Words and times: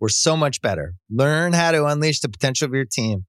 we're 0.00 0.08
so 0.08 0.36
much 0.36 0.60
better. 0.62 0.94
Learn 1.10 1.52
how 1.52 1.70
to 1.70 1.84
unleash 1.86 2.20
the 2.20 2.28
potential 2.28 2.66
of 2.66 2.74
your 2.74 2.86
team 2.86 3.26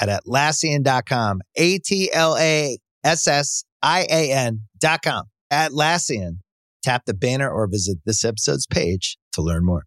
at 0.00 0.08
Atlassian.com. 0.08 1.40
A 1.56 1.78
T 1.78 2.10
L 2.12 2.36
A 2.38 2.78
S 3.04 3.26
S 3.26 3.64
I 3.82 4.06
A 4.08 4.32
N.com. 4.32 5.24
Atlassian. 5.52 6.38
Tap 6.82 7.02
the 7.06 7.14
banner 7.14 7.50
or 7.50 7.68
visit 7.68 7.98
this 8.04 8.24
episode's 8.24 8.66
page 8.66 9.18
to 9.32 9.42
learn 9.42 9.64
more. 9.64 9.84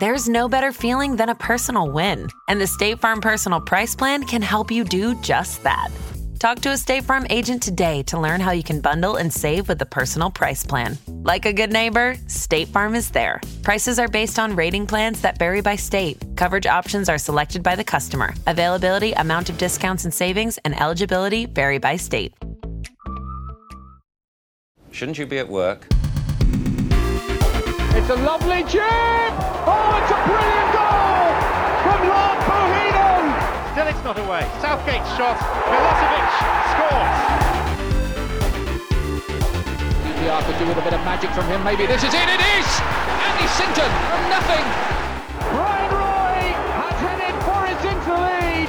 There's 0.00 0.28
no 0.28 0.48
better 0.48 0.72
feeling 0.72 1.16
than 1.16 1.28
a 1.28 1.34
personal 1.34 1.90
win, 1.90 2.28
and 2.48 2.60
the 2.60 2.66
State 2.66 3.00
Farm 3.00 3.20
Personal 3.20 3.60
Price 3.60 3.94
Plan 3.94 4.24
can 4.24 4.42
help 4.42 4.70
you 4.70 4.84
do 4.84 5.14
just 5.22 5.62
that. 5.62 5.88
Talk 6.44 6.60
to 6.60 6.72
a 6.72 6.76
State 6.76 7.04
Farm 7.04 7.26
agent 7.30 7.62
today 7.62 8.02
to 8.02 8.20
learn 8.20 8.38
how 8.38 8.50
you 8.50 8.62
can 8.62 8.82
bundle 8.82 9.16
and 9.16 9.32
save 9.32 9.66
with 9.66 9.78
the 9.78 9.86
Personal 9.86 10.30
Price 10.30 10.62
Plan. 10.62 10.98
Like 11.08 11.46
a 11.46 11.54
good 11.54 11.72
neighbor, 11.72 12.16
State 12.26 12.68
Farm 12.68 12.94
is 12.94 13.08
there. 13.10 13.40
Prices 13.62 13.98
are 13.98 14.08
based 14.08 14.38
on 14.38 14.54
rating 14.54 14.86
plans 14.86 15.22
that 15.22 15.38
vary 15.38 15.62
by 15.62 15.76
state. 15.76 16.22
Coverage 16.36 16.66
options 16.66 17.08
are 17.08 17.16
selected 17.16 17.62
by 17.62 17.74
the 17.74 17.82
customer. 17.82 18.34
Availability, 18.46 19.12
amount 19.12 19.48
of 19.48 19.56
discounts 19.56 20.04
and 20.04 20.12
savings, 20.12 20.58
and 20.66 20.78
eligibility 20.78 21.46
vary 21.46 21.78
by 21.78 21.96
state. 21.96 22.34
Shouldn't 24.90 25.16
you 25.16 25.24
be 25.24 25.38
at 25.38 25.48
work? 25.48 25.86
It's 27.96 28.10
a 28.10 28.16
lovely 28.16 28.64
chip! 28.64 28.82
Oh, 28.84 29.98
it's 30.02 30.10
a 30.12 30.20
brilliant 30.28 30.72
goal 30.74 30.83
it's 33.94 34.04
not 34.04 34.18
away. 34.18 34.42
Southgate 34.60 35.06
shot. 35.14 35.38
Milosevic 35.38 36.26
scores. 36.74 37.18
QPR 40.02 40.40
could 40.46 40.58
do 40.58 40.66
with 40.66 40.78
a 40.78 40.82
bit 40.82 40.94
of 40.94 41.00
magic 41.06 41.30
from 41.30 41.46
him. 41.46 41.62
Maybe 41.62 41.86
this 41.86 42.02
is 42.02 42.12
it. 42.12 42.28
It 42.28 42.42
is! 42.58 42.68
Andy 43.22 43.46
Sinton 43.54 43.90
from 44.10 44.22
nothing. 44.28 44.64
Bryan 45.54 45.90
Roy 45.94 46.42
has 46.82 46.96
headed 47.06 47.36
Forest 47.46 47.84
into 47.86 48.10
the 48.10 48.18
lead. 48.26 48.68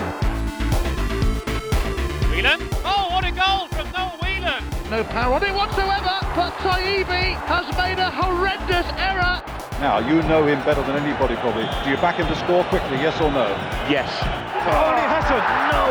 Whelan. 2.30 2.62
Oh, 2.86 3.10
what 3.10 3.26
a 3.26 3.32
goal 3.32 3.68
from 3.74 3.90
Noel 3.92 4.18
Whelan. 4.22 4.64
No 4.92 5.04
power 5.10 5.34
on 5.36 5.44
it 5.44 5.54
whatsoever, 5.54 6.16
but 6.38 6.54
Taibi 6.62 7.34
has 7.50 7.66
made 7.78 7.98
a 7.98 8.12
horrendous 8.12 8.86
error. 9.02 9.42
Now, 9.82 10.00
you 10.00 10.22
know 10.30 10.46
him 10.46 10.64
better 10.64 10.84
than 10.84 10.96
anybody 10.96 11.36
probably. 11.38 11.68
Do 11.84 11.90
you 11.90 11.98
back 11.98 12.16
him 12.16 12.28
to 12.28 12.36
score 12.36 12.64
quickly, 12.66 12.98
yes 12.98 13.20
or 13.20 13.32
no? 13.32 13.48
Yes. 13.90 14.45
Oh, 14.68 14.72
Ali 14.72 15.02
Hassan, 15.06 15.44
no! 15.72 15.82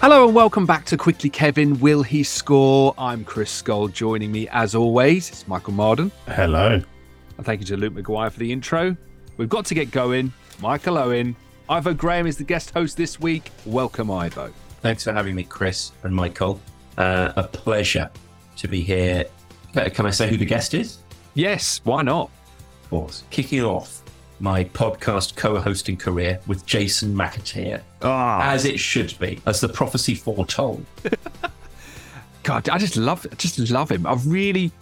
Hello 0.00 0.26
and 0.26 0.36
welcome 0.36 0.66
back 0.66 0.84
to 0.84 0.96
Quickly 0.96 1.28
Kevin. 1.28 1.80
Will 1.80 2.04
he 2.04 2.22
score? 2.22 2.94
I'm 2.96 3.24
Chris 3.24 3.50
Scull. 3.50 3.88
Joining 3.88 4.30
me 4.30 4.46
as 4.52 4.76
always, 4.76 5.28
it's 5.30 5.48
Michael 5.48 5.72
Marden. 5.72 6.12
Hello. 6.28 6.80
And 7.38 7.44
thank 7.44 7.60
you 7.60 7.66
to 7.66 7.76
Luke 7.76 7.94
McGuire 7.94 8.30
for 8.30 8.38
the 8.38 8.52
intro. 8.52 8.96
We've 9.36 9.48
got 9.48 9.64
to 9.64 9.74
get 9.74 9.90
going. 9.90 10.32
Michael 10.60 10.96
Owen. 10.96 11.34
Ivo 11.68 11.92
Graham 11.92 12.28
is 12.28 12.36
the 12.36 12.44
guest 12.44 12.70
host 12.70 12.96
this 12.96 13.18
week. 13.18 13.50
Welcome, 13.64 14.12
Ivo. 14.12 14.52
Thanks 14.80 15.02
for 15.02 15.12
having 15.12 15.34
me, 15.34 15.42
Chris 15.42 15.90
and 16.04 16.14
Michael. 16.14 16.60
Uh, 16.96 17.32
a 17.34 17.42
pleasure 17.42 18.12
to 18.58 18.68
be 18.68 18.80
here. 18.80 19.24
Can 19.74 20.06
I 20.06 20.10
say 20.10 20.28
who 20.30 20.36
the 20.36 20.44
guest 20.46 20.72
is? 20.72 20.98
Yes, 21.36 21.80
why 21.84 22.02
not? 22.02 22.30
Of 22.84 22.90
course. 22.90 23.22
Kicking 23.30 23.62
off 23.62 24.02
my 24.40 24.64
podcast 24.64 25.36
co-hosting 25.36 25.96
career 25.98 26.40
with 26.46 26.64
Jason 26.66 27.14
McAteer, 27.14 27.82
Ah, 28.02 28.50
as 28.50 28.64
it 28.64 28.80
should 28.80 29.16
be, 29.18 29.38
as 29.46 29.60
the 29.60 29.68
prophecy 29.68 30.14
foretold. 30.14 30.84
God, 32.42 32.68
I 32.70 32.78
just 32.78 32.96
love, 32.96 33.26
I 33.30 33.34
just 33.34 33.58
love 33.70 33.90
him. 33.90 34.06
I've 34.06 34.26
really. 34.26 34.72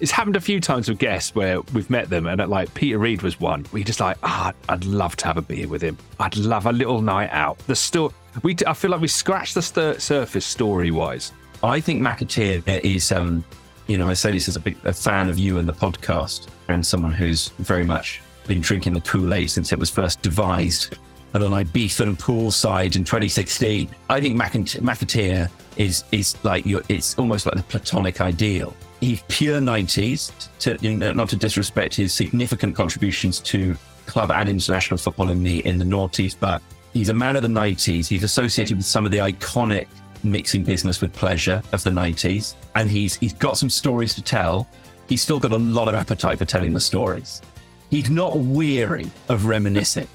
It's 0.00 0.10
happened 0.10 0.36
a 0.36 0.40
few 0.40 0.60
times 0.60 0.88
with 0.88 0.98
guests 0.98 1.34
where 1.34 1.60
we've 1.72 1.88
met 1.88 2.10
them, 2.10 2.26
and 2.26 2.44
like 2.50 2.72
Peter 2.74 2.98
Reid 2.98 3.22
was 3.22 3.40
one. 3.40 3.64
We 3.72 3.82
just 3.84 4.00
like, 4.00 4.18
ah, 4.22 4.52
I'd 4.68 4.84
love 4.84 5.16
to 5.16 5.26
have 5.26 5.36
a 5.36 5.42
beer 5.42 5.66
with 5.68 5.82
him. 5.82 5.96
I'd 6.20 6.36
love 6.36 6.66
a 6.66 6.72
little 6.72 7.00
night 7.00 7.30
out. 7.30 7.58
The 7.66 7.76
still, 7.76 8.12
we, 8.42 8.56
I 8.66 8.72
feel 8.74 8.90
like 8.90 9.00
we 9.00 9.08
scratched 9.08 9.54
the 9.54 9.62
stir- 9.62 9.98
surface 10.00 10.44
story 10.46 10.90
wise. 10.90 11.32
I 11.62 11.80
think 11.80 12.02
McAteer 12.02 12.66
is, 12.84 13.10
um, 13.12 13.44
you 13.86 13.98
know, 13.98 14.08
I 14.08 14.14
say 14.14 14.32
this 14.32 14.48
as 14.48 14.56
a 14.56 14.60
big 14.60 14.76
a 14.84 14.92
fan 14.92 15.28
of 15.28 15.38
you 15.38 15.58
and 15.58 15.68
the 15.68 15.72
podcast, 15.72 16.48
and 16.68 16.84
someone 16.84 17.12
who's 17.12 17.48
very 17.58 17.84
much 17.84 18.20
been 18.46 18.60
drinking 18.60 18.94
the 18.94 19.00
Kool 19.00 19.32
Aid 19.32 19.50
since 19.50 19.72
it 19.72 19.78
was 19.78 19.90
first 19.90 20.22
devised 20.22 20.96
at 21.34 21.42
an 21.42 21.50
Ibiza 21.50 22.14
poolside 22.16 22.96
in 22.96 23.04
2016. 23.04 23.88
I 24.08 24.20
think 24.20 24.36
McAteer, 24.36 25.50
is 25.76 26.04
is 26.12 26.36
like 26.44 26.64
your, 26.64 26.82
it's 26.88 27.18
almost 27.18 27.46
like 27.46 27.56
the 27.56 27.62
platonic 27.64 28.20
ideal. 28.20 28.74
He's 29.00 29.22
pure 29.28 29.60
90s, 29.60 30.32
to, 30.60 30.78
you 30.80 30.96
know, 30.96 31.12
not 31.12 31.28
to 31.30 31.36
disrespect 31.36 31.94
his 31.94 32.12
significant 32.12 32.74
contributions 32.76 33.40
to 33.40 33.76
club 34.06 34.30
and 34.30 34.48
international 34.48 34.98
football 34.98 35.30
in 35.30 35.42
the 35.42 35.66
in 35.66 35.78
the 35.78 35.84
noughties, 35.84 36.36
but 36.38 36.62
he's 36.92 37.08
a 37.08 37.14
man 37.14 37.36
of 37.36 37.42
the 37.42 37.48
90s. 37.48 38.06
He's 38.06 38.22
associated 38.22 38.76
with 38.76 38.86
some 38.86 39.04
of 39.04 39.10
the 39.10 39.18
iconic 39.18 39.88
mixing 40.24 40.64
business 40.64 41.00
with 41.00 41.12
pleasure 41.12 41.62
of 41.72 41.82
the 41.84 41.90
90s, 41.90 42.54
and 42.74 42.90
he's 42.90 43.16
he's 43.16 43.34
got 43.34 43.56
some 43.56 43.70
stories 43.70 44.14
to 44.14 44.22
tell. 44.22 44.68
He's 45.08 45.22
still 45.22 45.38
got 45.38 45.52
a 45.52 45.58
lot 45.58 45.88
of 45.88 45.94
appetite 45.94 46.38
for 46.38 46.44
telling 46.44 46.72
the 46.72 46.80
stories. 46.80 47.42
He's 47.90 48.10
not 48.10 48.38
weary 48.38 49.10
of 49.28 49.46
reminiscing. 49.46 50.08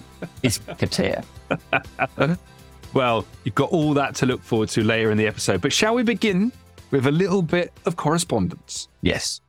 It's 0.44 0.60
McAteer. 0.60 1.24
Well, 2.94 3.26
you've 3.44 3.56
got 3.56 3.70
all 3.72 3.94
that 3.94 4.16
to 4.16 4.26
look 4.26 4.42
forward 4.42 4.70
to 4.70 4.84
later 4.84 5.12
in 5.12 5.18
the 5.18 5.28
episode. 5.28 5.62
But 5.62 5.72
shall 5.72 5.94
we 5.94 6.04
begin 6.04 6.52
with 6.92 7.06
a 7.06 7.12
little 7.12 7.42
bit 7.42 7.72
of 7.86 7.96
correspondence? 7.96 8.88
Yes. 9.02 9.42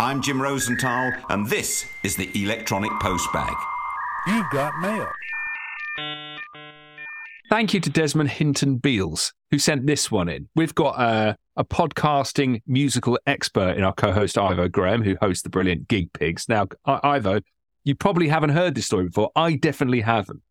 I'm 0.00 0.20
Jim 0.20 0.42
Rosenthal, 0.42 1.12
and 1.30 1.48
this 1.48 1.86
is 2.02 2.16
the 2.16 2.28
Electronic 2.34 2.90
Postbag. 2.92 3.54
You've 4.26 4.50
got 4.50 4.78
mail. 4.80 5.08
Thank 7.50 7.74
you 7.74 7.80
to 7.80 7.90
Desmond 7.90 8.30
Hinton 8.30 8.78
Beals, 8.78 9.32
who 9.50 9.58
sent 9.58 9.86
this 9.86 10.10
one 10.10 10.28
in. 10.28 10.48
We've 10.56 10.74
got 10.74 10.98
a, 11.00 11.36
a 11.56 11.64
podcasting 11.64 12.62
musical 12.66 13.18
expert 13.26 13.76
in 13.76 13.84
our 13.84 13.92
co 13.92 14.12
host, 14.12 14.38
Ivo 14.38 14.68
Graham, 14.68 15.02
who 15.02 15.16
hosts 15.20 15.42
the 15.42 15.50
brilliant 15.50 15.86
Gig 15.86 16.12
Pigs. 16.14 16.48
Now, 16.48 16.68
I- 16.86 17.00
Ivo, 17.02 17.40
you 17.84 17.94
probably 17.94 18.28
haven't 18.28 18.50
heard 18.50 18.74
this 18.74 18.86
story 18.86 19.04
before. 19.06 19.30
I 19.36 19.56
definitely 19.56 20.00
haven't. 20.00 20.42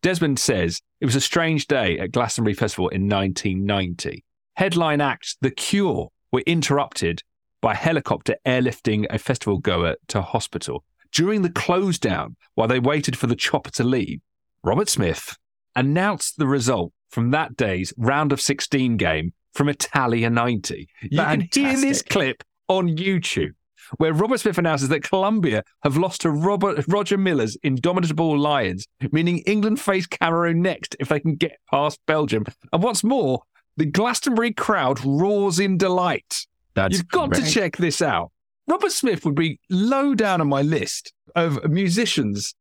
Desmond 0.00 0.38
says 0.38 0.80
it 1.00 1.04
was 1.04 1.16
a 1.16 1.20
strange 1.20 1.66
day 1.66 1.98
at 1.98 2.12
Glastonbury 2.12 2.54
Festival 2.54 2.88
in 2.88 3.08
1990. 3.08 4.24
Headline 4.56 5.00
act 5.00 5.36
The 5.42 5.50
Cure 5.50 6.08
were 6.32 6.42
interrupted 6.46 7.22
by 7.60 7.74
helicopter 7.74 8.36
airlifting 8.46 9.06
a 9.10 9.18
festival 9.18 9.58
goer 9.58 9.96
to 10.08 10.22
hospital. 10.22 10.84
During 11.12 11.42
the 11.42 11.50
close 11.50 11.98
down, 11.98 12.36
while 12.54 12.68
they 12.68 12.80
waited 12.80 13.16
for 13.18 13.26
the 13.26 13.36
chopper 13.36 13.70
to 13.72 13.84
leave, 13.84 14.20
Robert 14.62 14.88
Smith 14.88 15.36
announced 15.78 16.38
the 16.38 16.46
result 16.46 16.92
from 17.08 17.30
that 17.30 17.56
day's 17.56 17.94
round 17.96 18.32
of 18.32 18.40
16 18.40 18.96
game 18.96 19.32
from 19.54 19.68
Italia 19.68 20.28
90. 20.28 20.88
You 21.02 21.18
can 21.18 21.48
hear 21.52 21.80
this 21.80 22.02
clip 22.02 22.42
on 22.68 22.96
YouTube 22.96 23.52
where 23.96 24.12
Robert 24.12 24.38
Smith 24.38 24.58
announces 24.58 24.88
that 24.90 25.02
Colombia 25.02 25.62
have 25.82 25.96
lost 25.96 26.20
to 26.22 26.30
Robert, 26.30 26.84
Roger 26.88 27.16
Milla's 27.16 27.56
Indomitable 27.62 28.36
Lions, 28.38 28.86
meaning 29.12 29.38
England 29.46 29.80
face 29.80 30.06
Cameroon 30.06 30.60
next 30.60 30.94
if 31.00 31.08
they 31.08 31.20
can 31.20 31.36
get 31.36 31.58
past 31.70 31.98
Belgium. 32.06 32.44
And 32.72 32.82
what's 32.82 33.02
more, 33.02 33.42
the 33.76 33.86
Glastonbury 33.86 34.52
crowd 34.52 35.02
roars 35.04 35.58
in 35.58 35.78
delight. 35.78 36.46
That's 36.74 36.96
You've 36.96 37.08
got 37.08 37.32
to 37.34 37.42
check 37.42 37.76
this 37.78 38.02
out. 38.02 38.30
Robert 38.66 38.92
Smith 38.92 39.24
would 39.24 39.36
be 39.36 39.58
low 39.70 40.14
down 40.14 40.40
on 40.40 40.48
my 40.48 40.60
list 40.60 41.14
of 41.34 41.70
musicians 41.70 42.54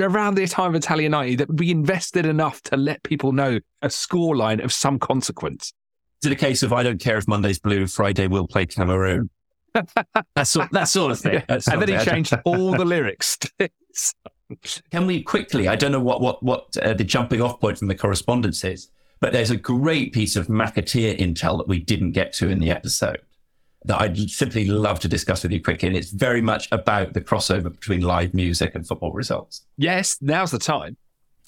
around 0.00 0.34
the 0.34 0.46
time 0.46 0.70
of 0.70 0.74
Italia 0.76 1.08
90 1.08 1.36
that 1.36 1.54
we 1.54 1.70
invested 1.70 2.26
enough 2.26 2.62
to 2.62 2.76
let 2.76 3.02
people 3.02 3.32
know 3.32 3.58
a 3.82 3.88
scoreline 3.88 4.62
of 4.62 4.72
some 4.72 4.98
consequence. 4.98 5.72
Is 6.22 6.30
it 6.30 6.32
a 6.32 6.36
case 6.36 6.62
of 6.62 6.72
I 6.72 6.82
don't 6.82 7.00
care 7.00 7.18
if 7.18 7.28
Monday's 7.28 7.58
blue, 7.58 7.86
Friday 7.86 8.26
we'll 8.26 8.48
play 8.48 8.66
Cameroon? 8.66 9.30
that, 9.74 10.46
sort, 10.46 10.70
that 10.72 10.88
sort 10.88 11.12
of 11.12 11.20
thing. 11.20 11.42
Sort 11.48 11.68
and 11.68 11.82
then 11.82 11.94
of 11.94 12.00
he 12.00 12.10
changed 12.10 12.34
all 12.44 12.72
the 12.72 12.84
lyrics. 12.84 13.38
Can 14.90 15.06
we 15.06 15.22
quickly? 15.22 15.68
I 15.68 15.76
don't 15.76 15.92
know 15.92 16.00
what 16.00 16.20
what 16.20 16.42
what 16.42 16.76
uh, 16.78 16.94
the 16.94 17.04
jumping 17.04 17.42
off 17.42 17.60
point 17.60 17.78
from 17.78 17.88
the 17.88 17.94
correspondence 17.94 18.64
is, 18.64 18.88
But 19.20 19.32
there's 19.32 19.50
a 19.50 19.56
great 19.56 20.12
piece 20.12 20.36
of 20.36 20.46
McAteer 20.46 21.18
intel 21.18 21.58
that 21.58 21.68
we 21.68 21.80
didn't 21.80 22.12
get 22.12 22.32
to 22.34 22.48
in 22.48 22.58
the 22.58 22.70
episode 22.70 23.20
that 23.84 24.00
I'd 24.00 24.30
simply 24.30 24.66
love 24.66 25.00
to 25.00 25.08
discuss 25.08 25.42
with 25.42 25.52
you 25.52 25.62
quickly. 25.62 25.88
And 25.88 25.96
it's 25.96 26.10
very 26.10 26.42
much 26.42 26.68
about 26.72 27.12
the 27.12 27.20
crossover 27.20 27.70
between 27.70 28.00
live 28.00 28.34
music 28.34 28.74
and 28.74 28.86
football 28.86 29.12
results. 29.12 29.64
Yes, 29.76 30.18
now's 30.20 30.50
the 30.50 30.58
time. 30.58 30.96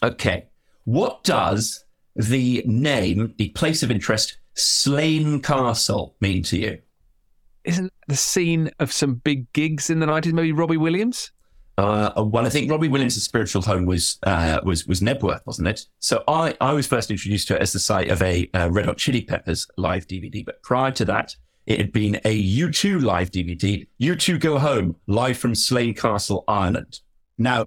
Okay. 0.03 0.47
What 0.85 1.25
does 1.25 1.85
the 2.17 2.62
name, 2.67 3.35
the 3.37 3.49
place 3.50 3.82
of 3.82 3.91
interest, 3.91 4.38
Slane 4.55 5.41
Castle 5.41 6.15
mean 6.21 6.43
to 6.44 6.59
you? 6.59 6.79
Isn't 7.65 7.93
the 8.09 8.17
scene 8.17 8.71
of 8.79 8.93
some 8.93 9.15
big 9.15 9.53
gigs 9.53 9.91
in 9.91 10.00
the 10.00 10.06
90s, 10.06 10.33
maybe 10.33 10.53
Robbie 10.53 10.76
Williams? 10.76 11.33
Uh, 11.81 12.25
well, 12.25 12.44
I 12.44 12.50
think 12.50 12.71
Robbie 12.71 12.88
Williams' 12.88 13.23
spiritual 13.23 13.62
home 13.62 13.87
was 13.87 14.19
uh, 14.25 14.61
was 14.65 14.87
was 14.87 15.00
Knebworth, 15.00 15.41
wasn't 15.47 15.69
it? 15.69 15.87
So 15.99 16.23
I, 16.29 16.55
I 16.61 16.75
was 16.75 16.87
first 16.87 17.11
introduced 17.11 17.49
to 17.49 17.56
it 17.56 17.62
as 17.62 17.73
the 17.73 17.79
site 17.79 18.11
of 18.11 18.21
a 18.21 18.50
uh, 18.53 18.69
Red 18.71 18.85
Hot 18.85 18.99
Chili 18.99 19.23
Peppers 19.23 19.67
live 19.79 20.06
DVD. 20.06 20.44
But 20.44 20.62
prior 20.62 20.91
to 20.91 21.06
that, 21.06 21.37
it 21.70 21.78
had 21.78 21.93
been 21.93 22.17
a 22.25 22.56
U2 22.58 23.00
live 23.00 23.31
DVD, 23.31 23.87
U2 24.00 24.40
Go 24.40 24.58
Home, 24.58 24.96
live 25.06 25.38
from 25.38 25.55
Slane 25.55 25.94
Castle, 25.94 26.43
Ireland. 26.49 26.99
Now, 27.38 27.67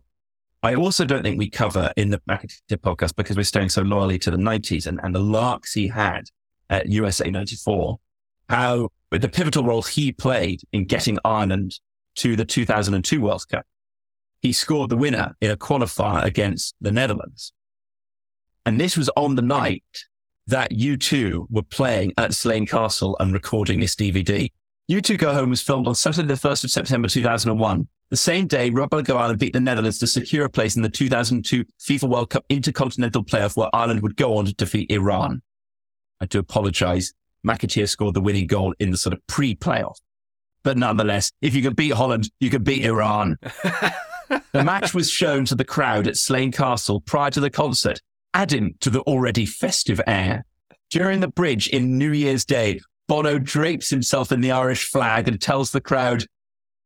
I 0.61 0.75
also 0.75 1.05
don't 1.05 1.23
think 1.23 1.39
we 1.39 1.49
cover 1.49 1.89
in 1.95 2.09
the 2.09 2.21
McAteer 2.29 2.79
podcast 2.79 3.15
because 3.15 3.37
we're 3.37 3.43
staying 3.43 3.69
so 3.69 3.81
loyally 3.81 4.19
to 4.19 4.29
the 4.29 4.35
90s 4.35 4.87
and, 4.87 4.99
and 5.03 5.15
the 5.15 5.21
larks 5.21 5.71
he 5.71 5.87
had 5.87 6.25
at 6.69 6.89
USA 6.89 7.31
94, 7.31 7.97
how 8.49 8.89
the 9.11 9.29
pivotal 9.29 9.63
role 9.63 9.83
he 9.83 10.11
played 10.11 10.59
in 10.73 10.83
getting 10.83 11.17
Ireland 11.23 11.79
to 12.15 12.35
the 12.35 12.43
2002 12.43 13.21
World 13.21 13.47
Cup. 13.47 13.65
He 14.41 14.51
scored 14.51 14.89
the 14.89 14.97
winner 14.97 15.33
in 15.39 15.49
a 15.49 15.55
qualifier 15.55 16.25
against 16.25 16.75
the 16.81 16.91
Netherlands. 16.91 17.53
And 18.65 18.81
this 18.81 18.97
was 18.97 19.09
on 19.15 19.35
the 19.35 19.41
night 19.41 19.85
that 20.47 20.71
U2 20.71 21.47
were 21.49 21.63
playing 21.63 22.13
at 22.17 22.33
Slane 22.33 22.65
Castle 22.65 23.15
and 23.19 23.33
recording 23.33 23.79
this 23.79 23.95
DVD. 23.95 24.51
U2 24.91 25.17
Go 25.17 25.33
Home 25.33 25.49
was 25.49 25.61
filmed 25.61 25.87
on 25.87 25.95
Saturday, 25.95 26.27
the 26.27 26.33
1st 26.33 26.65
of 26.65 26.71
September 26.71 27.07
2001. 27.07 27.87
The 28.09 28.17
same 28.17 28.47
day, 28.47 28.69
Republic 28.69 29.09
of 29.09 29.15
Ireland 29.15 29.39
beat 29.39 29.53
the 29.53 29.59
Netherlands 29.59 29.97
to 29.99 30.07
secure 30.07 30.45
a 30.45 30.49
place 30.49 30.75
in 30.75 30.81
the 30.81 30.89
2002 30.89 31.65
FIFA 31.79 32.09
World 32.09 32.29
Cup 32.29 32.45
Intercontinental 32.49 33.23
Playoff 33.23 33.55
where 33.55 33.69
Ireland 33.73 34.01
would 34.01 34.17
go 34.17 34.37
on 34.37 34.45
to 34.45 34.53
defeat 34.53 34.91
Iran. 34.91 35.41
I 36.19 36.25
do 36.25 36.39
apologize. 36.39 37.13
McAteer 37.47 37.89
scored 37.89 38.13
the 38.13 38.21
winning 38.21 38.47
goal 38.47 38.73
in 38.79 38.91
the 38.91 38.97
sort 38.97 39.13
of 39.13 39.25
pre-playoff. 39.27 39.95
But 40.63 40.77
nonetheless, 40.77 41.31
if 41.41 41.55
you 41.55 41.61
can 41.61 41.73
beat 41.73 41.93
Holland, 41.93 42.29
you 42.39 42.49
can 42.49 42.63
beat 42.63 42.85
Iran. 42.85 43.37
the 44.53 44.63
match 44.63 44.93
was 44.93 45.09
shown 45.09 45.45
to 45.45 45.55
the 45.55 45.65
crowd 45.65 46.07
at 46.07 46.17
Slane 46.17 46.51
Castle 46.51 47.01
prior 47.01 47.31
to 47.31 47.39
the 47.39 47.49
concert, 47.49 47.99
adding 48.33 48.75
to 48.81 48.89
the 48.89 49.01
already 49.01 49.45
festive 49.45 50.01
air. 50.07 50.45
During 50.89 51.19
the 51.19 51.27
bridge 51.27 51.67
in 51.67 51.97
New 51.97 52.11
Year's 52.11 52.45
Day, 52.45 52.81
Bono 53.07 53.39
drapes 53.39 53.89
himself 53.89 54.31
in 54.31 54.41
the 54.41 54.51
Irish 54.51 54.89
flag 54.89 55.27
and 55.27 55.41
tells 55.41 55.71
the 55.71 55.81
crowd, 55.81 56.25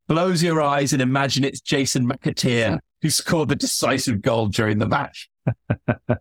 Close 0.09 0.41
your 0.41 0.61
eyes 0.61 0.93
and 0.93 1.01
imagine 1.01 1.43
it's 1.43 1.59
Jason 1.59 2.09
McAteer 2.09 2.79
who 3.01 3.09
scored 3.09 3.49
the 3.49 3.55
decisive 3.55 4.21
goal 4.21 4.47
during 4.47 4.79
the 4.79 4.87
match. 4.87 5.29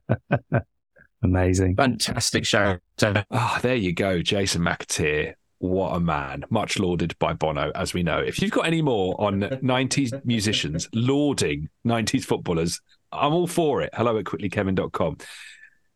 Amazing. 1.23 1.77
Fantastic 1.77 2.45
show. 2.45 2.79
Ah, 3.03 3.25
oh, 3.31 3.59
there 3.63 3.77
you 3.77 3.93
go. 3.93 4.23
Jason 4.23 4.63
McAteer. 4.63 5.35
What 5.59 5.97
a 5.97 6.01
man. 6.01 6.45
Much 6.51 6.79
lauded 6.79 7.19
by 7.19 7.33
Bono, 7.33 7.71
as 7.75 7.95
we 7.95 8.03
know. 8.03 8.19
If 8.19 8.43
you've 8.43 8.51
got 8.51 8.67
any 8.67 8.83
more 8.83 9.19
on 9.19 9.41
90s 9.41 10.25
musicians 10.25 10.89
lauding 10.93 11.71
90s 11.87 12.25
footballers, 12.25 12.81
I'm 13.13 13.33
all 13.33 13.47
for 13.47 13.83
it. 13.83 13.91
Hello 13.95 14.19
at 14.19 14.25
quicklykevin.com. 14.25 15.19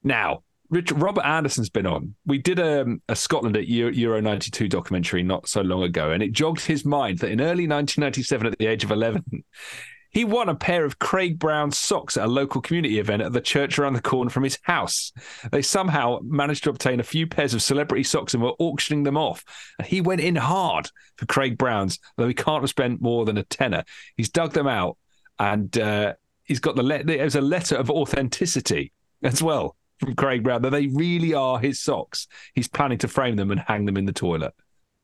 Now, 0.02 0.42
Rich, 0.70 0.92
Robert 0.92 1.26
Anderson's 1.26 1.68
been 1.68 1.86
on. 1.86 2.14
We 2.24 2.38
did 2.38 2.60
a, 2.60 2.86
a 3.08 3.16
Scotland 3.16 3.56
at 3.56 3.66
Euro, 3.66 3.92
Euro 3.92 4.20
92 4.20 4.68
documentary 4.68 5.22
not 5.24 5.48
so 5.48 5.62
long 5.62 5.82
ago, 5.82 6.12
and 6.12 6.22
it 6.22 6.32
jogged 6.32 6.60
his 6.60 6.84
mind 6.84 7.18
that 7.18 7.30
in 7.30 7.40
early 7.40 7.66
1997, 7.66 8.46
at 8.46 8.58
the 8.58 8.66
age 8.66 8.84
of 8.84 8.92
11, 8.92 9.24
he 10.10 10.24
won 10.24 10.48
a 10.48 10.54
pair 10.54 10.84
of 10.84 11.00
Craig 11.00 11.40
Brown 11.40 11.72
socks 11.72 12.16
at 12.16 12.24
a 12.24 12.28
local 12.28 12.60
community 12.60 13.00
event 13.00 13.22
at 13.22 13.32
the 13.32 13.40
church 13.40 13.78
around 13.78 13.94
the 13.94 14.00
corner 14.00 14.30
from 14.30 14.44
his 14.44 14.58
house. 14.62 15.12
They 15.50 15.62
somehow 15.62 16.20
managed 16.22 16.64
to 16.64 16.70
obtain 16.70 17.00
a 17.00 17.04
few 17.04 17.26
pairs 17.26 17.52
of 17.52 17.62
celebrity 17.62 18.04
socks 18.04 18.32
and 18.32 18.42
were 18.42 18.54
auctioning 18.60 19.02
them 19.02 19.16
off. 19.16 19.44
And 19.78 19.86
he 19.86 20.00
went 20.00 20.20
in 20.20 20.36
hard 20.36 20.88
for 21.16 21.26
Craig 21.26 21.58
Brown's, 21.58 21.98
though 22.16 22.28
he 22.28 22.34
can't 22.34 22.62
have 22.62 22.70
spent 22.70 23.00
more 23.00 23.24
than 23.24 23.38
a 23.38 23.44
tenner. 23.44 23.84
He's 24.16 24.30
dug 24.30 24.52
them 24.52 24.68
out 24.68 24.96
and 25.38 25.76
uh, 25.78 26.14
he's 26.50 26.58
got 26.60 26.74
the 26.74 26.82
letter. 26.82 27.04
There's 27.04 27.36
a 27.36 27.40
letter 27.40 27.76
of 27.76 27.90
authenticity 27.90 28.92
as 29.22 29.40
well 29.40 29.76
from 30.00 30.16
Craig 30.16 30.42
Brown 30.42 30.62
that 30.62 30.70
they 30.70 30.88
really 30.88 31.32
are 31.32 31.60
his 31.60 31.80
socks. 31.80 32.26
He's 32.54 32.66
planning 32.66 32.98
to 32.98 33.08
frame 33.08 33.36
them 33.36 33.52
and 33.52 33.60
hang 33.60 33.84
them 33.84 33.96
in 33.96 34.04
the 34.04 34.12
toilet. 34.12 34.52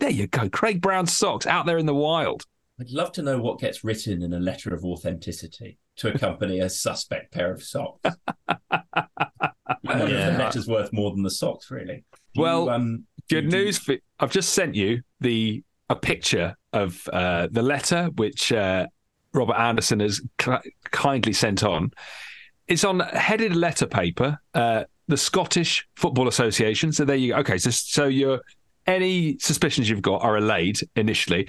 There 0.01 0.11
you 0.11 0.27
go. 0.27 0.49
Craig 0.49 0.83
Brown's 0.83 1.17
socks 1.17 1.47
out 1.47 1.65
there 1.65 1.79
in 1.79 1.87
the 1.87 1.95
wild. 1.95 2.45
I'd 2.81 2.91
love 2.91 3.13
to 3.13 3.23
know 3.23 3.39
what 3.39 3.61
gets 3.61 3.85
written 3.85 4.23
in 4.23 4.33
a 4.33 4.41
letter 4.41 4.75
of 4.75 4.85
authenticity 4.85 5.79
to 5.99 6.13
accompany 6.13 6.59
a 6.59 6.69
suspect 6.69 7.33
pair 7.33 7.53
of 7.53 7.63
socks. 7.63 8.01
yeah. 8.49 8.51
the 9.85 10.37
letter's 10.37 10.67
worth 10.67 10.93
more 10.93 11.13
than 11.13 11.23
the 11.23 11.31
socks, 11.31 11.71
really. 11.71 12.05
Do 12.35 12.41
well, 12.41 12.65
you, 12.65 12.71
um, 12.71 13.05
good 13.31 13.47
news. 13.47 13.79
For, 13.79 13.97
I've 14.19 14.33
just 14.33 14.53
sent 14.53 14.75
you 14.75 15.03
the 15.21 15.63
a 15.89 15.95
picture 15.95 16.57
of 16.73 17.09
uh, 17.13 17.47
the 17.53 17.63
letter 17.63 18.11
which 18.17 18.53
uh, 18.53 18.89
Robert 19.37 19.57
Anderson 19.57 20.01
has 20.01 20.21
kindly 20.91 21.33
sent 21.33 21.63
on. 21.63 21.93
It's 22.67 22.85
on 22.85 23.01
headed 23.01 23.55
letter 23.55 23.87
paper. 23.87 24.39
Uh, 24.55 24.85
the 25.09 25.17
Scottish 25.17 25.87
Football 25.95 26.27
Association. 26.27 26.93
So 26.93 27.05
there 27.05 27.17
you 27.17 27.33
go. 27.33 27.39
Okay, 27.41 27.59
so 27.59 27.71
so 27.71 28.07
your 28.07 28.41
any 28.87 29.39
suspicions 29.39 29.89
you've 29.89 30.03
got 30.03 30.23
are 30.23 30.37
allayed 30.37 30.79
initially. 30.97 31.49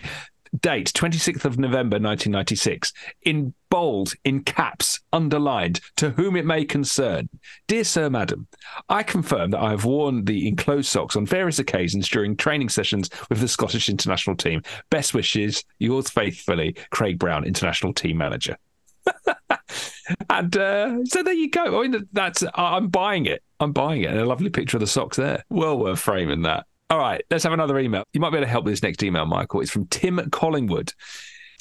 Date 0.60 0.92
26th 0.94 1.46
of 1.46 1.58
November 1.58 1.96
1996. 1.96 2.94
In 3.24 3.54
bold, 3.70 4.14
in 4.24 4.44
caps, 4.44 5.00
underlined, 5.12 5.82
to 5.98 6.12
whom 6.12 6.36
it 6.36 6.46
may 6.46 6.66
concern. 6.66 7.30
Dear 7.68 7.84
Sir, 7.84 8.10
Madam, 8.10 8.48
I 8.90 9.04
confirm 9.04 9.52
that 9.52 9.60
I 9.60 9.72
have 9.72 9.86
worn 9.86 10.26
the 10.26 10.48
enclosed 10.48 10.90
socks 10.90 11.16
on 11.16 11.26
various 11.26 11.60
occasions 11.60 12.08
during 12.10 12.36
training 12.36 12.70
sessions 12.70 13.10
with 13.30 13.40
the 13.40 13.48
Scottish 13.48 13.90
international 13.90 14.36
team. 14.36 14.62
Best 14.90 15.14
wishes, 15.14 15.64
yours 15.80 16.10
faithfully, 16.10 16.76
Craig 16.92 17.20
Brown, 17.20 17.44
international 17.44 17.94
team 17.94 18.18
manager. 18.18 18.58
and 20.30 20.58
uh, 20.58 21.06
so 21.06 21.24
there 21.24 21.34
you 21.34 21.50
go. 21.50 21.80
I 21.80 21.88
mean, 21.88 22.08
that's 22.14 22.44
I'm 22.56 22.88
buying 22.88 23.26
it. 23.26 23.44
I'm 23.60 23.72
buying 23.72 24.04
it. 24.04 24.12
And 24.12 24.20
a 24.20 24.26
lovely 24.26 24.50
picture 24.50 24.78
of 24.78 24.82
the 24.82 24.88
socks 24.88 25.18
there. 25.18 25.44
Well 25.50 25.78
worth 25.78 26.00
framing 26.00 26.44
that. 26.44 26.66
All 26.90 27.00
right, 27.00 27.22
let's 27.30 27.44
have 27.44 27.54
another 27.54 27.78
email. 27.80 28.06
You 28.14 28.22
might 28.22 28.30
be 28.30 28.38
able 28.38 28.46
to 28.46 28.52
help 28.52 28.64
with 28.64 28.72
this 28.72 28.84
next 28.84 29.04
email, 29.04 29.26
Michael. 29.26 29.60
It's 29.60 29.72
from 29.72 29.88
Tim 29.88 30.30
Collingwood. 30.32 30.90
It 30.90 30.96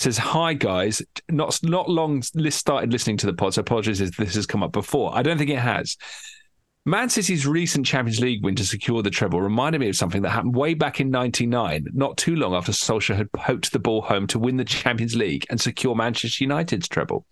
says, 0.03 0.19
Hi 0.19 0.55
guys. 0.55 1.03
Not 1.29 1.59
not 1.65 1.89
long 1.89 2.23
started 2.23 2.93
listening 2.93 3.17
to 3.19 3.27
the 3.27 3.35
pod, 3.35 3.55
so 3.55 3.61
apologies 3.61 4.01
if 4.01 4.17
this 4.17 4.37
has 4.37 4.47
come 4.47 4.63
up 4.63 4.71
before. 4.71 5.13
I 5.15 5.23
don't 5.23 5.37
think 5.37 5.51
it 5.51 5.59
has. 5.59 5.97
Man 6.85 7.09
City's 7.09 7.45
recent 7.45 7.85
Champions 7.85 8.21
League 8.21 8.45
win 8.45 8.55
to 8.55 8.65
secure 8.65 9.03
the 9.03 9.11
treble 9.11 9.41
reminded 9.41 9.81
me 9.81 9.89
of 9.89 9.97
something 9.97 10.23
that 10.23 10.31
happened 10.31 10.55
way 10.55 10.75
back 10.75 11.01
in 11.01 11.11
99, 11.11 11.89
not 11.93 12.17
too 12.17 12.37
long 12.37 12.55
after 12.55 12.71
Solskjaer 12.71 13.17
had 13.17 13.33
poked 13.33 13.73
the 13.73 13.81
ball 13.81 14.03
home 14.03 14.29
to 14.29 14.39
win 14.39 14.57
the 14.57 14.65
Champions 14.65 15.17
League 15.17 15.45
and 15.51 15.61
secure 15.61 15.97
Manchester 15.97 16.45
United's 16.45 16.87
treble. 16.87 17.27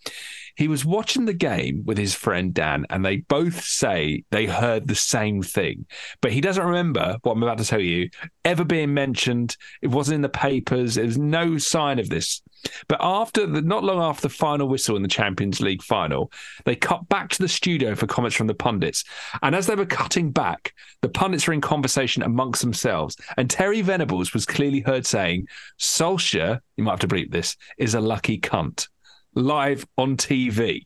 He 0.55 0.67
was 0.67 0.85
watching 0.85 1.25
the 1.25 1.33
game 1.33 1.83
with 1.85 1.97
his 1.97 2.15
friend 2.15 2.53
Dan, 2.53 2.85
and 2.89 3.03
they 3.03 3.17
both 3.17 3.63
say 3.63 4.23
they 4.31 4.45
heard 4.45 4.87
the 4.87 4.95
same 4.95 5.41
thing. 5.41 5.85
But 6.21 6.31
he 6.31 6.41
doesn't 6.41 6.65
remember 6.65 7.17
what 7.21 7.33
I'm 7.33 7.43
about 7.43 7.57
to 7.57 7.65
tell 7.65 7.81
you 7.81 8.09
ever 8.43 8.63
being 8.63 8.93
mentioned. 8.93 9.57
It 9.81 9.87
wasn't 9.87 10.15
in 10.15 10.21
the 10.21 10.29
papers. 10.29 10.95
There's 10.95 11.17
no 11.17 11.57
sign 11.57 11.99
of 11.99 12.09
this. 12.09 12.41
But 12.87 12.99
after 13.01 13.45
the, 13.45 13.61
not 13.61 13.83
long 13.83 14.01
after 14.01 14.23
the 14.23 14.33
final 14.33 14.67
whistle 14.67 14.95
in 14.95 15.01
the 15.01 15.07
Champions 15.07 15.61
League 15.61 15.83
final, 15.83 16.31
they 16.63 16.75
cut 16.75 17.07
back 17.09 17.29
to 17.29 17.41
the 17.41 17.49
studio 17.49 17.95
for 17.95 18.07
comments 18.07 18.35
from 18.35 18.47
the 18.47 18.55
pundits. 18.55 19.03
And 19.41 19.55
as 19.55 19.67
they 19.67 19.75
were 19.75 19.85
cutting 19.85 20.31
back, 20.31 20.73
the 21.01 21.09
pundits 21.09 21.47
were 21.47 21.53
in 21.53 21.61
conversation 21.61 22.23
amongst 22.23 22.61
themselves. 22.61 23.17
And 23.37 23.49
Terry 23.49 23.81
Venables 23.81 24.33
was 24.33 24.45
clearly 24.45 24.79
heard 24.79 25.05
saying, 25.05 25.47
Solskjaer, 25.79 26.59
you 26.77 26.83
might 26.83 26.91
have 26.91 26.99
to 27.01 27.07
bleep 27.07 27.31
this, 27.31 27.55
is 27.77 27.93
a 27.93 28.01
lucky 28.01 28.39
cunt 28.39 28.87
live 29.35 29.85
on 29.97 30.17
TV. 30.17 30.85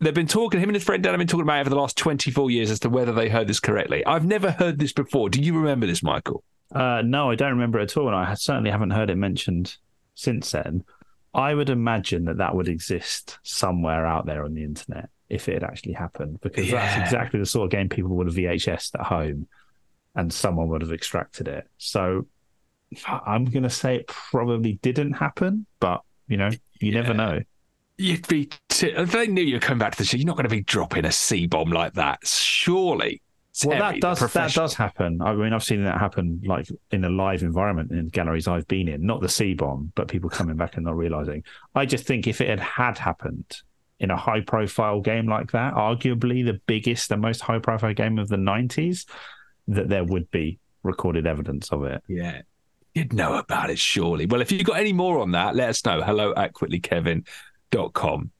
They've 0.00 0.12
been 0.12 0.26
talking, 0.26 0.60
him 0.60 0.68
and 0.68 0.76
his 0.76 0.84
friend 0.84 1.02
Dan 1.02 1.14
have 1.14 1.18
been 1.18 1.26
talking 1.26 1.44
about 1.44 1.60
it 1.60 1.64
for 1.64 1.70
the 1.70 1.76
last 1.76 1.96
24 1.96 2.50
years 2.50 2.70
as 2.70 2.80
to 2.80 2.90
whether 2.90 3.12
they 3.12 3.30
heard 3.30 3.48
this 3.48 3.60
correctly. 3.60 4.04
I've 4.04 4.26
never 4.26 4.50
heard 4.50 4.78
this 4.78 4.92
before. 4.92 5.30
Do 5.30 5.40
you 5.40 5.56
remember 5.56 5.86
this, 5.86 6.02
Michael? 6.02 6.44
Uh, 6.74 7.00
no, 7.02 7.30
I 7.30 7.34
don't 7.34 7.52
remember 7.52 7.78
it 7.78 7.90
at 7.90 7.96
all. 7.96 8.08
And 8.08 8.16
I 8.16 8.34
certainly 8.34 8.70
haven't 8.70 8.90
heard 8.90 9.08
it 9.08 9.16
mentioned 9.16 9.76
since 10.14 10.50
then. 10.50 10.84
I 11.32 11.54
would 11.54 11.70
imagine 11.70 12.26
that 12.26 12.38
that 12.38 12.54
would 12.54 12.68
exist 12.68 13.38
somewhere 13.42 14.04
out 14.04 14.26
there 14.26 14.44
on 14.44 14.54
the 14.54 14.64
internet 14.64 15.08
if 15.28 15.48
it 15.48 15.54
had 15.54 15.64
actually 15.64 15.92
happened, 15.92 16.40
because 16.40 16.68
yeah. 16.68 16.76
that's 16.76 17.02
exactly 17.02 17.40
the 17.40 17.46
sort 17.46 17.64
of 17.64 17.70
game 17.70 17.88
people 17.88 18.10
would 18.10 18.26
have 18.26 18.36
VHS 18.36 18.94
at 18.94 19.06
home 19.06 19.48
and 20.14 20.32
someone 20.32 20.68
would 20.68 20.82
have 20.82 20.92
extracted 20.92 21.48
it. 21.48 21.68
So 21.78 22.26
I'm 23.06 23.44
going 23.44 23.64
to 23.64 23.70
say 23.70 23.96
it 23.96 24.06
probably 24.06 24.74
didn't 24.74 25.12
happen, 25.12 25.66
but 25.80 26.02
you 26.28 26.36
know, 26.36 26.50
you 26.80 26.92
yeah. 26.92 27.00
never 27.00 27.14
know. 27.14 27.40
You'd 27.98 28.28
be. 28.28 28.50
T- 28.68 28.88
if 28.88 29.12
they 29.12 29.26
knew 29.26 29.42
you 29.42 29.54
were 29.54 29.60
coming 29.60 29.78
back 29.78 29.92
to 29.92 29.98
the 29.98 30.04
show, 30.04 30.16
you're 30.16 30.26
not 30.26 30.36
going 30.36 30.48
to 30.48 30.54
be 30.54 30.62
dropping 30.62 31.06
a 31.06 31.12
C 31.12 31.46
bomb 31.46 31.70
like 31.70 31.94
that, 31.94 32.26
surely. 32.26 33.22
well, 33.64 33.78
that 33.78 34.00
does 34.00 34.20
the 34.20 34.26
that 34.28 34.52
does 34.52 34.74
happen. 34.74 35.22
I 35.22 35.34
mean, 35.34 35.54
I've 35.54 35.64
seen 35.64 35.82
that 35.84 35.98
happen 35.98 36.42
like 36.44 36.68
in 36.90 37.04
a 37.04 37.08
live 37.08 37.42
environment 37.42 37.92
in 37.92 38.08
galleries 38.08 38.48
I've 38.48 38.68
been 38.68 38.88
in. 38.88 39.06
Not 39.06 39.22
the 39.22 39.28
C 39.30 39.54
bomb, 39.54 39.92
but 39.94 40.08
people 40.08 40.28
coming 40.28 40.56
back 40.56 40.76
and 40.76 40.84
not 40.84 40.96
realizing. 40.96 41.42
I 41.74 41.86
just 41.86 42.04
think 42.04 42.26
if 42.26 42.40
it 42.40 42.48
had 42.48 42.60
had 42.60 42.98
happened 42.98 43.56
in 43.98 44.10
a 44.10 44.16
high 44.16 44.42
profile 44.42 45.00
game 45.00 45.26
like 45.26 45.52
that, 45.52 45.72
arguably 45.72 46.44
the 46.44 46.60
biggest 46.66 47.10
and 47.10 47.22
most 47.22 47.40
high 47.40 47.60
profile 47.60 47.94
game 47.94 48.18
of 48.18 48.28
the 48.28 48.36
nineties, 48.36 49.06
that 49.68 49.88
there 49.88 50.04
would 50.04 50.30
be 50.30 50.58
recorded 50.82 51.26
evidence 51.26 51.70
of 51.70 51.84
it. 51.84 52.02
Yeah. 52.08 52.42
You'd 52.96 53.12
know 53.12 53.34
about 53.34 53.68
it, 53.68 53.78
surely. 53.78 54.24
Well, 54.24 54.40
if 54.40 54.50
you've 54.50 54.64
got 54.64 54.78
any 54.78 54.94
more 54.94 55.18
on 55.18 55.32
that, 55.32 55.54
let 55.54 55.68
us 55.68 55.84
know. 55.84 56.00
Hello 56.00 56.32
at 56.34 56.54
quicklykevin.com. 56.54 58.30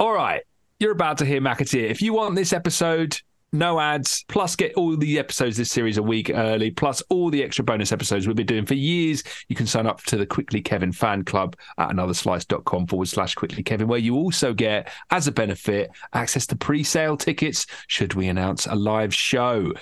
All 0.00 0.12
right. 0.14 0.42
You're 0.80 0.92
about 0.92 1.18
to 1.18 1.26
hear 1.26 1.42
McAteer. 1.42 1.90
If 1.90 2.00
you 2.00 2.14
want 2.14 2.34
this 2.34 2.54
episode, 2.54 3.20
no 3.52 3.78
ads, 3.78 4.24
plus 4.26 4.56
get 4.56 4.72
all 4.72 4.96
the 4.96 5.18
episodes 5.18 5.58
this 5.58 5.70
series 5.70 5.98
a 5.98 6.02
week 6.02 6.30
early, 6.30 6.70
plus 6.70 7.02
all 7.10 7.28
the 7.28 7.44
extra 7.44 7.62
bonus 7.62 7.92
episodes 7.92 8.26
we've 8.26 8.34
been 8.34 8.46
doing 8.46 8.64
for 8.64 8.72
years, 8.72 9.22
you 9.48 9.54
can 9.54 9.66
sign 9.66 9.86
up 9.86 10.02
to 10.04 10.16
the 10.16 10.24
Quickly 10.24 10.62
Kevin 10.62 10.90
fan 10.90 11.22
club 11.22 11.54
at 11.76 11.90
anotherslice.com 11.90 12.86
forward 12.86 13.08
slash 13.08 13.34
quickly 13.34 13.62
Kevin, 13.62 13.86
where 13.86 13.98
you 13.98 14.14
also 14.14 14.54
get, 14.54 14.90
as 15.10 15.26
a 15.26 15.32
benefit, 15.32 15.90
access 16.14 16.46
to 16.46 16.56
pre 16.56 16.82
sale 16.82 17.18
tickets 17.18 17.66
should 17.86 18.14
we 18.14 18.28
announce 18.28 18.64
a 18.64 18.74
live 18.74 19.14
show. 19.14 19.74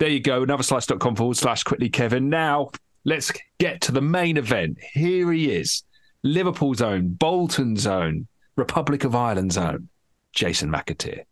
There 0.00 0.08
you 0.08 0.18
go, 0.18 0.44
anotherslice.com 0.44 1.14
forward 1.14 1.36
slash 1.36 1.62
quickly 1.62 1.90
Kevin. 1.90 2.28
Now, 2.28 2.70
let's 3.08 3.32
get 3.58 3.80
to 3.80 3.90
the 3.90 4.02
main 4.02 4.36
event. 4.36 4.76
Here 4.92 5.32
he 5.32 5.50
is 5.50 5.82
Liverpool's 6.22 6.82
own, 6.82 7.14
Bolton's 7.14 7.86
own, 7.86 8.28
Republic 8.54 9.02
of 9.04 9.14
Ireland's 9.14 9.56
own, 9.56 9.88
Jason 10.34 10.70
McAteer. 10.70 11.22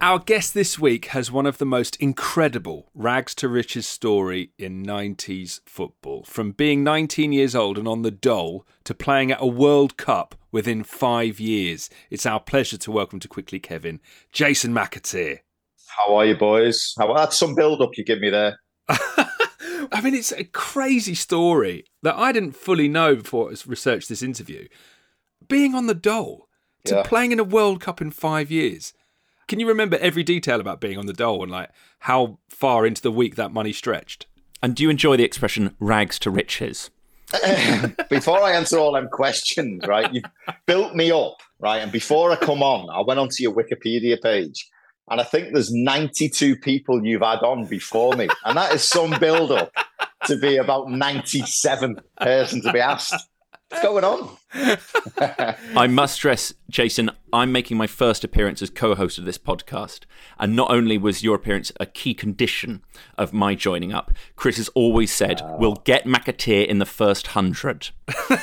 Our 0.00 0.20
guest 0.20 0.54
this 0.54 0.78
week 0.78 1.06
has 1.06 1.32
one 1.32 1.44
of 1.44 1.58
the 1.58 1.66
most 1.66 1.96
incredible 1.96 2.88
rags 2.94 3.34
to 3.36 3.48
riches 3.48 3.84
story 3.86 4.52
in 4.56 4.84
90s 4.86 5.60
football. 5.66 6.22
From 6.22 6.52
being 6.52 6.84
19 6.84 7.32
years 7.32 7.56
old 7.56 7.76
and 7.78 7.88
on 7.88 8.02
the 8.02 8.12
dole 8.12 8.64
to 8.84 8.94
playing 8.94 9.32
at 9.32 9.42
a 9.42 9.46
World 9.46 9.96
Cup 9.96 10.36
within 10.52 10.84
five 10.84 11.40
years. 11.40 11.90
It's 12.10 12.26
our 12.26 12.38
pleasure 12.38 12.76
to 12.78 12.92
welcome 12.92 13.18
to 13.18 13.26
Quickly 13.28 13.58
Kevin, 13.58 14.00
Jason 14.32 14.72
McAteer. 14.72 15.40
How 15.88 16.14
are 16.14 16.24
you, 16.26 16.36
boys? 16.36 16.94
How 16.96 17.12
that's 17.12 17.36
some 17.36 17.56
build 17.56 17.82
up 17.82 17.90
you 17.98 18.04
give 18.04 18.20
me 18.20 18.30
there. 18.30 18.60
I 18.88 20.00
mean, 20.00 20.14
it's 20.14 20.30
a 20.32 20.44
crazy 20.44 21.16
story 21.16 21.84
that 22.02 22.14
I 22.14 22.30
didn't 22.30 22.54
fully 22.56 22.86
know 22.86 23.16
before 23.16 23.50
I 23.50 23.54
researched 23.66 24.08
this 24.08 24.22
interview. 24.22 24.68
Being 25.48 25.74
on 25.74 25.88
the 25.88 25.94
dole 25.94 26.46
to 26.84 26.94
Yeah. 26.96 27.02
playing 27.02 27.32
in 27.32 27.40
a 27.40 27.44
World 27.44 27.80
Cup 27.80 28.00
in 28.00 28.12
five 28.12 28.48
years. 28.52 28.92
Can 29.48 29.60
you 29.60 29.66
remember 29.66 29.96
every 29.98 30.22
detail 30.22 30.60
about 30.60 30.80
being 30.80 30.98
on 30.98 31.06
the 31.06 31.14
dole 31.14 31.42
and 31.42 31.50
like 31.50 31.70
how 32.00 32.38
far 32.50 32.86
into 32.86 33.00
the 33.00 33.10
week 33.10 33.36
that 33.36 33.50
money 33.50 33.72
stretched? 33.72 34.26
And 34.62 34.76
do 34.76 34.82
you 34.82 34.90
enjoy 34.90 35.16
the 35.16 35.24
expression 35.24 35.74
rags 35.80 36.18
to 36.20 36.30
riches? 36.30 36.90
before 38.10 38.42
I 38.42 38.52
answer 38.52 38.78
all 38.78 38.92
them 38.92 39.08
questions, 39.08 39.86
right, 39.86 40.12
you've 40.12 40.24
built 40.66 40.94
me 40.94 41.10
up, 41.10 41.36
right? 41.58 41.78
And 41.78 41.90
before 41.90 42.30
I 42.30 42.36
come 42.36 42.62
on, 42.62 42.88
I 42.90 43.02
went 43.06 43.20
onto 43.20 43.42
your 43.42 43.54
Wikipedia 43.54 44.20
page 44.20 44.68
and 45.10 45.20
I 45.20 45.24
think 45.24 45.52
there's 45.52 45.72
92 45.72 46.56
people 46.56 47.04
you've 47.04 47.22
had 47.22 47.38
on 47.38 47.64
before 47.64 48.14
me. 48.14 48.28
And 48.44 48.56
that 48.58 48.74
is 48.74 48.86
some 48.86 49.18
build 49.18 49.50
up 49.50 49.72
to 50.26 50.36
be 50.36 50.56
about 50.56 50.88
97th 50.88 52.00
person 52.20 52.62
to 52.62 52.72
be 52.72 52.80
asked. 52.80 53.28
What's 53.70 53.84
going 53.84 54.04
on? 54.04 54.36
I 55.76 55.86
must 55.88 56.14
stress, 56.14 56.54
Jason, 56.70 57.10
I'm 57.34 57.52
making 57.52 57.76
my 57.76 57.86
first 57.86 58.24
appearance 58.24 58.62
as 58.62 58.70
co 58.70 58.94
host 58.94 59.18
of 59.18 59.26
this 59.26 59.36
podcast. 59.36 60.04
And 60.38 60.56
not 60.56 60.70
only 60.70 60.96
was 60.96 61.22
your 61.22 61.36
appearance 61.36 61.70
a 61.78 61.84
key 61.84 62.14
condition 62.14 62.82
of 63.18 63.34
my 63.34 63.54
joining 63.54 63.92
up, 63.92 64.12
Chris 64.36 64.56
has 64.56 64.70
always 64.70 65.12
said, 65.12 65.42
we'll 65.58 65.82
get 65.84 66.04
McAteer 66.04 66.66
in 66.66 66.78
the 66.78 66.86
first 66.86 67.28
hundred. 67.28 67.90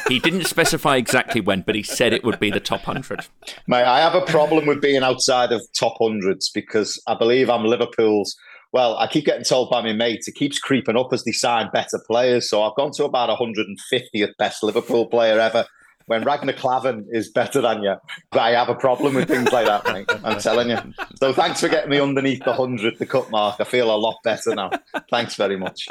he 0.08 0.20
didn't 0.20 0.46
specify 0.46 0.98
exactly 0.98 1.42
when, 1.42 1.62
but 1.62 1.74
he 1.74 1.82
said 1.82 2.14
it 2.14 2.24
would 2.24 2.40
be 2.40 2.52
the 2.52 2.60
top 2.60 2.82
hundred. 2.82 3.26
Mate, 3.66 3.86
I 3.86 4.02
have 4.02 4.14
a 4.14 4.26
problem 4.28 4.68
with 4.68 4.80
being 4.80 5.02
outside 5.02 5.52
of 5.52 5.66
top 5.74 5.96
hundreds 6.00 6.52
because 6.52 7.02
I 7.08 7.16
believe 7.16 7.50
I'm 7.50 7.66
Liverpool's. 7.66 8.36
Well, 8.76 8.98
I 8.98 9.08
keep 9.08 9.24
getting 9.24 9.46
told 9.46 9.70
by 9.70 9.82
my 9.82 9.94
mates 9.94 10.28
it 10.28 10.36
keeps 10.36 10.60
creeping 10.60 10.98
up 10.98 11.14
as 11.14 11.24
they 11.24 11.32
sign 11.32 11.70
better 11.72 11.98
players. 12.06 12.50
So 12.50 12.62
I've 12.62 12.76
gone 12.76 12.92
to 12.96 13.06
about 13.06 13.30
150th 13.30 14.34
best 14.38 14.64
Liverpool 14.64 15.06
player 15.06 15.40
ever. 15.40 15.66
When 16.08 16.26
Ragnar 16.26 16.52
Klavan 16.52 17.08
is 17.10 17.32
better 17.32 17.62
than 17.62 17.84
you, 17.84 17.96
but 18.32 18.42
I 18.42 18.50
have 18.52 18.68
a 18.68 18.76
problem 18.76 19.16
with 19.16 19.30
things 19.30 19.50
like 19.54 19.66
that, 19.66 19.86
mate. 19.86 20.12
I'm 20.26 20.40
telling 20.42 20.72
you. 20.72 20.78
So 21.16 21.32
thanks 21.32 21.62
for 21.62 21.70
getting 21.70 21.90
me 21.90 22.02
underneath 22.02 22.44
the 22.44 22.52
100, 22.52 23.00
the 23.00 23.06
cut 23.06 23.32
mark. 23.32 23.62
I 23.62 23.64
feel 23.64 23.90
a 23.90 23.96
lot 23.96 24.18
better 24.26 24.54
now. 24.54 24.72
Thanks 25.10 25.36
very 25.36 25.56
much. 25.56 25.88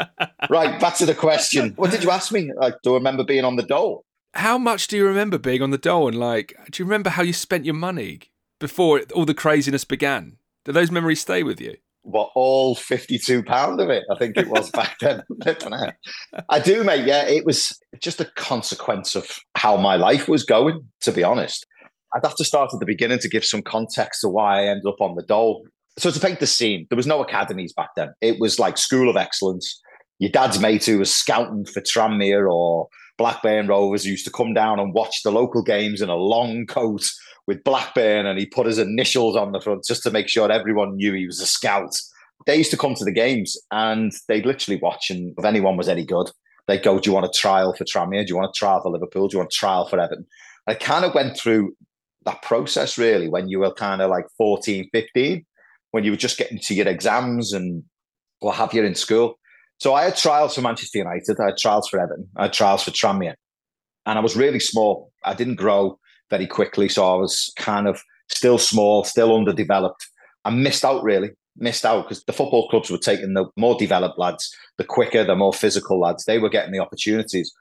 Right, 0.50 0.78
back 0.78 0.96
to 0.96 1.06
the 1.06 1.14
question. 1.14 1.72
What 1.76 1.90
did 1.90 2.04
you 2.04 2.10
ask 2.10 2.32
me? 2.32 2.52
Like, 2.54 2.74
do 2.82 2.92
I 2.92 2.96
remember 2.96 3.24
being 3.24 3.46
on 3.46 3.56
the 3.56 3.62
dole? 3.62 4.04
How 4.34 4.58
much 4.58 4.88
do 4.88 4.98
you 4.98 5.06
remember 5.06 5.38
being 5.38 5.62
on 5.62 5.70
the 5.70 5.78
dole 5.78 6.08
and 6.08 6.20
like, 6.20 6.54
do 6.70 6.82
you 6.82 6.84
remember 6.84 7.08
how 7.08 7.22
you 7.22 7.32
spent 7.32 7.64
your 7.64 7.74
money 7.74 8.20
before 8.60 9.00
all 9.14 9.24
the 9.24 9.32
craziness 9.32 9.86
began? 9.86 10.36
Do 10.66 10.72
those 10.72 10.90
memories 10.90 11.22
stay 11.22 11.42
with 11.42 11.62
you? 11.62 11.78
What 12.04 12.30
all 12.34 12.75
52 12.75 13.42
pound 13.42 13.80
of 13.80 13.88
it 13.88 14.04
i 14.12 14.18
think 14.18 14.37
it 14.37 14.49
was 14.49 14.70
back 14.70 14.96
then. 15.00 15.23
I 16.50 16.61
do 16.61 16.84
mate 16.84 17.06
yeah 17.06 17.26
it 17.26 17.44
was 17.44 17.78
just 18.00 18.20
a 18.20 18.26
consequence 18.37 19.16
of 19.16 19.40
how 19.56 19.76
my 19.76 19.96
life 19.96 20.28
was 20.28 20.44
going 20.44 20.82
to 21.00 21.12
be 21.12 21.25
honest. 21.25 21.66
I'd 22.14 22.25
have 22.25 22.37
to 22.37 22.44
start 22.44 22.70
at 22.73 22.78
the 22.78 22.87
beginning 22.87 23.18
to 23.20 23.28
give 23.28 23.44
some 23.44 23.62
context 23.62 24.20
to 24.20 24.28
why 24.28 24.61
i 24.61 24.66
ended 24.66 24.87
up 24.87 25.00
on 25.00 25.16
the 25.16 25.23
dole. 25.23 25.66
So 25.99 26.11
to 26.11 26.20
paint 26.20 26.40
the 26.40 26.46
scene 26.46 26.87
there 26.90 26.96
was 26.96 27.06
no 27.06 27.23
academies 27.23 27.73
back 27.73 27.90
then. 27.96 28.12
It 28.20 28.38
was 28.38 28.58
like 28.58 28.76
school 28.76 29.08
of 29.08 29.16
excellence. 29.16 29.80
Your 30.18 30.30
dad's 30.30 30.61
mate 30.61 30.84
who 30.84 30.99
was 30.99 31.14
scouting 31.14 31.64
for 31.64 31.80
tranmere 31.80 32.52
or 32.52 32.88
blackburn 33.16 33.66
rovers 33.66 34.04
used 34.04 34.25
to 34.26 34.30
come 34.30 34.54
down 34.54 34.78
and 34.78 34.92
watch 34.92 35.23
the 35.23 35.32
local 35.32 35.62
games 35.62 36.02
in 36.02 36.08
a 36.08 36.16
long 36.16 36.66
coat 36.66 37.02
with 37.46 37.64
Blackburn 37.64 38.26
and 38.26 38.38
he 38.38 38.46
put 38.46 38.66
his 38.66 38.78
initials 38.78 39.36
on 39.36 39.52
the 39.52 39.60
front 39.60 39.84
just 39.84 40.02
to 40.02 40.10
make 40.10 40.28
sure 40.28 40.50
everyone 40.50 40.96
knew 40.96 41.12
he 41.12 41.26
was 41.26 41.40
a 41.40 41.46
scout. 41.46 41.94
They 42.46 42.56
used 42.56 42.70
to 42.70 42.76
come 42.76 42.94
to 42.94 43.04
the 43.04 43.12
games 43.12 43.56
and 43.70 44.12
they'd 44.28 44.46
literally 44.46 44.80
watch, 44.80 45.10
and 45.10 45.34
if 45.36 45.44
anyone 45.44 45.76
was 45.76 45.88
any 45.88 46.04
good, 46.04 46.30
they'd 46.66 46.82
go, 46.82 46.98
Do 46.98 47.10
you 47.10 47.14
want 47.14 47.26
a 47.26 47.38
trial 47.38 47.74
for 47.74 47.84
Tranmere? 47.84 48.26
Do 48.26 48.30
you 48.30 48.36
want 48.36 48.50
a 48.54 48.58
trial 48.58 48.80
for 48.82 48.90
Liverpool? 48.90 49.28
Do 49.28 49.36
you 49.36 49.38
want 49.38 49.52
a 49.52 49.56
trial 49.56 49.86
for 49.86 49.98
Everton? 49.98 50.26
I 50.66 50.74
kind 50.74 51.04
of 51.04 51.14
went 51.14 51.36
through 51.36 51.74
that 52.24 52.42
process 52.42 52.96
really 52.96 53.28
when 53.28 53.48
you 53.48 53.58
were 53.58 53.72
kind 53.72 54.00
of 54.00 54.10
like 54.10 54.24
14, 54.38 54.88
15, 54.92 55.44
when 55.90 56.04
you 56.04 56.10
were 56.10 56.16
just 56.16 56.38
getting 56.38 56.58
to 56.58 56.74
your 56.74 56.88
exams 56.88 57.52
and 57.52 57.84
what 58.40 58.56
have 58.56 58.72
you 58.72 58.82
in 58.82 58.94
school. 58.94 59.38
So 59.78 59.94
I 59.94 60.04
had 60.04 60.16
trials 60.16 60.54
for 60.54 60.62
Manchester 60.62 60.98
United, 60.98 61.38
I 61.40 61.46
had 61.46 61.58
trials 61.58 61.88
for 61.88 62.00
Everton, 62.00 62.28
I 62.36 62.44
had 62.44 62.52
trials 62.52 62.82
for 62.82 62.90
Tranmere. 62.90 63.34
And 64.06 64.18
I 64.18 64.22
was 64.22 64.36
really 64.36 64.60
small. 64.60 65.12
I 65.24 65.32
didn't 65.32 65.54
grow 65.54 65.98
very 66.34 66.46
quickly. 66.46 66.88
So 66.88 67.04
I 67.04 67.16
was 67.16 67.52
kind 67.56 67.86
of 67.86 68.02
still 68.28 68.58
small, 68.58 69.04
still 69.04 69.34
underdeveloped. 69.34 70.04
I 70.44 70.50
missed 70.50 70.84
out 70.84 71.02
really, 71.04 71.30
missed 71.56 71.84
out 71.84 72.02
because 72.04 72.24
the 72.24 72.32
football 72.32 72.68
clubs 72.68 72.90
were 72.90 72.98
taking 72.98 73.34
the 73.34 73.46
more 73.56 73.76
developed 73.78 74.18
lads, 74.18 74.52
the 74.76 74.84
quicker, 74.84 75.22
the 75.24 75.36
more 75.36 75.52
physical 75.52 76.00
lads. 76.00 76.24
They 76.24 76.38
were 76.38 76.48
getting 76.48 76.72
the 76.72 76.80
opportunities. 76.80 77.52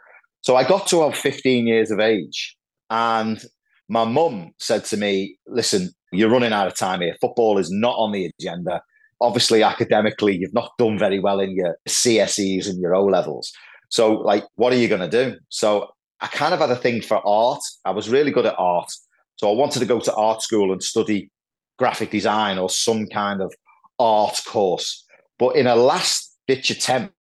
So 0.41 0.55
I 0.55 0.63
got 0.67 0.87
to 0.87 1.01
about 1.01 1.15
15 1.15 1.67
years 1.67 1.91
of 1.91 1.99
age 1.99 2.57
and 2.89 3.43
my 3.89 4.05
mum 4.05 4.53
said 4.57 4.85
to 4.85 4.97
me, 4.97 5.37
listen, 5.45 5.91
you're 6.11 6.31
running 6.31 6.53
out 6.53 6.67
of 6.67 6.75
time 6.75 7.01
here. 7.01 7.15
Football 7.21 7.59
is 7.59 7.71
not 7.71 7.95
on 7.97 8.11
the 8.11 8.31
agenda. 8.39 8.81
Obviously, 9.21 9.61
academically, 9.61 10.35
you've 10.35 10.53
not 10.53 10.71
done 10.77 10.97
very 10.97 11.19
well 11.19 11.39
in 11.39 11.55
your 11.55 11.77
CSEs 11.87 12.67
and 12.67 12.79
your 12.79 12.95
O 12.95 13.05
levels. 13.05 13.53
So, 13.89 14.13
like, 14.13 14.43
what 14.55 14.73
are 14.73 14.77
you 14.77 14.87
going 14.87 15.07
to 15.07 15.25
do? 15.25 15.37
So, 15.49 15.92
I 16.23 16.27
kind 16.27 16.53
of 16.53 16.61
had 16.61 16.71
a 16.71 16.75
thing 16.77 17.01
for 17.01 17.17
art. 17.27 17.59
I 17.83 17.91
was 17.91 18.09
really 18.09 18.31
good 18.31 18.45
at 18.45 18.55
art. 18.57 18.89
So 19.35 19.51
I 19.51 19.53
wanted 19.53 19.79
to 19.79 19.85
go 19.85 19.99
to 19.99 20.15
art 20.15 20.41
school 20.41 20.71
and 20.71 20.81
study 20.81 21.29
graphic 21.77 22.11
design 22.11 22.57
or 22.57 22.69
some 22.69 23.07
kind 23.07 23.41
of 23.41 23.53
art 23.99 24.39
course. 24.47 25.05
But 25.37 25.57
in 25.57 25.67
a 25.67 25.75
last 25.75 26.33
ditch 26.47 26.69
attempt 26.69 27.13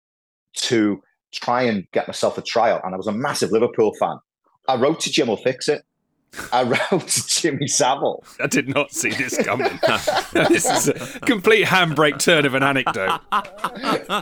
to 0.54 1.02
try 1.34 1.62
and 1.62 1.84
get 1.92 2.06
myself 2.06 2.38
a 2.38 2.42
trial, 2.42 2.80
and 2.84 2.94
I 2.94 2.96
was 2.96 3.08
a 3.08 3.12
massive 3.12 3.50
Liverpool 3.50 3.92
fan, 3.98 4.18
I 4.68 4.76
wrote 4.76 5.00
to 5.00 5.10
Jim 5.10 5.26
will 5.26 5.36
fix 5.36 5.68
it. 5.68 5.82
I 6.52 6.62
wrote 6.62 7.06
to 7.08 7.26
Jimmy 7.26 7.66
Savile. 7.66 8.24
I 8.40 8.46
did 8.46 8.68
not 8.68 8.92
see 8.92 9.10
this 9.10 9.36
coming. 9.42 9.78
this 10.32 10.64
is 10.64 10.88
a 10.88 11.20
complete 11.20 11.66
handbrake 11.66 12.18
turn 12.18 12.46
of 12.46 12.54
an 12.54 12.62
anecdote. 12.62 13.20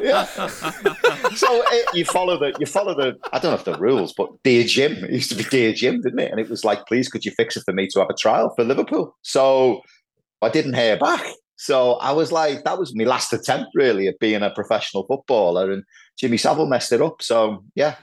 yeah. 0.03 0.25
So 0.25 1.63
it, 1.71 1.95
you 1.95 2.05
follow 2.05 2.39
the 2.39 2.57
you 2.59 2.67
follow 2.67 2.95
the 2.95 3.17
I 3.33 3.39
don't 3.39 3.53
know 3.53 3.59
if 3.59 3.65
the 3.65 3.79
rules, 3.79 4.13
but 4.13 4.31
dear 4.43 4.65
Jim, 4.65 5.05
it 5.05 5.11
used 5.11 5.31
to 5.31 5.37
be 5.37 5.45
dear 5.45 5.73
Jim, 5.73 6.01
didn't 6.01 6.19
it? 6.19 6.31
And 6.31 6.41
it 6.41 6.51
was 6.51 6.65
like, 6.65 6.87
please, 6.87 7.09
could 7.09 7.25
you 7.25 7.33
fix 7.33 7.57
it 7.57 7.63
for 7.65 7.73
me 7.73 7.87
to 7.89 8.01
have 8.01 8.11
a 8.11 8.15
trial 8.15 8.53
for 8.57 8.65
Liverpool? 8.65 9.17
So 9.23 9.83
I 10.43 10.49
didn't 10.49 10.75
hear 10.75 10.97
back. 10.97 11.25
So 11.57 11.95
I 11.97 12.13
was 12.13 12.33
like, 12.33 12.65
that 12.65 12.79
was 12.79 12.97
my 12.97 13.05
last 13.05 13.35
attempt 13.35 13.73
really 13.75 14.09
at 14.09 14.19
being 14.19 14.43
a 14.43 14.51
professional 14.51 15.05
footballer, 15.05 15.71
and 15.71 15.85
Jimmy 16.19 16.39
Savile 16.39 16.67
messed 16.67 16.93
it 16.93 17.03
up. 17.03 17.23
So 17.23 17.63
yeah, 17.75 17.97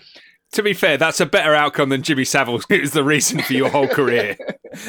To 0.53 0.63
be 0.63 0.73
fair, 0.73 0.97
that's 0.97 1.19
a 1.19 1.25
better 1.25 1.53
outcome 1.53 1.89
than 1.89 2.03
Jimmy 2.03 2.23
Savile, 2.23 2.61
was 2.69 2.91
the 2.91 3.03
reason 3.03 3.41
for 3.41 3.53
your 3.53 3.69
whole 3.69 3.87
career. 3.87 4.37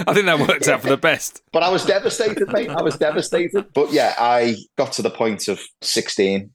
I 0.07 0.15
think 0.15 0.27
that 0.27 0.39
worked 0.39 0.69
out 0.69 0.83
for 0.83 0.89
the 0.89 0.97
best. 0.97 1.43
But 1.53 1.63
I 1.63 1.69
was 1.69 1.85
devastated, 1.85 2.53
mate. 2.53 2.71
I 2.71 2.83
was 2.83 2.97
devastated. 2.97 3.67
But 3.75 3.93
yeah, 3.93 4.15
I 4.19 4.57
got 4.77 4.93
to 4.93 5.03
the 5.03 5.11
point 5.11 5.49
of 5.49 5.61
16. 5.83 6.51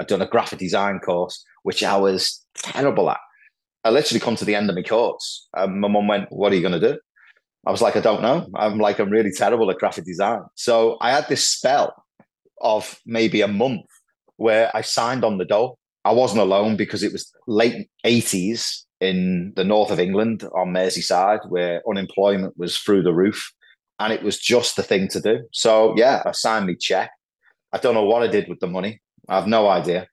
I'd 0.00 0.06
done 0.06 0.22
a 0.22 0.26
graphic 0.26 0.58
design 0.58 0.98
course, 0.98 1.44
which 1.62 1.82
I 1.82 1.96
was 1.96 2.44
terrible 2.56 3.10
at. 3.10 3.18
I 3.84 3.90
literally 3.90 4.20
come 4.20 4.36
to 4.36 4.44
the 4.44 4.54
end 4.54 4.68
of 4.68 4.76
my 4.76 4.82
course. 4.82 5.48
And 5.54 5.80
my 5.80 5.88
mum 5.88 6.06
went, 6.06 6.28
What 6.30 6.52
are 6.52 6.56
you 6.56 6.60
going 6.62 6.80
to 6.80 6.92
do? 6.94 6.98
I 7.66 7.70
was 7.70 7.82
like, 7.82 7.96
I 7.96 8.00
don't 8.00 8.22
know. 8.22 8.48
I'm 8.54 8.78
like, 8.78 8.98
I'm 8.98 9.10
really 9.10 9.30
terrible 9.30 9.70
at 9.70 9.78
graphic 9.78 10.04
design. 10.04 10.40
So 10.56 10.98
I 11.00 11.12
had 11.12 11.28
this 11.28 11.46
spell 11.46 11.94
of 12.60 12.98
maybe 13.06 13.40
a 13.40 13.48
month 13.48 13.86
where 14.36 14.70
I 14.74 14.80
signed 14.80 15.24
on 15.24 15.38
the 15.38 15.44
dole. 15.44 15.78
I 16.04 16.12
wasn't 16.12 16.40
alone 16.40 16.76
because 16.76 17.02
it 17.02 17.12
was 17.12 17.32
late 17.46 17.88
80s 18.04 18.84
in 19.00 19.52
the 19.56 19.64
north 19.64 19.90
of 19.90 20.00
England 20.00 20.44
on 20.54 20.72
Merseyside, 20.72 21.48
where 21.48 21.82
unemployment 21.88 22.56
was 22.56 22.78
through 22.78 23.02
the 23.02 23.12
roof. 23.12 23.52
And 23.98 24.12
it 24.12 24.22
was 24.22 24.38
just 24.38 24.76
the 24.76 24.82
thing 24.82 25.08
to 25.08 25.20
do. 25.20 25.46
So, 25.52 25.94
yeah, 25.96 26.22
I 26.26 26.32
signed 26.32 26.66
me 26.66 26.74
check. 26.74 27.10
I 27.72 27.78
don't 27.78 27.94
know 27.94 28.04
what 28.04 28.22
I 28.22 28.26
did 28.26 28.48
with 28.48 28.58
the 28.60 28.66
money. 28.66 29.00
I 29.28 29.36
have 29.36 29.46
no 29.46 29.68
idea. 29.68 30.08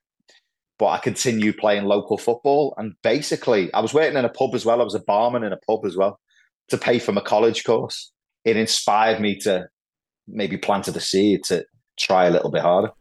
But 0.78 0.88
I 0.88 0.98
continued 0.98 1.58
playing 1.58 1.84
local 1.84 2.18
football. 2.18 2.74
And 2.76 2.94
basically, 3.02 3.72
I 3.74 3.80
was 3.80 3.92
working 3.92 4.16
in 4.16 4.24
a 4.24 4.28
pub 4.28 4.54
as 4.54 4.64
well. 4.64 4.80
I 4.80 4.84
was 4.84 4.94
a 4.94 5.00
barman 5.00 5.42
in 5.42 5.52
a 5.52 5.58
pub 5.66 5.84
as 5.84 5.96
well 5.96 6.20
to 6.68 6.78
pay 6.78 7.00
for 7.00 7.12
my 7.12 7.20
college 7.20 7.64
course. 7.64 8.12
It 8.44 8.56
inspired 8.56 9.20
me 9.20 9.36
to 9.40 9.68
maybe 10.28 10.56
planted 10.56 10.92
the 10.92 11.00
seed 11.00 11.42
to 11.44 11.64
try 11.98 12.26
a 12.26 12.30
little 12.30 12.50
bit 12.50 12.62
harder. 12.62 12.92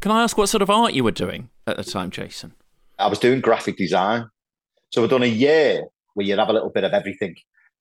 Can 0.00 0.12
I 0.12 0.22
ask 0.22 0.36
what 0.36 0.48
sort 0.48 0.62
of 0.62 0.70
art 0.70 0.92
you 0.92 1.04
were 1.04 1.10
doing 1.10 1.48
at 1.66 1.76
the 1.76 1.84
time, 1.84 2.10
Jason? 2.10 2.52
I 2.98 3.08
was 3.08 3.18
doing 3.18 3.40
graphic 3.40 3.76
design. 3.76 4.28
So 4.90 5.02
we'd 5.02 5.10
done 5.10 5.22
a 5.22 5.26
year 5.26 5.84
where 6.14 6.26
you'd 6.26 6.38
have 6.38 6.48
a 6.48 6.52
little 6.52 6.70
bit 6.70 6.84
of 6.84 6.92
everything. 6.92 7.36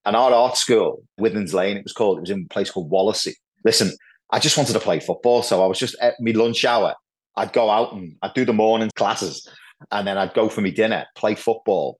And 0.06 0.16
our 0.16 0.32
art 0.32 0.58
school, 0.58 1.04
Withens 1.20 1.54
Lane, 1.54 1.78
it 1.78 1.84
was 1.84 1.94
called, 1.94 2.18
it 2.18 2.22
was 2.22 2.30
in 2.30 2.48
a 2.50 2.54
place 2.54 2.70
called 2.70 2.92
Wallasey. 2.92 3.34
Listen, 3.64 3.92
I 4.32 4.40
just 4.40 4.58
wanted 4.58 4.74
to 4.74 4.80
play 4.80 5.00
football. 5.00 5.44
So 5.44 5.64
I 5.64 5.68
was 5.68 5.80
just 5.80 5.96
at 6.02 6.16
my 6.20 6.32
lunch 6.32 6.66
hour. 6.66 6.96
I'd 7.38 7.54
go 7.54 7.70
out 7.70 7.94
and 7.94 8.16
I'd 8.22 8.34
do 8.34 8.46
the 8.46 8.54
morning 8.54 8.92
classes 8.96 9.48
and 9.92 10.08
then 10.08 10.18
I'd 10.18 10.34
go 10.34 10.50
for 10.50 10.62
my 10.62 10.70
dinner, 10.70 11.06
play 11.16 11.36
football 11.36 12.00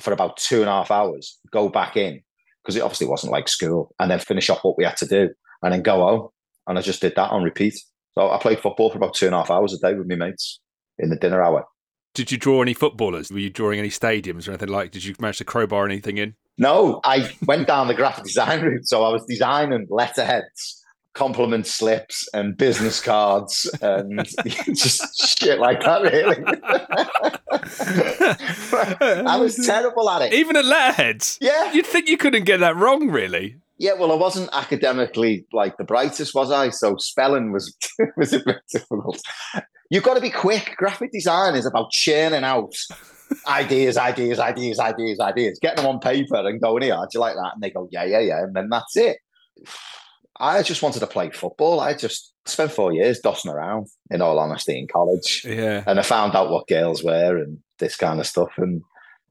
for 0.00 0.12
about 0.12 0.36
two 0.36 0.60
and 0.60 0.68
a 0.68 0.72
half 0.72 0.90
hours, 0.90 1.38
go 1.50 1.68
back 1.68 1.96
in 1.96 2.20
because 2.62 2.76
it 2.76 2.82
obviously 2.82 3.06
wasn't 3.06 3.32
like 3.32 3.48
school, 3.48 3.94
and 4.00 4.10
then 4.10 4.18
finish 4.18 4.50
off 4.50 4.64
what 4.64 4.76
we 4.76 4.84
had 4.84 4.96
to 4.96 5.06
do 5.06 5.30
and 5.62 5.72
then 5.72 5.82
go 5.82 5.98
home. 5.98 6.28
And 6.66 6.78
I 6.78 6.82
just 6.82 7.00
did 7.00 7.14
that 7.14 7.30
on 7.30 7.44
repeat. 7.44 7.80
So 8.16 8.30
I 8.30 8.38
played 8.38 8.60
football 8.60 8.90
for 8.90 8.96
about 8.96 9.14
two 9.14 9.26
and 9.26 9.34
a 9.34 9.38
half 9.38 9.50
hours 9.50 9.74
a 9.74 9.78
day 9.78 9.94
with 9.94 10.08
my 10.08 10.16
mates 10.16 10.60
in 10.98 11.10
the 11.10 11.16
dinner 11.16 11.42
hour. 11.42 11.66
Did 12.14 12.32
you 12.32 12.38
draw 12.38 12.62
any 12.62 12.72
footballers? 12.72 13.30
Were 13.30 13.38
you 13.38 13.50
drawing 13.50 13.78
any 13.78 13.90
stadiums 13.90 14.48
or 14.48 14.52
anything 14.52 14.70
like? 14.70 14.90
Did 14.90 15.04
you 15.04 15.14
manage 15.20 15.36
to 15.38 15.44
crowbar 15.44 15.84
anything 15.84 16.16
in? 16.16 16.34
No, 16.56 17.02
I 17.04 17.30
went 17.44 17.66
down 17.66 17.88
the 17.88 17.94
graphic 17.94 18.24
design 18.24 18.62
route. 18.64 18.88
So 18.88 19.04
I 19.04 19.10
was 19.10 19.22
designing 19.26 19.86
letterheads, 19.90 20.82
compliment 21.12 21.66
slips, 21.66 22.26
and 22.32 22.56
business 22.56 23.02
cards, 23.02 23.70
and 23.82 24.26
just 24.74 25.38
shit 25.38 25.58
like 25.58 25.82
that. 25.82 26.00
Really, 26.00 26.42
I 29.26 29.36
was 29.36 29.56
terrible 29.66 30.08
at 30.08 30.22
it. 30.22 30.32
Even 30.32 30.56
at 30.56 30.64
letterheads. 30.64 31.36
Yeah, 31.42 31.74
you'd 31.74 31.84
think 31.84 32.08
you 32.08 32.16
couldn't 32.16 32.44
get 32.44 32.60
that 32.60 32.76
wrong, 32.76 33.10
really. 33.10 33.56
Yeah, 33.78 33.92
well, 33.94 34.12
I 34.12 34.14
wasn't 34.14 34.48
academically 34.52 35.46
like 35.52 35.76
the 35.76 35.84
brightest, 35.84 36.34
was 36.34 36.50
I? 36.50 36.70
So 36.70 36.96
spelling 36.96 37.52
was 37.52 37.76
was 38.16 38.32
a 38.32 38.40
bit 38.40 38.60
difficult. 38.72 39.20
You've 39.90 40.04
got 40.04 40.14
to 40.14 40.20
be 40.20 40.30
quick. 40.30 40.74
Graphic 40.76 41.12
design 41.12 41.54
is 41.54 41.66
about 41.66 41.90
churning 41.90 42.42
out 42.42 42.74
ideas, 43.46 43.96
ideas, 43.96 44.38
ideas, 44.38 44.78
ideas, 44.78 45.20
ideas, 45.20 45.58
getting 45.60 45.84
them 45.84 45.94
on 45.94 46.00
paper 46.00 46.36
and 46.36 46.60
going, 46.60 46.82
here, 46.82 46.96
do 46.96 47.08
you 47.14 47.20
like 47.20 47.34
that? 47.34 47.52
And 47.54 47.62
they 47.62 47.70
go, 47.70 47.88
yeah, 47.90 48.04
yeah, 48.04 48.20
yeah. 48.20 48.42
And 48.42 48.54
then 48.54 48.68
that's 48.68 48.96
it. 48.96 49.18
I 50.38 50.62
just 50.62 50.82
wanted 50.82 51.00
to 51.00 51.06
play 51.06 51.30
football. 51.30 51.80
I 51.80 51.94
just 51.94 52.32
spent 52.44 52.72
four 52.72 52.92
years 52.92 53.20
dossing 53.20 53.52
around, 53.52 53.88
in 54.10 54.20
all 54.20 54.38
honesty, 54.38 54.78
in 54.78 54.86
college. 54.86 55.44
Yeah. 55.48 55.82
And 55.86 55.98
I 55.98 56.02
found 56.02 56.34
out 56.34 56.50
what 56.50 56.68
girls 56.68 57.02
were 57.02 57.38
and 57.38 57.58
this 57.78 57.96
kind 57.96 58.20
of 58.20 58.26
stuff. 58.26 58.50
And 58.56 58.82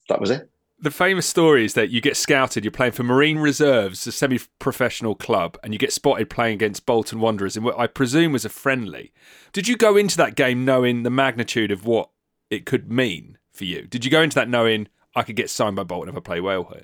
that 0.09 0.19
was 0.19 0.31
it. 0.31 0.49
The 0.85 0.91
famous 0.91 1.25
story 1.25 1.65
is 1.65 1.73
that 1.73 1.89
you 1.89 1.99
get 1.99 2.15
scouted, 2.15 2.63
you're 2.63 2.71
playing 2.71 2.91
for 2.91 3.01
Marine 3.01 3.39
Reserves, 3.39 4.05
a 4.05 4.11
semi 4.11 4.37
professional 4.59 5.15
club, 5.15 5.57
and 5.63 5.73
you 5.73 5.79
get 5.79 5.91
spotted 5.91 6.29
playing 6.29 6.53
against 6.53 6.85
Bolton 6.85 7.19
Wanderers 7.19 7.57
in 7.57 7.63
what 7.63 7.79
I 7.79 7.87
presume 7.87 8.33
was 8.33 8.45
a 8.45 8.49
friendly. 8.49 9.11
Did 9.51 9.67
you 9.67 9.77
go 9.77 9.97
into 9.97 10.15
that 10.17 10.35
game 10.35 10.63
knowing 10.63 11.01
the 11.01 11.09
magnitude 11.09 11.71
of 11.71 11.87
what 11.87 12.11
it 12.51 12.67
could 12.67 12.91
mean 12.91 13.39
for 13.51 13.63
you? 13.63 13.87
Did 13.87 14.05
you 14.05 14.11
go 14.11 14.21
into 14.21 14.35
that 14.35 14.47
knowing 14.47 14.87
I 15.15 15.23
could 15.23 15.35
get 15.35 15.49
signed 15.49 15.75
by 15.75 15.85
Bolton 15.85 16.09
if 16.09 16.17
I 16.17 16.19
play 16.19 16.39
well 16.39 16.65
here? 16.65 16.83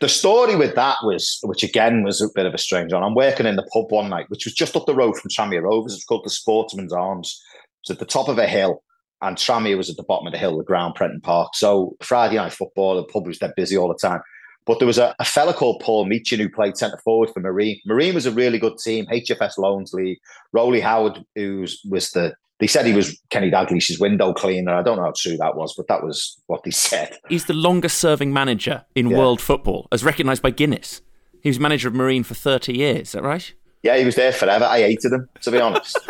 The 0.00 0.08
story 0.08 0.56
with 0.56 0.74
that 0.76 0.96
was, 1.02 1.40
which 1.42 1.62
again 1.62 2.04
was 2.04 2.22
a 2.22 2.28
bit 2.34 2.46
of 2.46 2.54
a 2.54 2.58
strange 2.58 2.94
one. 2.94 3.02
I'm 3.02 3.14
working 3.14 3.44
in 3.44 3.56
the 3.56 3.68
pub 3.70 3.92
one 3.92 4.08
night, 4.08 4.30
which 4.30 4.46
was 4.46 4.54
just 4.54 4.74
up 4.76 4.86
the 4.86 4.94
road 4.94 5.14
from 5.18 5.30
Tranmere 5.30 5.64
Rovers. 5.64 5.94
It's 5.94 6.06
called 6.06 6.24
the 6.24 6.30
Sportsman's 6.30 6.94
Arms. 6.94 7.38
It's 7.82 7.90
at 7.90 7.98
the 7.98 8.06
top 8.06 8.30
of 8.30 8.38
a 8.38 8.46
hill 8.46 8.82
and 9.22 9.36
Tranmere 9.36 9.76
was 9.76 9.90
at 9.90 9.96
the 9.96 10.02
bottom 10.02 10.26
of 10.26 10.32
the 10.32 10.38
hill, 10.38 10.58
the 10.58 10.64
ground, 10.64 10.94
Prenton 10.94 11.20
Park. 11.20 11.54
So 11.54 11.96
Friday 12.02 12.36
night 12.36 12.52
football, 12.52 12.96
the 12.96 13.04
pub 13.04 13.26
was 13.26 13.38
dead 13.38 13.52
busy 13.56 13.76
all 13.76 13.88
the 13.88 13.94
time. 13.94 14.20
But 14.66 14.78
there 14.78 14.86
was 14.86 14.98
a, 14.98 15.14
a 15.18 15.24
fella 15.24 15.54
called 15.54 15.80
Paul 15.82 16.06
Meechin 16.06 16.38
who 16.38 16.50
played 16.50 16.76
centre 16.76 16.98
forward 16.98 17.30
for 17.32 17.40
Marine. 17.40 17.80
Marine 17.86 18.14
was 18.14 18.26
a 18.26 18.30
really 18.30 18.58
good 18.58 18.76
team, 18.76 19.06
HFS 19.06 19.56
Loans 19.56 19.94
League. 19.94 20.18
Roly 20.52 20.80
Howard, 20.80 21.24
who 21.34 21.64
was 21.88 22.10
the 22.10 22.34
they 22.60 22.66
said 22.66 22.86
he 22.86 22.92
was 22.92 23.18
Kenny 23.30 23.50
Dalglish's 23.50 24.00
window 24.00 24.32
cleaner. 24.32 24.74
I 24.74 24.82
don't 24.82 24.96
know 24.96 25.04
how 25.04 25.12
true 25.16 25.36
that 25.36 25.56
was, 25.56 25.74
but 25.76 25.86
that 25.88 26.02
was 26.02 26.40
what 26.46 26.64
they 26.64 26.70
said. 26.72 27.16
He's 27.28 27.46
the 27.46 27.54
longest 27.54 27.98
serving 27.98 28.32
manager 28.32 28.84
in 28.94 29.08
yeah. 29.08 29.16
world 29.16 29.40
football, 29.40 29.88
as 29.92 30.04
recognised 30.04 30.42
by 30.42 30.50
Guinness. 30.50 31.00
He 31.40 31.48
was 31.48 31.60
manager 31.60 31.88
of 31.88 31.94
Marine 31.94 32.24
for 32.24 32.34
30 32.34 32.76
years, 32.76 33.08
is 33.08 33.12
that 33.12 33.22
right? 33.22 33.54
Yeah, 33.82 33.96
he 33.96 34.04
was 34.04 34.16
there 34.16 34.32
forever. 34.32 34.64
I 34.64 34.80
hated 34.80 35.12
him, 35.12 35.28
to 35.40 35.50
be 35.52 35.60
honest. 35.60 35.96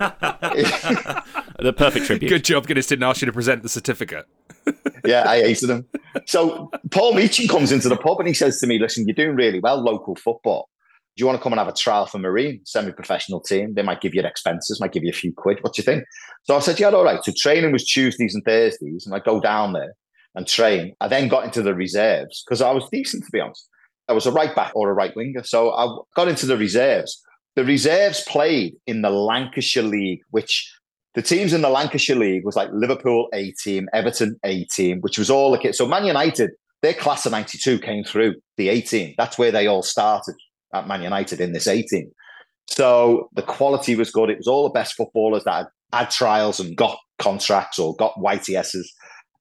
the 1.58 1.72
perfect 1.72 2.06
tribute. 2.06 2.28
Good 2.28 2.44
job, 2.44 2.66
Guinness 2.66 2.86
didn't 2.86 3.04
ask 3.04 3.20
you 3.20 3.26
to 3.26 3.32
present 3.32 3.62
the 3.62 3.68
certificate. 3.68 4.26
yeah, 5.04 5.28
I 5.28 5.38
hated 5.42 5.70
him. 5.70 5.86
So 6.26 6.70
Paul 6.90 7.14
Meechin 7.14 7.48
comes 7.48 7.72
into 7.72 7.88
the 7.88 7.96
pub 7.96 8.18
and 8.18 8.28
he 8.28 8.34
says 8.34 8.58
to 8.60 8.66
me, 8.66 8.78
"Listen, 8.78 9.06
you're 9.06 9.14
doing 9.14 9.36
really 9.36 9.60
well, 9.60 9.82
local 9.82 10.16
football. 10.16 10.68
Do 11.16 11.22
you 11.22 11.26
want 11.26 11.38
to 11.38 11.42
come 11.42 11.52
and 11.52 11.58
have 11.58 11.68
a 11.68 11.72
trial 11.72 12.06
for 12.06 12.18
Marine, 12.18 12.60
semi-professional 12.64 13.40
team? 13.40 13.74
They 13.74 13.82
might 13.82 14.00
give 14.00 14.14
you 14.14 14.22
expenses, 14.22 14.80
might 14.80 14.92
give 14.92 15.02
you 15.02 15.10
a 15.10 15.12
few 15.12 15.32
quid. 15.32 15.58
What 15.62 15.74
do 15.74 15.80
you 15.80 15.84
think?" 15.84 16.04
So 16.44 16.56
I 16.56 16.60
said, 16.60 16.78
"Yeah, 16.78 16.90
all 16.90 17.04
right." 17.04 17.22
So 17.24 17.32
training 17.36 17.72
was 17.72 17.84
Tuesdays 17.84 18.34
and 18.34 18.44
Thursdays, 18.44 19.04
and 19.06 19.14
I 19.14 19.18
go 19.18 19.40
down 19.40 19.72
there 19.72 19.94
and 20.34 20.46
train. 20.46 20.94
I 21.00 21.08
then 21.08 21.28
got 21.28 21.44
into 21.44 21.62
the 21.62 21.74
reserves 21.74 22.44
because 22.46 22.62
I 22.62 22.70
was 22.70 22.88
decent, 22.90 23.24
to 23.24 23.30
be 23.32 23.40
honest. 23.40 23.68
I 24.08 24.12
was 24.12 24.24
a 24.24 24.32
right 24.32 24.54
back 24.54 24.72
or 24.74 24.88
a 24.88 24.94
right 24.94 25.14
winger, 25.14 25.42
so 25.42 25.72
I 25.72 25.86
got 26.16 26.28
into 26.28 26.46
the 26.46 26.56
reserves. 26.56 27.22
The 27.56 27.64
reserves 27.64 28.24
played 28.26 28.74
in 28.86 29.02
the 29.02 29.10
Lancashire 29.10 29.82
League, 29.82 30.20
which 30.30 30.72
the 31.18 31.22
teams 31.22 31.52
in 31.52 31.62
the 31.62 31.68
Lancashire 31.68 32.14
League 32.14 32.44
was 32.44 32.54
like 32.54 32.70
Liverpool 32.72 33.26
A 33.34 33.50
team, 33.50 33.88
Everton 33.92 34.38
A 34.44 34.62
team, 34.66 35.00
which 35.00 35.18
was 35.18 35.28
all 35.28 35.50
the 35.50 35.58
kids. 35.58 35.76
So 35.76 35.84
Man 35.84 36.04
United, 36.04 36.52
their 36.80 36.94
class 36.94 37.26
of 37.26 37.32
92 37.32 37.80
came 37.80 38.04
through 38.04 38.36
the 38.56 38.68
A 38.68 38.80
team. 38.80 39.16
That's 39.18 39.36
where 39.36 39.50
they 39.50 39.66
all 39.66 39.82
started 39.82 40.36
at 40.72 40.86
Man 40.86 41.02
United 41.02 41.40
in 41.40 41.54
this 41.54 41.66
A 41.66 41.82
team. 41.82 42.12
So 42.68 43.30
the 43.34 43.42
quality 43.42 43.96
was 43.96 44.12
good. 44.12 44.30
It 44.30 44.36
was 44.36 44.46
all 44.46 44.62
the 44.62 44.72
best 44.72 44.94
footballers 44.94 45.42
that 45.42 45.66
had, 45.92 46.02
had 46.04 46.10
trials 46.10 46.60
and 46.60 46.76
got 46.76 46.96
contracts 47.18 47.80
or 47.80 47.96
got 47.96 48.14
YTSs. 48.14 48.86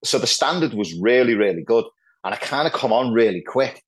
So 0.03 0.17
the 0.17 0.25
standard 0.25 0.73
was 0.73 0.99
really, 0.99 1.35
really 1.35 1.61
good. 1.61 1.85
And 2.23 2.33
I 2.33 2.37
kind 2.37 2.65
of 2.65 2.73
come 2.73 2.91
on 2.91 3.13
really 3.13 3.43
quick. 3.45 3.83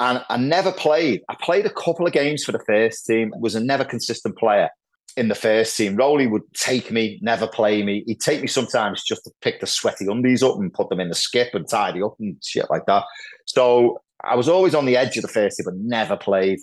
And 0.00 0.24
I 0.28 0.36
never 0.36 0.72
played. 0.72 1.20
I 1.28 1.36
played 1.40 1.64
a 1.64 1.72
couple 1.72 2.08
of 2.08 2.12
games 2.12 2.42
for 2.42 2.50
the 2.50 2.64
first 2.66 3.06
team, 3.06 3.32
was 3.38 3.54
a 3.54 3.60
never 3.60 3.84
consistent 3.84 4.36
player 4.36 4.68
in 5.16 5.28
the 5.28 5.34
first 5.34 5.76
team. 5.76 5.96
Roly 5.96 6.26
would 6.26 6.42
take 6.54 6.90
me, 6.90 7.18
never 7.22 7.46
play 7.46 7.82
me. 7.82 8.04
He'd 8.06 8.20
take 8.20 8.40
me 8.40 8.46
sometimes 8.46 9.02
just 9.02 9.24
to 9.24 9.30
pick 9.40 9.60
the 9.60 9.66
sweaty 9.66 10.06
undies 10.06 10.42
up 10.42 10.56
and 10.56 10.72
put 10.72 10.88
them 10.88 11.00
in 11.00 11.08
the 11.08 11.14
skip 11.14 11.54
and 11.54 11.68
tidy 11.68 12.02
up 12.02 12.14
and 12.18 12.36
shit 12.44 12.66
like 12.70 12.86
that. 12.86 13.04
So 13.46 14.00
I 14.24 14.36
was 14.36 14.48
always 14.48 14.74
on 14.74 14.86
the 14.86 14.96
edge 14.96 15.16
of 15.16 15.22
the 15.22 15.28
first 15.28 15.56
team, 15.56 15.64
but 15.64 15.74
never 15.76 16.16
played. 16.16 16.58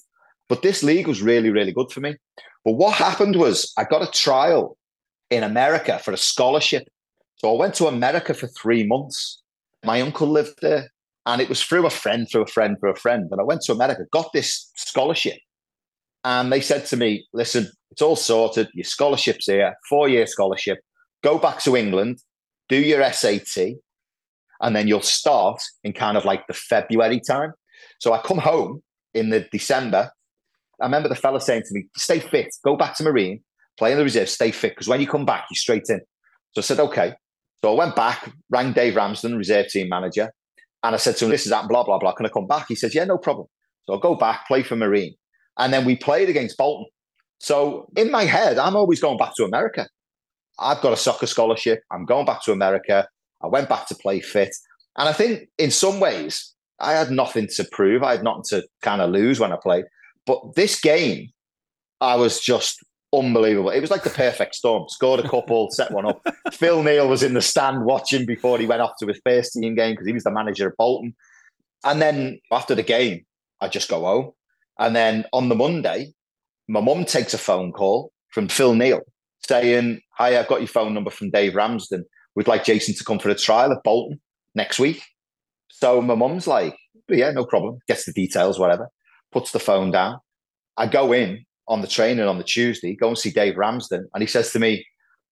But 0.49 0.61
this 0.61 0.83
league 0.83 1.07
was 1.07 1.21
really, 1.21 1.49
really 1.49 1.71
good 1.71 1.91
for 1.91 1.99
me. 1.99 2.15
But 2.63 2.73
what 2.73 2.93
happened 2.93 3.35
was 3.35 3.71
I 3.77 3.83
got 3.83 4.07
a 4.07 4.11
trial 4.11 4.77
in 5.29 5.43
America 5.43 5.99
for 5.99 6.11
a 6.11 6.17
scholarship. 6.17 6.87
So 7.35 7.53
I 7.53 7.57
went 7.57 7.75
to 7.75 7.87
America 7.87 8.33
for 8.33 8.47
three 8.47 8.85
months. 8.85 9.41
My 9.83 10.01
uncle 10.01 10.27
lived 10.27 10.59
there. 10.61 10.91
And 11.25 11.41
it 11.41 11.49
was 11.49 11.61
through 11.61 11.85
a 11.85 11.89
friend, 11.89 12.25
through 12.31 12.43
a 12.43 12.47
friend, 12.47 12.77
through 12.79 12.91
a 12.91 12.95
friend. 12.95 13.27
And 13.29 13.41
I 13.41 13.43
went 13.43 13.61
to 13.63 13.73
America, 13.73 14.03
got 14.11 14.31
this 14.31 14.71
scholarship. 14.75 15.37
And 16.23 16.51
they 16.51 16.61
said 16.61 16.85
to 16.87 16.97
me, 16.97 17.27
listen, 17.33 17.69
it's 17.91 18.01
all 18.01 18.15
sorted. 18.15 18.69
Your 18.73 18.83
scholarship's 18.83 19.45
here, 19.45 19.75
four 19.89 20.09
year 20.09 20.27
scholarship. 20.27 20.79
Go 21.23 21.37
back 21.37 21.59
to 21.63 21.75
England, 21.75 22.19
do 22.69 22.77
your 22.77 23.03
SAT, 23.11 23.75
and 24.61 24.75
then 24.75 24.87
you'll 24.87 25.01
start 25.01 25.61
in 25.83 25.93
kind 25.93 26.17
of 26.17 26.25
like 26.25 26.45
the 26.47 26.53
February 26.53 27.19
time. 27.19 27.53
So 27.99 28.13
I 28.13 28.19
come 28.19 28.37
home 28.37 28.81
in 29.13 29.29
the 29.29 29.47
December. 29.51 30.11
I 30.81 30.85
remember 30.85 31.09
the 31.09 31.15
fella 31.15 31.41
saying 31.41 31.63
to 31.63 31.73
me, 31.73 31.87
stay 31.95 32.19
fit, 32.19 32.47
go 32.63 32.75
back 32.75 32.95
to 32.97 33.03
Marine, 33.03 33.43
play 33.77 33.91
in 33.91 33.97
the 33.97 34.03
reserve, 34.03 34.29
stay 34.29 34.51
fit, 34.51 34.73
because 34.73 34.87
when 34.87 35.01
you 35.01 35.07
come 35.07 35.25
back, 35.25 35.45
you're 35.49 35.57
straight 35.57 35.85
in. 35.89 36.01
So 36.51 36.59
I 36.59 36.61
said, 36.61 36.79
okay. 36.79 37.13
So 37.63 37.73
I 37.73 37.75
went 37.75 37.95
back, 37.95 38.31
rang 38.51 38.73
Dave 38.73 38.95
Ramsden, 38.95 39.35
reserve 39.35 39.67
team 39.69 39.89
manager, 39.89 40.31
and 40.83 40.93
I 40.93 40.97
said 40.97 41.17
to 41.17 41.25
him, 41.25 41.31
This 41.31 41.45
is 41.45 41.49
that, 41.49 41.67
blah, 41.67 41.83
blah, 41.83 41.97
blah. 41.97 42.13
Can 42.13 42.25
I 42.25 42.29
come 42.29 42.47
back? 42.47 42.67
He 42.67 42.75
says, 42.75 42.93
Yeah, 42.93 43.05
no 43.05 43.17
problem. 43.17 43.47
So 43.85 43.93
I'll 43.93 43.99
go 43.99 44.15
back, 44.15 44.47
play 44.47 44.63
for 44.63 44.75
Marine. 44.75 45.15
And 45.57 45.73
then 45.73 45.85
we 45.85 45.95
played 45.95 46.29
against 46.29 46.57
Bolton. 46.57 46.85
So 47.39 47.87
in 47.95 48.11
my 48.11 48.23
head, 48.23 48.57
I'm 48.57 48.75
always 48.75 48.99
going 48.99 49.17
back 49.17 49.35
to 49.35 49.45
America. 49.45 49.87
I've 50.59 50.81
got 50.81 50.93
a 50.93 50.97
soccer 50.97 51.27
scholarship. 51.27 51.83
I'm 51.91 52.05
going 52.05 52.25
back 52.25 52.43
to 52.43 52.51
America. 52.51 53.07
I 53.43 53.47
went 53.47 53.69
back 53.69 53.87
to 53.87 53.95
play 53.95 54.19
fit. 54.19 54.55
And 54.97 55.07
I 55.07 55.13
think 55.13 55.49
in 55.57 55.69
some 55.69 55.99
ways, 55.99 56.53
I 56.79 56.93
had 56.93 57.11
nothing 57.11 57.47
to 57.55 57.63
prove. 57.71 58.03
I 58.03 58.13
had 58.13 58.23
nothing 58.23 58.43
to 58.49 58.63
kind 58.81 59.01
of 59.01 59.11
lose 59.11 59.39
when 59.39 59.51
I 59.51 59.57
played. 59.57 59.85
But 60.25 60.55
this 60.55 60.79
game, 60.79 61.29
I 62.01 62.15
was 62.15 62.39
just 62.39 62.83
unbelievable. 63.13 63.69
It 63.69 63.79
was 63.79 63.91
like 63.91 64.03
the 64.03 64.09
perfect 64.09 64.55
storm. 64.55 64.85
Scored 64.89 65.19
a 65.19 65.29
couple, 65.29 65.69
set 65.71 65.91
one 65.91 66.05
up. 66.05 66.21
Phil 66.51 66.83
Neal 66.83 67.07
was 67.07 67.23
in 67.23 67.33
the 67.33 67.41
stand 67.41 67.85
watching 67.85 68.25
before 68.25 68.57
he 68.57 68.65
went 68.65 68.81
off 68.81 68.97
to 68.99 69.07
his 69.07 69.21
first 69.25 69.53
team 69.53 69.75
game 69.75 69.93
because 69.93 70.07
he 70.07 70.13
was 70.13 70.23
the 70.23 70.31
manager 70.31 70.67
of 70.67 70.77
Bolton. 70.77 71.15
And 71.83 72.01
then 72.01 72.39
after 72.51 72.75
the 72.75 72.83
game, 72.83 73.25
I 73.61 73.67
just 73.69 73.89
go 73.89 74.01
home. 74.01 74.31
And 74.79 74.95
then 74.95 75.25
on 75.33 75.49
the 75.49 75.55
Monday, 75.55 76.13
my 76.67 76.81
mum 76.81 77.05
takes 77.05 77.33
a 77.33 77.37
phone 77.37 77.71
call 77.71 78.11
from 78.29 78.47
Phil 78.47 78.73
Neal 78.75 79.01
saying, 79.47 80.01
Hi, 80.17 80.37
I've 80.37 80.47
got 80.47 80.59
your 80.59 80.67
phone 80.67 80.93
number 80.93 81.11
from 81.11 81.29
Dave 81.29 81.55
Ramsden. 81.55 82.03
We'd 82.35 82.47
like 82.47 82.65
Jason 82.65 82.95
to 82.95 83.03
come 83.03 83.19
for 83.19 83.29
a 83.29 83.35
trial 83.35 83.71
at 83.71 83.83
Bolton 83.83 84.19
next 84.55 84.79
week. 84.79 85.03
So 85.69 86.01
my 86.01 86.15
mum's 86.15 86.47
like, 86.47 86.75
Yeah, 87.09 87.31
no 87.31 87.45
problem. 87.45 87.79
Gets 87.87 88.05
the 88.05 88.13
details, 88.13 88.59
whatever. 88.59 88.89
Puts 89.31 89.51
the 89.51 89.59
phone 89.59 89.91
down. 89.91 90.19
I 90.75 90.87
go 90.87 91.11
in 91.13 91.45
on 91.67 91.81
the 91.81 91.87
training 91.87 92.25
on 92.25 92.37
the 92.37 92.43
Tuesday, 92.43 92.95
go 92.95 93.09
and 93.09 93.17
see 93.17 93.31
Dave 93.31 93.57
Ramsden, 93.57 94.07
and 94.13 94.21
he 94.21 94.27
says 94.27 94.51
to 94.51 94.59
me, 94.59 94.85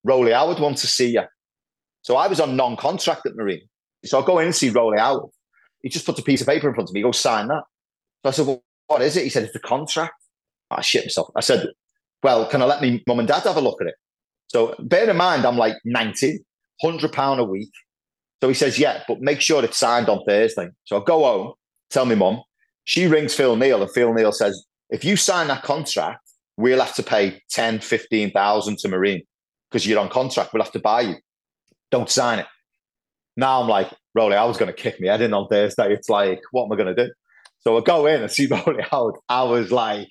Roly, 0.03 0.33
I 0.33 0.43
would 0.43 0.59
want 0.59 0.77
to 0.79 0.87
see 0.87 1.11
you. 1.11 1.23
So 2.01 2.17
I 2.17 2.27
was 2.27 2.39
on 2.39 2.55
non-contract 2.55 3.25
at 3.25 3.35
Marine. 3.35 3.67
So 4.03 4.21
I 4.21 4.25
go 4.25 4.37
in 4.39 4.45
and 4.45 4.55
see 4.55 4.69
Roly 4.69 4.99
Howard. 4.99 5.31
He 5.81 5.89
just 5.89 6.05
puts 6.05 6.19
a 6.19 6.23
piece 6.23 6.41
of 6.41 6.47
paper 6.47 6.67
in 6.67 6.75
front 6.75 6.89
of 6.89 6.93
me, 6.93 7.01
go 7.01 7.11
sign 7.11 7.47
that. 7.47 7.63
So 8.23 8.29
I 8.29 8.31
said, 8.31 8.47
Well, 8.47 8.63
what 8.87 9.01
is 9.01 9.17
it? 9.17 9.23
He 9.23 9.29
said, 9.29 9.43
It's 9.43 9.53
the 9.53 9.59
contract. 9.59 10.13
I 10.71 10.81
shit 10.81 11.05
myself. 11.05 11.29
I 11.35 11.41
said, 11.41 11.67
Well, 12.23 12.47
can 12.47 12.61
I 12.61 12.65
let 12.65 12.81
me 12.81 13.03
mum 13.07 13.19
and 13.19 13.27
dad 13.27 13.43
have 13.43 13.57
a 13.57 13.61
look 13.61 13.81
at 13.81 13.87
it? 13.87 13.95
So 14.47 14.75
bear 14.79 15.09
in 15.09 15.17
mind, 15.17 15.45
I'm 15.45 15.57
like 15.57 15.75
90, 15.85 16.39
100 16.81 17.11
pound 17.11 17.39
a 17.39 17.43
week. 17.43 17.71
So 18.41 18.47
he 18.47 18.53
says, 18.55 18.79
Yeah, 18.79 19.03
but 19.07 19.21
make 19.21 19.41
sure 19.41 19.63
it's 19.63 19.77
signed 19.77 20.09
on 20.09 20.23
Thursday. 20.25 20.69
So 20.85 21.01
I 21.01 21.03
go 21.05 21.23
home, 21.23 21.53
tell 21.89 22.05
me 22.05 22.15
mum. 22.15 22.41
She 22.83 23.07
rings 23.07 23.33
Phil 23.33 23.55
Neal, 23.55 23.81
and 23.81 23.91
Phil 23.91 24.13
Neal 24.13 24.31
says, 24.31 24.65
If 24.89 25.03
you 25.03 25.15
sign 25.15 25.47
that 25.47 25.63
contract, 25.63 26.21
we'll 26.57 26.79
have 26.79 26.95
to 26.95 27.03
pay 27.03 27.41
10, 27.49 27.79
15,000 27.79 28.77
to 28.77 28.87
Marine 28.87 29.23
because 29.69 29.87
you're 29.87 29.99
on 29.99 30.09
contract. 30.09 30.53
We'll 30.53 30.63
have 30.63 30.71
to 30.73 30.79
buy 30.79 31.01
you. 31.01 31.15
Don't 31.91 32.09
sign 32.09 32.39
it. 32.39 32.45
Now 33.37 33.61
I'm 33.61 33.67
like, 33.67 33.91
Roly, 34.13 34.35
I 34.35 34.45
was 34.45 34.57
going 34.57 34.73
to 34.73 34.81
kick 34.81 34.99
me 35.01 35.07
head 35.07 35.21
in 35.21 35.33
on 35.33 35.47
Thursday. 35.47 35.91
It's 35.93 36.09
like, 36.09 36.39
what 36.51 36.65
am 36.65 36.71
I 36.71 36.75
going 36.75 36.95
to 36.95 37.05
do? 37.07 37.11
So 37.59 37.77
I 37.77 37.81
go 37.81 38.05
in 38.05 38.21
and 38.21 38.31
see 38.31 38.47
Roly 38.65 38.83
out. 38.91 39.17
I 39.27 39.43
was 39.43 39.71
like 39.71 40.09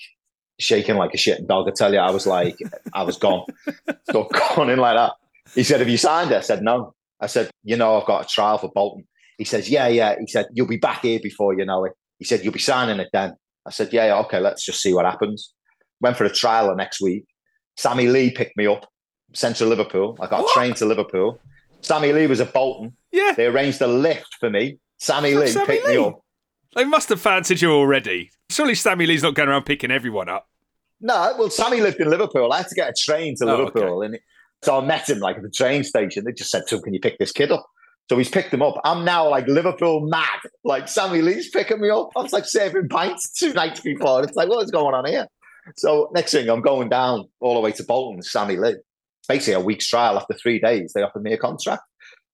shaking 0.59 0.97
like 0.97 1.15
a 1.15 1.19
shit 1.19 1.47
dog. 1.47 1.69
I 1.69 1.73
tell 1.73 1.93
you, 1.93 1.99
I 1.99 2.11
was 2.11 2.27
like, 2.27 2.59
I 2.93 3.03
was 3.03 3.19
gone. 3.19 3.45
So 4.11 4.29
gone 4.55 4.71
in 4.71 4.79
like 4.79 4.97
that. 4.97 5.13
He 5.55 5.63
said, 5.63 5.81
Have 5.81 5.89
you 5.89 5.97
signed 5.97 6.31
it? 6.31 6.37
I 6.37 6.41
said, 6.41 6.63
No. 6.63 6.95
I 7.21 7.27
said, 7.27 7.51
You 7.65 7.77
know, 7.77 7.99
I've 7.99 8.07
got 8.07 8.25
a 8.25 8.29
trial 8.29 8.59
for 8.59 8.71
Bolton. 8.73 9.07
He 9.39 9.45
says, 9.45 9.69
Yeah, 9.69 9.89
yeah. 9.89 10.15
He 10.21 10.27
said, 10.27 10.47
You'll 10.53 10.69
be 10.69 10.77
back 10.77 11.03
here 11.03 11.19
before 11.21 11.55
you 11.55 11.65
know 11.65 11.85
it. 11.85 11.95
He 12.19 12.25
said, 12.25 12.45
You'll 12.45 12.53
be 12.53 12.59
signing 12.61 13.01
it 13.01 13.09
then. 13.13 13.35
I 13.67 13.71
said, 13.71 13.93
Yeah, 13.93 14.07
yeah 14.07 14.19
okay, 14.21 14.41
let's 14.41 14.65
just 14.65 14.81
see 14.81 14.93
what 14.93 15.07
happens 15.07 15.55
went 16.05 16.17
for 16.17 16.25
a 16.25 16.31
trial 16.31 16.69
the 16.69 16.75
next 16.75 17.01
week. 17.01 17.25
Sammy 17.77 18.07
Lee 18.07 18.31
picked 18.31 18.57
me 18.57 18.67
up, 18.67 18.87
sent 19.33 19.57
to 19.57 19.67
Liverpool. 19.67 20.17
I 20.21 20.27
got 20.27 20.43
what? 20.43 20.51
a 20.51 20.55
train 20.55 20.75
to 20.75 20.87
Liverpool. 20.87 21.41
Sammy 21.81 22.13
Lee 22.13 22.27
was 22.27 22.41
at 22.41 22.53
Bolton. 22.53 22.97
Yeah. 23.11 23.33
They 23.37 23.47
arranged 23.47 23.81
a 23.81 23.87
lift 23.87 24.37
for 24.39 24.51
me. 24.51 24.79
Sammy 24.99 25.35
Lee 25.35 25.49
Sammy 25.49 25.67
picked 25.67 25.87
Lee. 25.87 25.97
me 25.97 26.05
up. 26.05 26.21
They 26.77 26.85
must 26.85 27.09
have 27.09 27.21
fancied 27.21 27.63
you 27.63 27.73
already. 27.73 28.31
Surely 28.51 28.75
Sammy 28.75 29.07
Lee's 29.07 29.23
not 29.23 29.35
going 29.35 29.49
around 29.49 29.65
picking 29.65 29.91
everyone 29.91 30.29
up. 30.29 30.49
No, 31.01 31.35
well, 31.39 31.51
Sammy 31.51 31.81
lived 31.81 32.01
in 32.01 32.09
Liverpool. 32.09 32.53
I 32.53 32.59
had 32.59 32.69
to 32.69 32.75
get 32.75 32.89
a 32.89 32.95
train 32.97 33.37
to 33.37 33.45
oh, 33.45 33.57
Liverpool. 33.57 33.99
Okay. 33.99 34.07
And 34.07 34.19
so 34.63 34.81
I 34.81 34.85
met 34.85 35.09
him 35.09 35.19
like 35.19 35.37
at 35.37 35.43
the 35.43 35.51
train 35.51 35.85
station. 35.85 36.25
They 36.25 36.33
just 36.33 36.51
said 36.51 36.67
to 36.69 36.77
him, 36.77 36.83
Can 36.83 36.95
you 36.95 37.01
pick 37.01 37.19
this 37.19 37.33
kid 37.33 37.51
up? 37.51 37.67
So 38.09 38.19
he's 38.19 38.29
picked 38.29 38.53
him 38.53 38.63
up. 38.63 38.81
I'm 38.85 39.05
now 39.05 39.29
like 39.29 39.47
Liverpool 39.47 40.07
mad. 40.07 40.41
Like 40.63 40.89
Sammy 40.89 41.23
Lee's 41.23 41.49
picking 41.49 41.81
me 41.81 41.89
up. 41.89 42.11
I 42.17 42.21
was 42.21 42.33
like 42.33 42.45
serving 42.45 42.89
pints 42.89 43.33
two 43.33 43.53
nights 43.55 43.81
before. 43.81 44.23
It's 44.23 44.37
like, 44.37 44.49
what 44.49 44.63
is 44.63 44.71
going 44.71 44.95
on 44.95 45.07
here? 45.07 45.27
So 45.77 46.11
next 46.13 46.33
thing, 46.33 46.49
I'm 46.51 46.61
going 46.61 46.91
down 46.91 47.25
all 47.41 47.55
the 47.55 47.61
way 47.61 47.73
to 47.73 47.85
Bolton 47.85 48.23
Sammy 48.23 48.57
Lee. 48.57 48.77
Basically, 49.27 49.55
a 49.55 49.61
week's 49.61 49.89
trial. 49.89 50.19
After 50.19 50.35
three 50.35 50.59
days, 50.59 50.93
they 50.95 51.03
offered 51.03 51.23
me 51.23 51.33
a 51.33 51.39
contract. 51.39 51.83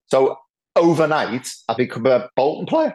So 0.07 0.37
overnight, 0.75 1.47
I 1.69 1.73
become 1.73 2.05
a 2.05 2.29
Bolton 2.35 2.65
player. 2.65 2.93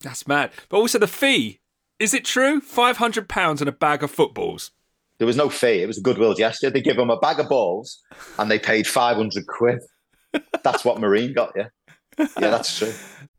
That's 0.00 0.26
mad. 0.26 0.50
But 0.68 0.78
also 0.78 0.98
the 0.98 1.06
fee. 1.06 1.60
Is 2.02 2.14
it 2.14 2.24
true? 2.24 2.60
Five 2.60 2.96
hundred 2.96 3.28
pounds 3.28 3.62
and 3.62 3.68
a 3.68 3.72
bag 3.72 4.02
of 4.02 4.10
footballs. 4.10 4.72
There 5.18 5.26
was 5.26 5.36
no 5.36 5.48
fee. 5.48 5.82
It 5.82 5.86
was 5.86 5.98
a 5.98 6.00
goodwill 6.00 6.34
gesture. 6.34 6.68
They 6.68 6.80
give 6.80 6.96
them 6.96 7.10
a 7.10 7.16
bag 7.16 7.38
of 7.38 7.48
balls, 7.48 8.00
and 8.40 8.50
they 8.50 8.58
paid 8.58 8.88
five 8.88 9.16
hundred 9.16 9.46
quid. 9.46 9.78
That's 10.64 10.84
what 10.84 10.98
Marine 10.98 11.32
got 11.32 11.52
you. 11.54 11.66
Yeah, 12.18 12.26
that's 12.36 12.76
true. 12.76 12.92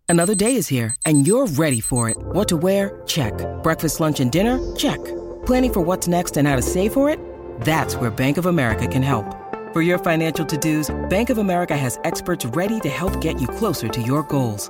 Another 0.07 0.33
day 0.33 0.55
is 0.55 0.69
here, 0.69 0.95
and 1.05 1.27
you're 1.27 1.45
ready 1.47 1.81
for 1.81 2.09
it. 2.09 2.15
What 2.17 2.47
to 2.47 2.55
wear? 2.55 3.01
Check. 3.05 3.33
Breakfast, 3.63 3.99
lunch, 3.99 4.21
and 4.21 4.31
dinner? 4.31 4.57
Check. 4.77 5.03
Planning 5.45 5.73
for 5.73 5.81
what's 5.81 6.07
next 6.07 6.37
and 6.37 6.47
how 6.47 6.55
to 6.55 6.61
save 6.61 6.93
for 6.93 7.09
it? 7.09 7.19
That's 7.63 7.97
where 7.97 8.11
Bank 8.11 8.37
of 8.37 8.45
America 8.45 8.87
can 8.87 9.03
help. 9.03 9.25
For 9.73 9.81
your 9.81 9.97
financial 9.97 10.45
to-dos, 10.45 10.89
Bank 11.09 11.29
of 11.29 11.37
America 11.37 11.75
has 11.75 11.99
experts 12.05 12.45
ready 12.45 12.79
to 12.79 12.87
help 12.87 13.19
get 13.19 13.41
you 13.41 13.47
closer 13.47 13.89
to 13.89 14.01
your 14.01 14.23
goals. 14.23 14.69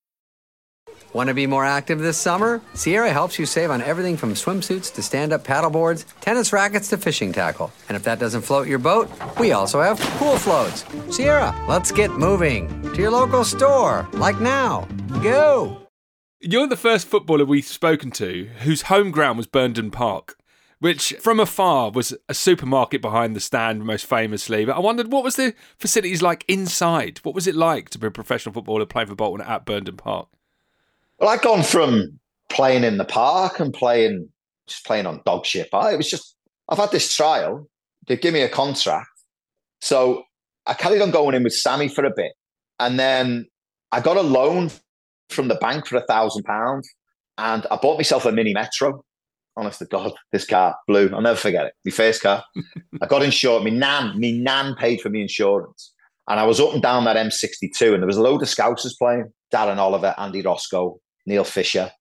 Want 1.13 1.27
to 1.27 1.33
be 1.33 1.47
more 1.47 1.65
active 1.65 1.99
this 1.99 2.17
summer? 2.17 2.61
Sierra 2.73 3.11
helps 3.11 3.37
you 3.37 3.45
save 3.45 3.69
on 3.69 3.81
everything 3.81 4.17
from 4.17 4.33
swimsuits 4.33 4.93
to 4.93 5.01
stand 5.01 5.33
up 5.33 5.45
paddleboards, 5.45 6.05
tennis 6.21 6.53
rackets 6.53 6.89
to 6.89 6.97
fishing 6.97 7.33
tackle. 7.33 7.71
And 7.89 7.95
if 7.95 8.03
that 8.03 8.19
doesn't 8.19 8.43
float 8.43 8.67
your 8.67 8.79
boat, 8.79 9.09
we 9.39 9.51
also 9.51 9.81
have 9.81 9.99
pool 10.17 10.37
floats. 10.37 10.85
Sierra, 11.15 11.55
let's 11.67 11.91
get 11.91 12.11
moving 12.11 12.69
to 12.93 13.01
your 13.01 13.11
local 13.11 13.43
store, 13.43 14.07
like 14.13 14.39
now. 14.39 14.87
Go! 15.21 15.87
You're 16.39 16.67
the 16.67 16.75
first 16.75 17.07
footballer 17.07 17.45
we've 17.45 17.65
spoken 17.65 18.09
to 18.11 18.49
whose 18.61 18.83
home 18.83 19.11
ground 19.11 19.37
was 19.37 19.45
Burnden 19.45 19.91
Park, 19.91 20.37
which 20.79 21.13
from 21.19 21.39
afar 21.39 21.91
was 21.91 22.15
a 22.27 22.33
supermarket 22.33 22.99
behind 22.99 23.35
the 23.35 23.39
stand, 23.39 23.85
most 23.85 24.07
famously. 24.07 24.65
But 24.65 24.75
I 24.75 24.79
wondered 24.79 25.11
what 25.11 25.23
was 25.23 25.35
the 25.35 25.53
facilities 25.77 26.23
like 26.23 26.43
inside? 26.47 27.19
What 27.21 27.35
was 27.35 27.45
it 27.45 27.53
like 27.53 27.89
to 27.91 27.99
be 27.99 28.07
a 28.07 28.11
professional 28.11 28.53
footballer 28.53 28.87
playing 28.87 29.09
for 29.09 29.15
Bolton 29.15 29.45
at 29.45 29.65
Burnden 29.65 29.97
Park? 29.97 30.29
Well, 31.21 31.29
I'd 31.29 31.41
gone 31.43 31.61
from 31.61 32.19
playing 32.49 32.83
in 32.83 32.97
the 32.97 33.05
park 33.05 33.59
and 33.59 33.71
playing 33.71 34.27
just 34.67 34.83
playing 34.87 35.05
on 35.05 35.21
dog 35.23 35.45
shit. 35.45 35.69
I 35.71 35.93
it 35.93 35.97
was 35.97 36.09
just 36.09 36.35
I've 36.67 36.79
had 36.79 36.89
this 36.89 37.15
trial. 37.15 37.69
They 38.07 38.17
give 38.17 38.33
me 38.33 38.41
a 38.41 38.49
contract, 38.49 39.07
so 39.81 40.23
I 40.65 40.73
carried 40.73 40.99
on 40.99 41.11
going 41.11 41.35
in 41.35 41.43
with 41.43 41.53
Sammy 41.53 41.89
for 41.89 42.03
a 42.05 42.09
bit, 42.09 42.31
and 42.79 42.99
then 42.99 43.45
I 43.91 44.01
got 44.01 44.17
a 44.17 44.23
loan 44.23 44.71
from 45.29 45.47
the 45.47 45.55
bank 45.55 45.85
for 45.85 45.97
a 45.97 46.05
thousand 46.07 46.41
pounds, 46.41 46.89
and 47.37 47.67
I 47.69 47.75
bought 47.75 47.97
myself 47.97 48.25
a 48.25 48.31
mini 48.31 48.53
Metro. 48.53 49.03
Honest 49.55 49.77
to 49.79 49.85
God, 49.85 50.13
this 50.31 50.47
car 50.47 50.75
blue. 50.87 51.11
I'll 51.13 51.21
never 51.21 51.37
forget 51.37 51.67
it. 51.67 51.73
My 51.85 51.91
first 51.91 52.23
car. 52.23 52.43
I 53.01 53.05
got 53.05 53.21
insured. 53.21 53.63
My 53.63 53.69
nan, 53.69 54.19
my 54.19 54.31
nan 54.31 54.73
paid 54.73 55.01
for 55.01 55.09
me 55.09 55.21
insurance, 55.21 55.93
and 56.27 56.39
I 56.39 56.45
was 56.45 56.59
up 56.59 56.73
and 56.73 56.81
down 56.81 57.05
that 57.05 57.15
M62, 57.15 57.93
and 57.93 58.01
there 58.01 58.07
was 58.07 58.17
a 58.17 58.23
load 58.23 58.41
of 58.41 58.47
Scousers 58.47 58.97
playing. 58.97 59.31
Darren 59.53 59.77
Oliver, 59.77 60.15
Andy 60.17 60.41
Roscoe, 60.41 60.99
Neil 61.25 61.43
Fisher, 61.43 61.91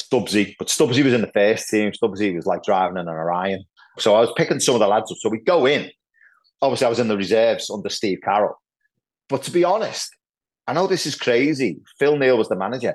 Stubbsy. 0.00 0.54
But 0.58 0.68
Stubbsy 0.68 1.04
was 1.04 1.12
in 1.12 1.20
the 1.20 1.32
first 1.32 1.68
team. 1.68 1.92
Stubbsy 1.92 2.34
was 2.34 2.46
like 2.46 2.62
driving 2.62 2.96
in 2.96 3.08
an 3.08 3.14
Orion. 3.14 3.64
So 3.98 4.14
I 4.14 4.20
was 4.20 4.32
picking 4.36 4.60
some 4.60 4.74
of 4.74 4.80
the 4.80 4.88
lads 4.88 5.10
up. 5.10 5.18
So 5.20 5.28
we 5.28 5.38
go 5.38 5.66
in. 5.66 5.90
Obviously, 6.60 6.86
I 6.86 6.90
was 6.90 7.00
in 7.00 7.08
the 7.08 7.16
reserves 7.16 7.70
under 7.70 7.88
Steve 7.88 8.18
Carroll. 8.24 8.54
But 9.28 9.42
to 9.44 9.50
be 9.50 9.64
honest, 9.64 10.14
I 10.66 10.72
know 10.72 10.86
this 10.86 11.06
is 11.06 11.16
crazy. 11.16 11.80
Phil 11.98 12.16
Neal 12.16 12.38
was 12.38 12.48
the 12.48 12.56
manager. 12.56 12.94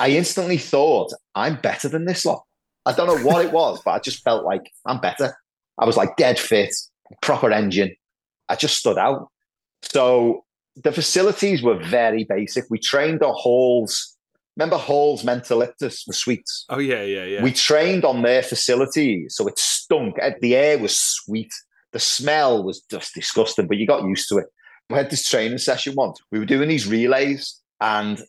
I 0.00 0.10
instantly 0.10 0.58
thought, 0.58 1.12
I'm 1.34 1.56
better 1.56 1.88
than 1.88 2.06
this 2.06 2.24
lot. 2.24 2.42
I 2.86 2.92
don't 2.92 3.06
know 3.06 3.26
what 3.26 3.44
it 3.44 3.52
was, 3.52 3.80
but 3.84 3.92
I 3.92 3.98
just 3.98 4.22
felt 4.22 4.44
like 4.44 4.70
I'm 4.86 5.00
better. 5.00 5.36
I 5.78 5.84
was 5.84 5.96
like 5.96 6.16
dead 6.16 6.38
fit, 6.38 6.74
proper 7.20 7.50
engine. 7.50 7.94
I 8.48 8.56
just 8.56 8.76
stood 8.76 8.98
out. 8.98 9.28
So 9.82 10.44
the 10.76 10.92
facilities 10.92 11.62
were 11.62 11.82
very 11.82 12.24
basic. 12.24 12.64
We 12.70 12.78
trained 12.78 13.22
at 13.22 13.28
halls. 13.28 14.15
Remember 14.56 14.78
Hall's 14.78 15.22
Mentholyptus, 15.22 16.04
the 16.06 16.12
suites? 16.12 16.64
Oh, 16.70 16.78
yeah, 16.78 17.02
yeah, 17.02 17.24
yeah. 17.24 17.42
We 17.42 17.52
trained 17.52 18.04
on 18.04 18.22
their 18.22 18.42
facilities. 18.42 19.34
So 19.36 19.46
it 19.48 19.58
stunk. 19.58 20.16
The 20.40 20.56
air 20.56 20.78
was 20.78 20.98
sweet. 20.98 21.52
The 21.92 21.98
smell 21.98 22.64
was 22.64 22.82
just 22.90 23.14
disgusting, 23.14 23.66
but 23.66 23.76
you 23.76 23.86
got 23.86 24.04
used 24.04 24.28
to 24.30 24.38
it. 24.38 24.46
We 24.88 24.96
had 24.96 25.10
this 25.10 25.28
training 25.28 25.58
session 25.58 25.94
once. 25.94 26.20
We 26.30 26.38
were 26.38 26.46
doing 26.46 26.68
these 26.68 26.86
relays, 26.86 27.60
and 27.80 28.20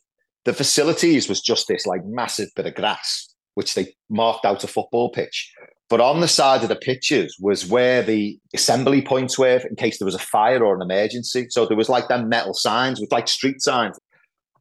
the 0.46 0.54
facilities 0.54 1.30
was 1.30 1.42
just 1.42 1.68
this 1.68 1.86
like 1.86 2.04
massive 2.06 2.50
bit 2.56 2.66
of 2.66 2.76
grass, 2.76 3.34
which 3.56 3.76
they 3.76 3.94
marked 4.10 4.46
out 4.46 4.64
a 4.64 4.68
football 4.68 5.10
pitch. 5.12 5.52
But 5.90 6.02
on 6.02 6.20
the 6.20 6.28
side 6.28 6.64
of 6.64 6.70
the 6.70 6.76
pitches 6.76 7.38
was 7.40 7.66
where 7.70 8.02
the 8.04 8.38
assembly 8.54 9.02
points 9.02 9.40
were 9.40 9.62
in 9.70 9.76
case 9.78 10.00
there 10.00 10.06
was 10.06 10.16
a 10.16 10.20
fire 10.20 10.64
or 10.64 10.76
an 10.76 10.82
emergency. 10.82 11.48
So 11.50 11.66
there 11.66 11.78
was 11.78 11.90
like 11.90 12.10
them 12.10 12.28
metal 12.28 12.54
signs 12.54 13.00
with 13.00 13.12
like 13.12 13.28
street 13.28 13.62
signs. 13.62 13.98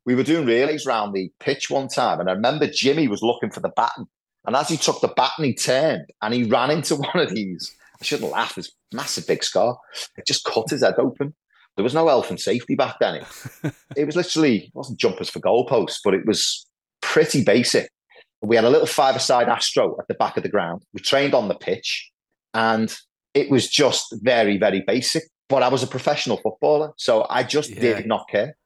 We 0.07 0.15
were 0.15 0.23
doing 0.23 0.47
relays 0.47 0.87
around 0.87 1.13
the 1.13 1.31
pitch 1.41 1.69
one 1.69 1.89
time, 1.89 2.21
and 2.21 2.31
I 2.31 2.33
remember 2.33 2.67
Jimmy 2.67 3.09
was 3.09 3.23
looking 3.23 3.51
for 3.51 3.61
the 3.61 3.73
baton. 3.77 4.07
And 4.47 4.55
as 4.55 4.69
he 4.69 4.77
took 4.77 5.01
the 5.01 5.09
baton, 5.09 5.45
he 5.45 5.55
turned 5.55 6.07
and 6.23 6.33
he 6.33 6.45
ran 6.45 6.71
into 6.71 6.97
one 6.97 7.19
of 7.19 7.35
these. 7.35 7.75
I 8.01 8.05
shouldn't 8.05 8.31
laugh, 8.31 8.55
this 8.55 8.73
massive 8.93 9.27
big 9.27 9.43
scar. 9.43 9.79
It 10.17 10.27
just 10.27 10.45
cut 10.45 10.71
his 10.71 10.83
head 10.83 10.95
open. 10.99 11.35
There 11.77 11.83
was 11.83 11.95
no 11.95 12.09
health 12.09 12.31
and 12.31 12.41
safety 12.41 12.75
back 12.75 12.97
then. 13.01 13.17
It, 13.17 13.75
it 13.97 14.05
was 14.07 14.17
literally, 14.17 14.67
it 14.67 14.75
wasn't 14.75 15.01
jumpers 15.01 15.29
for 15.29 15.41
goalposts, 15.41 15.99
but 16.03 16.15
it 16.15 16.25
was 16.25 16.67
pretty 17.03 17.43
basic. 17.45 17.91
We 18.43 18.57
had 18.57 18.65
a 18.65 18.71
little 18.71 18.87
five-a-side 18.87 19.49
Astro 19.49 19.97
at 19.99 20.09
the 20.09 20.15
back 20.15 20.37
of 20.37 20.43
the 20.43 20.49
ground. 20.49 20.83
We 20.93 21.01
trained 21.01 21.35
on 21.35 21.49
the 21.49 21.55
pitch, 21.55 22.11
and 22.55 22.95
it 23.35 23.51
was 23.51 23.69
just 23.69 24.15
very, 24.23 24.57
very 24.57 24.83
basic. 24.87 25.25
But 25.49 25.63
I 25.63 25.69
was 25.69 25.83
a 25.83 25.87
professional 25.87 26.37
footballer, 26.39 26.93
so 26.97 27.27
I 27.29 27.43
just 27.43 27.71
yeah. 27.71 27.81
did 27.81 28.07
not 28.07 28.29
care. 28.29 28.57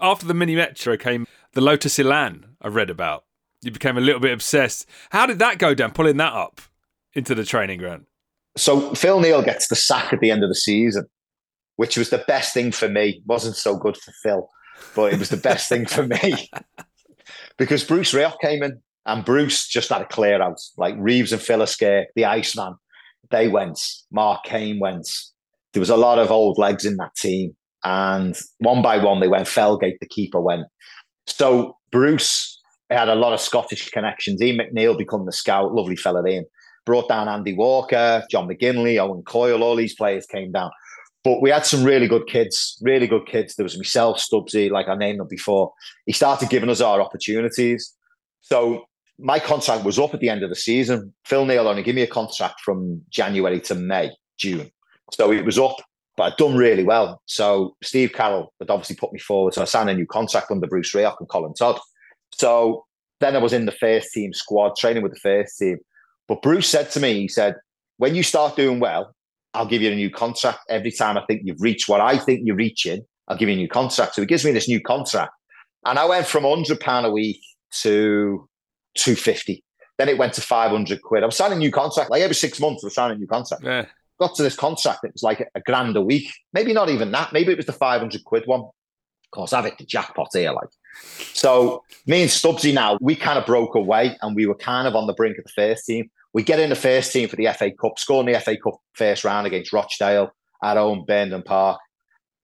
After 0.00 0.26
the 0.26 0.34
mini 0.34 0.56
metro 0.56 0.96
came 0.96 1.26
the 1.52 1.60
Lotus 1.60 1.98
Elan. 1.98 2.56
I 2.60 2.68
read 2.68 2.90
about. 2.90 3.24
You 3.62 3.70
became 3.70 3.96
a 3.96 4.00
little 4.00 4.20
bit 4.20 4.32
obsessed. 4.32 4.86
How 5.10 5.26
did 5.26 5.38
that 5.38 5.58
go 5.58 5.74
down? 5.74 5.92
Pulling 5.92 6.18
that 6.18 6.32
up 6.32 6.60
into 7.14 7.34
the 7.34 7.44
training 7.44 7.78
ground. 7.78 8.06
So 8.56 8.94
Phil 8.94 9.20
Neal 9.20 9.42
gets 9.42 9.68
the 9.68 9.76
sack 9.76 10.12
at 10.12 10.20
the 10.20 10.30
end 10.30 10.42
of 10.44 10.50
the 10.50 10.54
season, 10.54 11.06
which 11.76 11.96
was 11.96 12.10
the 12.10 12.24
best 12.26 12.52
thing 12.54 12.72
for 12.72 12.88
me. 12.88 13.22
wasn't 13.26 13.56
so 13.56 13.76
good 13.76 13.96
for 13.96 14.12
Phil, 14.22 14.48
but 14.94 15.12
it 15.12 15.18
was 15.18 15.30
the 15.30 15.36
best 15.36 15.68
thing 15.68 15.86
for 15.86 16.06
me 16.06 16.50
because 17.56 17.84
Bruce 17.84 18.12
Rioch 18.12 18.38
came 18.40 18.62
in 18.62 18.80
and 19.06 19.24
Bruce 19.24 19.66
just 19.66 19.88
had 19.88 20.02
a 20.02 20.06
clear 20.06 20.40
out. 20.40 20.60
Like 20.76 20.94
Reeves 20.98 21.32
and 21.32 21.42
Philliskirk, 21.42 22.06
the 22.14 22.26
Iceman, 22.26 22.76
they 23.30 23.48
went. 23.48 23.80
Mark 24.12 24.44
Came 24.44 24.78
went. 24.78 25.08
There 25.72 25.80
was 25.80 25.90
a 25.90 25.96
lot 25.96 26.18
of 26.18 26.30
old 26.30 26.58
legs 26.58 26.84
in 26.84 26.96
that 26.96 27.14
team. 27.16 27.56
And 27.84 28.36
one 28.58 28.82
by 28.82 28.98
one, 28.98 29.20
they 29.20 29.28
went. 29.28 29.46
Felgate, 29.46 29.98
the 30.00 30.08
keeper, 30.08 30.40
went. 30.40 30.66
So 31.26 31.76
Bruce 31.90 32.60
had 32.90 33.08
a 33.08 33.14
lot 33.14 33.32
of 33.32 33.40
Scottish 33.40 33.90
connections. 33.90 34.40
Ian 34.42 34.58
McNeil 34.58 34.96
become 34.96 35.26
the 35.26 35.32
scout, 35.32 35.74
lovely 35.74 35.96
fella 35.96 36.26
Ian. 36.26 36.44
Brought 36.86 37.08
down 37.08 37.28
Andy 37.28 37.54
Walker, 37.54 38.24
John 38.30 38.46
McGinlay, 38.48 38.98
Owen 38.98 39.22
Coyle, 39.22 39.62
all 39.62 39.76
these 39.76 39.94
players 39.94 40.26
came 40.26 40.52
down. 40.52 40.70
But 41.24 41.40
we 41.40 41.48
had 41.48 41.64
some 41.64 41.82
really 41.82 42.06
good 42.06 42.26
kids, 42.26 42.78
really 42.82 43.06
good 43.06 43.26
kids. 43.26 43.56
There 43.56 43.64
was 43.64 43.78
myself, 43.78 44.18
Stubbsy, 44.18 44.70
like 44.70 44.88
I 44.88 44.94
named 44.94 45.20
them 45.20 45.28
before. 45.28 45.72
He 46.04 46.12
started 46.12 46.50
giving 46.50 46.68
us 46.68 46.82
our 46.82 47.00
opportunities. 47.00 47.94
So 48.42 48.84
my 49.18 49.38
contract 49.38 49.84
was 49.84 49.98
up 49.98 50.12
at 50.12 50.20
the 50.20 50.28
end 50.28 50.42
of 50.42 50.50
the 50.50 50.56
season. 50.56 51.14
Phil 51.24 51.46
Neal 51.46 51.66
only 51.66 51.82
gave 51.82 51.94
me 51.94 52.02
a 52.02 52.06
contract 52.06 52.60
from 52.60 53.00
January 53.08 53.60
to 53.60 53.74
May, 53.74 54.10
June. 54.36 54.70
So 55.12 55.32
it 55.32 55.46
was 55.46 55.58
up, 55.58 55.76
but 56.16 56.24
I'd 56.24 56.36
done 56.36 56.56
really 56.56 56.84
well. 56.84 57.20
So 57.26 57.76
Steve 57.82 58.12
Carroll 58.12 58.52
had 58.60 58.70
obviously 58.70 58.96
put 58.96 59.12
me 59.12 59.18
forward. 59.18 59.54
So 59.54 59.62
I 59.62 59.64
signed 59.64 59.90
a 59.90 59.94
new 59.94 60.06
contract 60.06 60.50
under 60.50 60.66
Bruce 60.66 60.92
Rioch 60.92 61.16
and 61.18 61.28
Colin 61.28 61.54
Todd. 61.54 61.80
So 62.32 62.84
then 63.20 63.36
I 63.36 63.38
was 63.38 63.52
in 63.52 63.66
the 63.66 63.72
first 63.72 64.12
team 64.12 64.32
squad, 64.32 64.76
training 64.76 65.02
with 65.02 65.12
the 65.12 65.20
first 65.20 65.58
team. 65.58 65.78
But 66.28 66.42
Bruce 66.42 66.68
said 66.68 66.90
to 66.92 67.00
me, 67.00 67.14
he 67.14 67.28
said, 67.28 67.56
when 67.98 68.14
you 68.14 68.22
start 68.22 68.56
doing 68.56 68.80
well, 68.80 69.14
I'll 69.54 69.66
give 69.66 69.82
you 69.82 69.90
a 69.90 69.94
new 69.94 70.10
contract. 70.10 70.60
Every 70.68 70.90
time 70.90 71.16
I 71.16 71.24
think 71.26 71.42
you've 71.44 71.60
reached 71.60 71.88
what 71.88 72.00
I 72.00 72.18
think 72.18 72.40
you're 72.44 72.56
reaching, 72.56 73.04
I'll 73.28 73.36
give 73.36 73.48
you 73.48 73.54
a 73.54 73.58
new 73.58 73.68
contract. 73.68 74.14
So 74.14 74.22
he 74.22 74.26
gives 74.26 74.44
me 74.44 74.52
this 74.52 74.68
new 74.68 74.80
contract. 74.80 75.32
And 75.86 75.98
I 75.98 76.04
went 76.06 76.26
from 76.26 76.44
£100 76.44 77.04
a 77.04 77.10
week 77.10 77.40
to 77.82 78.48
250. 78.96 79.62
Then 79.98 80.08
it 80.08 80.18
went 80.18 80.32
to 80.34 80.40
500 80.40 81.02
quid. 81.02 81.22
I 81.22 81.26
was 81.26 81.36
signing 81.36 81.58
a 81.58 81.60
new 81.60 81.70
contract. 81.70 82.10
Like 82.10 82.22
every 82.22 82.34
six 82.34 82.58
months, 82.58 82.82
I 82.82 82.86
was 82.86 82.94
signing 82.94 83.16
a 83.16 83.20
new 83.20 83.26
contract. 83.26 83.62
Yeah. 83.62 83.84
Got 84.20 84.36
to 84.36 84.42
this 84.42 84.56
contract, 84.56 85.04
it 85.04 85.12
was 85.12 85.22
like 85.22 85.48
a 85.54 85.60
grand 85.60 85.96
a 85.96 86.00
week. 86.00 86.32
Maybe 86.52 86.72
not 86.72 86.88
even 86.88 87.10
that. 87.12 87.32
Maybe 87.32 87.52
it 87.52 87.56
was 87.56 87.66
the 87.66 87.72
500 87.72 88.24
quid 88.24 88.44
one. 88.46 88.60
Of 88.60 89.30
course, 89.32 89.52
I've 89.52 89.64
hit 89.64 89.78
the 89.78 89.84
jackpot 89.84 90.28
here. 90.32 90.52
Like, 90.52 90.68
so 91.32 91.82
me 92.06 92.22
and 92.22 92.30
Stubbsy 92.30 92.72
now, 92.72 92.96
we 93.00 93.16
kind 93.16 93.38
of 93.38 93.46
broke 93.46 93.74
away 93.74 94.16
and 94.22 94.36
we 94.36 94.46
were 94.46 94.54
kind 94.54 94.86
of 94.86 94.94
on 94.94 95.08
the 95.08 95.14
brink 95.14 95.38
of 95.38 95.44
the 95.44 95.50
first 95.50 95.86
team. 95.86 96.10
We 96.32 96.44
get 96.44 96.60
in 96.60 96.70
the 96.70 96.76
first 96.76 97.12
team 97.12 97.28
for 97.28 97.36
the 97.36 97.48
FA 97.56 97.72
Cup, 97.72 97.98
scoring 97.98 98.32
the 98.32 98.38
FA 98.40 98.56
Cup 98.56 98.74
first 98.92 99.24
round 99.24 99.46
against 99.46 99.72
Rochdale 99.72 100.30
at 100.62 100.76
home, 100.76 101.04
Burnden 101.04 101.42
Park. 101.42 101.80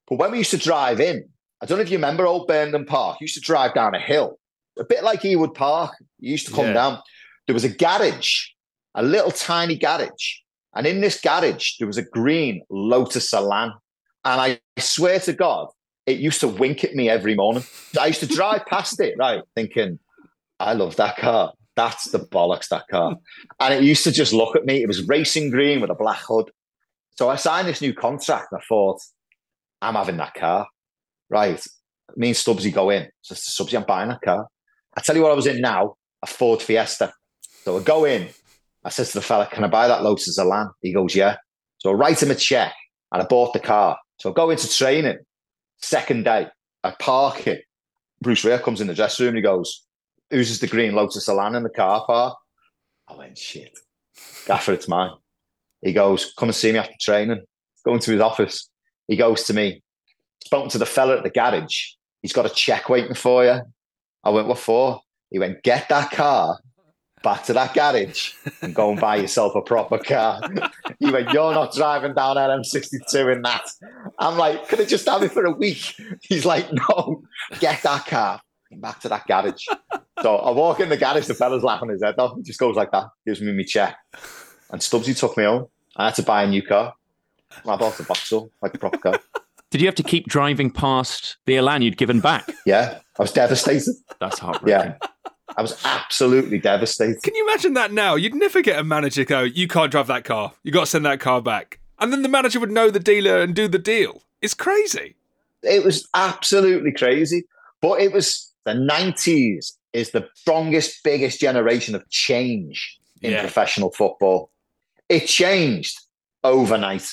But 0.08 0.18
when 0.18 0.32
we 0.32 0.38
used 0.38 0.50
to 0.50 0.58
drive 0.58 1.00
in, 1.00 1.28
I 1.60 1.66
don't 1.66 1.78
know 1.78 1.82
if 1.82 1.90
you 1.90 1.98
remember 1.98 2.26
old 2.26 2.48
Burnden 2.48 2.86
Park, 2.86 3.20
used 3.20 3.34
to 3.34 3.40
drive 3.40 3.74
down 3.74 3.94
a 3.94 4.00
hill 4.00 4.40
a 4.80 4.84
bit 4.84 5.04
like 5.04 5.22
Ewood 5.22 5.54
Park. 5.54 5.94
You 6.18 6.32
used 6.32 6.46
to 6.46 6.52
come 6.52 6.66
yeah. 6.66 6.72
down. 6.72 6.98
There 7.46 7.54
was 7.54 7.64
a 7.64 7.68
garage, 7.68 8.46
a 8.94 9.02
little 9.02 9.30
tiny 9.30 9.76
garage. 9.76 10.38
And 10.74 10.86
in 10.86 11.00
this 11.00 11.20
garage, 11.20 11.78
there 11.78 11.86
was 11.86 11.98
a 11.98 12.02
green 12.02 12.62
Lotus 12.70 13.32
Elan. 13.32 13.72
And 14.24 14.40
I 14.40 14.60
swear 14.78 15.18
to 15.20 15.32
God, 15.32 15.68
it 16.06 16.18
used 16.18 16.40
to 16.40 16.48
wink 16.48 16.84
at 16.84 16.94
me 16.94 17.08
every 17.08 17.34
morning. 17.34 17.64
I 17.98 18.06
used 18.06 18.20
to 18.20 18.26
drive 18.26 18.66
past 18.66 19.00
it, 19.00 19.14
right, 19.18 19.42
thinking, 19.54 19.98
I 20.58 20.74
love 20.74 20.96
that 20.96 21.16
car. 21.16 21.52
That's 21.76 22.10
the 22.10 22.18
bollocks, 22.18 22.68
that 22.68 22.88
car. 22.88 23.16
And 23.58 23.74
it 23.74 23.82
used 23.82 24.04
to 24.04 24.12
just 24.12 24.32
look 24.32 24.56
at 24.56 24.66
me. 24.66 24.82
It 24.82 24.88
was 24.88 25.06
racing 25.08 25.50
green 25.50 25.80
with 25.80 25.90
a 25.90 25.94
black 25.94 26.20
hood. 26.26 26.50
So 27.16 27.30
I 27.30 27.36
signed 27.36 27.68
this 27.68 27.80
new 27.80 27.94
contract 27.94 28.52
and 28.52 28.60
I 28.60 28.64
thought, 28.68 29.00
I'm 29.80 29.94
having 29.94 30.18
that 30.18 30.34
car. 30.34 30.66
Right. 31.30 31.64
Me 32.16 32.28
and 32.28 32.36
Stubbsy 32.36 32.72
go 32.72 32.90
in. 32.90 33.08
So 33.22 33.34
Stubbsy, 33.34 33.76
I'm 33.76 33.84
buying 33.84 34.08
that 34.08 34.20
car. 34.20 34.48
I 34.96 35.00
tell 35.00 35.16
you 35.16 35.22
what 35.22 35.32
I 35.32 35.36
was 35.36 35.46
in 35.46 35.60
now, 35.60 35.94
a 36.22 36.26
Ford 36.26 36.60
Fiesta. 36.60 37.12
So 37.64 37.78
I 37.78 37.82
go 37.82 38.04
in, 38.04 38.28
I 38.84 38.88
says 38.88 39.12
to 39.12 39.18
the 39.18 39.22
fella, 39.22 39.46
can 39.46 39.64
I 39.64 39.68
buy 39.68 39.88
that 39.88 40.02
Lotus 40.02 40.38
Elan? 40.38 40.70
He 40.80 40.92
goes, 40.92 41.14
yeah. 41.14 41.36
So 41.78 41.90
I 41.90 41.94
write 41.94 42.22
him 42.22 42.30
a 42.30 42.34
check 42.34 42.72
and 43.12 43.22
I 43.22 43.26
bought 43.26 43.52
the 43.52 43.60
car. 43.60 43.98
So 44.18 44.30
I 44.30 44.32
go 44.32 44.50
into 44.50 44.68
training, 44.68 45.18
second 45.78 46.24
day, 46.24 46.48
I 46.82 46.94
park 46.98 47.46
it. 47.46 47.64
Bruce 48.22 48.44
Rioch 48.44 48.62
comes 48.62 48.80
in 48.80 48.86
the 48.86 48.94
dressing 48.94 49.24
room 49.24 49.30
and 49.30 49.38
he 49.38 49.42
goes, 49.42 49.84
Who's 50.30 50.60
the 50.60 50.66
green 50.66 50.94
Lotus 50.94 51.28
Elan 51.28 51.54
in 51.54 51.62
the 51.62 51.70
car 51.70 52.04
park? 52.06 52.36
I 53.08 53.16
went, 53.16 53.36
shit. 53.36 53.76
Gaffer, 54.46 54.72
it's 54.72 54.88
mine. 54.88 55.10
He 55.82 55.92
goes, 55.92 56.32
come 56.38 56.50
and 56.50 56.54
see 56.54 56.70
me 56.70 56.78
after 56.78 56.94
training. 57.00 57.42
Go 57.84 57.94
into 57.94 58.12
his 58.12 58.20
office. 58.20 58.68
He 59.08 59.16
goes 59.16 59.44
to 59.44 59.54
me, 59.54 59.82
spoken 60.44 60.70
to 60.70 60.78
the 60.78 60.86
fella 60.86 61.16
at 61.16 61.24
the 61.24 61.30
garage. 61.30 61.92
He's 62.22 62.32
got 62.32 62.46
a 62.46 62.50
check 62.50 62.88
waiting 62.88 63.14
for 63.14 63.44
you. 63.44 63.60
I 64.22 64.30
went, 64.30 64.46
what 64.46 64.58
for? 64.58 65.00
He 65.30 65.38
went, 65.38 65.62
get 65.62 65.88
that 65.88 66.10
car 66.10 66.58
back 67.22 67.44
to 67.44 67.52
that 67.52 67.74
garage 67.74 68.32
and 68.62 68.74
go 68.74 68.90
and 68.90 69.00
buy 69.00 69.16
yourself 69.16 69.54
a 69.54 69.62
proper 69.62 69.98
car. 69.98 70.40
he 70.98 71.10
went, 71.10 71.32
you're 71.32 71.52
not 71.52 71.74
driving 71.74 72.14
down 72.14 72.36
LM62 72.36 73.36
in 73.36 73.42
that. 73.42 73.68
I'm 74.18 74.38
like, 74.38 74.68
could 74.68 74.78
have 74.78 74.88
just 74.88 75.08
have 75.08 75.22
it 75.22 75.32
for 75.32 75.44
a 75.44 75.52
week? 75.52 75.94
He's 76.22 76.44
like, 76.44 76.72
no, 76.72 77.22
get 77.58 77.82
that 77.82 78.06
car 78.06 78.40
back 78.72 79.00
to 79.00 79.08
that 79.08 79.26
garage. 79.26 79.66
so 80.22 80.36
I 80.36 80.50
walk 80.52 80.80
in 80.80 80.88
the 80.88 80.96
garage, 80.96 81.26
the 81.26 81.34
fella's 81.34 81.64
laughing 81.64 81.90
his 81.90 82.02
head 82.02 82.14
off. 82.18 82.36
He 82.36 82.42
just 82.42 82.58
goes 82.58 82.76
like 82.76 82.92
that, 82.92 83.08
gives 83.26 83.40
me 83.40 83.52
my 83.52 83.64
check. 83.64 83.96
And 84.70 84.80
Stubbsy 84.80 85.18
took 85.18 85.36
me 85.36 85.44
home. 85.44 85.66
I 85.96 86.06
had 86.06 86.14
to 86.16 86.22
buy 86.22 86.44
a 86.44 86.48
new 86.48 86.62
car. 86.62 86.94
I 87.66 87.76
bought 87.76 87.98
a 87.98 88.04
Vauxhall, 88.04 88.50
like 88.62 88.74
a 88.74 88.78
proper 88.78 88.98
car. 88.98 89.20
Did 89.70 89.80
you 89.80 89.86
have 89.86 89.94
to 89.96 90.02
keep 90.02 90.26
driving 90.26 90.70
past 90.70 91.36
the 91.46 91.56
Elan 91.56 91.82
you'd 91.82 91.96
given 91.96 92.20
back? 92.20 92.48
Yeah, 92.66 92.98
I 93.18 93.22
was 93.22 93.32
devastated. 93.32 93.94
That's 94.20 94.38
heartbreaking. 94.38 94.94
Yeah. 95.00 95.08
I 95.56 95.62
was 95.62 95.80
absolutely 95.84 96.58
devastated. 96.58 97.22
Can 97.22 97.34
you 97.34 97.46
imagine 97.48 97.74
that 97.74 97.92
now? 97.92 98.14
You'd 98.14 98.34
never 98.34 98.62
get 98.62 98.78
a 98.78 98.84
manager 98.84 99.24
go, 99.24 99.42
you 99.42 99.68
can't 99.68 99.90
drive 99.90 100.06
that 100.08 100.24
car. 100.24 100.52
You 100.62 100.72
got 100.72 100.80
to 100.80 100.86
send 100.86 101.04
that 101.06 101.20
car 101.20 101.42
back. 101.42 101.78
And 101.98 102.12
then 102.12 102.22
the 102.22 102.28
manager 102.28 102.60
would 102.60 102.70
know 102.70 102.90
the 102.90 103.00
dealer 103.00 103.40
and 103.40 103.54
do 103.54 103.68
the 103.68 103.78
deal. 103.78 104.22
It's 104.40 104.54
crazy. 104.54 105.16
It 105.62 105.84
was 105.84 106.08
absolutely 106.14 106.92
crazy. 106.92 107.44
But 107.82 108.00
it 108.00 108.12
was 108.12 108.52
the 108.64 108.72
90s 108.72 109.72
is 109.92 110.10
the 110.10 110.28
strongest, 110.34 111.02
biggest 111.02 111.40
generation 111.40 111.94
of 111.94 112.08
change 112.08 112.98
in 113.22 113.32
yeah. 113.32 113.40
professional 113.40 113.90
football. 113.90 114.50
It 115.08 115.26
changed 115.26 116.00
overnight 116.44 117.06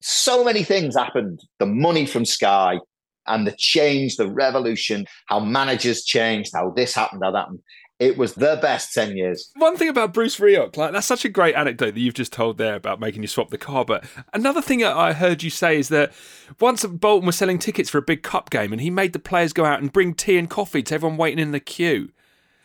so 0.00 0.44
many 0.44 0.64
things 0.64 0.96
happened. 0.96 1.42
The 1.58 1.66
money 1.66 2.06
from 2.06 2.24
Sky, 2.24 2.78
and 3.26 3.46
the 3.46 3.54
change, 3.58 4.16
the 4.16 4.28
revolution, 4.28 5.06
how 5.26 5.40
managers 5.40 6.04
changed, 6.04 6.52
how 6.54 6.70
this 6.70 6.94
happened, 6.94 7.22
how 7.22 7.30
that 7.30 7.38
happened. 7.38 7.60
It 7.98 8.16
was 8.16 8.34
the 8.34 8.58
best 8.62 8.94
10 8.94 9.14
years. 9.14 9.50
One 9.56 9.76
thing 9.76 9.90
about 9.90 10.14
Bruce 10.14 10.40
Rioch, 10.40 10.74
like 10.78 10.92
that's 10.92 11.06
such 11.06 11.26
a 11.26 11.28
great 11.28 11.54
anecdote 11.54 11.92
that 11.92 12.00
you've 12.00 12.14
just 12.14 12.32
told 12.32 12.56
there 12.56 12.74
about 12.74 12.98
making 12.98 13.20
you 13.20 13.28
swap 13.28 13.50
the 13.50 13.58
car. 13.58 13.84
But 13.84 14.04
another 14.32 14.62
thing 14.62 14.82
I 14.82 15.12
heard 15.12 15.42
you 15.42 15.50
say 15.50 15.78
is 15.78 15.90
that 15.90 16.12
once 16.60 16.82
Bolton 16.86 17.26
was 17.26 17.36
selling 17.36 17.58
tickets 17.58 17.90
for 17.90 17.98
a 17.98 18.02
big 18.02 18.22
cup 18.22 18.48
game 18.48 18.72
and 18.72 18.80
he 18.80 18.88
made 18.88 19.12
the 19.12 19.18
players 19.18 19.52
go 19.52 19.66
out 19.66 19.82
and 19.82 19.92
bring 19.92 20.14
tea 20.14 20.38
and 20.38 20.48
coffee 20.48 20.82
to 20.84 20.94
everyone 20.94 21.18
waiting 21.18 21.38
in 21.38 21.52
the 21.52 21.60
queue. 21.60 22.10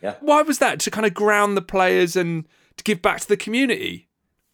Yeah. 0.00 0.14
Why 0.20 0.40
was 0.40 0.58
that? 0.58 0.80
To 0.80 0.90
kind 0.90 1.06
of 1.06 1.12
ground 1.12 1.54
the 1.54 1.62
players 1.62 2.16
and 2.16 2.46
to 2.78 2.84
give 2.84 3.02
back 3.02 3.20
to 3.20 3.28
the 3.28 3.36
community? 3.36 4.08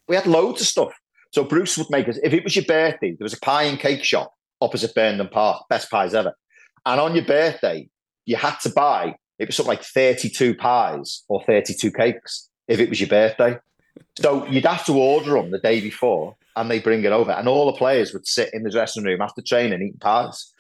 We 0.09 0.17
had 0.17 0.27
loads 0.27 0.61
of 0.61 0.67
stuff. 0.67 0.93
So 1.31 1.45
Bruce 1.45 1.79
would 1.79 1.91
make 1.91 2.09
us, 2.09 2.19
if 2.25 2.33
it 2.33 2.43
was 2.43 2.57
your 2.57 2.65
birthday, 2.65 3.11
there 3.11 3.25
was 3.25 3.35
a 3.35 3.41
pie 3.41 3.65
and 3.65 3.79
cake 3.79 4.03
shop 4.03 4.35
opposite 4.63 4.95
Burnden 4.95 5.29
Park, 5.29 5.65
best 5.69 5.91
pies 5.91 6.15
ever. 6.15 6.35
And 6.87 7.01
on 7.01 7.15
your 7.15 7.25
birthday, 7.25 7.89
you 8.25 8.37
had 8.37 8.57
to 8.61 8.71
buy, 8.71 9.17
it 9.39 9.49
was 9.49 9.57
something 9.57 9.71
like 9.71 9.83
32 9.83 10.55
pies 10.55 11.25
or 11.29 11.43
32 11.45 11.91
cakes 11.91 12.49
if 12.69 12.81
it 12.81 12.89
was 12.89 13.01
your 13.01 13.09
birthday. 13.09 13.59
So 14.19 14.47
you'd 14.47 14.65
have 14.65 14.85
to 14.87 14.95
order 14.95 15.33
them 15.33 15.51
the 15.51 15.59
day 15.59 15.81
before 15.81 16.37
and 16.57 16.71
they 16.71 16.79
bring 16.79 17.05
it 17.05 17.13
over. 17.13 17.33
And 17.33 17.49
all 17.49 17.67
the 17.67 17.79
players 17.79 18.13
would 18.13 18.27
sit 18.27 18.51
in 18.53 18.63
the 18.63 18.71
dressing 18.71 19.05
room 19.05 19.21
after 19.21 19.43
training 19.43 19.83
eating 19.83 19.99
pies, 20.01 20.53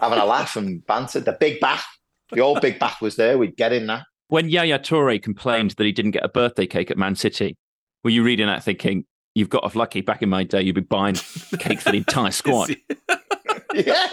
having 0.00 0.18
a 0.18 0.24
laugh 0.24 0.56
and 0.56 0.84
banter. 0.86 1.20
The 1.20 1.36
big 1.38 1.60
bath, 1.60 1.84
the 2.32 2.40
old 2.40 2.60
big 2.60 2.78
bath 2.78 3.00
was 3.00 3.16
there. 3.16 3.38
We'd 3.38 3.56
get 3.56 3.72
in 3.72 3.86
that. 3.88 4.04
When 4.28 4.48
Yaya 4.48 4.78
Toure 4.78 5.20
complained 5.20 5.72
that 5.72 5.84
he 5.84 5.92
didn't 5.92 6.12
get 6.12 6.24
a 6.24 6.28
birthday 6.28 6.66
cake 6.66 6.90
at 6.90 6.96
Man 6.96 7.16
City, 7.16 7.56
were 8.04 8.10
you 8.10 8.22
reading 8.22 8.46
that 8.46 8.62
thinking, 8.62 9.04
you've 9.34 9.48
got 9.48 9.64
off 9.64 9.74
lucky. 9.74 10.00
Back 10.00 10.22
in 10.22 10.28
my 10.28 10.44
day, 10.44 10.62
you'd 10.62 10.74
be 10.74 10.80
buying 10.80 11.16
cake 11.58 11.80
for 11.80 11.90
the 11.90 11.98
entire 11.98 12.30
squad. 12.30 12.76
yeah, 13.74 14.08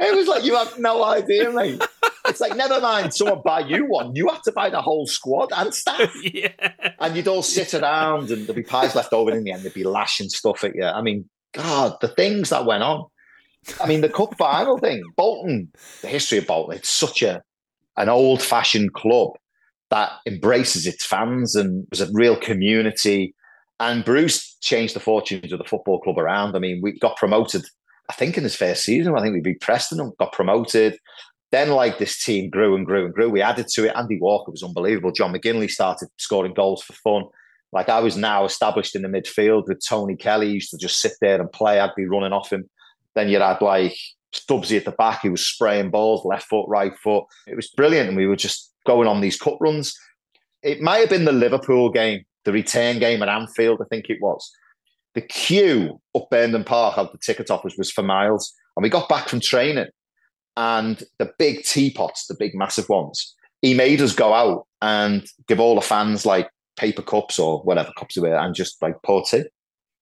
it 0.00 0.16
was 0.16 0.26
like 0.26 0.44
you 0.44 0.56
have 0.56 0.78
no 0.78 1.04
idea, 1.04 1.50
mate. 1.50 1.82
It's 2.26 2.40
like 2.40 2.56
never 2.56 2.80
mind 2.80 3.14
someone 3.14 3.42
buy 3.44 3.60
you 3.60 3.86
one. 3.86 4.14
You 4.14 4.28
have 4.28 4.42
to 4.42 4.52
buy 4.52 4.70
the 4.70 4.80
whole 4.80 5.06
squad 5.06 5.50
and 5.54 5.74
staff. 5.74 6.12
yeah. 6.22 6.52
And 7.00 7.16
you'd 7.16 7.28
all 7.28 7.42
sit 7.42 7.74
around 7.74 8.30
and 8.30 8.46
there'd 8.46 8.56
be 8.56 8.62
pies 8.62 8.94
left 8.94 9.12
over 9.12 9.32
in 9.32 9.44
the 9.44 9.52
end. 9.52 9.62
They'd 9.62 9.74
be 9.74 9.84
lashing 9.84 10.28
stuff 10.28 10.64
at 10.64 10.74
you. 10.74 10.84
I 10.84 11.02
mean, 11.02 11.28
God, 11.52 11.96
the 12.00 12.08
things 12.08 12.50
that 12.50 12.64
went 12.64 12.82
on. 12.82 13.06
I 13.80 13.86
mean, 13.86 14.00
the 14.00 14.08
cup 14.08 14.36
final 14.36 14.78
thing, 14.78 15.02
Bolton, 15.16 15.70
the 16.00 16.08
history 16.08 16.38
of 16.38 16.46
Bolton, 16.46 16.76
it's 16.76 16.92
such 16.92 17.22
a 17.22 17.42
an 17.96 18.08
old 18.08 18.42
fashioned 18.42 18.94
club 18.94 19.32
that 19.90 20.10
embraces 20.26 20.86
its 20.86 21.04
fans 21.04 21.54
and 21.54 21.86
was 21.90 22.00
a 22.00 22.10
real 22.12 22.36
community. 22.36 23.34
And 23.78 24.04
Bruce 24.04 24.56
changed 24.62 24.94
the 24.94 25.00
fortunes 25.00 25.52
of 25.52 25.58
the 25.58 25.64
football 25.64 26.00
club 26.00 26.18
around. 26.18 26.56
I 26.56 26.60
mean, 26.60 26.80
we 26.82 26.98
got 26.98 27.16
promoted, 27.16 27.64
I 28.12 28.14
think, 28.14 28.36
in 28.36 28.44
his 28.44 28.54
first 28.54 28.84
season. 28.84 29.16
I 29.16 29.22
think 29.22 29.32
we 29.32 29.40
beat 29.40 29.62
Preston 29.62 29.98
and 29.98 30.14
got 30.18 30.32
promoted. 30.32 30.98
Then, 31.50 31.70
like 31.70 31.98
this 31.98 32.22
team 32.22 32.50
grew 32.50 32.76
and 32.76 32.84
grew 32.84 33.06
and 33.06 33.14
grew. 33.14 33.30
We 33.30 33.40
added 33.40 33.68
to 33.68 33.86
it. 33.86 33.96
Andy 33.96 34.18
Walker 34.20 34.50
was 34.50 34.62
unbelievable. 34.62 35.12
John 35.12 35.32
McGinlay 35.32 35.70
started 35.70 36.10
scoring 36.18 36.52
goals 36.52 36.82
for 36.82 36.92
fun. 36.92 37.24
Like 37.72 37.88
I 37.88 38.00
was 38.00 38.18
now 38.18 38.44
established 38.44 38.94
in 38.94 39.00
the 39.00 39.08
midfield 39.08 39.66
with 39.66 39.82
Tony 39.86 40.14
Kelly. 40.14 40.48
He 40.48 40.54
used 40.54 40.70
to 40.72 40.76
just 40.76 40.98
sit 40.98 41.12
there 41.22 41.40
and 41.40 41.50
play. 41.50 41.80
I'd 41.80 41.94
be 41.96 42.06
running 42.06 42.34
off 42.34 42.52
him. 42.52 42.68
Then 43.14 43.30
you 43.30 43.40
had 43.40 43.62
like 43.62 43.96
Stubbsy 44.34 44.76
at 44.76 44.84
the 44.84 44.92
back. 44.92 45.22
He 45.22 45.30
was 45.30 45.46
spraying 45.46 45.90
balls, 45.90 46.26
left 46.26 46.48
foot, 46.48 46.68
right 46.68 46.92
foot. 46.98 47.24
It 47.46 47.56
was 47.56 47.70
brilliant. 47.70 48.08
And 48.08 48.16
we 48.16 48.26
were 48.26 48.36
just 48.36 48.74
going 48.84 49.08
on 49.08 49.22
these 49.22 49.38
cut 49.38 49.56
runs. 49.58 49.96
It 50.62 50.82
might 50.82 50.98
have 50.98 51.08
been 51.08 51.24
the 51.24 51.32
Liverpool 51.32 51.90
game, 51.90 52.24
the 52.44 52.52
return 52.52 52.98
game 52.98 53.22
at 53.22 53.30
Anfield, 53.30 53.80
I 53.80 53.86
think 53.90 54.10
it 54.10 54.18
was. 54.20 54.50
The 55.14 55.20
queue 55.20 56.00
up 56.14 56.30
Burnden 56.30 56.64
Park 56.64 56.98
out 56.98 57.12
the 57.12 57.18
ticket 57.18 57.50
office 57.50 57.74
was 57.76 57.90
for 57.90 58.02
miles. 58.02 58.52
And 58.76 58.82
we 58.82 58.88
got 58.88 59.08
back 59.08 59.28
from 59.28 59.40
training 59.40 59.88
and 60.56 61.02
the 61.18 61.32
big 61.38 61.64
teapots, 61.64 62.26
the 62.26 62.36
big 62.38 62.54
massive 62.54 62.88
ones, 62.88 63.34
he 63.62 63.74
made 63.74 64.00
us 64.00 64.14
go 64.14 64.34
out 64.34 64.66
and 64.80 65.26
give 65.46 65.60
all 65.60 65.74
the 65.74 65.80
fans 65.80 66.26
like 66.26 66.50
paper 66.76 67.02
cups 67.02 67.38
or 67.38 67.62
whatever 67.62 67.92
cups 67.96 68.14
they 68.14 68.20
were 68.20 68.36
and 68.36 68.54
just 68.54 68.80
like 68.82 69.00
pour 69.02 69.22
tea. 69.24 69.44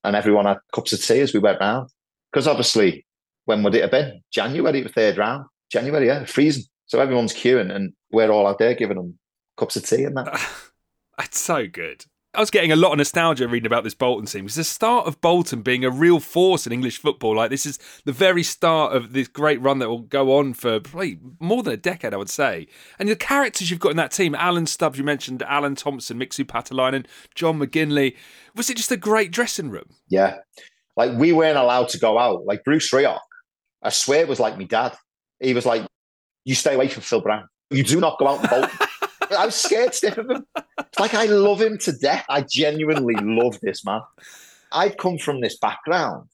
And 0.02 0.16
everyone 0.16 0.46
had 0.46 0.58
cups 0.72 0.92
of 0.92 1.02
tea 1.02 1.20
as 1.20 1.34
we 1.34 1.40
went 1.40 1.60
round. 1.60 1.90
Because 2.32 2.46
obviously, 2.46 3.04
when 3.44 3.62
would 3.62 3.74
it 3.74 3.82
have 3.82 3.90
been? 3.90 4.22
January, 4.32 4.80
the 4.80 4.88
third 4.88 5.18
round. 5.18 5.44
January, 5.70 6.06
yeah, 6.06 6.24
freezing. 6.24 6.64
So 6.86 7.00
everyone's 7.00 7.34
queuing 7.34 7.70
and 7.70 7.92
we're 8.10 8.30
all 8.30 8.46
out 8.46 8.58
there 8.58 8.74
giving 8.74 8.96
them 8.96 9.18
cups 9.56 9.76
of 9.76 9.84
tea 9.84 10.04
and 10.04 10.16
that. 10.16 10.40
That's 11.18 11.38
so 11.38 11.68
good. 11.68 12.06
I 12.32 12.38
was 12.38 12.50
getting 12.50 12.70
a 12.70 12.76
lot 12.76 12.92
of 12.92 12.98
nostalgia 12.98 13.48
reading 13.48 13.66
about 13.66 13.82
this 13.82 13.94
Bolton 13.94 14.26
team. 14.26 14.46
It's 14.46 14.54
the 14.54 14.62
start 14.62 15.08
of 15.08 15.20
Bolton 15.20 15.62
being 15.62 15.84
a 15.84 15.90
real 15.90 16.20
force 16.20 16.64
in 16.64 16.72
English 16.72 16.98
football. 16.98 17.34
Like 17.34 17.50
this 17.50 17.66
is 17.66 17.80
the 18.04 18.12
very 18.12 18.44
start 18.44 18.94
of 18.94 19.12
this 19.12 19.26
great 19.26 19.60
run 19.60 19.80
that 19.80 19.88
will 19.88 20.02
go 20.02 20.38
on 20.38 20.54
for 20.54 20.78
probably 20.78 21.18
more 21.40 21.64
than 21.64 21.72
a 21.72 21.76
decade, 21.76 22.14
I 22.14 22.16
would 22.16 22.30
say. 22.30 22.68
And 23.00 23.08
the 23.08 23.16
characters 23.16 23.68
you've 23.68 23.80
got 23.80 23.90
in 23.90 23.96
that 23.96 24.12
team, 24.12 24.36
Alan 24.36 24.66
Stubbs, 24.66 24.96
you 24.96 25.02
mentioned 25.02 25.42
Alan 25.42 25.74
Thompson, 25.74 26.20
Mixu 26.20 26.44
Paatelainen, 26.44 27.04
John 27.34 27.58
McGinlay. 27.58 28.14
Was 28.54 28.70
it 28.70 28.76
just 28.76 28.92
a 28.92 28.96
great 28.96 29.32
dressing 29.32 29.68
room? 29.68 29.90
Yeah. 30.08 30.36
Like 30.96 31.18
we 31.18 31.32
weren't 31.32 31.58
allowed 31.58 31.88
to 31.90 31.98
go 31.98 32.16
out. 32.16 32.46
Like 32.46 32.62
Bruce 32.62 32.92
Rioch, 32.92 33.18
I 33.82 33.88
swear 33.88 34.20
it 34.20 34.28
was 34.28 34.38
like 34.38 34.56
my 34.56 34.64
dad. 34.64 34.96
He 35.40 35.52
was 35.52 35.66
like, 35.66 35.84
you 36.44 36.54
stay 36.54 36.74
away 36.74 36.86
from 36.86 37.02
Phil 37.02 37.22
Brown. 37.22 37.48
You 37.70 37.82
do 37.82 37.98
not 37.98 38.20
go 38.20 38.28
out 38.28 38.40
and 38.40 38.50
Bolton. 38.50 38.78
I 39.36 39.46
was 39.46 39.54
scared 39.54 39.94
stiff 39.94 40.18
of 40.18 40.30
him. 40.30 40.46
It's 40.78 40.98
like 40.98 41.14
I 41.14 41.26
love 41.26 41.60
him 41.60 41.78
to 41.78 41.92
death. 41.92 42.24
I 42.28 42.42
genuinely 42.42 43.14
love 43.20 43.58
this 43.60 43.84
man. 43.84 44.00
I'd 44.72 44.98
come 44.98 45.18
from 45.18 45.40
this 45.40 45.58
background. 45.58 46.28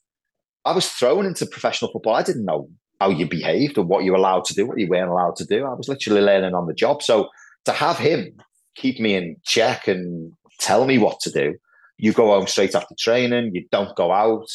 I 0.65 0.73
was 0.73 0.89
thrown 0.89 1.27
into 1.27 1.47
professional 1.47 1.91
football. 1.93 2.15
I 2.15 2.23
didn't 2.23 2.45
know 2.45 2.69
how 3.01 3.11
you 3.11 3.29
behaved 3.29 3.79
or 3.79 3.85
what 3.85 4.05
you 4.05 4.13
were 4.13 4.19
allowed 4.19 4.45
to 4.47 4.55
do, 4.55 4.67
what 4.67 4.79
you 4.79 4.89
weren't 4.89 5.11
allowed 5.11 5.37
to 5.37 5.45
do. 5.45 5.65
I 5.65 5.75
was 5.75 5.89
literally 5.89 6.23
learning 6.23 6.55
on 6.55 6.67
the 6.67 6.75
job. 6.75 7.03
So 7.03 7.29
to 7.67 7.73
have 7.73 7.99
him 7.99 8.41
keep 8.75 8.99
me 8.99 9.15
in 9.15 9.37
check 9.45 9.87
and 9.89 10.33
tell 10.59 10.87
me 10.87 10.99
what 10.99 11.21
to 11.21 11.31
do, 11.31 11.57
you 11.99 12.13
go 12.13 12.27
home 12.27 12.47
straight 12.47 12.75
after 12.75 12.95
training, 12.99 13.55
you 13.55 13.67
don't 13.71 13.95
go 13.97 14.13
out, 14.13 14.51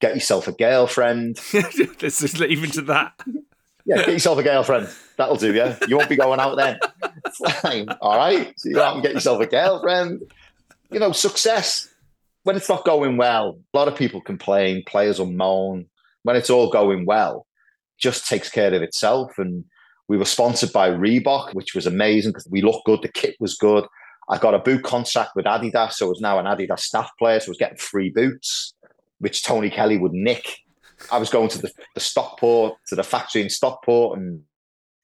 get 0.00 0.14
yourself 0.14 0.48
a 0.48 0.52
girlfriend. 0.52 1.40
Let's 1.54 2.20
just 2.20 2.38
leave 2.38 2.62
into 2.62 2.82
that. 2.82 3.12
Yeah, 3.86 3.96
get 3.98 4.08
yourself 4.08 4.38
a 4.38 4.42
girlfriend. 4.42 4.88
That'll 5.16 5.36
do, 5.36 5.52
yeah. 5.52 5.76
You 5.88 5.96
won't 5.96 6.08
be 6.08 6.16
going 6.16 6.40
out 6.40 6.56
then. 6.56 6.78
Fine. 7.60 7.88
All 8.00 8.16
right. 8.16 8.52
So 8.56 8.68
you 8.68 8.76
go 8.76 8.82
out 8.82 8.94
and 8.94 9.02
get 9.02 9.12
yourself 9.12 9.40
a 9.40 9.46
girlfriend. 9.46 10.22
You 10.90 11.00
know, 11.00 11.12
success. 11.12 11.88
When 12.44 12.56
it's 12.56 12.68
not 12.68 12.84
going 12.84 13.16
well, 13.16 13.58
a 13.72 13.76
lot 13.76 13.88
of 13.88 13.96
people 13.96 14.20
complain, 14.20 14.82
players 14.86 15.18
will 15.18 15.30
moan. 15.30 15.86
When 16.22 16.36
it's 16.36 16.50
all 16.50 16.70
going 16.70 17.04
well, 17.04 17.46
just 17.98 18.26
takes 18.26 18.50
care 18.50 18.72
of 18.72 18.82
itself. 18.82 19.38
And 19.38 19.64
we 20.08 20.16
were 20.16 20.24
sponsored 20.24 20.72
by 20.72 20.90
Reebok, 20.90 21.54
which 21.54 21.74
was 21.74 21.86
amazing 21.86 22.32
because 22.32 22.48
we 22.50 22.62
looked 22.62 22.86
good, 22.86 23.02
the 23.02 23.08
kit 23.08 23.36
was 23.40 23.56
good. 23.56 23.84
I 24.28 24.38
got 24.38 24.54
a 24.54 24.58
boot 24.58 24.82
contract 24.82 25.32
with 25.36 25.44
Adidas, 25.44 25.92
so 25.92 26.06
I 26.06 26.08
was 26.08 26.20
now 26.20 26.38
an 26.38 26.46
Adidas 26.46 26.80
staff 26.80 27.10
player, 27.18 27.40
so 27.40 27.48
I 27.48 27.50
was 27.50 27.58
getting 27.58 27.76
free 27.76 28.08
boots, 28.08 28.74
which 29.18 29.42
Tony 29.42 29.68
Kelly 29.68 29.98
would 29.98 30.12
nick. 30.12 30.60
I 31.10 31.18
was 31.18 31.30
going 31.30 31.48
to 31.50 31.58
the, 31.58 31.70
the 31.94 32.00
Stockport, 32.00 32.74
to 32.88 32.94
the 32.94 33.02
factory 33.02 33.42
in 33.42 33.50
Stockport 33.50 34.18
and 34.18 34.42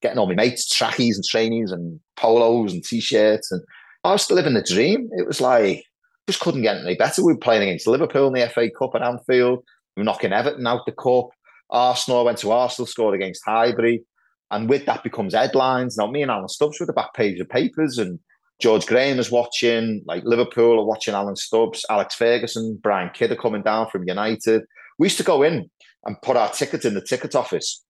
getting 0.03 0.19
all 0.19 0.27
my 0.27 0.35
mates 0.35 0.69
trackies 0.69 1.17
and 1.17 1.25
trainees 1.25 1.73
and 1.73 2.01
polos 2.17 2.73
and 2.73 2.85
t-shirts. 2.85 3.51
And 3.53 3.63
I 4.05 4.13
was 4.13 4.23
still 4.23 4.37
living 4.37 4.55
the 4.55 4.63
dream. 4.63 5.09
It 5.13 5.27
was 5.27 5.41
like, 5.41 5.85
just 6.27 6.41
couldn't 6.41 6.63
get 6.63 6.77
any 6.77 6.95
better. 6.95 7.25
We 7.25 7.33
were 7.33 7.39
playing 7.39 7.63
against 7.63 7.87
Liverpool 7.87 8.29
in 8.29 8.35
the 8.35 8.49
FA 8.49 8.71
Cup 8.71 8.95
at 8.95 9.03
Anfield. 9.03 9.65
We 9.97 10.01
were 10.01 10.05
knocking 10.05 10.33
Everton 10.33 10.67
out 10.67 10.87
the 10.87 10.93
cup. 10.93 11.29
Arsenal 11.71 12.25
went 12.25 12.39
to 12.39 12.51
Arsenal, 12.51 12.87
scored 12.87 13.15
against 13.15 13.45
Highbury. 13.45 14.03
And 14.51 14.69
with 14.69 14.87
that 14.87 15.05
becomes 15.05 15.35
headlines. 15.35 15.97
Now, 15.97 16.11
me 16.11 16.23
and 16.23 16.31
Alan 16.31 16.49
Stubbs 16.49 16.81
were 16.81 16.87
the 16.87 16.93
back 16.93 17.15
page 17.15 17.39
of 17.41 17.49
papers 17.49 17.99
and 17.99 18.19
George 18.61 18.87
Graham 18.87 19.19
is 19.19 19.31
watching, 19.31 20.03
like 20.05 20.23
Liverpool 20.25 20.79
are 20.81 20.85
watching 20.85 21.15
Alan 21.15 21.37
Stubbs, 21.37 21.85
Alex 21.89 22.15
Ferguson, 22.15 22.79
Brian 22.83 23.11
Kidd 23.15 23.33
are 23.33 23.37
coming 23.37 23.63
down 23.63 23.89
from 23.89 24.07
United. 24.07 24.63
We 24.99 25.07
used 25.07 25.17
to 25.17 25.25
go 25.25 25.43
in 25.43 25.71
and 26.05 26.21
put 26.23 26.37
our 26.37 26.51
tickets 26.51 26.85
in 26.85 26.95
the 26.95 27.01
ticket 27.01 27.35
office. 27.35 27.83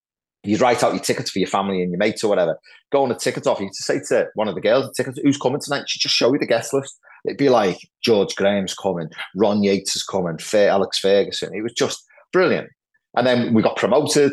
You 0.43 0.57
write 0.57 0.83
out 0.83 0.95
your 0.95 1.03
tickets 1.03 1.31
for 1.31 1.39
your 1.39 1.49
family 1.49 1.83
and 1.83 1.91
your 1.91 1.99
mates 1.99 2.25
or 2.25 2.29
whatever. 2.29 2.59
Go 2.91 3.03
on 3.03 3.11
the 3.11 3.15
ticket 3.15 3.47
office 3.47 3.77
to 3.77 3.83
say 3.83 4.01
to 4.09 4.29
one 4.35 4.49
of 4.49 4.55
the 4.55 4.61
girls, 4.61 4.87
the 4.87 4.95
tickets, 4.97 5.21
who's 5.23 5.37
coming 5.37 5.61
tonight? 5.61 5.85
She 5.87 5.99
just 5.99 6.15
show 6.15 6.33
you 6.33 6.39
the 6.39 6.47
guest 6.47 6.73
list. 6.73 6.99
It'd 7.27 7.37
be 7.37 7.51
like 7.51 7.77
George 8.03 8.35
Graham's 8.37 8.75
coming, 8.75 9.09
Ron 9.37 9.63
Yeats 9.63 9.95
is 9.95 10.03
coming, 10.03 10.39
Alex 10.55 10.99
Ferguson. 10.99 11.55
It 11.55 11.63
was 11.63 11.75
just 11.75 12.03
brilliant. 12.33 12.69
And 13.17 13.27
then 13.27 13.53
we 13.53 13.63
got 13.63 13.77
promoted. 13.77 14.33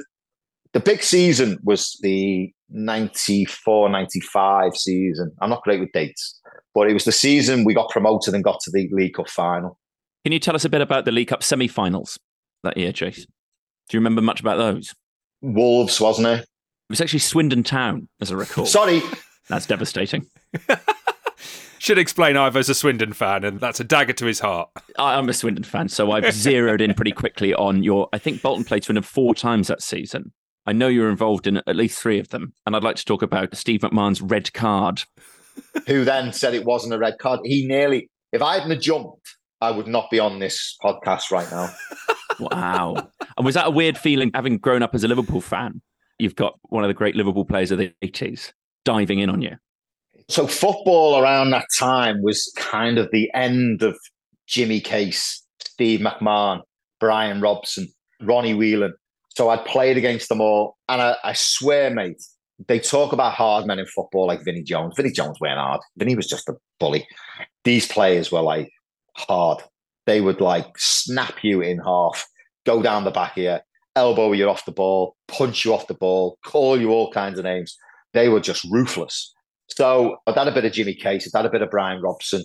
The 0.73 0.79
big 0.79 1.03
season 1.03 1.59
was 1.63 1.97
the 2.01 2.51
94 2.69 3.89
95 3.89 4.75
season. 4.75 5.31
I'm 5.41 5.49
not 5.49 5.63
great 5.63 5.79
with 5.79 5.91
dates, 5.91 6.39
but 6.73 6.89
it 6.89 6.93
was 6.93 7.05
the 7.05 7.11
season 7.11 7.63
we 7.63 7.73
got 7.73 7.89
promoted 7.89 8.33
and 8.33 8.43
got 8.43 8.59
to 8.61 8.71
the 8.71 8.89
League 8.91 9.15
Cup 9.15 9.29
final. 9.29 9.77
Can 10.23 10.33
you 10.33 10.39
tell 10.39 10.55
us 10.55 10.65
a 10.65 10.69
bit 10.69 10.81
about 10.81 11.05
the 11.05 11.11
League 11.11 11.29
Cup 11.29 11.43
semi 11.43 11.67
finals 11.67 12.19
that 12.63 12.77
year, 12.77 12.91
Chase? 12.91 13.25
Do 13.89 13.97
you 13.97 13.99
remember 13.99 14.21
much 14.21 14.39
about 14.39 14.57
those? 14.57 14.93
Wolves, 15.41 15.99
wasn't 16.01 16.27
it? 16.27 16.41
It 16.41 16.89
was 16.89 17.01
actually 17.01 17.19
Swindon 17.19 17.63
Town, 17.63 18.07
as 18.21 18.31
I 18.31 18.35
recall. 18.35 18.65
Sorry. 18.65 19.01
That's 19.49 19.65
devastating. 19.65 20.25
Should 21.79 21.97
explain 21.97 22.35
Ivo's 22.35 22.69
a 22.69 22.75
Swindon 22.75 23.13
fan, 23.13 23.43
and 23.45 23.59
that's 23.59 23.79
a 23.79 23.83
dagger 23.83 24.13
to 24.13 24.25
his 24.25 24.39
heart. 24.39 24.69
I'm 24.97 25.29
a 25.29 25.33
Swindon 25.33 25.63
fan, 25.63 25.89
so 25.89 26.11
I've 26.11 26.33
zeroed 26.33 26.81
in 26.81 26.93
pretty 26.95 27.11
quickly 27.11 27.53
on 27.53 27.83
your. 27.83 28.09
I 28.11 28.17
think 28.17 28.41
Bolton 28.41 28.65
played 28.65 28.83
Swindon 28.83 29.03
four 29.03 29.35
times 29.35 29.67
that 29.67 29.81
season. 29.81 30.33
I 30.65 30.73
know 30.73 30.89
you're 30.89 31.09
involved 31.09 31.47
in 31.47 31.57
at 31.57 31.75
least 31.75 31.99
three 31.99 32.19
of 32.19 32.29
them, 32.29 32.53
and 32.65 32.75
I'd 32.75 32.83
like 32.83 32.97
to 32.97 33.05
talk 33.05 33.21
about 33.21 33.55
Steve 33.55 33.81
McMahon's 33.81 34.21
red 34.21 34.51
card. 34.53 35.03
Who 35.87 36.03
then 36.03 36.33
said 36.33 36.53
it 36.53 36.65
wasn't 36.65 36.93
a 36.93 36.97
red 36.97 37.19
card? 37.19 37.39
He 37.43 37.65
nearly, 37.65 38.09
if 38.33 38.41
I 38.41 38.59
hadn't 38.59 38.81
jumped, 38.81 39.36
I 39.61 39.71
would 39.71 39.87
not 39.87 40.09
be 40.09 40.19
on 40.19 40.39
this 40.39 40.77
podcast 40.83 41.31
right 41.31 41.49
now. 41.51 41.73
wow. 42.39 42.95
And 43.35 43.45
was 43.45 43.55
that 43.55 43.67
a 43.67 43.71
weird 43.71 43.97
feeling 43.97 44.31
having 44.33 44.57
grown 44.57 44.83
up 44.83 44.93
as 44.93 45.03
a 45.03 45.07
Liverpool 45.07 45.41
fan? 45.41 45.81
You've 46.19 46.35
got 46.35 46.59
one 46.63 46.83
of 46.83 46.87
the 46.87 46.93
great 46.93 47.15
Liverpool 47.15 47.45
players 47.45 47.71
of 47.71 47.77
the 47.77 47.91
80s 48.03 48.53
diving 48.85 49.19
in 49.19 49.29
on 49.29 49.41
you. 49.41 49.55
So, 50.29 50.45
football 50.45 51.21
around 51.21 51.51
that 51.51 51.67
time 51.77 52.21
was 52.21 52.51
kind 52.57 52.97
of 52.97 53.09
the 53.11 53.31
end 53.33 53.81
of 53.81 53.97
Jimmy 54.45 54.81
Case, 54.81 55.41
Steve 55.59 56.01
McMahon, 56.01 56.61
Brian 56.99 57.39
Robson, 57.39 57.87
Ronnie 58.21 58.53
Whelan. 58.53 58.93
So, 59.35 59.49
I'd 59.49 59.63
played 59.65 59.97
against 59.97 60.27
them 60.27 60.41
all. 60.41 60.75
And 60.89 61.01
I, 61.01 61.15
I 61.23 61.33
swear, 61.33 61.89
mate, 61.91 62.21
they 62.67 62.79
talk 62.79 63.13
about 63.13 63.33
hard 63.33 63.65
men 63.65 63.79
in 63.79 63.85
football 63.85 64.27
like 64.27 64.43
Vinnie 64.43 64.63
Jones. 64.63 64.95
Vinnie 64.97 65.11
Jones 65.11 65.39
weren't 65.39 65.59
hard. 65.59 65.79
Vinnie 65.95 66.15
was 66.15 66.27
just 66.27 66.49
a 66.49 66.55
bully. 66.79 67.07
These 67.63 67.87
players 67.87 68.31
were 68.31 68.41
like 68.41 68.69
hard. 69.17 69.63
They 70.05 70.21
would 70.21 70.41
like 70.41 70.77
snap 70.77 71.43
you 71.43 71.61
in 71.61 71.79
half, 71.79 72.25
go 72.65 72.81
down 72.81 73.03
the 73.03 73.11
back 73.11 73.33
here, 73.33 73.61
elbow 73.95 74.31
you 74.31 74.49
off 74.49 74.65
the 74.65 74.71
ball, 74.71 75.15
punch 75.27 75.65
you 75.65 75.73
off 75.73 75.87
the 75.87 75.93
ball, 75.93 76.37
call 76.45 76.79
you 76.79 76.91
all 76.91 77.11
kinds 77.11 77.37
of 77.37 77.45
names. 77.45 77.75
They 78.13 78.29
were 78.29 78.39
just 78.39 78.63
ruthless. 78.71 79.33
So 79.69 80.17
I'd 80.25 80.35
had 80.35 80.47
a 80.47 80.53
bit 80.53 80.65
of 80.65 80.71
Jimmy 80.71 80.93
Case, 80.93 81.27
I'd 81.27 81.37
had 81.37 81.45
a 81.45 81.51
bit 81.51 81.61
of 81.61 81.69
Brian 81.69 82.01
Robson, 82.01 82.43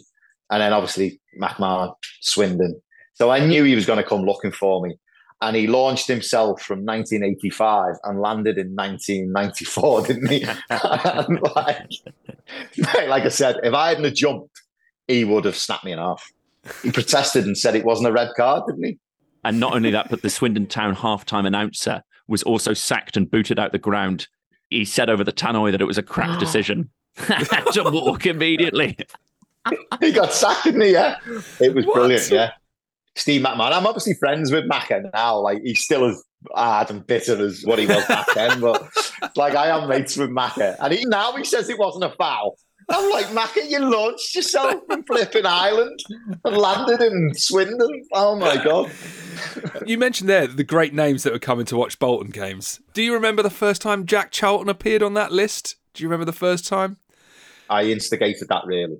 and 0.50 0.60
then 0.60 0.72
obviously 0.72 1.20
McMahon, 1.40 1.94
Swindon. 2.20 2.80
So 3.14 3.30
I 3.30 3.44
knew 3.44 3.64
he 3.64 3.74
was 3.74 3.86
going 3.86 3.98
to 3.98 4.08
come 4.08 4.22
looking 4.22 4.52
for 4.52 4.84
me. 4.86 4.96
And 5.40 5.56
he 5.56 5.66
launched 5.66 6.06
himself 6.06 6.62
from 6.62 6.84
1985 6.84 7.96
and 8.04 8.20
landed 8.20 8.58
in 8.58 8.76
1994, 8.76 10.02
didn't 10.06 10.30
he? 10.30 10.46
like, 10.46 11.88
like 13.08 13.24
I 13.24 13.28
said, 13.28 13.56
if 13.64 13.74
I 13.74 13.88
hadn't 13.88 14.14
jumped, 14.14 14.62
he 15.08 15.24
would 15.24 15.44
have 15.44 15.56
snapped 15.56 15.84
me 15.84 15.92
in 15.92 15.98
half. 15.98 16.24
He 16.82 16.92
protested 16.92 17.44
and 17.44 17.56
said 17.56 17.74
it 17.74 17.84
wasn't 17.84 18.08
a 18.08 18.12
red 18.12 18.30
card, 18.36 18.64
didn't 18.68 18.84
he? 18.84 18.98
And 19.44 19.58
not 19.58 19.74
only 19.74 19.90
that, 19.90 20.08
but 20.08 20.22
the 20.22 20.30
Swindon 20.30 20.66
Town 20.66 20.94
halftime 20.94 21.46
announcer 21.46 22.02
was 22.28 22.42
also 22.44 22.72
sacked 22.72 23.16
and 23.16 23.30
booted 23.30 23.58
out 23.58 23.72
the 23.72 23.78
ground. 23.78 24.28
He 24.70 24.84
said 24.84 25.10
over 25.10 25.24
the 25.24 25.32
tannoy 25.32 25.72
that 25.72 25.80
it 25.80 25.86
was 25.86 25.98
a 25.98 26.02
crap 26.02 26.38
decision 26.40 26.90
to 27.16 27.90
walk 27.92 28.26
immediately. 28.26 28.96
he 30.00 30.12
got 30.12 30.32
sacked, 30.32 30.64
didn't 30.64 30.82
he? 30.82 30.92
Yeah. 30.92 31.16
It 31.60 31.74
was 31.74 31.84
what? 31.84 31.94
brilliant, 31.94 32.30
yeah. 32.30 32.52
Steve 33.14 33.42
McMahon. 33.42 33.72
I'm 33.72 33.86
obviously 33.86 34.14
friends 34.14 34.50
with 34.50 34.64
Macca 34.64 35.12
now. 35.12 35.38
Like 35.38 35.60
he's 35.62 35.80
still 35.80 36.06
as 36.06 36.22
hard 36.54 36.90
and 36.90 37.06
bitter 37.06 37.44
as 37.44 37.62
what 37.64 37.78
he 37.78 37.86
was 37.86 38.06
back 38.06 38.26
then, 38.34 38.60
but 38.60 38.90
like 39.36 39.54
I 39.54 39.68
am 39.68 39.88
mates 39.88 40.16
with 40.16 40.30
Macca. 40.30 40.76
And 40.80 40.92
he 40.92 41.04
now 41.04 41.32
he 41.36 41.44
says 41.44 41.68
it 41.68 41.78
wasn't 41.78 42.04
a 42.04 42.10
foul. 42.16 42.56
I'm 42.88 43.10
like, 43.10 43.26
Macca, 43.26 43.68
you 43.68 43.78
launched 43.78 44.34
yourself 44.34 44.82
from 44.86 45.04
flipping 45.04 45.46
Ireland 45.46 46.00
and 46.44 46.56
landed 46.56 47.00
in 47.00 47.32
Swindon. 47.34 48.04
Oh 48.12 48.36
my 48.36 48.62
God. 48.62 48.90
you 49.86 49.98
mentioned 49.98 50.28
there 50.28 50.46
the 50.46 50.64
great 50.64 50.94
names 50.94 51.22
that 51.22 51.32
were 51.32 51.38
coming 51.38 51.66
to 51.66 51.76
watch 51.76 51.98
Bolton 51.98 52.30
games. 52.30 52.80
Do 52.92 53.02
you 53.02 53.14
remember 53.14 53.42
the 53.42 53.50
first 53.50 53.82
time 53.82 54.06
Jack 54.06 54.30
Charlton 54.30 54.68
appeared 54.68 55.02
on 55.02 55.14
that 55.14 55.32
list? 55.32 55.76
Do 55.94 56.02
you 56.02 56.08
remember 56.08 56.24
the 56.24 56.32
first 56.32 56.66
time? 56.66 56.98
I 57.68 57.84
instigated 57.84 58.48
that 58.48 58.64
really. 58.66 58.96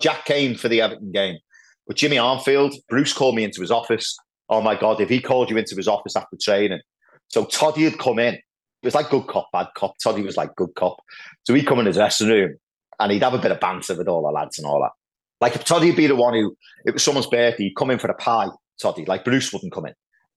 Jack 0.00 0.24
came 0.24 0.54
for 0.54 0.68
the 0.68 0.80
Everton 0.80 1.12
game. 1.12 1.38
But 1.86 1.96
Jimmy 1.96 2.16
Armfield, 2.16 2.74
Bruce 2.88 3.12
called 3.12 3.34
me 3.34 3.44
into 3.44 3.60
his 3.60 3.70
office. 3.70 4.16
Oh 4.48 4.60
my 4.60 4.74
God, 4.74 5.00
if 5.00 5.08
he 5.08 5.20
called 5.20 5.50
you 5.50 5.56
into 5.56 5.76
his 5.76 5.88
office 5.88 6.16
after 6.16 6.36
training. 6.40 6.80
So 7.28 7.44
Toddy 7.44 7.84
had 7.84 7.98
come 7.98 8.18
in. 8.18 8.34
It 8.34 8.86
was 8.86 8.94
like 8.94 9.10
good 9.10 9.26
cop, 9.26 9.48
bad 9.52 9.68
cop. 9.76 9.94
Toddy 10.02 10.22
was 10.22 10.36
like 10.36 10.54
good 10.56 10.74
cop. 10.74 10.96
So 11.44 11.54
he'd 11.54 11.66
come 11.66 11.80
in 11.80 11.86
his 11.86 11.96
dressing 11.96 12.28
room 12.28 12.56
and 13.00 13.10
he'd 13.10 13.22
have 13.22 13.34
a 13.34 13.38
bit 13.38 13.50
of 13.50 13.60
banter 13.60 13.96
with 13.96 14.08
all 14.08 14.22
the 14.22 14.28
lads 14.28 14.58
and 14.58 14.66
all 14.66 14.80
that. 14.80 14.92
Like 15.40 15.56
if 15.56 15.64
Toddy 15.64 15.86
would 15.86 15.96
be 15.96 16.06
the 16.06 16.14
one 16.14 16.34
who, 16.34 16.54
it 16.84 16.92
was 16.92 17.02
someone's 17.02 17.26
birthday, 17.26 17.64
he'd 17.64 17.76
come 17.76 17.90
in 17.90 17.98
for 17.98 18.08
a 18.08 18.14
pie, 18.14 18.48
Toddy. 18.80 19.04
Like 19.06 19.24
Bruce 19.24 19.52
wouldn't 19.52 19.72
come 19.72 19.86
in, 19.86 19.94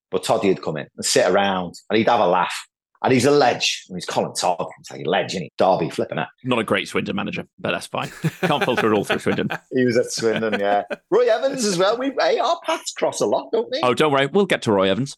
but 0.10 0.24
Toddy 0.24 0.48
would 0.48 0.64
come 0.64 0.78
in 0.78 0.88
and 0.96 1.06
sit 1.06 1.30
around 1.30 1.76
and 1.90 1.98
he'd 1.98 2.08
have 2.08 2.22
a 2.22 2.28
laugh. 2.28 2.68
And 3.04 3.12
he's 3.12 3.26
a 3.26 3.32
ledge. 3.32 3.84
And 3.90 3.98
he's 3.98 4.06
Colin 4.06 4.34
Todd. 4.34 4.66
He's 4.78 4.90
like 4.90 5.06
a 5.06 5.10
ledge, 5.10 5.32
isn't 5.32 5.44
he? 5.44 5.52
Derby 5.58 5.90
flipping 5.90 6.20
it. 6.20 6.28
Not 6.46 6.60
a 6.60 6.64
great 6.64 6.88
Swindon 6.88 7.16
manager, 7.16 7.46
but 7.60 7.72
that's 7.72 7.88
fine. 7.88 8.10
Can't 8.42 8.64
filter 8.64 8.92
it 8.92 8.96
all 8.96 9.04
through 9.04 9.20
Swindon. 9.20 9.50
he 9.72 9.84
was 9.86 9.98
at 9.98 10.12
Swindon, 10.12 10.60
yeah. 10.60 10.84
Roy 11.12 11.28
Evans 11.28 11.66
as 11.66 11.78
well. 11.78 11.98
We 11.98 12.14
hey, 12.20 12.40
our 12.40 12.58
paths 12.66 12.94
cross 12.94 13.20
a 13.20 13.26
lot, 13.26 13.52
don't 13.52 13.70
we? 13.70 13.82
Oh, 13.84 13.94
don't 13.94 14.12
worry. 14.12 14.28
We'll 14.28 14.46
get 14.46 14.62
to 14.64 14.72
Roy 14.72 14.90
Evans. 14.90 15.18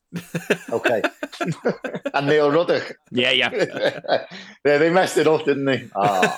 okay. 0.72 1.04
and 2.14 2.28
Neil 2.28 2.52
Ruddock. 2.52 2.96
Yeah, 3.12 3.32
yeah. 3.32 3.50
yeah. 4.66 4.78
They 4.78 4.90
messed 4.90 5.18
it 5.18 5.28
up, 5.28 5.46
didn't 5.46 5.66
they? 5.66 5.88
Oh. 5.96 6.38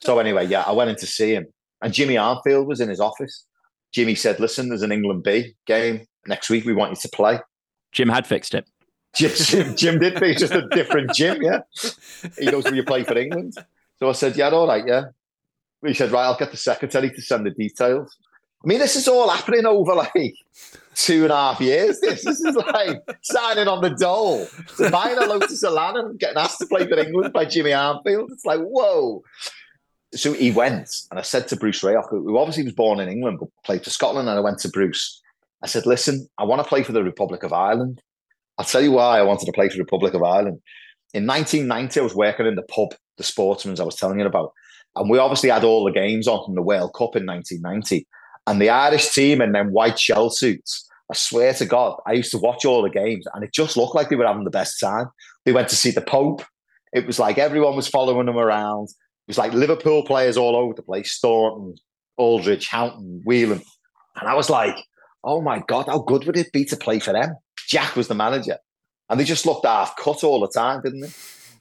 so 0.00 0.18
anyway, 0.18 0.46
yeah, 0.46 0.64
I 0.66 0.72
went 0.72 0.90
in 0.90 0.96
to 0.96 1.06
see 1.06 1.32
him. 1.32 1.46
And 1.80 1.92
Jimmy 1.92 2.14
Armfield 2.14 2.66
was 2.66 2.80
in 2.80 2.88
his 2.88 3.00
office. 3.00 3.46
Jimmy 3.92 4.14
said, 4.14 4.40
listen, 4.40 4.68
there's 4.68 4.82
an 4.82 4.92
England 4.92 5.22
B 5.22 5.54
game 5.66 6.06
next 6.26 6.50
week. 6.50 6.64
We 6.64 6.72
want 6.72 6.92
you 6.92 6.96
to 6.96 7.08
play. 7.08 7.40
Jim 7.92 8.08
had 8.08 8.26
fixed 8.26 8.54
it. 8.54 8.68
Jim, 9.14 9.76
Jim 9.76 9.98
did 9.98 10.22
it's 10.22 10.40
just 10.40 10.54
a 10.54 10.66
different 10.68 11.12
Jim, 11.14 11.42
yeah. 11.42 11.60
He 12.38 12.50
goes, 12.50 12.64
Will 12.64 12.74
you 12.74 12.84
play 12.84 13.04
for 13.04 13.16
England? 13.16 13.54
So 13.98 14.08
I 14.08 14.12
said, 14.12 14.36
Yeah, 14.36 14.50
all 14.50 14.66
right, 14.66 14.86
yeah. 14.86 15.06
He 15.84 15.94
said, 15.94 16.10
Right, 16.10 16.24
I'll 16.24 16.38
get 16.38 16.50
the 16.50 16.56
secretary 16.56 17.10
to 17.10 17.22
send 17.22 17.46
the 17.46 17.50
details. 17.50 18.16
I 18.64 18.68
mean, 18.68 18.78
this 18.78 18.96
is 18.96 19.08
all 19.08 19.28
happening 19.28 19.66
over 19.66 19.94
like 19.94 20.34
two 20.94 21.24
and 21.24 21.32
a 21.32 21.36
half 21.36 21.60
years. 21.60 22.00
This, 22.00 22.24
this 22.24 22.40
is 22.40 22.54
like 22.54 23.02
signing 23.22 23.66
on 23.66 23.82
the 23.82 23.90
dole 23.90 24.46
buying 24.90 25.18
a 25.18 25.26
Lotus 25.26 25.64
Elan 25.64 25.96
and 25.96 26.18
getting 26.18 26.38
asked 26.38 26.58
to 26.58 26.66
play 26.66 26.86
for 26.86 26.98
England 26.98 27.32
by 27.32 27.44
Jimmy 27.44 27.70
Armfield. 27.70 28.30
It's 28.30 28.44
like, 28.44 28.60
whoa. 28.60 29.22
So 30.14 30.32
he 30.32 30.52
went, 30.52 30.90
and 31.10 31.18
I 31.18 31.22
said 31.22 31.48
to 31.48 31.56
Bruce 31.56 31.80
Rioch, 31.82 32.08
who 32.10 32.38
obviously 32.38 32.64
was 32.64 32.74
born 32.74 33.00
in 33.00 33.08
England 33.08 33.38
but 33.40 33.48
played 33.64 33.82
for 33.82 33.90
Scotland, 33.90 34.28
and 34.28 34.38
I 34.38 34.42
went 34.42 34.58
to 34.60 34.68
Bruce. 34.68 35.20
I 35.62 35.66
said, 35.66 35.86
Listen, 35.86 36.28
I 36.38 36.44
want 36.44 36.62
to 36.62 36.68
play 36.68 36.82
for 36.82 36.92
the 36.92 37.02
Republic 37.02 37.42
of 37.42 37.52
Ireland. 37.52 38.02
I'll 38.58 38.64
tell 38.64 38.82
you 38.82 38.92
why 38.92 39.18
I 39.18 39.22
wanted 39.22 39.46
to 39.46 39.52
play 39.52 39.68
for 39.68 39.76
the 39.76 39.82
Republic 39.82 40.14
of 40.14 40.22
Ireland. 40.22 40.60
In 41.14 41.26
1990, 41.26 42.00
I 42.00 42.02
was 42.02 42.14
working 42.14 42.46
in 42.46 42.54
the 42.54 42.62
pub, 42.62 42.94
the 43.16 43.24
Sportsman's 43.24 43.80
I 43.80 43.84
was 43.84 43.96
telling 43.96 44.20
you 44.20 44.26
about. 44.26 44.52
And 44.96 45.10
we 45.10 45.18
obviously 45.18 45.50
had 45.50 45.64
all 45.64 45.84
the 45.84 45.92
games 45.92 46.28
on 46.28 46.44
from 46.44 46.54
the 46.54 46.62
World 46.62 46.92
Cup 46.94 47.16
in 47.16 47.26
1990. 47.26 48.06
And 48.46 48.60
the 48.60 48.70
Irish 48.70 49.10
team 49.10 49.40
in 49.40 49.52
them 49.52 49.68
white 49.68 49.98
shell 49.98 50.30
suits, 50.30 50.88
I 51.10 51.14
swear 51.14 51.54
to 51.54 51.66
God, 51.66 51.98
I 52.06 52.12
used 52.12 52.30
to 52.32 52.38
watch 52.38 52.64
all 52.64 52.82
the 52.82 52.90
games 52.90 53.26
and 53.34 53.44
it 53.44 53.52
just 53.52 53.76
looked 53.76 53.94
like 53.94 54.08
they 54.08 54.16
were 54.16 54.26
having 54.26 54.44
the 54.44 54.50
best 54.50 54.80
time. 54.80 55.06
They 55.44 55.52
went 55.52 55.68
to 55.68 55.76
see 55.76 55.90
the 55.90 56.00
Pope. 56.00 56.42
It 56.92 57.06
was 57.06 57.18
like 57.18 57.38
everyone 57.38 57.76
was 57.76 57.88
following 57.88 58.26
them 58.26 58.38
around. 58.38 58.84
It 58.84 59.28
was 59.28 59.38
like 59.38 59.52
Liverpool 59.52 60.04
players 60.04 60.36
all 60.36 60.56
over 60.56 60.74
the 60.74 60.82
place, 60.82 61.12
Staunton, 61.12 61.76
Aldridge, 62.16 62.68
Houghton, 62.68 63.22
Whelan. 63.24 63.62
And 64.20 64.28
I 64.28 64.34
was 64.34 64.50
like, 64.50 64.76
oh 65.24 65.40
my 65.40 65.62
God, 65.68 65.86
how 65.86 66.00
good 66.00 66.26
would 66.26 66.36
it 66.36 66.52
be 66.52 66.64
to 66.66 66.76
play 66.76 66.98
for 66.98 67.12
them? 67.12 67.36
Jack 67.68 67.96
was 67.96 68.08
the 68.08 68.14
manager. 68.14 68.58
And 69.08 69.20
they 69.20 69.24
just 69.24 69.46
looked 69.46 69.66
half 69.66 69.96
cut 69.96 70.24
all 70.24 70.40
the 70.40 70.48
time, 70.48 70.80
didn't 70.82 71.00
they? 71.00 71.10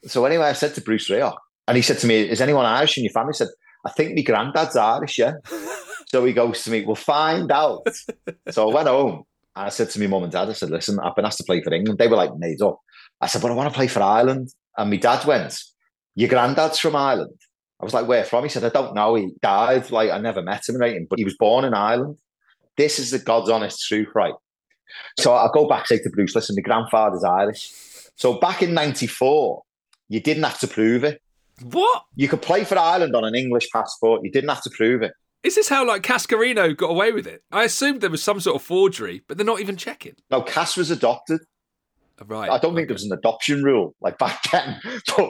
So 0.07 0.25
anyway, 0.25 0.45
I 0.45 0.53
said 0.53 0.73
to 0.75 0.81
Bruce 0.81 1.09
Rioch, 1.09 1.37
and 1.67 1.75
he 1.75 1.81
said 1.83 1.99
to 1.99 2.07
me, 2.07 2.21
Is 2.21 2.41
anyone 2.41 2.65
Irish 2.65 2.97
in 2.97 3.03
your 3.03 3.13
family? 3.13 3.31
I 3.31 3.37
said, 3.37 3.49
I 3.85 3.91
think 3.91 4.15
my 4.15 4.21
granddad's 4.21 4.75
Irish, 4.75 5.17
yeah. 5.17 5.33
so 6.07 6.23
he 6.25 6.33
goes 6.33 6.63
to 6.63 6.71
me, 6.71 6.85
We'll 6.85 6.95
find 6.95 7.51
out. 7.51 7.87
so 8.49 8.69
I 8.69 8.73
went 8.73 8.87
home 8.87 9.23
and 9.55 9.65
I 9.65 9.69
said 9.69 9.89
to 9.91 9.99
my 9.99 10.07
mum 10.07 10.23
and 10.23 10.31
dad, 10.31 10.49
I 10.49 10.53
said, 10.53 10.69
Listen, 10.69 10.99
I've 10.99 11.15
been 11.15 11.25
asked 11.25 11.39
to 11.39 11.43
play 11.43 11.61
for 11.61 11.73
England. 11.73 11.99
They 11.99 12.07
were 12.07 12.15
like 12.15 12.35
made 12.37 12.61
up. 12.61 12.79
I 13.19 13.27
said, 13.27 13.41
But 13.41 13.51
I 13.51 13.55
want 13.55 13.69
to 13.69 13.75
play 13.75 13.87
for 13.87 14.01
Ireland. 14.01 14.49
And 14.77 14.89
my 14.89 14.97
dad 14.97 15.25
went, 15.25 15.59
Your 16.15 16.29
granddad's 16.29 16.79
from 16.79 16.95
Ireland. 16.95 17.35
I 17.79 17.83
was 17.83 17.93
like, 17.93 18.07
Where 18.07 18.23
from? 18.23 18.43
He 18.43 18.49
said, 18.49 18.63
I 18.63 18.69
don't 18.69 18.95
know. 18.95 19.15
He 19.15 19.29
died. 19.41 19.91
Like, 19.91 20.09
I 20.11 20.19
never 20.19 20.41
met 20.41 20.67
him, 20.67 20.77
right? 20.77 20.99
But 21.09 21.19
he 21.19 21.25
was 21.25 21.37
born 21.37 21.65
in 21.65 21.73
Ireland. 21.73 22.17
This 22.77 22.97
is 22.97 23.11
the 23.11 23.19
God's 23.19 23.49
honest 23.49 23.85
truth, 23.87 24.07
right? 24.15 24.33
So 25.19 25.33
I 25.33 25.47
go 25.53 25.67
back, 25.67 25.87
say 25.87 25.99
to 25.99 26.09
Bruce, 26.09 26.35
listen, 26.35 26.55
my 26.55 26.61
grandfather's 26.61 27.23
Irish. 27.23 27.71
So 28.15 28.39
back 28.39 28.61
in 28.61 28.73
94, 28.73 29.63
you 30.09 30.19
didn't 30.19 30.43
have 30.43 30.59
to 30.59 30.67
prove 30.67 31.03
it. 31.03 31.21
What? 31.63 32.03
You 32.15 32.27
could 32.27 32.41
play 32.41 32.63
for 32.63 32.77
Ireland 32.77 33.15
on 33.15 33.23
an 33.23 33.35
English 33.35 33.69
passport. 33.71 34.21
You 34.23 34.31
didn't 34.31 34.49
have 34.49 34.63
to 34.63 34.69
prove 34.69 35.01
it. 35.01 35.13
Is 35.43 35.55
this 35.55 35.69
how 35.69 35.87
like 35.87 36.03
Cascarino 36.03 36.75
got 36.75 36.91
away 36.91 37.11
with 37.11 37.25
it? 37.25 37.43
I 37.51 37.63
assumed 37.63 38.01
there 38.01 38.09
was 38.09 38.21
some 38.21 38.39
sort 38.39 38.55
of 38.55 38.61
forgery, 38.61 39.23
but 39.27 39.37
they're 39.37 39.45
not 39.45 39.59
even 39.59 39.75
checking. 39.75 40.13
No, 40.29 40.41
Cas 40.41 40.77
was 40.77 40.91
adopted. 40.91 41.41
Oh, 42.21 42.25
right. 42.27 42.49
I 42.49 42.59
don't 42.59 42.75
think 42.75 42.87
there 42.87 42.95
was 42.95 43.05
an 43.05 43.11
adoption 43.11 43.63
rule 43.63 43.95
like 44.01 44.19
back 44.19 44.43
then, 44.51 44.79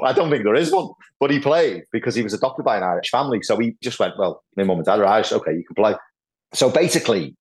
I 0.03 0.11
don't 0.11 0.29
think 0.29 0.43
there 0.43 0.55
is 0.55 0.71
one. 0.71 0.89
But 1.19 1.31
he 1.31 1.39
played 1.39 1.83
because 1.93 2.15
he 2.15 2.23
was 2.23 2.33
adopted 2.33 2.65
by 2.65 2.77
an 2.77 2.83
Irish 2.83 3.09
family. 3.09 3.41
So 3.41 3.57
he 3.57 3.77
just 3.81 3.99
went, 3.99 4.17
well, 4.17 4.43
my 4.57 4.63
mum 4.63 4.77
and 4.77 4.85
dad 4.85 4.99
are 4.99 5.05
Irish. 5.05 5.31
Okay, 5.31 5.53
you 5.53 5.63
can 5.63 5.75
play. 5.75 5.95
So 6.53 6.69
basically, 6.69 7.35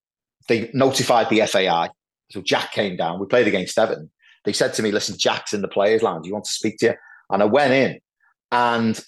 they 0.47 0.71
notified 0.73 1.29
the 1.29 1.45
FAI 1.45 1.89
so 2.31 2.41
Jack 2.41 2.71
came 2.71 2.95
down. 2.95 3.19
We 3.19 3.25
played 3.25 3.47
against 3.47 3.77
Everton. 3.77 4.09
They 4.45 4.53
said 4.53 4.73
to 4.75 4.83
me, 4.83 4.91
"Listen, 4.91 5.17
Jack's 5.17 5.53
in 5.53 5.61
the 5.61 5.67
players' 5.67 6.01
lounge. 6.01 6.25
You 6.25 6.33
want 6.33 6.45
to 6.45 6.51
speak 6.51 6.77
to 6.79 6.85
you?" 6.87 6.93
And 7.29 7.41
I 7.41 7.45
went 7.45 7.73
in, 7.73 7.99
and 8.51 8.99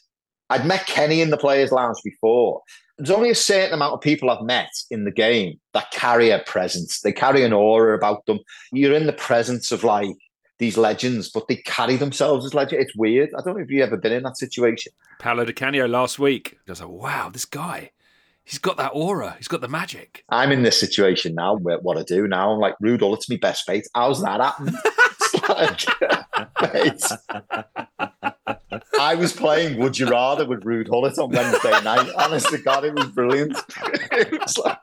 I'd 0.50 0.66
met 0.66 0.86
Kenny 0.86 1.22
in 1.22 1.30
the 1.30 1.38
players' 1.38 1.72
lounge 1.72 1.98
before. 2.04 2.62
There's 2.98 3.10
only 3.10 3.32
a 3.32 3.36
certain 3.36 3.74
amount 3.74 3.94
of 3.94 4.02
people 4.02 4.30
I've 4.30 4.46
met 4.46 4.70
in 4.92 5.04
the 5.04 5.12
game 5.12 5.60
that 5.74 5.90
carry 5.92 6.30
a 6.30 6.40
presence. 6.40 7.02
They 7.02 7.12
carry 7.12 7.44
an 7.44 7.52
aura 7.52 7.98
about 7.98 8.26
them. 8.28 8.40
You're 8.72 8.94
in 8.94 9.08
the 9.08 9.14
presence 9.14 9.72
of 9.72 9.84
like 9.84 10.16
these 10.60 10.78
legends, 10.78 11.30
but 11.30 11.48
they 11.48 11.56
carry 11.56 11.96
themselves 11.96 12.46
as 12.46 12.54
legends. 12.54 12.86
It's 12.86 12.96
weird. 12.96 13.32
I 13.36 13.42
don't 13.42 13.58
know 13.58 13.64
if 13.64 13.70
you've 13.72 13.82
ever 13.82 13.98
been 13.98 14.12
in 14.14 14.24
that 14.24 14.38
situation. 14.38 14.94
Paolo 15.18 15.44
Di 15.44 15.54
Canio 15.54 15.88
last 15.88 16.20
week. 16.20 16.60
I 16.68 16.72
was 16.72 16.82
like, 16.82 16.90
wow, 16.90 17.30
this 17.34 17.46
guy, 17.46 17.90
he's 18.44 18.60
got 18.60 18.78
that 18.78 18.91
aura. 18.94 19.36
He's 19.38 19.48
got 19.48 19.62
the 19.62 19.68
magic. 19.68 20.24
I'm 20.30 20.52
in 20.52 20.64
this 20.64 20.80
situation 20.80 21.36
now 21.36 21.56
where 21.56 21.80
what 21.80 21.98
I 21.98 22.04
do 22.04 22.28
now, 22.28 22.52
I'm 22.52 22.60
like, 22.60 22.76
Ruud 22.84 23.00
Gullit's 23.00 23.30
my 23.30 23.38
best 23.38 23.68
mate. 23.68 23.88
How's 23.96 24.22
that 24.22 24.41
happen? 24.41 24.74
Mate, 26.62 27.12
I 29.00 29.16
was 29.16 29.34
playing 29.34 29.80
Would 29.80 30.00
You 30.00 30.08
Rather 30.08 30.46
with 30.46 30.64
Ruud 30.64 30.88
Gullit 30.89 31.18
on 31.18 31.32
Wednesday 31.32 31.82
night. 31.84 32.10
Honest 32.16 32.50
to 32.50 32.58
God, 32.58 32.86
it 32.86 32.94
was 32.94 33.08
brilliant. 33.08 33.58
it 34.12 34.32
was 34.32 34.58
like, 34.58 34.80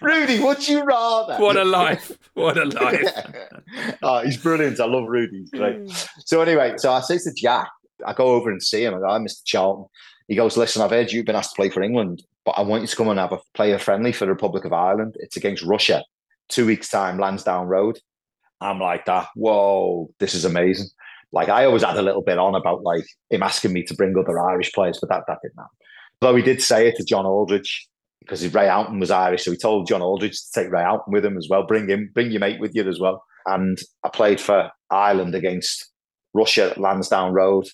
Rudy, 0.00 0.40
would 0.40 0.66
you 0.66 0.84
rather? 0.84 1.36
What 1.36 1.56
a 1.56 1.64
life. 1.64 2.12
What 2.34 2.56
a 2.56 2.64
life. 2.64 3.02
Yeah. 3.02 3.48
Oh, 4.02 4.20
he's 4.20 4.36
brilliant. 4.36 4.78
I 4.78 4.84
love 4.84 5.08
Rudy. 5.08 5.40
He's 5.40 5.50
great. 5.50 5.78
Hmm. 5.78 5.88
So 6.24 6.40
anyway, 6.40 6.74
so 6.76 6.92
I 6.92 7.00
say 7.00 7.18
to 7.18 7.32
Jack, 7.34 7.68
I 8.06 8.12
go 8.12 8.26
over 8.26 8.50
and 8.50 8.62
see 8.62 8.84
him. 8.84 8.94
I 8.94 8.98
go, 8.98 9.08
"Hi, 9.08 9.18
Mr. 9.18 9.42
Charlton. 9.44 9.86
He 10.28 10.36
goes, 10.36 10.56
listen, 10.56 10.82
I've 10.82 10.90
heard 10.90 11.12
you've 11.12 11.26
been 11.26 11.36
asked 11.36 11.50
to 11.50 11.56
play 11.56 11.70
for 11.70 11.82
England, 11.82 12.22
but 12.46 12.52
I 12.52 12.62
want 12.62 12.82
you 12.82 12.86
to 12.86 12.96
come 12.96 13.08
and 13.08 13.18
have 13.18 13.32
a 13.32 13.40
player 13.54 13.78
friendly 13.78 14.12
for 14.12 14.24
the 14.24 14.30
Republic 14.30 14.64
of 14.64 14.72
Ireland. 14.72 15.16
It's 15.18 15.36
against 15.36 15.64
Russia. 15.64 16.04
Two 16.48 16.64
weeks' 16.64 16.88
time, 16.88 17.18
Lansdowne 17.18 17.66
Road. 17.66 17.98
I'm 18.60 18.78
like 18.78 19.04
that. 19.06 19.26
Whoa, 19.34 20.08
this 20.20 20.32
is 20.32 20.44
amazing. 20.44 20.86
Like 21.32 21.48
I 21.48 21.64
always 21.64 21.82
had 21.82 21.96
a 21.96 22.02
little 22.02 22.22
bit 22.22 22.38
on 22.38 22.54
about 22.54 22.84
like 22.84 23.04
him 23.30 23.42
asking 23.42 23.72
me 23.72 23.82
to 23.82 23.94
bring 23.94 24.16
other 24.16 24.38
Irish 24.38 24.72
players, 24.72 24.98
but 25.00 25.10
that 25.10 25.24
that 25.26 25.38
didn't 25.42 25.58
happen. 25.58 25.76
Though 26.20 26.36
he 26.36 26.42
did 26.42 26.62
say 26.62 26.86
it 26.88 26.96
to 26.96 27.04
John 27.04 27.26
Aldridge 27.26 27.88
because 28.20 28.46
Ray 28.54 28.68
Houghton 28.68 29.00
was 29.00 29.10
Irish, 29.10 29.44
so 29.44 29.50
he 29.50 29.56
told 29.56 29.88
John 29.88 30.00
Aldridge 30.00 30.40
to 30.40 30.52
take 30.54 30.72
Ray 30.72 30.82
Houghton 30.82 31.12
with 31.12 31.24
him 31.24 31.36
as 31.36 31.48
well. 31.50 31.66
Bring 31.66 31.88
him, 31.88 32.10
bring 32.14 32.30
your 32.30 32.40
mate 32.40 32.60
with 32.60 32.74
you 32.74 32.88
as 32.88 33.00
well. 33.00 33.24
And 33.46 33.78
I 34.04 34.08
played 34.08 34.40
for 34.40 34.70
Ireland 34.90 35.34
against 35.34 35.90
Russia 36.32 36.74
Lansdowne 36.76 37.32
Road. 37.32 37.66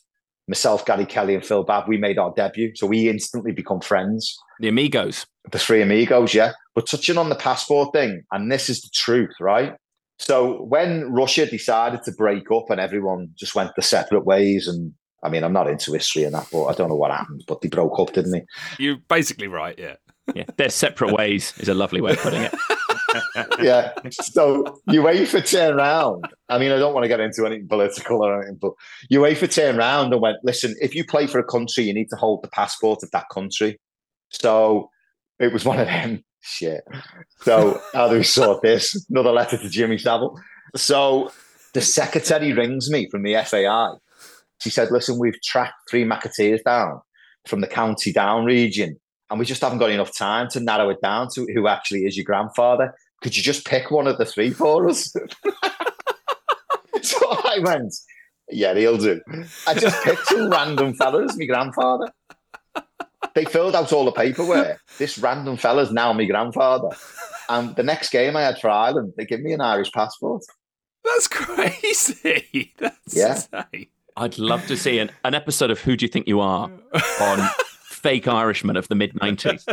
Myself, 0.53 0.85
Gary 0.85 1.07
Kelly, 1.07 1.35
and 1.35 1.43
Phil 1.43 1.65
Babb, 1.65 1.85
we 1.89 1.97
made 1.97 2.19
our 2.19 2.31
debut. 2.37 2.73
So 2.75 2.87
we 2.87 3.09
instantly 3.09 3.53
become 3.53 3.81
friends. 3.81 4.37
The 4.61 4.69
Amigos. 4.69 5.25
The 5.51 5.59
three 5.59 5.81
Amigos, 5.81 6.35
yeah. 6.35 6.53
But 6.75 6.87
touching 6.87 7.17
on 7.17 7.31
the 7.31 7.35
passport 7.35 7.95
thing, 7.95 8.23
and 8.33 8.53
this 8.53 8.69
is 8.69 8.83
the 8.83 8.91
truth, 8.93 9.33
right? 9.41 9.73
So 10.19 10.63
when 10.65 11.11
Russia 11.11 11.47
decided 11.47 12.03
to 12.03 12.13
break 12.13 12.51
up 12.53 12.69
and 12.69 12.79
everyone 12.79 13.31
just 13.35 13.55
went 13.55 13.71
the 13.77 13.83
separate 13.83 14.27
ways, 14.27 14.69
and 14.69 14.93
I 15.25 15.31
mean, 15.31 15.43
I'm 15.43 15.55
not 15.55 15.71
into 15.71 15.95
history 15.95 16.25
and 16.25 16.35
that, 16.35 16.49
but 16.53 16.67
I 16.67 16.75
don't 16.75 16.91
know 16.91 16.97
what 16.97 17.11
happened, 17.11 17.45
but 17.49 17.63
they 17.63 17.69
broke 17.69 17.99
up, 17.99 18.13
didn't 18.13 18.33
they? 18.33 18.45
You're 18.79 18.99
basically 19.09 19.49
right, 19.49 19.79
yeah. 19.79 19.97
Yeah, 20.35 20.45
their 20.59 20.69
separate 20.69 21.15
ways 21.15 21.55
is 21.57 21.69
a 21.69 21.75
lovely 21.75 22.03
way 22.03 22.13
of 22.13 22.19
putting 22.19 22.43
it. 22.43 22.55
yeah. 23.63 23.93
So 24.11 24.81
UEFA 24.89 25.49
turned 25.49 25.79
around. 25.79 26.25
I 26.49 26.59
mean, 26.59 26.73
I 26.73 26.79
don't 26.79 26.95
want 26.95 27.05
to 27.05 27.09
get 27.09 27.21
into 27.21 27.47
anything 27.47 27.69
political 27.69 28.25
or 28.25 28.39
anything, 28.39 28.59
but 28.61 28.73
UEFA 29.13 29.53
turned 29.53 29.79
around 29.79 30.13
and 30.13 30.23
went, 30.23 30.39
listen, 30.43 30.75
if 30.81 30.95
you 30.95 31.05
play 31.05 31.27
for 31.27 31.39
a 31.39 31.45
country, 31.45 31.85
you 31.85 31.95
need 31.95 32.09
to 32.11 32.17
hold 32.17 32.43
the 32.43 32.49
passport 32.49 33.03
of 33.03 33.11
that 33.13 33.29
country. 33.31 33.79
So 34.31 34.91
it 35.39 35.53
was 35.53 35.65
one 35.65 35.79
of 35.79 35.87
them. 35.87 36.25
Shit. 36.41 36.83
So 37.43 37.81
how 37.95 38.09
do 38.09 38.17
we 38.17 38.25
sort 38.25 38.63
this? 38.63 39.07
Another 39.09 39.31
letter 39.31 39.57
to 39.57 39.69
Jimmy 39.69 39.99
Savile. 39.99 40.39
So 40.75 41.31
the 41.73 41.81
secretary 41.81 42.53
rings 42.53 42.91
me 42.91 43.09
from 43.11 43.23
the 43.23 43.35
FAI. 43.45 43.95
She 44.61 44.71
said, 44.71 44.91
listen, 44.91 45.19
we've 45.19 45.41
tracked 45.43 45.75
three 45.89 46.05
McAteers 46.05 46.63
down 46.65 47.01
from 47.47 47.61
the 47.61 47.67
County 47.67 48.13
Down 48.13 48.45
region 48.45 48.99
and 49.33 49.39
we 49.41 49.47
just 49.47 49.63
haven't 49.63 49.79
got 49.79 49.91
enough 49.91 50.15
time 50.17 50.47
to 50.51 50.61
narrow 50.61 50.91
it 50.91 51.01
down 51.03 51.27
to 51.35 51.47
who 51.55 51.67
actually 51.67 52.05
is 52.05 52.17
your 52.19 52.25
grandfather. 52.25 52.95
Could 53.23 53.35
you 53.37 53.43
just 53.43 53.65
pick 53.67 53.91
one 53.91 54.07
of 54.07 54.19
the 54.19 54.27
three 54.27 54.51
for 54.51 54.87
us? 54.89 55.11
so 57.03 57.19
I 57.31 57.59
went, 57.63 57.95
yeah, 58.51 58.75
he'll 58.75 58.99
do. 58.99 59.21
I 59.67 59.75
just 59.75 60.05
picked 60.05 60.29
two 60.29 60.49
random 60.51 60.95
fellas, 60.95 61.37
my 61.39 61.47
grandfather. 61.47 62.13
They 63.35 63.47
filled 63.47 63.75
out 63.75 63.93
all 63.93 64.05
the 64.05 64.13
paperwork. 64.13 64.79
This 64.99 65.17
random 65.19 65.57
fella's 65.57 65.91
now 65.91 66.13
my 66.13 66.27
grandfather. 66.27 66.91
And 67.49 67.75
the 67.77 67.83
next 67.83 68.11
game 68.11 68.37
I 68.37 68.43
had 68.43 68.59
for 68.61 68.69
Ireland, 68.69 69.15
they 69.17 69.25
give 69.25 69.41
me 69.41 69.53
an 69.55 69.61
Irish 69.63 69.91
passport. 69.93 70.43
That's 71.05 71.27
crazy. 71.29 72.75
That's 72.79 73.17
Yeah. 73.17 73.35
insane. 73.37 73.87
I'd 74.17 74.39
love 74.39 74.67
to 74.67 74.77
see 74.77 74.99
an, 74.99 75.11
an 75.25 75.35
episode 75.35 75.71
of 75.71 75.81
Who 75.81 75.97
Do 75.97 76.05
You 76.05 76.09
Think 76.11 76.29
You 76.29 76.41
Are 76.41 76.71
on 77.21 77.49
fake 78.03 78.27
Irishman 78.29 78.77
of 78.77 78.89
the 78.89 78.95
mid 78.95 79.15
90s. 79.15 79.65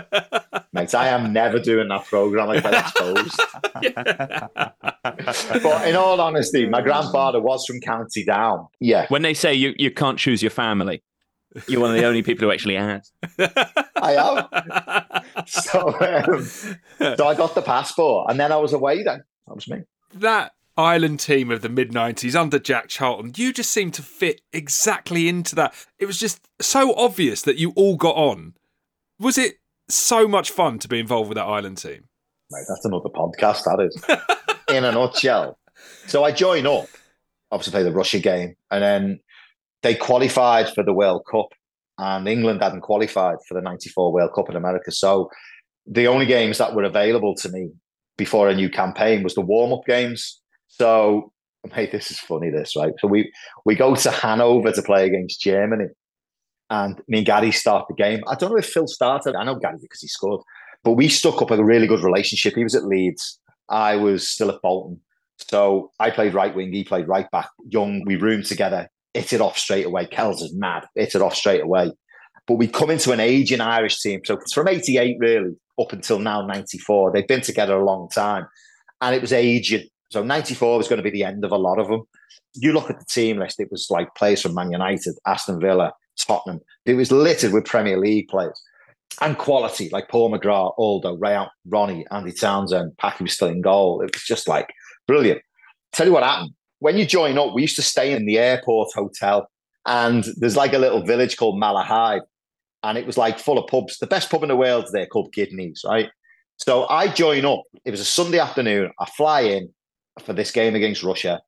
Mate, 0.74 0.94
I 0.94 1.08
am 1.08 1.34
never 1.34 1.60
doing 1.60 1.88
that 1.90 2.06
program. 2.06 2.50
I 2.50 2.60
get 2.60 2.74
exposed. 2.74 3.42
but 5.64 5.88
in 5.88 5.96
all 5.96 6.22
honesty, 6.22 6.68
my 6.68 6.82
grandfather 6.82 7.42
was 7.42 7.66
from 7.66 7.80
County 7.82 8.24
Down. 8.24 8.68
Yeah. 8.80 9.08
When 9.10 9.24
they 9.24 9.34
say 9.34 9.54
you, 9.54 9.74
you 9.78 9.92
can't 9.92 10.20
choose 10.20 10.44
your 10.44 10.52
family, 10.52 11.02
you're 11.68 11.82
one 11.82 11.90
of 11.90 11.98
the 11.98 12.06
only 12.06 12.22
people 12.22 12.46
who 12.46 12.52
actually 12.52 12.76
has. 12.76 13.12
I 13.96 14.16
am. 14.16 15.46
So, 15.48 15.88
um, 16.00 16.44
so 17.18 17.28
I 17.28 17.34
got 17.36 17.56
the 17.56 17.64
passport, 17.64 18.30
and 18.30 18.40
then 18.40 18.52
I 18.52 18.58
was 18.58 18.74
away. 18.74 19.04
Then 19.04 19.24
that 19.48 19.56
was 19.56 19.68
me. 19.68 19.82
That 20.16 20.52
Ireland 20.80 21.20
team 21.20 21.52
of 21.52 21.62
the 21.62 21.68
mid 21.68 21.92
90s 21.92 22.40
under 22.40 22.58
Jack 22.58 22.88
Charlton, 22.88 23.34
you 23.36 23.52
just 23.52 23.70
seemed 23.70 23.94
to 23.96 24.02
fit 24.02 24.40
exactly 24.54 25.28
into 25.28 25.54
that. 25.56 25.74
It 25.98 26.06
was 26.06 26.18
just 26.18 26.48
so 26.62 26.96
obvious 26.96 27.42
that 27.42 27.58
you 27.58 27.74
all 27.76 27.98
got 27.98 28.16
on. 28.16 28.54
Was 29.20 29.38
it 29.38 29.56
so 29.90 30.26
much 30.26 30.52
fun 30.52 30.80
to 30.80 30.88
be 30.88 31.00
involved 31.00 31.28
with 31.28 31.36
that 31.36 31.44
Ireland 31.44 31.80
team? 31.80 32.06
Mate, 32.50 32.64
that's 32.70 32.86
another 32.86 33.10
podcast. 33.10 33.66
That 33.66 33.86
is, 33.86 34.48
in 34.76 34.86
a 34.86 34.94
nutshell. 34.94 35.60
So 36.08 36.24
I 36.24 36.32
join 36.32 36.66
up, 36.66 36.88
obviously 37.52 37.72
play 37.72 37.84
the 37.84 37.92
Russia 37.92 38.20
game, 38.20 38.56
and 38.72 38.82
then 38.82 39.20
they 39.84 39.96
qualified 39.96 40.70
for 40.70 40.86
the 40.86 40.94
World 40.94 41.24
Cup, 41.30 41.48
and 41.98 42.26
England 42.26 42.64
hadn't 42.64 42.82
qualified 42.82 43.40
for 43.50 43.54
the 43.54 43.62
'94 43.62 44.14
World 44.14 44.32
Cup 44.34 44.50
in 44.50 44.56
America. 44.56 44.94
So 44.94 45.30
the 45.86 46.08
only 46.08 46.26
games 46.26 46.58
that 46.60 46.74
were 46.74 46.84
available 46.84 47.36
to 47.36 47.50
me 47.50 47.70
before 48.16 48.48
a 48.48 48.56
new 48.56 48.70
campaign 48.70 49.24
was 49.24 49.36
the 49.36 49.42
warm 49.42 49.74
up 49.74 49.86
games. 49.86 50.39
So, 50.80 51.32
mate, 51.76 51.92
this 51.92 52.10
is 52.10 52.20
funny. 52.20 52.50
This 52.50 52.76
right. 52.76 52.94
So 53.00 53.08
we 53.08 53.32
we 53.66 53.76
go 53.76 53.96
to 53.96 54.12
Hanover 54.12 54.72
to 54.72 54.82
play 54.82 55.06
against 55.06 55.42
Germany, 55.42 55.88
and 56.70 57.02
me 57.08 57.20
and 57.20 57.28
Gary 57.28 57.52
start 57.52 57.88
the 57.88 57.96
game. 57.96 58.22
I 58.28 58.36
don't 58.36 58.52
know 58.52 58.58
if 58.58 58.66
Phil 58.66 58.88
started. 58.88 59.36
I 59.36 59.44
know 59.44 59.56
Gary 59.56 59.78
because 59.82 60.02
he 60.02 60.08
scored, 60.08 60.42
but 60.84 60.94
we 60.94 61.10
stuck 61.10 61.42
up 61.42 61.52
a 61.52 61.64
really 61.64 61.88
good 61.88 62.04
relationship. 62.04 62.56
He 62.56 62.64
was 62.64 62.76
at 62.76 62.86
Leeds. 62.86 63.40
I 63.70 63.96
was 63.98 64.28
still 64.28 64.50
at 64.50 64.62
Bolton. 64.62 65.02
So 65.38 65.92
I 66.00 66.10
played 66.12 66.34
right 66.34 66.56
wing. 66.56 66.74
He 66.74 66.84
played 66.84 67.08
right 67.08 67.30
back. 67.32 67.50
Young. 67.70 68.04
We 68.06 68.16
roomed 68.16 68.46
together. 68.46 68.90
Hit 69.14 69.34
it 69.34 69.42
off 69.42 69.58
straight 69.58 69.86
away. 69.86 70.06
Kells 70.06 70.42
is 70.42 70.54
mad. 70.56 70.86
Hit 70.96 71.16
it 71.16 71.22
off 71.22 71.36
straight 71.36 71.64
away. 71.64 71.92
But 72.48 72.56
we 72.56 72.68
come 72.68 72.90
into 72.90 73.12
an 73.12 73.20
aging 73.20 73.62
Irish 73.62 74.02
team. 74.02 74.22
So 74.26 74.36
it's 74.36 74.54
from 74.54 74.68
88 74.68 75.18
really 75.20 75.56
up 75.80 75.94
until 75.94 76.20
now 76.20 76.46
94. 76.46 77.12
They've 77.12 77.28
been 77.28 77.42
together 77.42 77.76
a 77.76 77.86
long 77.86 78.10
time. 78.10 78.48
And 79.02 79.16
it 79.16 79.22
was 79.22 79.34
aging. 79.34 79.88
So 80.10 80.24
94 80.24 80.78
was 80.78 80.88
going 80.88 80.98
to 80.98 81.04
be 81.04 81.12
the 81.12 81.24
end 81.24 81.46
of 81.46 81.52
a 81.52 81.58
lot 81.58 81.80
of 81.80 81.88
them. 81.88 82.04
You 82.56 82.74
look 82.74 82.90
at 82.90 83.00
the 83.00 83.06
team 83.06 83.38
list, 83.38 83.60
it 83.60 83.72
was 83.72 83.88
like 83.90 84.16
players 84.16 84.42
from 84.42 84.56
Man 84.56 84.72
United, 84.72 85.16
Aston 85.26 85.60
Villa, 85.60 85.94
Tottenham. 86.18 86.62
It 86.86 86.96
was 86.96 87.12
littered 87.12 87.54
with 87.54 87.66
Premier 87.66 88.00
League 88.00 88.28
players 88.28 88.60
and 89.22 89.38
quality, 89.38 89.90
like 89.92 90.10
Paul 90.10 90.32
McGrath, 90.32 90.74
Aldo, 90.78 91.18
Ray, 91.18 91.46
Ronnie, 91.66 92.06
Andy 92.12 92.32
Townsend, 92.32 92.98
Packy 92.98 93.24
was 93.24 93.34
still 93.34 93.50
in 93.50 93.62
goal. 93.62 94.02
It 94.02 94.14
was 94.14 94.24
just 94.24 94.48
like 94.48 94.74
brilliant. 95.08 95.42
Tell 95.94 96.08
you 96.08 96.14
what 96.14 96.24
happened. 96.24 96.52
When 96.80 96.98
you 96.98 97.06
join 97.06 97.38
up, 97.38 97.54
we 97.54 97.62
used 97.62 97.76
to 97.76 97.82
stay 97.82 98.14
in 98.14 98.26
the 98.26 98.40
airport 98.40 98.90
hotel, 98.94 99.50
and 99.86 100.26
there's 100.38 100.56
like 100.56 100.74
a 100.74 100.78
little 100.78 101.06
village 101.06 101.36
called 101.36 101.62
Malahide, 101.62 102.22
and 102.84 102.98
it 102.98 103.06
was 103.06 103.18
like 103.18 103.38
full 103.38 103.58
of 103.58 103.68
pubs. 103.68 103.98
The 103.98 104.08
best 104.08 104.32
pub 104.32 104.44
in 104.44 104.50
the 104.50 104.56
world 104.56 104.88
there 104.94 105.08
called 105.08 105.34
Gibney's, 105.34 105.82
right? 105.86 106.10
So 106.58 106.88
I 106.88 107.08
join 107.08 107.46
up. 107.46 107.64
It 107.86 107.92
was 107.92 108.00
a 108.00 108.06
Sunday 108.06 108.40
afternoon. 108.40 108.92
I 109.00 109.06
fly 109.06 109.42
in 109.42 109.74
for 110.20 110.34
this 110.34 110.52
game 110.52 110.76
against 110.76 111.04
Russia, 111.04 111.42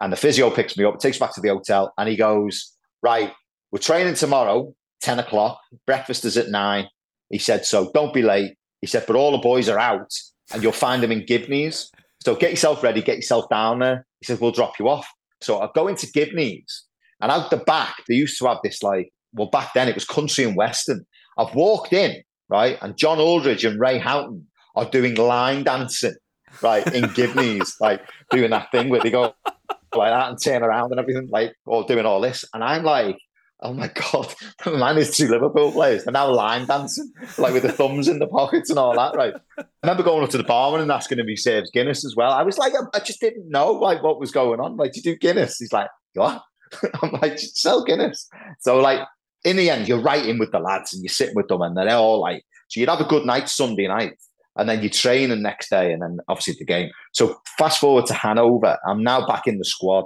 and 0.00 0.12
the 0.12 0.16
physio 0.16 0.50
picks 0.50 0.76
me 0.76 0.84
up, 0.84 0.98
takes 0.98 1.18
me 1.18 1.24
back 1.24 1.34
to 1.34 1.40
the 1.40 1.48
hotel, 1.48 1.92
and 1.98 2.08
he 2.08 2.16
goes, 2.16 2.72
"Right, 3.02 3.32
we're 3.70 3.78
training 3.78 4.14
tomorrow, 4.14 4.74
ten 5.00 5.18
o'clock. 5.18 5.60
Breakfast 5.86 6.24
is 6.24 6.36
at 6.36 6.50
nine. 6.50 6.88
He 7.30 7.38
said, 7.38 7.64
"So 7.64 7.90
don't 7.92 8.14
be 8.14 8.22
late." 8.22 8.56
He 8.80 8.86
said, 8.86 9.04
"But 9.06 9.16
all 9.16 9.32
the 9.32 9.38
boys 9.38 9.68
are 9.68 9.78
out, 9.78 10.12
and 10.52 10.62
you'll 10.62 10.72
find 10.72 11.02
them 11.02 11.12
in 11.12 11.26
Gibney's. 11.26 11.90
So 12.24 12.34
get 12.34 12.50
yourself 12.50 12.82
ready, 12.82 13.02
get 13.02 13.16
yourself 13.16 13.48
down 13.48 13.80
there." 13.80 14.06
He 14.20 14.26
said, 14.26 14.40
"We'll 14.40 14.52
drop 14.52 14.78
you 14.78 14.88
off." 14.88 15.08
So 15.40 15.60
I 15.60 15.68
go 15.74 15.88
into 15.88 16.10
Gibney's, 16.10 16.84
and 17.20 17.30
out 17.30 17.50
the 17.50 17.58
back 17.58 17.94
they 18.08 18.14
used 18.14 18.38
to 18.38 18.46
have 18.46 18.58
this 18.62 18.82
like, 18.82 19.10
well, 19.32 19.48
back 19.48 19.72
then 19.74 19.88
it 19.88 19.94
was 19.94 20.04
country 20.04 20.44
and 20.44 20.56
western. 20.56 21.04
I've 21.36 21.54
walked 21.54 21.92
in 21.92 22.22
right, 22.48 22.78
and 22.80 22.96
John 22.96 23.18
Aldridge 23.18 23.64
and 23.64 23.80
Ray 23.80 23.98
Houghton 23.98 24.46
are 24.74 24.86
doing 24.86 25.14
line 25.16 25.64
dancing 25.64 26.14
right 26.62 26.86
in 26.94 27.04
Gibney's, 27.14 27.76
like 27.80 28.02
doing 28.30 28.50
that 28.50 28.70
thing 28.70 28.88
where 28.88 29.00
they 29.00 29.10
go 29.10 29.34
like 29.44 30.12
that 30.12 30.28
and 30.30 30.42
turn 30.42 30.62
around 30.62 30.90
and 30.90 31.00
everything, 31.00 31.28
like 31.30 31.54
or 31.66 31.84
doing 31.84 32.06
all 32.06 32.20
this, 32.20 32.44
and 32.54 32.62
I'm 32.62 32.84
like. 32.84 33.18
oh 33.60 33.72
my 33.72 33.88
God, 34.12 34.32
man, 34.66 34.94
there's 34.94 35.16
two 35.16 35.26
Liverpool 35.26 35.72
players. 35.72 36.04
They're 36.04 36.12
now 36.12 36.30
line 36.30 36.66
dancing, 36.66 37.12
like 37.38 37.52
with 37.52 37.64
the 37.64 37.72
thumbs 37.72 38.06
in 38.06 38.20
the 38.20 38.28
pockets 38.28 38.70
and 38.70 38.78
all 38.78 38.94
that, 38.94 39.16
right? 39.16 39.34
I 39.58 39.64
remember 39.82 40.04
going 40.04 40.22
up 40.22 40.30
to 40.30 40.38
the 40.38 40.44
barman 40.44 40.80
and 40.80 40.92
asking 40.92 41.18
if 41.18 41.26
he 41.26 41.34
serves 41.34 41.70
Guinness 41.72 42.04
as 42.04 42.14
well. 42.14 42.30
I 42.30 42.44
was 42.44 42.56
like, 42.56 42.72
I 42.94 43.00
just 43.00 43.20
didn't 43.20 43.50
know 43.50 43.72
like 43.72 44.02
what 44.02 44.20
was 44.20 44.30
going 44.30 44.60
on. 44.60 44.76
Like, 44.76 44.92
do 44.92 45.00
you 45.00 45.02
do 45.02 45.16
Guinness? 45.16 45.58
He's 45.58 45.72
like, 45.72 45.88
what? 46.14 46.42
I'm 47.02 47.10
like, 47.20 47.38
sell 47.38 47.84
Guinness. 47.84 48.28
So 48.60 48.78
like, 48.78 49.00
in 49.44 49.56
the 49.56 49.70
end, 49.70 49.88
you're 49.88 50.00
right 50.00 50.24
in 50.24 50.38
with 50.38 50.52
the 50.52 50.58
lads 50.58 50.92
and 50.92 51.02
you're 51.02 51.08
sitting 51.08 51.34
with 51.34 51.48
them 51.48 51.62
and 51.62 51.76
they're 51.76 51.96
all 51.96 52.20
like, 52.20 52.44
so 52.68 52.80
you'd 52.80 52.88
have 52.88 53.00
a 53.00 53.04
good 53.04 53.24
night 53.24 53.48
Sunday 53.48 53.88
night 53.88 54.12
and 54.58 54.68
then 54.68 54.82
you 54.82 54.90
train 54.90 55.30
the 55.30 55.36
next 55.36 55.70
day 55.70 55.92
and 55.92 56.02
then 56.02 56.18
obviously 56.28 56.56
the 56.58 56.64
game. 56.64 56.90
So 57.12 57.40
fast 57.56 57.80
forward 57.80 58.06
to 58.06 58.14
Hanover. 58.14 58.76
I'm 58.86 59.02
now 59.02 59.26
back 59.26 59.46
in 59.46 59.58
the 59.58 59.64
squad. 59.64 60.04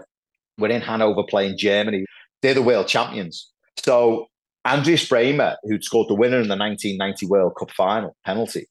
We're 0.59 0.69
in 0.69 0.83
Hanover 0.83 1.23
playing 1.29 1.57
Germany. 1.59 2.05
They're 2.43 2.55
the 2.55 2.63
world 2.63 2.87
champions. 2.87 3.51
So 3.83 4.27
Andreas 4.67 5.09
Brehme, 5.09 5.57
who'd 5.65 5.83
scored 5.83 6.09
the 6.09 6.15
winner 6.15 6.37
in 6.37 6.49
the 6.49 6.57
1990 6.57 7.27
World 7.27 7.55
Cup 7.59 7.71
final 7.71 8.15
penalty, 8.25 8.67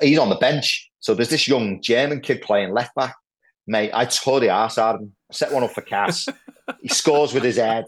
he's 0.00 0.18
on 0.18 0.30
the 0.30 0.36
bench. 0.36 0.90
So 1.00 1.14
there's 1.14 1.28
this 1.28 1.46
young 1.46 1.80
German 1.82 2.20
kid 2.20 2.40
playing 2.40 2.72
left 2.72 2.94
back. 2.94 3.14
Mate, 3.66 3.90
I 3.92 4.06
tore 4.06 4.40
the 4.40 4.48
arse 4.48 4.78
out 4.78 4.94
of 4.94 5.02
him. 5.02 5.14
set 5.30 5.52
one 5.52 5.62
up 5.62 5.72
for 5.72 5.82
Cass. 5.82 6.26
he 6.80 6.88
scores 6.88 7.34
with 7.34 7.44
his 7.44 7.56
head. 7.56 7.84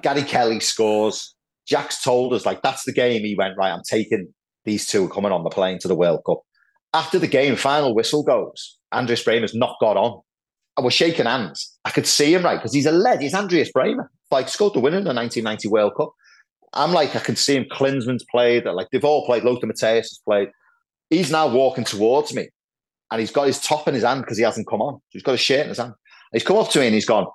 Gary 0.00 0.22
Kelly 0.22 0.60
scores. 0.60 1.34
Jack's 1.66 2.02
told 2.02 2.32
us, 2.32 2.46
like, 2.46 2.62
that's 2.62 2.84
the 2.84 2.92
game. 2.92 3.22
He 3.22 3.36
went, 3.36 3.56
right, 3.58 3.70
I'm 3.70 3.82
taking 3.88 4.32
these 4.64 4.86
two 4.86 5.08
coming 5.10 5.30
on 5.30 5.44
the 5.44 5.50
plane 5.50 5.78
to 5.80 5.88
the 5.88 5.94
World 5.94 6.22
Cup. 6.26 6.40
After 6.92 7.18
the 7.18 7.26
game, 7.26 7.56
final 7.56 7.94
whistle 7.94 8.22
goes. 8.22 8.78
Andreas 8.92 9.22
Brehme's 9.22 9.54
not 9.54 9.76
got 9.80 9.96
on. 9.96 10.20
I 10.76 10.82
was 10.82 10.94
shaking 10.94 11.26
hands. 11.26 11.78
I 11.84 11.90
could 11.90 12.06
see 12.06 12.34
him, 12.34 12.42
right, 12.42 12.56
because 12.56 12.72
he's 12.72 12.86
a 12.86 12.92
lead. 12.92 13.20
He's 13.20 13.34
Andreas 13.34 13.70
Brehme. 13.72 14.00
Like, 14.30 14.48
scored 14.48 14.74
the 14.74 14.80
winner 14.80 14.98
in 14.98 15.04
the 15.04 15.14
1990 15.14 15.68
World 15.68 15.92
Cup. 15.96 16.12
I'm 16.72 16.92
like, 16.92 17.14
I 17.14 17.20
can 17.20 17.36
see 17.36 17.56
him. 17.56 17.66
Klinsmann's 17.70 18.24
played. 18.30 18.64
Like, 18.64 18.88
they've 18.90 19.04
all 19.04 19.26
played. 19.26 19.44
Lothar 19.44 19.66
Matthäus 19.66 19.96
has 19.96 20.20
played. 20.24 20.48
He's 21.10 21.30
now 21.30 21.48
walking 21.48 21.84
towards 21.84 22.32
me 22.32 22.48
and 23.10 23.20
he's 23.20 23.32
got 23.32 23.46
his 23.46 23.60
top 23.60 23.88
in 23.88 23.94
his 23.94 24.04
hand 24.04 24.22
because 24.22 24.38
he 24.38 24.44
hasn't 24.44 24.68
come 24.68 24.80
on. 24.80 24.94
So 24.94 25.00
he's 25.10 25.22
got 25.22 25.34
a 25.34 25.38
shirt 25.38 25.62
in 25.62 25.68
his 25.68 25.78
hand. 25.78 25.94
He's 26.32 26.44
come 26.44 26.56
up 26.56 26.70
to 26.70 26.78
me 26.78 26.86
and 26.86 26.94
he's 26.94 27.06
gone, 27.06 27.26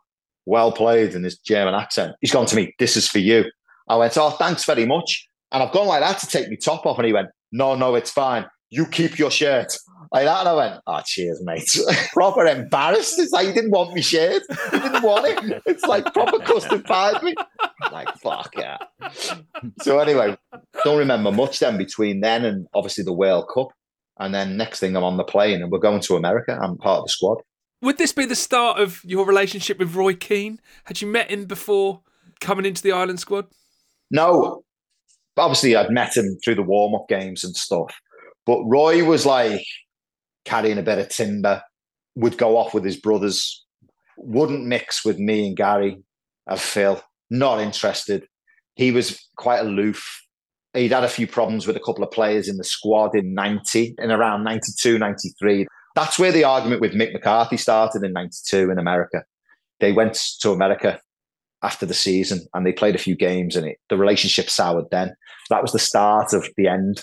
well 0.46 0.72
played 0.72 1.14
in 1.14 1.24
his 1.24 1.38
German 1.38 1.74
accent. 1.74 2.16
He's 2.22 2.32
gone 2.32 2.46
to 2.46 2.56
me, 2.56 2.74
this 2.80 2.96
is 2.96 3.10
for 3.10 3.20
you. 3.20 3.46
I 3.90 3.98
went, 3.98 4.18
oh, 4.18 4.32
thanks 4.32 4.64
very 4.64 4.86
much. 4.86 5.28
And 5.52 5.62
I've 5.62 5.74
gone 5.74 5.88
like 5.88 6.02
that 6.02 6.20
to 6.20 6.28
take 6.28 6.50
my 6.50 6.56
top 6.56 6.86
off. 6.86 6.98
And 6.98 7.06
he 7.06 7.14
went, 7.14 7.30
no, 7.52 7.76
no, 7.76 7.96
it's 7.96 8.12
fine. 8.12 8.46
You 8.76 8.86
keep 8.86 9.18
your 9.18 9.32
shirt. 9.32 9.78
Like 10.12 10.26
that. 10.26 10.40
And 10.42 10.50
I 10.50 10.54
went, 10.54 10.82
oh, 10.86 11.02
cheers, 11.06 11.42
mate. 11.44 11.70
proper 12.14 12.46
embarrassed. 12.46 13.20
It's 13.20 13.32
like, 13.32 13.48
you 13.48 13.54
didn't 13.54 13.72
want 13.72 13.94
me 13.94 14.02
shirt. 14.02 14.44
You 14.72 14.80
didn't 14.80 15.02
want 15.04 15.26
it. 15.28 15.62
It's 15.66 15.84
like 15.84 16.14
proper 16.14 16.40
pie 16.40 17.22
me. 17.22 17.36
like, 17.92 18.10
fuck 18.18 18.54
yeah. 18.58 18.78
So 19.82 20.00
anyway, 20.00 20.38
don't 20.84 21.00
remember 21.00 21.32
much 21.32 21.60
then 21.60 21.78
between 21.78 22.22
then 22.22 22.46
and 22.46 22.68
obviously 22.74 23.04
the 23.04 23.14
World 23.14 23.50
Cup. 23.54 23.70
And 24.18 24.34
then 24.34 24.58
next 24.58 24.80
thing 24.80 24.96
I'm 24.96 25.04
on 25.04 25.18
the 25.18 25.24
plane 25.24 25.62
and 25.62 25.72
we're 25.72 25.80
going 25.80 26.02
to 26.02 26.16
America. 26.16 26.58
I'm 26.62 26.78
part 26.78 27.00
of 27.00 27.06
the 27.06 27.10
squad. 27.10 27.38
Would 27.82 27.98
this 27.98 28.14
be 28.14 28.26
the 28.26 28.36
start 28.36 28.80
of 28.80 29.02
your 29.04 29.26
relationship 29.26 29.80
with 29.80 29.96
Roy 29.96 30.14
Keane? 30.14 30.60
Had 30.86 31.02
you 31.02 31.08
met 31.08 31.30
him 31.30 31.46
before 31.46 32.02
coming 32.40 32.66
into 32.66 32.82
the 32.82 32.92
Ireland 32.92 33.20
squad? 33.20 33.48
No. 34.10 34.64
Obviously, 35.38 35.76
I'd 35.76 35.92
met 35.92 36.16
him 36.16 36.38
through 36.44 36.56
the 36.56 36.64
warm 36.64 36.96
up 36.96 37.08
games 37.10 37.44
and 37.44 37.56
stuff. 37.56 37.94
But 38.46 38.64
Roy 38.64 39.04
was 39.04 39.26
like 39.26 39.62
carrying 40.46 40.78
a 40.78 40.84
bit 40.84 41.00
of 41.00 41.10
timber, 41.10 41.62
would 42.16 42.38
go 42.38 42.58
off 42.58 42.74
with 42.74 42.84
his 42.84 42.98
brothers, 42.98 43.66
wouldn't 44.18 44.66
mix 44.66 45.04
with 45.04 45.20
me 45.20 45.48
and 45.48 45.58
Gary 45.58 45.98
of 46.48 46.62
Phil, 46.62 47.02
not 47.30 47.60
interested. 47.60 48.28
He 48.76 48.92
was 48.92 49.20
quite 49.36 49.62
aloof 49.62 50.26
He'd 50.76 50.92
had 50.92 51.06
a 51.06 51.10
few 51.10 51.26
problems 51.26 51.66
with 51.66 51.78
a 51.78 51.80
couple 51.80 52.04
of 52.04 52.12
players 52.12 52.50
in 52.50 52.58
the 52.58 52.64
squad 52.64 53.16
in 53.16 53.34
90, 53.34 53.96
in 53.98 54.12
around 54.12 54.44
92, 54.44 55.00
93. 55.00 55.68
That's 55.96 56.20
where 56.20 56.34
the 56.34 56.44
argument 56.44 56.82
with 56.82 56.94
Mick 56.94 57.14
McCarthy 57.14 57.56
started 57.56 58.04
in 58.04 58.12
92 58.12 58.70
in 58.70 58.78
America. 58.78 59.24
They 59.80 59.94
went 59.94 60.20
to 60.42 60.52
America 60.52 61.00
after 61.64 61.86
the 61.86 61.94
season 61.94 62.42
and 62.54 62.66
they 62.66 62.74
played 62.74 62.96
a 62.96 63.00
few 63.00 63.16
games 63.16 63.56
and 63.56 63.66
it, 63.66 63.78
the 63.90 63.96
relationship 63.96 64.50
soured 64.50 64.86
then. 64.92 65.16
That 65.50 65.62
was 65.62 65.72
the 65.72 65.80
start 65.80 66.34
of 66.34 66.50
the 66.58 66.68
end, 66.68 67.02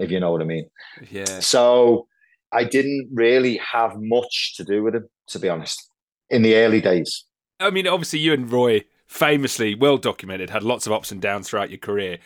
if 0.00 0.10
you 0.10 0.18
know 0.18 0.32
what 0.32 0.40
I 0.40 0.44
mean. 0.44 0.68
Yeah. 1.10 1.40
So 1.40 2.08
I 2.52 2.64
didn't 2.64 3.10
really 3.12 3.58
have 3.58 3.92
much 3.96 4.54
to 4.56 4.64
do 4.64 4.82
with 4.82 4.94
him, 4.94 5.08
to 5.28 5.38
be 5.38 5.48
honest, 5.48 5.90
in 6.28 6.42
the 6.42 6.56
early 6.56 6.80
days. 6.80 7.24
I 7.60 7.70
mean, 7.70 7.86
obviously, 7.86 8.18
you 8.18 8.32
and 8.32 8.50
Roy 8.50 8.84
famously, 9.06 9.74
well 9.74 9.98
documented, 9.98 10.50
had 10.50 10.62
lots 10.62 10.86
of 10.86 10.92
ups 10.92 11.12
and 11.12 11.20
downs 11.20 11.48
throughout 11.48 11.70
your 11.70 11.78
career. 11.78 12.18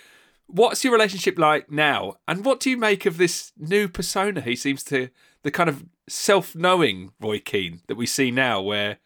What's 0.47 0.85
your 0.85 0.93
relationship 0.93 1.39
like 1.39 1.71
now? 1.71 2.15
And 2.29 2.45
what 2.45 2.61
do 2.61 2.71
you 2.71 2.77
make 2.77 3.07
of 3.07 3.17
this 3.17 3.53
new 3.59 3.89
persona 3.89 4.41
he 4.41 4.55
seems 4.55 4.85
to, 4.85 5.09
the 5.43 5.51
kind 5.51 5.69
of 5.69 5.85
self 6.09 6.55
knowing 6.55 7.13
Roy 7.21 7.41
Keane 7.41 7.81
that 7.89 7.97
we 7.97 8.07
see 8.07 8.31
now, 8.31 8.61
where 8.61 8.99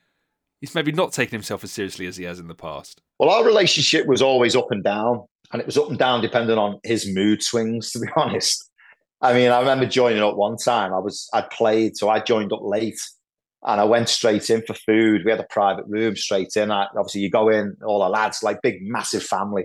he's 0.60 0.74
maybe 0.74 0.92
not 0.92 1.12
taking 1.12 1.36
himself 1.36 1.64
as 1.64 1.72
seriously 1.72 2.06
as 2.06 2.16
he 2.16 2.24
has 2.24 2.38
in 2.40 2.48
the 2.48 2.54
past? 2.54 3.00
Well, 3.18 3.30
our 3.30 3.44
relationship 3.44 4.06
was 4.06 4.20
always 4.20 4.54
up 4.54 4.70
and 4.70 4.84
down, 4.84 5.24
and 5.52 5.60
it 5.60 5.66
was 5.66 5.78
up 5.78 5.88
and 5.88 5.98
down 5.98 6.20
depending 6.20 6.58
on 6.58 6.80
his 6.84 7.06
mood 7.12 7.42
swings, 7.42 7.90
to 7.92 8.00
be 8.00 8.08
honest. 8.16 8.70
I 9.20 9.32
mean, 9.32 9.50
I 9.50 9.58
remember 9.58 9.86
joining 9.86 10.22
up 10.22 10.36
one 10.36 10.56
time. 10.56 10.94
I 10.94 10.98
was 10.98 11.28
I'd 11.32 11.50
played, 11.50 11.96
so 11.96 12.08
I 12.08 12.20
joined 12.20 12.52
up 12.52 12.60
late 12.62 13.00
and 13.64 13.80
I 13.80 13.84
went 13.84 14.08
straight 14.08 14.48
in 14.50 14.62
for 14.62 14.74
food. 14.74 15.22
We 15.24 15.32
had 15.32 15.40
a 15.40 15.46
private 15.50 15.86
room 15.88 16.14
straight 16.14 16.56
in. 16.56 16.70
I, 16.70 16.86
obviously, 16.96 17.22
you 17.22 17.30
go 17.30 17.48
in, 17.48 17.76
all 17.84 18.00
the 18.00 18.08
lads, 18.08 18.42
like 18.42 18.62
big, 18.62 18.76
massive 18.82 19.24
family. 19.24 19.64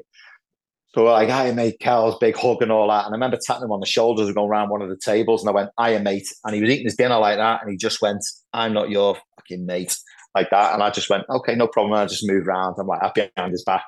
So 0.96 1.06
like, 1.06 1.30
hi 1.30 1.52
mate, 1.52 1.80
Kel's 1.80 2.18
big 2.20 2.36
hug 2.36 2.62
and 2.62 2.72
all 2.72 2.88
that. 2.88 3.06
And 3.06 3.14
I 3.14 3.16
remember 3.16 3.40
tapping 3.44 3.64
him 3.64 3.72
on 3.72 3.80
the 3.80 3.86
shoulders 3.88 4.28
and 4.28 4.36
going 4.36 4.50
around 4.50 4.70
one 4.70 4.82
of 4.84 4.90
the 4.90 4.98
tables 4.98 5.42
and 5.42 5.50
I 5.50 5.54
went, 5.54 5.70
I 5.78 5.92
am 5.92 6.04
mate. 6.04 6.28
And 6.46 6.54
he 6.54 6.62
was 6.62 6.70
eating 6.70 6.86
his 6.86 6.96
dinner 6.96 7.18
like 7.18 7.38
that. 7.38 7.62
And 7.62 7.72
he 7.72 7.78
just 7.78 8.02
went, 8.02 8.24
I'm 8.54 8.74
not 8.74 8.92
your 8.92 9.18
fucking 9.36 9.66
mate. 9.66 9.98
Like 10.36 10.50
that. 10.52 10.74
And 10.74 10.84
I 10.84 10.92
just 10.92 11.10
went, 11.10 11.24
okay, 11.30 11.56
no 11.56 11.68
problem. 11.68 11.94
And 11.94 12.02
I 12.02 12.06
just 12.06 12.28
moved 12.28 12.48
around. 12.48 12.76
I'm 12.80 12.88
like, 12.88 13.02
up 13.04 13.16
behind 13.16 13.52
his 13.52 13.64
back. 13.64 13.86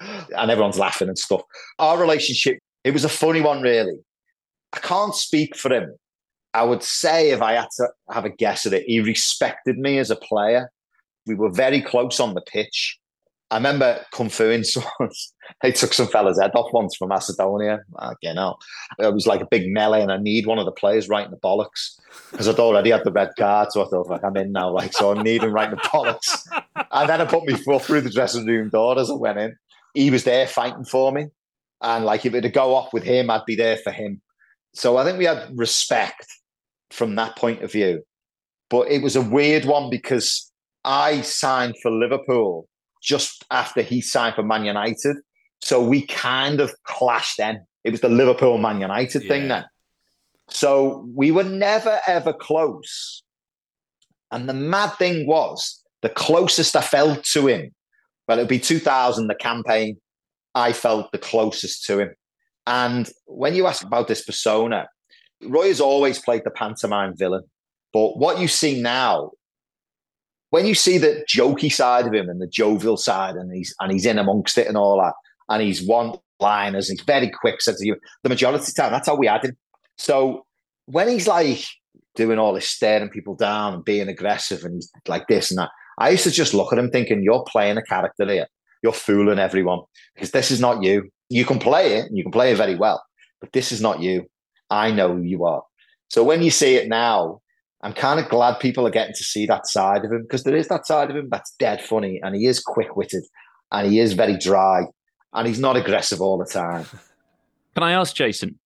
And 0.36 0.50
everyone's 0.50 0.78
laughing 0.78 1.08
and 1.08 1.18
stuff. 1.18 1.42
Our 1.78 1.98
relationship, 1.98 2.58
it 2.84 2.92
was 2.92 3.04
a 3.04 3.08
funny 3.08 3.40
one, 3.40 3.62
really. 3.62 3.94
I 4.72 4.78
can't 4.78 5.14
speak 5.14 5.56
for 5.56 5.72
him. 5.72 5.94
I 6.54 6.62
would 6.62 6.82
say 6.82 7.30
if 7.30 7.42
I 7.42 7.52
had 7.54 7.68
to 7.76 7.88
have 8.10 8.24
a 8.24 8.30
guess 8.30 8.66
at 8.66 8.72
it, 8.72 8.84
he 8.86 9.00
respected 9.00 9.78
me 9.78 9.98
as 9.98 10.10
a 10.10 10.16
player. 10.16 10.70
We 11.26 11.34
were 11.34 11.50
very 11.50 11.82
close 11.82 12.20
on 12.20 12.34
the 12.34 12.40
pitch. 12.40 12.98
I 13.50 13.56
remember 13.56 14.04
Kung 14.12 14.28
Fu 14.28 14.50
in 14.50 14.64
someone. 14.64 15.10
they 15.62 15.70
took 15.72 15.92
some 15.92 16.08
fella's 16.08 16.40
head 16.40 16.50
off 16.54 16.72
once 16.72 16.96
from 16.96 17.10
Macedonia. 17.10 17.80
Ah, 17.98 18.10
Again, 18.10 18.36
know. 18.36 18.56
It 18.98 19.14
was 19.14 19.26
like 19.26 19.40
a 19.40 19.46
big 19.50 19.68
melee, 19.68 20.02
and 20.02 20.10
I 20.10 20.16
need 20.16 20.46
one 20.46 20.58
of 20.58 20.64
the 20.64 20.72
players 20.72 21.08
right 21.08 21.24
in 21.24 21.30
the 21.30 21.36
bollocks 21.38 21.98
because 22.30 22.48
I'd 22.48 22.58
already 22.58 22.90
had 22.90 23.04
the 23.04 23.12
red 23.12 23.30
card. 23.38 23.70
So 23.70 23.84
I 23.84 23.88
thought, 23.88 24.08
like, 24.08 24.24
I'm 24.24 24.36
in 24.36 24.52
now. 24.52 24.70
Like, 24.70 24.92
so 24.92 25.12
I 25.16 25.22
need 25.22 25.42
him 25.42 25.52
right 25.52 25.70
in 25.70 25.76
the 25.76 25.82
bollocks. 25.82 26.46
and 26.90 27.08
then 27.08 27.20
I 27.20 27.24
put 27.24 27.48
my 27.48 27.56
foot 27.56 27.82
through 27.82 28.00
the 28.00 28.10
dressing 28.10 28.46
room 28.46 28.70
door 28.70 28.98
as 28.98 29.10
I 29.10 29.14
went 29.14 29.38
in. 29.38 29.54
He 29.94 30.10
was 30.10 30.24
there 30.24 30.46
fighting 30.46 30.84
for 30.84 31.12
me. 31.12 31.26
And 31.82 32.04
like, 32.04 32.26
if 32.26 32.34
it 32.34 32.40
to 32.40 32.48
go 32.48 32.74
off 32.74 32.92
with 32.92 33.04
him, 33.04 33.30
I'd 33.30 33.44
be 33.46 33.54
there 33.54 33.76
for 33.76 33.92
him. 33.92 34.20
So 34.74 34.96
I 34.96 35.04
think 35.04 35.18
we 35.18 35.24
had 35.24 35.48
respect 35.54 36.26
from 36.90 37.14
that 37.14 37.36
point 37.36 37.62
of 37.62 37.72
view. 37.72 38.02
But 38.68 38.90
it 38.90 39.02
was 39.02 39.14
a 39.14 39.22
weird 39.22 39.64
one 39.64 39.88
because 39.90 40.50
I 40.84 41.20
signed 41.20 41.76
for 41.82 41.90
Liverpool 41.90 42.68
just 43.02 43.44
after 43.50 43.82
he 43.82 44.00
signed 44.00 44.34
for 44.34 44.42
Man 44.42 44.64
United. 44.64 45.16
So 45.62 45.82
we 45.82 46.06
kind 46.06 46.60
of 46.60 46.74
clashed 46.84 47.36
then. 47.38 47.64
It 47.84 47.90
was 47.90 48.00
the 48.00 48.08
Liverpool 48.08 48.58
Man 48.58 48.80
United 48.80 49.22
yeah. 49.22 49.28
thing 49.28 49.48
then. 49.48 49.64
So 50.48 51.08
we 51.14 51.30
were 51.30 51.44
never 51.44 52.00
ever 52.06 52.32
close. 52.32 53.22
And 54.30 54.48
the 54.48 54.54
mad 54.54 54.90
thing 54.94 55.26
was, 55.26 55.82
the 56.02 56.08
closest 56.08 56.76
I 56.76 56.82
felt 56.82 57.24
to 57.24 57.46
him, 57.46 57.72
well, 58.26 58.38
it 58.38 58.42
would 58.42 58.48
be 58.48 58.58
2000, 58.58 59.28
the 59.28 59.34
campaign, 59.34 59.98
I 60.54 60.72
felt 60.72 61.12
the 61.12 61.18
closest 61.18 61.84
to 61.86 62.00
him. 62.00 62.10
And 62.66 63.08
when 63.26 63.54
you 63.54 63.66
ask 63.66 63.84
about 63.84 64.08
this 64.08 64.24
persona, 64.24 64.88
Roy 65.42 65.68
has 65.68 65.80
always 65.80 66.18
played 66.18 66.42
the 66.44 66.50
pantomime 66.50 67.14
villain. 67.16 67.44
But 67.92 68.18
what 68.18 68.40
you 68.40 68.48
see 68.48 68.80
now 68.80 69.30
when 70.50 70.66
you 70.66 70.74
see 70.74 70.98
the 70.98 71.24
jokey 71.28 71.72
side 71.72 72.06
of 72.06 72.14
him 72.14 72.28
and 72.28 72.40
the 72.40 72.46
jovial 72.46 72.96
side, 72.96 73.34
and 73.34 73.52
he's 73.54 73.74
and 73.80 73.92
he's 73.92 74.06
in 74.06 74.18
amongst 74.18 74.58
it 74.58 74.66
and 74.66 74.76
all 74.76 75.00
that, 75.00 75.14
and 75.48 75.62
he's 75.62 75.86
one 75.86 76.14
liners 76.40 76.88
he's 76.88 77.00
very 77.02 77.30
quick, 77.30 77.60
said 77.60 77.76
to 77.76 77.86
you, 77.86 77.96
the 78.22 78.28
majority 78.28 78.60
of 78.60 78.66
the 78.66 78.72
time, 78.72 78.92
that's 78.92 79.08
how 79.08 79.16
we 79.16 79.26
had 79.26 79.44
him. 79.44 79.56
So 79.98 80.44
when 80.86 81.08
he's 81.08 81.26
like 81.26 81.64
doing 82.14 82.38
all 82.38 82.52
this 82.52 82.68
staring 82.68 83.10
people 83.10 83.34
down 83.34 83.74
and 83.74 83.84
being 83.84 84.08
aggressive 84.08 84.64
and 84.64 84.82
like 85.06 85.26
this 85.28 85.50
and 85.50 85.58
that, 85.58 85.70
I 85.98 86.10
used 86.10 86.24
to 86.24 86.30
just 86.30 86.54
look 86.54 86.72
at 86.72 86.78
him 86.78 86.90
thinking, 86.90 87.22
You're 87.22 87.44
playing 87.44 87.78
a 87.78 87.82
character 87.82 88.26
here. 88.26 88.46
You're 88.82 88.92
fooling 88.92 89.38
everyone 89.38 89.80
because 90.14 90.30
this 90.30 90.50
is 90.50 90.60
not 90.60 90.82
you. 90.82 91.10
You 91.28 91.44
can 91.44 91.58
play 91.58 91.94
it 91.96 92.06
and 92.06 92.16
you 92.16 92.22
can 92.22 92.32
play 92.32 92.52
it 92.52 92.56
very 92.56 92.76
well, 92.76 93.02
but 93.40 93.52
this 93.52 93.72
is 93.72 93.80
not 93.80 94.00
you. 94.00 94.26
I 94.70 94.90
know 94.90 95.14
who 95.14 95.22
you 95.22 95.44
are. 95.44 95.62
So 96.08 96.22
when 96.22 96.42
you 96.42 96.50
see 96.50 96.76
it 96.76 96.88
now, 96.88 97.40
I'm 97.86 97.92
kind 97.92 98.18
of 98.18 98.28
glad 98.28 98.58
people 98.58 98.84
are 98.84 98.90
getting 98.90 99.14
to 99.14 99.22
see 99.22 99.46
that 99.46 99.68
side 99.68 100.04
of 100.04 100.10
him 100.10 100.22
because 100.22 100.42
there 100.42 100.56
is 100.56 100.66
that 100.66 100.88
side 100.88 101.08
of 101.08 101.14
him 101.14 101.28
that's 101.30 101.54
dead 101.60 101.80
funny 101.80 102.18
and 102.20 102.34
he 102.34 102.46
is 102.46 102.58
quick 102.58 102.96
witted 102.96 103.22
and 103.70 103.88
he 103.88 104.00
is 104.00 104.12
very 104.12 104.36
dry. 104.36 104.86
and 105.32 105.46
he's 105.46 105.60
not 105.60 105.76
aggressive 105.76 106.20
all 106.20 106.36
the 106.36 106.46
time. 106.46 106.84
Can 107.74 107.84
I 107.84 107.92
ask 107.92 108.16
Jason? 108.16 108.58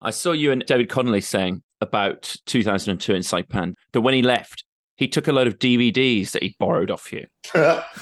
I 0.00 0.10
saw 0.10 0.30
you 0.30 0.52
and 0.52 0.64
David 0.64 0.88
Connolly 0.88 1.20
saying 1.20 1.64
about 1.80 2.36
2002 2.46 3.12
in 3.12 3.22
Saipan 3.22 3.74
that 3.90 4.02
when 4.02 4.14
he 4.14 4.22
left, 4.22 4.62
he 4.94 5.08
took 5.08 5.26
a 5.26 5.32
load 5.32 5.48
of 5.48 5.58
DVDs 5.58 6.30
that 6.30 6.44
he 6.44 6.54
borrowed 6.60 6.92
off 6.92 7.12
you, 7.12 7.26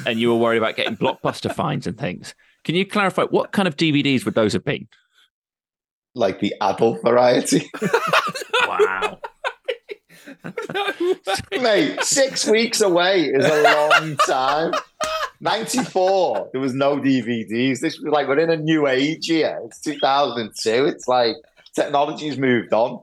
and 0.06 0.20
you 0.20 0.28
were 0.28 0.36
worried 0.36 0.58
about 0.58 0.76
getting 0.76 0.98
blockbuster 0.98 1.50
fines 1.50 1.86
and 1.86 1.96
things. 1.96 2.34
Can 2.64 2.74
you 2.74 2.84
clarify 2.84 3.22
what 3.22 3.52
kind 3.52 3.68
of 3.68 3.76
DVDs 3.76 4.26
would 4.26 4.34
those 4.34 4.52
have 4.52 4.66
been? 4.66 4.86
Like 6.14 6.40
the 6.40 6.54
adult 6.60 7.00
variety. 7.02 7.70
wow. 8.66 9.18
Mate, 11.60 12.02
six 12.02 12.46
weeks 12.46 12.80
away 12.80 13.24
is 13.24 13.44
a 13.44 13.62
long 13.62 14.16
time. 14.18 14.72
94, 15.40 16.50
there 16.52 16.60
was 16.60 16.74
no 16.74 16.96
DVDs. 16.96 17.80
This 17.80 17.98
was 18.00 18.12
like, 18.12 18.26
we're 18.28 18.38
in 18.38 18.50
a 18.50 18.56
new 18.56 18.86
age 18.86 19.26
here. 19.26 19.60
It's 19.64 19.80
2002. 19.80 20.86
It's 20.86 21.06
like 21.06 21.36
technology's 21.74 22.38
moved 22.38 22.72
on. 22.72 23.00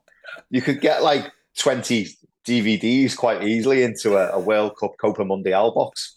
You 0.49 0.61
could 0.61 0.81
get 0.81 1.03
like 1.03 1.31
20 1.57 2.07
DVDs 2.45 3.15
quite 3.15 3.43
easily 3.43 3.83
into 3.83 4.17
a, 4.17 4.31
a 4.31 4.39
World 4.39 4.77
Cup 4.77 4.95
Copa 4.99 5.23
Mundial 5.23 5.73
box. 5.73 6.15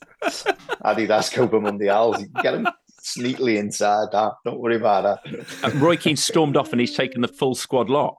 Adidas 0.85 1.33
Copa 1.33 1.57
Mundial. 1.61 2.19
You 2.19 2.29
can 2.29 2.43
get 2.43 2.53
them 2.53 2.69
neatly 3.17 3.57
inside 3.57 4.09
that. 4.13 4.33
Don't 4.45 4.61
worry 4.61 4.77
about 4.77 5.23
that. 5.25 5.47
Uh, 5.63 5.71
Roy 5.77 5.97
Keane 5.97 6.17
stormed 6.17 6.57
off 6.57 6.73
and 6.73 6.81
he's 6.81 6.95
taken 6.95 7.23
the 7.23 7.29
full 7.29 7.55
squad 7.55 7.89
lot. 7.89 8.17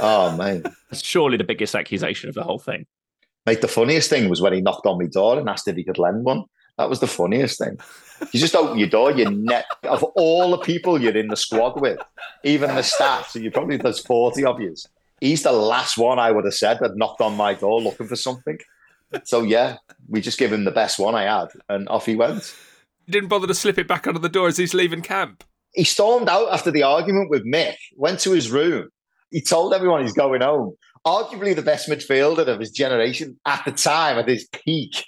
Oh, 0.00 0.34
man. 0.36 0.64
That's 0.90 1.04
surely 1.04 1.36
the 1.36 1.44
biggest 1.44 1.74
accusation 1.74 2.28
of 2.28 2.34
the 2.34 2.44
whole 2.44 2.58
thing. 2.58 2.86
Mate, 3.46 3.60
the 3.60 3.68
funniest 3.68 4.10
thing 4.10 4.28
was 4.28 4.40
when 4.40 4.52
he 4.52 4.60
knocked 4.60 4.86
on 4.86 4.98
my 4.98 5.06
door 5.06 5.38
and 5.38 5.48
asked 5.48 5.68
if 5.68 5.76
he 5.76 5.84
could 5.84 5.98
lend 5.98 6.24
one. 6.24 6.44
That 6.78 6.90
was 6.90 7.00
the 7.00 7.06
funniest 7.06 7.58
thing. 7.58 7.78
You 8.32 8.40
just 8.40 8.54
open 8.54 8.78
your 8.78 8.88
door, 8.88 9.12
you 9.12 9.30
net 9.30 9.66
of 9.84 10.02
all 10.02 10.50
the 10.50 10.58
people 10.58 11.00
you're 11.00 11.16
in 11.16 11.28
the 11.28 11.36
squad 11.36 11.80
with, 11.80 11.98
even 12.44 12.74
the 12.74 12.82
staff. 12.82 13.30
So 13.30 13.38
you 13.38 13.50
probably 13.50 13.76
there's 13.76 14.00
40 14.00 14.44
of 14.44 14.60
you. 14.60 14.74
He's 15.20 15.42
the 15.42 15.52
last 15.52 15.96
one 15.96 16.18
I 16.18 16.30
would 16.30 16.44
have 16.44 16.54
said 16.54 16.78
that 16.80 16.96
knocked 16.96 17.20
on 17.20 17.36
my 17.36 17.54
door 17.54 17.80
looking 17.80 18.06
for 18.06 18.16
something. 18.16 18.58
So 19.24 19.42
yeah, 19.42 19.76
we 20.08 20.20
just 20.20 20.38
give 20.38 20.52
him 20.52 20.64
the 20.64 20.70
best 20.70 20.98
one 20.98 21.14
I 21.14 21.22
had, 21.22 21.48
and 21.68 21.88
off 21.88 22.06
he 22.06 22.16
went. 22.16 22.54
Didn't 23.08 23.28
bother 23.28 23.46
to 23.46 23.54
slip 23.54 23.78
it 23.78 23.88
back 23.88 24.06
under 24.06 24.18
the 24.18 24.28
door 24.28 24.48
as 24.48 24.56
he's 24.56 24.74
leaving 24.74 25.00
camp. 25.00 25.44
He 25.72 25.84
stormed 25.84 26.28
out 26.28 26.52
after 26.52 26.70
the 26.70 26.82
argument 26.82 27.30
with 27.30 27.46
Mick, 27.46 27.76
went 27.94 28.18
to 28.20 28.32
his 28.32 28.50
room. 28.50 28.88
He 29.36 29.42
told 29.42 29.74
everyone 29.74 30.00
he's 30.00 30.14
going 30.14 30.40
home. 30.40 30.74
Arguably 31.06 31.54
the 31.54 31.60
best 31.60 31.90
midfielder 31.90 32.48
of 32.48 32.58
his 32.58 32.70
generation 32.70 33.38
at 33.44 33.62
the 33.66 33.70
time, 33.70 34.18
at 34.18 34.26
his 34.26 34.48
peak. 34.50 35.04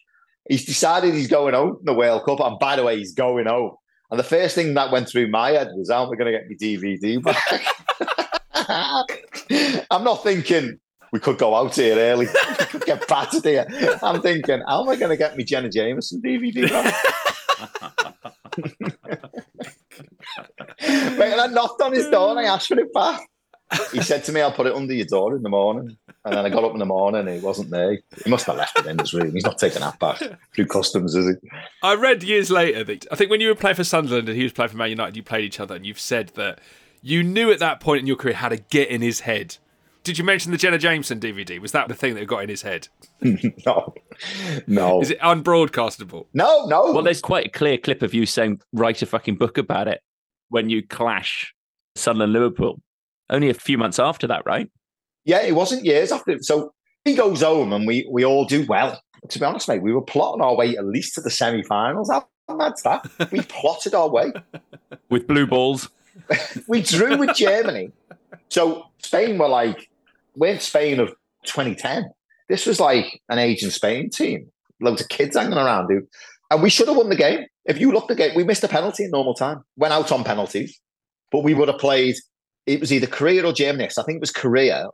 He's 0.50 0.66
decided 0.66 1.14
he's 1.14 1.28
going 1.28 1.54
home 1.54 1.78
in 1.78 1.86
the 1.86 1.94
World 1.94 2.26
Cup. 2.26 2.40
And 2.40 2.58
by 2.58 2.76
the 2.76 2.84
way, 2.84 2.98
he's 2.98 3.14
going 3.14 3.46
home. 3.46 3.74
And 4.10 4.20
the 4.20 4.24
first 4.24 4.54
thing 4.54 4.74
that 4.74 4.92
went 4.92 5.08
through 5.08 5.30
my 5.30 5.52
head 5.52 5.68
was, 5.74 5.88
am 5.88 6.10
I 6.12 6.16
going 6.16 6.26
to 6.26 6.32
get 6.32 6.46
my 6.46 6.56
DVD 6.60 7.22
back? 7.22 7.64
I'm 9.90 10.04
not 10.04 10.22
thinking 10.22 10.78
we 11.10 11.20
could 11.20 11.38
go 11.38 11.54
out 11.54 11.76
here 11.76 11.96
early, 11.96 12.26
we 12.26 12.32
could 12.66 12.84
get 12.84 13.08
battered 13.08 13.46
here. 13.46 13.66
I'm 14.02 14.20
thinking, 14.20 14.60
how 14.68 14.82
am 14.82 14.90
I 14.90 14.96
going 14.96 15.08
to 15.08 15.16
get 15.16 15.38
me 15.38 15.44
Jenna 15.44 15.70
Jameson 15.70 16.20
DVD 16.20 16.70
and 20.82 21.40
I 21.40 21.46
knocked 21.46 21.80
on 21.80 21.94
his 21.94 22.10
door 22.10 22.32
and 22.32 22.40
I 22.40 22.44
asked 22.52 22.68
for 22.68 22.78
it 22.78 22.92
back. 22.92 23.22
He 23.92 24.02
said 24.02 24.24
to 24.24 24.32
me, 24.32 24.40
I'll 24.40 24.52
put 24.52 24.66
it 24.66 24.74
under 24.74 24.94
your 24.94 25.06
door 25.06 25.36
in 25.36 25.42
the 25.42 25.48
morning. 25.48 25.96
And 26.24 26.34
then 26.34 26.44
I 26.44 26.48
got 26.48 26.64
up 26.64 26.72
in 26.72 26.78
the 26.78 26.86
morning 26.86 27.26
and 27.26 27.28
he 27.28 27.40
wasn't 27.40 27.70
there. 27.70 27.98
He 28.24 28.30
must 28.30 28.46
have 28.46 28.56
left 28.56 28.78
it 28.78 28.86
in 28.86 28.98
his 28.98 29.12
room. 29.12 29.32
He's 29.32 29.44
not 29.44 29.58
taking 29.58 29.80
that 29.80 29.98
back 29.98 30.20
through 30.54 30.66
customs, 30.66 31.14
is 31.14 31.26
he? 31.26 31.48
I 31.82 31.94
read 31.94 32.22
years 32.22 32.50
later 32.50 32.82
that 32.84 33.06
I 33.12 33.16
think 33.16 33.30
when 33.30 33.40
you 33.40 33.48
were 33.48 33.54
playing 33.54 33.76
for 33.76 33.84
Sunderland 33.84 34.28
and 34.28 34.36
he 34.36 34.42
was 34.42 34.52
playing 34.52 34.70
for 34.70 34.76
Man 34.76 34.90
United, 34.90 35.16
you 35.16 35.22
played 35.22 35.44
each 35.44 35.60
other 35.60 35.74
and 35.74 35.84
you've 35.84 36.00
said 36.00 36.28
that 36.34 36.60
you 37.02 37.22
knew 37.22 37.50
at 37.50 37.58
that 37.58 37.80
point 37.80 38.00
in 38.00 38.06
your 38.06 38.16
career 38.16 38.34
how 38.34 38.48
to 38.48 38.56
get 38.56 38.88
in 38.88 39.02
his 39.02 39.20
head. 39.20 39.56
Did 40.04 40.16
you 40.16 40.24
mention 40.24 40.52
the 40.52 40.58
Jenna 40.58 40.78
Jameson 40.78 41.20
DVD? 41.20 41.58
Was 41.58 41.72
that 41.72 41.88
the 41.88 41.94
thing 41.94 42.14
that 42.14 42.26
got 42.26 42.42
in 42.42 42.48
his 42.48 42.62
head? 42.62 42.88
no. 43.20 43.94
No. 44.66 45.02
Is 45.02 45.10
it 45.10 45.20
unbroadcastable? 45.20 46.26
No, 46.32 46.64
no. 46.66 46.92
Well, 46.92 47.02
there's 47.02 47.20
quite 47.20 47.46
a 47.46 47.50
clear 47.50 47.76
clip 47.76 48.00
of 48.02 48.14
you 48.14 48.24
saying, 48.24 48.62
write 48.72 49.02
a 49.02 49.06
fucking 49.06 49.36
book 49.36 49.58
about 49.58 49.88
it 49.88 50.00
when 50.48 50.70
you 50.70 50.82
clash 50.82 51.54
Sunderland 51.94 52.32
Liverpool. 52.32 52.80
Only 53.30 53.50
a 53.50 53.54
few 53.54 53.78
months 53.78 53.98
after 53.98 54.26
that, 54.26 54.46
right? 54.46 54.70
Yeah, 55.24 55.42
it 55.42 55.54
wasn't 55.54 55.84
years 55.84 56.12
after. 56.12 56.38
So 56.40 56.72
he 57.04 57.14
goes 57.14 57.42
home 57.42 57.72
and 57.72 57.86
we 57.86 58.08
we 58.10 58.24
all 58.24 58.44
do 58.44 58.64
well. 58.66 59.00
To 59.28 59.38
be 59.38 59.44
honest, 59.44 59.68
mate, 59.68 59.82
we 59.82 59.92
were 59.92 60.02
plotting 60.02 60.42
our 60.42 60.54
way 60.54 60.76
at 60.76 60.86
least 60.86 61.14
to 61.16 61.20
the 61.20 61.30
semi-finals. 61.30 62.10
How 62.10 62.26
mad's 62.54 62.82
that? 62.82 63.06
We 63.30 63.40
plotted 63.48 63.94
our 63.94 64.08
way. 64.08 64.32
With 65.10 65.26
blue 65.26 65.46
balls. 65.46 65.90
we 66.68 66.82
drew 66.82 67.16
with 67.16 67.36
Germany. 67.36 67.92
So 68.48 68.86
Spain 68.98 69.38
were 69.38 69.48
like, 69.48 69.90
we're 70.34 70.58
Spain 70.60 71.00
of 71.00 71.08
2010. 71.44 72.10
This 72.48 72.66
was 72.66 72.80
like 72.80 73.20
an 73.28 73.38
Asian 73.38 73.70
Spain 73.70 74.10
team. 74.10 74.50
Loads 74.80 75.02
of 75.02 75.08
kids 75.08 75.36
hanging 75.36 75.58
around, 75.58 75.88
dude. 75.88 76.06
And 76.50 76.62
we 76.62 76.70
should 76.70 76.88
have 76.88 76.96
won 76.96 77.10
the 77.10 77.16
game. 77.16 77.46
If 77.66 77.78
you 77.78 77.92
look 77.92 78.08
the 78.08 78.14
game, 78.14 78.34
we 78.34 78.44
missed 78.44 78.64
a 78.64 78.68
penalty 78.68 79.04
in 79.04 79.10
normal 79.10 79.34
time. 79.34 79.62
Went 79.76 79.92
out 79.92 80.10
on 80.12 80.24
penalties. 80.24 80.80
But 81.30 81.40
we 81.40 81.52
would 81.52 81.68
have 81.68 81.78
played, 81.78 82.16
it 82.68 82.80
was 82.80 82.92
either 82.92 83.06
Korea 83.06 83.44
or 83.46 83.52
Germany. 83.52 83.84
I 83.84 84.02
think 84.02 84.16
it 84.16 84.20
was 84.20 84.30
Korea. 84.30 84.88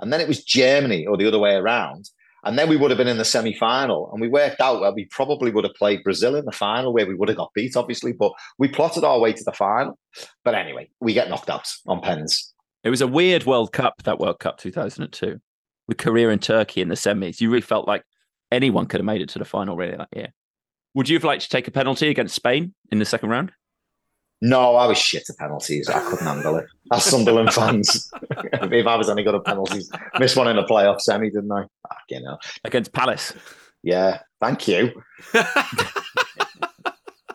And 0.00 0.12
then 0.12 0.20
it 0.20 0.28
was 0.28 0.42
Germany 0.42 1.06
or 1.06 1.16
the 1.16 1.26
other 1.26 1.38
way 1.38 1.54
around. 1.54 2.08
And 2.44 2.58
then 2.58 2.68
we 2.68 2.76
would 2.76 2.90
have 2.90 2.98
been 2.98 3.08
in 3.08 3.18
the 3.18 3.24
semi 3.24 3.52
final. 3.52 4.10
And 4.10 4.20
we 4.20 4.28
worked 4.28 4.60
out 4.60 4.80
that 4.80 4.94
we 4.94 5.04
probably 5.10 5.50
would 5.50 5.64
have 5.64 5.74
played 5.74 6.02
Brazil 6.02 6.36
in 6.36 6.46
the 6.46 6.52
final 6.52 6.92
where 6.92 7.06
we 7.06 7.14
would 7.14 7.28
have 7.28 7.36
got 7.36 7.52
beat, 7.52 7.76
obviously. 7.76 8.12
But 8.12 8.32
we 8.58 8.68
plotted 8.68 9.04
our 9.04 9.18
way 9.18 9.34
to 9.34 9.44
the 9.44 9.52
final. 9.52 9.98
But 10.42 10.54
anyway, 10.54 10.88
we 11.00 11.12
get 11.12 11.28
knocked 11.28 11.50
out 11.50 11.68
on 11.86 12.00
pens. 12.00 12.54
It 12.82 12.90
was 12.90 13.02
a 13.02 13.06
weird 13.06 13.44
World 13.44 13.72
Cup, 13.72 14.02
that 14.04 14.18
World 14.18 14.38
Cup 14.38 14.56
2002, 14.58 15.38
with 15.86 15.98
Korea 15.98 16.30
and 16.30 16.40
Turkey 16.40 16.80
in 16.80 16.88
the 16.88 16.94
semis. 16.94 17.40
You 17.40 17.50
really 17.50 17.60
felt 17.60 17.86
like 17.86 18.04
anyone 18.50 18.86
could 18.86 19.00
have 19.00 19.06
made 19.06 19.20
it 19.20 19.28
to 19.30 19.38
the 19.38 19.44
final, 19.44 19.76
really, 19.76 19.96
that 19.96 20.08
year. 20.14 20.32
Would 20.94 21.08
you 21.08 21.16
have 21.16 21.24
liked 21.24 21.42
to 21.42 21.48
take 21.48 21.68
a 21.68 21.72
penalty 21.72 22.08
against 22.08 22.36
Spain 22.36 22.72
in 22.90 22.98
the 22.98 23.04
second 23.04 23.28
round? 23.28 23.52
No, 24.40 24.76
I 24.76 24.86
was 24.86 24.98
shit 24.98 25.28
at 25.28 25.36
penalties. 25.36 25.88
I 25.88 25.98
couldn't 25.98 26.26
handle 26.26 26.56
it. 26.56 26.66
As 26.92 27.04
Sunderland 27.04 27.52
fans, 27.52 28.08
if 28.30 28.86
I 28.86 28.96
was 28.96 29.10
any 29.10 29.24
good 29.24 29.34
at 29.34 29.44
penalties, 29.44 29.90
missed 30.18 30.36
one 30.36 30.46
in 30.48 30.58
a 30.58 30.64
playoff 30.64 31.00
semi, 31.00 31.30
didn't 31.30 31.50
I? 31.50 31.62
Fuck, 31.62 32.02
you 32.08 32.22
know. 32.22 32.38
Against 32.64 32.92
Palace. 32.92 33.32
Yeah, 33.82 34.20
thank 34.40 34.68
you. 34.68 34.92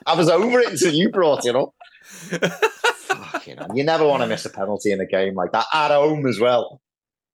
I 0.05 0.15
was 0.15 0.29
over 0.29 0.59
it 0.59 0.71
until 0.71 0.93
you 0.93 1.09
brought 1.09 1.45
it 1.45 1.55
up. 1.55 1.71
Fuck, 2.03 3.47
you 3.47 3.55
know, 3.55 3.67
you 3.73 3.83
never 3.83 4.05
want 4.07 4.23
to 4.23 4.27
miss 4.27 4.45
a 4.45 4.49
penalty 4.49 4.91
in 4.91 5.01
a 5.01 5.05
game 5.05 5.35
like 5.35 5.51
that 5.51 5.65
at 5.73 5.91
home 5.91 6.25
as 6.25 6.39
well. 6.39 6.81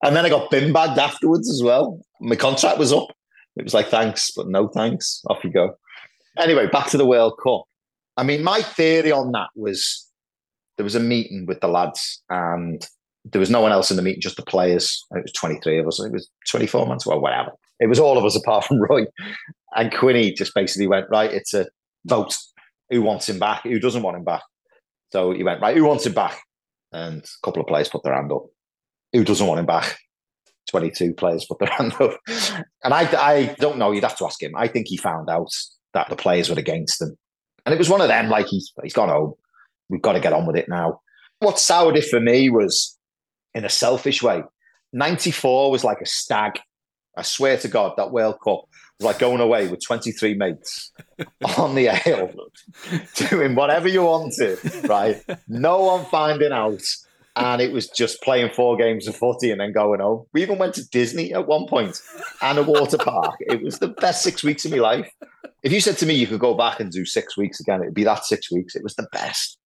And 0.03 0.15
then 0.15 0.25
I 0.25 0.29
got 0.29 0.49
bin 0.49 0.71
bagged 0.73 0.97
afterwards 0.97 1.49
as 1.49 1.61
well. 1.63 1.99
My 2.21 2.35
contract 2.35 2.77
was 2.77 2.93
up. 2.93 3.09
It 3.55 3.63
was 3.63 3.73
like 3.73 3.87
thanks, 3.89 4.31
but 4.35 4.47
no 4.47 4.67
thanks. 4.67 5.21
Off 5.29 5.43
you 5.43 5.51
go. 5.51 5.75
Anyway, 6.37 6.67
back 6.67 6.87
to 6.87 6.97
the 6.97 7.05
World 7.05 7.33
Cup. 7.43 7.63
I 8.19 8.23
mean, 8.23 8.43
my 8.43 8.61
theory 8.61 9.13
on 9.13 9.31
that 9.31 9.47
was 9.55 10.05
there 10.77 10.83
was 10.83 10.95
a 10.95 10.99
meeting 10.99 11.45
with 11.45 11.61
the 11.61 11.69
lads, 11.69 12.21
and 12.29 12.85
there 13.23 13.39
was 13.39 13.49
no 13.49 13.61
one 13.61 13.71
else 13.71 13.91
in 13.91 13.97
the 13.97 14.03
meeting, 14.03 14.21
just 14.21 14.35
the 14.35 14.43
players. 14.43 15.05
It 15.11 15.23
was 15.23 15.31
23 15.33 15.79
of 15.79 15.87
us. 15.87 16.01
It 16.01 16.11
was 16.11 16.29
24 16.49 16.85
months, 16.85 17.05
well, 17.05 17.21
whatever. 17.21 17.51
It 17.79 17.87
was 17.87 17.99
all 17.99 18.17
of 18.17 18.25
us 18.25 18.35
apart 18.35 18.65
from 18.65 18.81
Roy. 18.89 19.05
And 19.75 19.93
Quinny 19.93 20.33
just 20.33 20.53
basically 20.53 20.87
went, 20.87 21.05
right, 21.09 21.31
it's 21.31 21.53
a 21.53 21.67
vote. 22.05 22.35
Who 22.89 23.01
wants 23.01 23.29
him 23.29 23.39
back? 23.39 23.63
Who 23.63 23.79
doesn't 23.79 24.01
want 24.03 24.17
him 24.17 24.25
back? 24.25 24.41
So 25.11 25.31
he 25.31 25.43
went, 25.43 25.61
right, 25.61 25.77
who 25.77 25.85
wants 25.85 26.05
him 26.05 26.13
back? 26.13 26.41
And 26.91 27.23
a 27.23 27.45
couple 27.45 27.61
of 27.61 27.67
players 27.67 27.87
put 27.87 28.03
their 28.03 28.15
hand 28.15 28.33
up. 28.33 28.47
Who 29.13 29.23
doesn't 29.23 29.47
want 29.47 29.59
him 29.59 29.65
back? 29.65 29.97
22 30.69 31.13
players 31.13 31.45
put 31.45 31.59
their 31.59 31.69
hand 31.77 31.93
up. 32.01 32.17
And 32.83 32.93
I, 32.93 33.01
I 33.17 33.55
don't 33.59 33.77
know, 33.77 33.91
you'd 33.91 34.03
have 34.03 34.17
to 34.17 34.25
ask 34.25 34.41
him. 34.41 34.55
I 34.57 34.67
think 34.67 34.87
he 34.89 34.97
found 34.97 35.29
out 35.29 35.51
that 35.93 36.09
the 36.09 36.15
players 36.15 36.49
were 36.49 36.59
against 36.59 37.01
him. 37.01 37.15
And 37.69 37.75
it 37.75 37.77
was 37.77 37.87
one 37.87 38.01
of 38.01 38.07
them, 38.07 38.29
like 38.29 38.47
he's 38.47 38.73
he's 38.81 38.93
gone 38.93 39.09
home. 39.09 39.35
We've 39.89 40.01
got 40.01 40.13
to 40.13 40.19
get 40.19 40.33
on 40.33 40.47
with 40.47 40.55
it 40.55 40.67
now. 40.67 41.01
What 41.37 41.59
soured 41.59 41.97
it 41.97 42.05
for 42.05 42.19
me 42.19 42.49
was 42.49 42.97
in 43.53 43.63
a 43.63 43.69
selfish 43.69 44.23
way. 44.23 44.41
94 44.91 45.69
was 45.69 45.83
like 45.83 46.01
a 46.01 46.05
stag. 46.07 46.59
I 47.15 47.21
swear 47.21 47.57
to 47.57 47.67
God, 47.67 47.93
that 47.97 48.09
World 48.09 48.37
Cup 48.43 48.61
was 48.97 49.05
like 49.05 49.19
going 49.19 49.39
away 49.39 49.67
with 49.67 49.85
23 49.85 50.33
mates 50.33 50.91
on 51.57 51.75
the 51.75 51.89
ale, 52.07 52.31
doing 53.29 53.53
whatever 53.53 53.87
you 53.87 54.01
wanted, 54.01 54.57
right? 54.89 55.23
No 55.47 55.83
one 55.83 56.05
finding 56.05 56.51
out. 56.51 56.81
And 57.39 57.61
it 57.61 57.71
was 57.71 57.87
just 57.87 58.21
playing 58.21 58.51
four 58.51 58.75
games 58.75 59.07
of 59.07 59.15
footy 59.15 59.49
and 59.49 59.61
then 59.61 59.71
going 59.71 60.01
home. 60.01 60.25
We 60.33 60.41
even 60.41 60.57
went 60.57 60.73
to 60.75 60.87
Disney 60.89 61.33
at 61.33 61.47
one 61.47 61.67
point 61.67 62.01
and 62.41 62.57
a 62.57 62.63
water 62.63 62.97
park. 62.97 63.35
It 63.39 63.63
was 63.63 63.79
the 63.79 63.87
best 63.87 64.23
six 64.23 64.43
weeks 64.43 64.65
of 64.65 64.71
my 64.71 64.77
life. 64.77 65.09
If 65.63 65.71
you 65.71 65.79
said 65.79 65.97
to 65.99 66.05
me 66.05 66.15
you 66.15 66.27
could 66.27 66.41
go 66.41 66.53
back 66.53 66.79
and 66.79 66.91
do 66.91 67.05
six 67.05 67.37
weeks 67.37 67.59
again, 67.61 67.81
it'd 67.81 67.93
be 67.93 68.03
that 68.03 68.25
six 68.25 68.51
weeks. 68.51 68.75
It 68.75 68.83
was 68.83 68.95
the 68.95 69.07
best. 69.13 69.57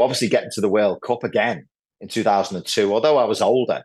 Obviously, 0.00 0.28
getting 0.28 0.50
to 0.52 0.60
the 0.60 0.68
World 0.68 1.00
Cup 1.00 1.22
again 1.22 1.68
in 2.00 2.08
2002, 2.08 2.92
although 2.92 3.18
I 3.18 3.24
was 3.24 3.40
older, 3.40 3.82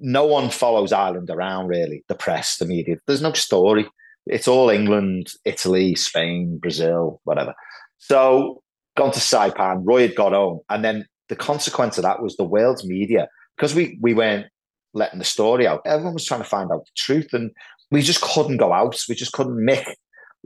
no 0.00 0.26
one 0.26 0.50
follows 0.50 0.92
Ireland 0.92 1.30
around 1.30 1.68
really. 1.68 2.04
The 2.08 2.14
press, 2.14 2.56
the 2.58 2.66
media. 2.66 2.96
There's 3.06 3.22
no 3.22 3.32
story. 3.32 3.88
It's 4.26 4.48
all 4.48 4.68
England, 4.68 5.28
Italy, 5.44 5.94
Spain, 5.94 6.58
Brazil, 6.58 7.20
whatever. 7.24 7.54
So 7.98 8.62
gone 8.96 9.12
to 9.12 9.20
Saipan. 9.20 9.82
Roy 9.84 10.02
had 10.02 10.16
got 10.16 10.32
home, 10.32 10.60
and 10.68 10.84
then 10.84 11.06
the 11.28 11.36
consequence 11.36 11.98
of 11.98 12.02
that 12.02 12.22
was 12.22 12.36
the 12.36 12.44
world's 12.44 12.86
media 12.86 13.28
because 13.56 13.74
we 13.74 13.98
we 14.00 14.14
weren't 14.14 14.46
letting 14.94 15.18
the 15.18 15.24
story 15.24 15.66
out. 15.66 15.82
Everyone 15.84 16.14
was 16.14 16.24
trying 16.24 16.42
to 16.42 16.48
find 16.48 16.70
out 16.72 16.84
the 16.84 16.90
truth, 16.96 17.32
and 17.32 17.50
we 17.90 18.02
just 18.02 18.20
couldn't 18.20 18.56
go 18.56 18.72
out. 18.72 18.98
We 19.08 19.14
just 19.14 19.32
couldn't. 19.32 19.56
Mick 19.56 19.84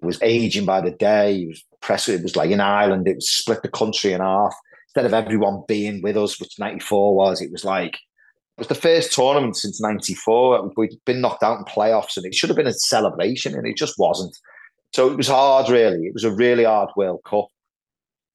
was 0.00 0.20
aging 0.22 0.64
by 0.64 0.80
the 0.80 0.90
day. 0.90 1.38
He 1.38 1.46
was 1.46 1.64
press. 1.80 2.08
It 2.08 2.22
was 2.22 2.36
like 2.36 2.50
in 2.50 2.60
Ireland. 2.60 3.06
It 3.06 3.16
was 3.16 3.30
split 3.30 3.62
the 3.62 3.68
country 3.68 4.12
in 4.12 4.20
half. 4.20 4.54
Instead 4.88 5.06
of 5.06 5.14
everyone 5.14 5.62
being 5.68 6.02
with 6.02 6.16
us, 6.16 6.40
which 6.40 6.58
'94 6.58 7.14
was, 7.14 7.40
it 7.40 7.50
was 7.50 7.64
like 7.64 7.94
it 7.94 8.58
was 8.58 8.68
the 8.68 8.74
first 8.74 9.12
tournament 9.12 9.56
since 9.56 9.80
'94. 9.80 10.72
We'd 10.76 10.98
been 11.06 11.20
knocked 11.20 11.42
out 11.42 11.58
in 11.58 11.64
playoffs, 11.64 12.16
and 12.16 12.26
it 12.26 12.34
should 12.34 12.50
have 12.50 12.56
been 12.56 12.66
a 12.66 12.74
celebration, 12.74 13.54
and 13.54 13.66
it 13.66 13.76
just 13.76 13.94
wasn't. 13.98 14.36
So 14.94 15.10
it 15.10 15.16
was 15.16 15.28
hard, 15.28 15.70
really. 15.70 16.06
It 16.06 16.12
was 16.12 16.24
a 16.24 16.34
really 16.34 16.64
hard 16.64 16.90
World 16.96 17.22
Cup. 17.24 17.46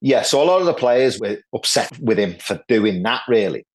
Yeah, 0.02 0.22
so 0.22 0.42
a 0.42 0.46
lot 0.46 0.60
of 0.60 0.68
the 0.68 0.74
players 0.74 1.20
were 1.20 1.38
upset 1.54 1.98
with 2.00 2.20
him 2.20 2.36
for 2.40 2.62
doing 2.68 3.02
that, 3.04 3.22
really. 3.28 3.66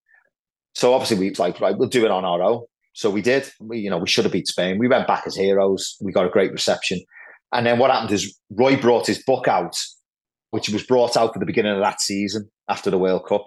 So 0.75 0.93
obviously 0.93 1.19
we 1.19 1.33
like, 1.35 1.59
right, 1.59 1.77
we'll 1.77 1.89
do 1.89 2.05
it 2.05 2.11
on 2.11 2.25
our 2.25 2.41
own. 2.41 2.63
So 2.93 3.09
we 3.09 3.21
did. 3.21 3.51
We, 3.59 3.79
you 3.79 3.89
know, 3.89 3.97
we 3.97 4.07
should 4.07 4.25
have 4.25 4.31
beat 4.31 4.47
Spain. 4.47 4.79
We 4.79 4.87
went 4.87 5.07
back 5.07 5.23
as 5.25 5.35
heroes. 5.35 5.97
We 6.01 6.11
got 6.11 6.25
a 6.25 6.29
great 6.29 6.51
reception. 6.51 7.01
And 7.51 7.65
then 7.65 7.77
what 7.77 7.91
happened 7.91 8.11
is 8.11 8.37
Roy 8.51 8.77
brought 8.77 9.07
his 9.07 9.23
book 9.23 9.47
out, 9.47 9.75
which 10.51 10.69
was 10.69 10.83
brought 10.83 11.17
out 11.17 11.33
for 11.33 11.39
the 11.39 11.45
beginning 11.45 11.73
of 11.73 11.81
that 11.81 12.01
season 12.01 12.49
after 12.69 12.89
the 12.89 12.97
World 12.97 13.25
Cup. 13.27 13.45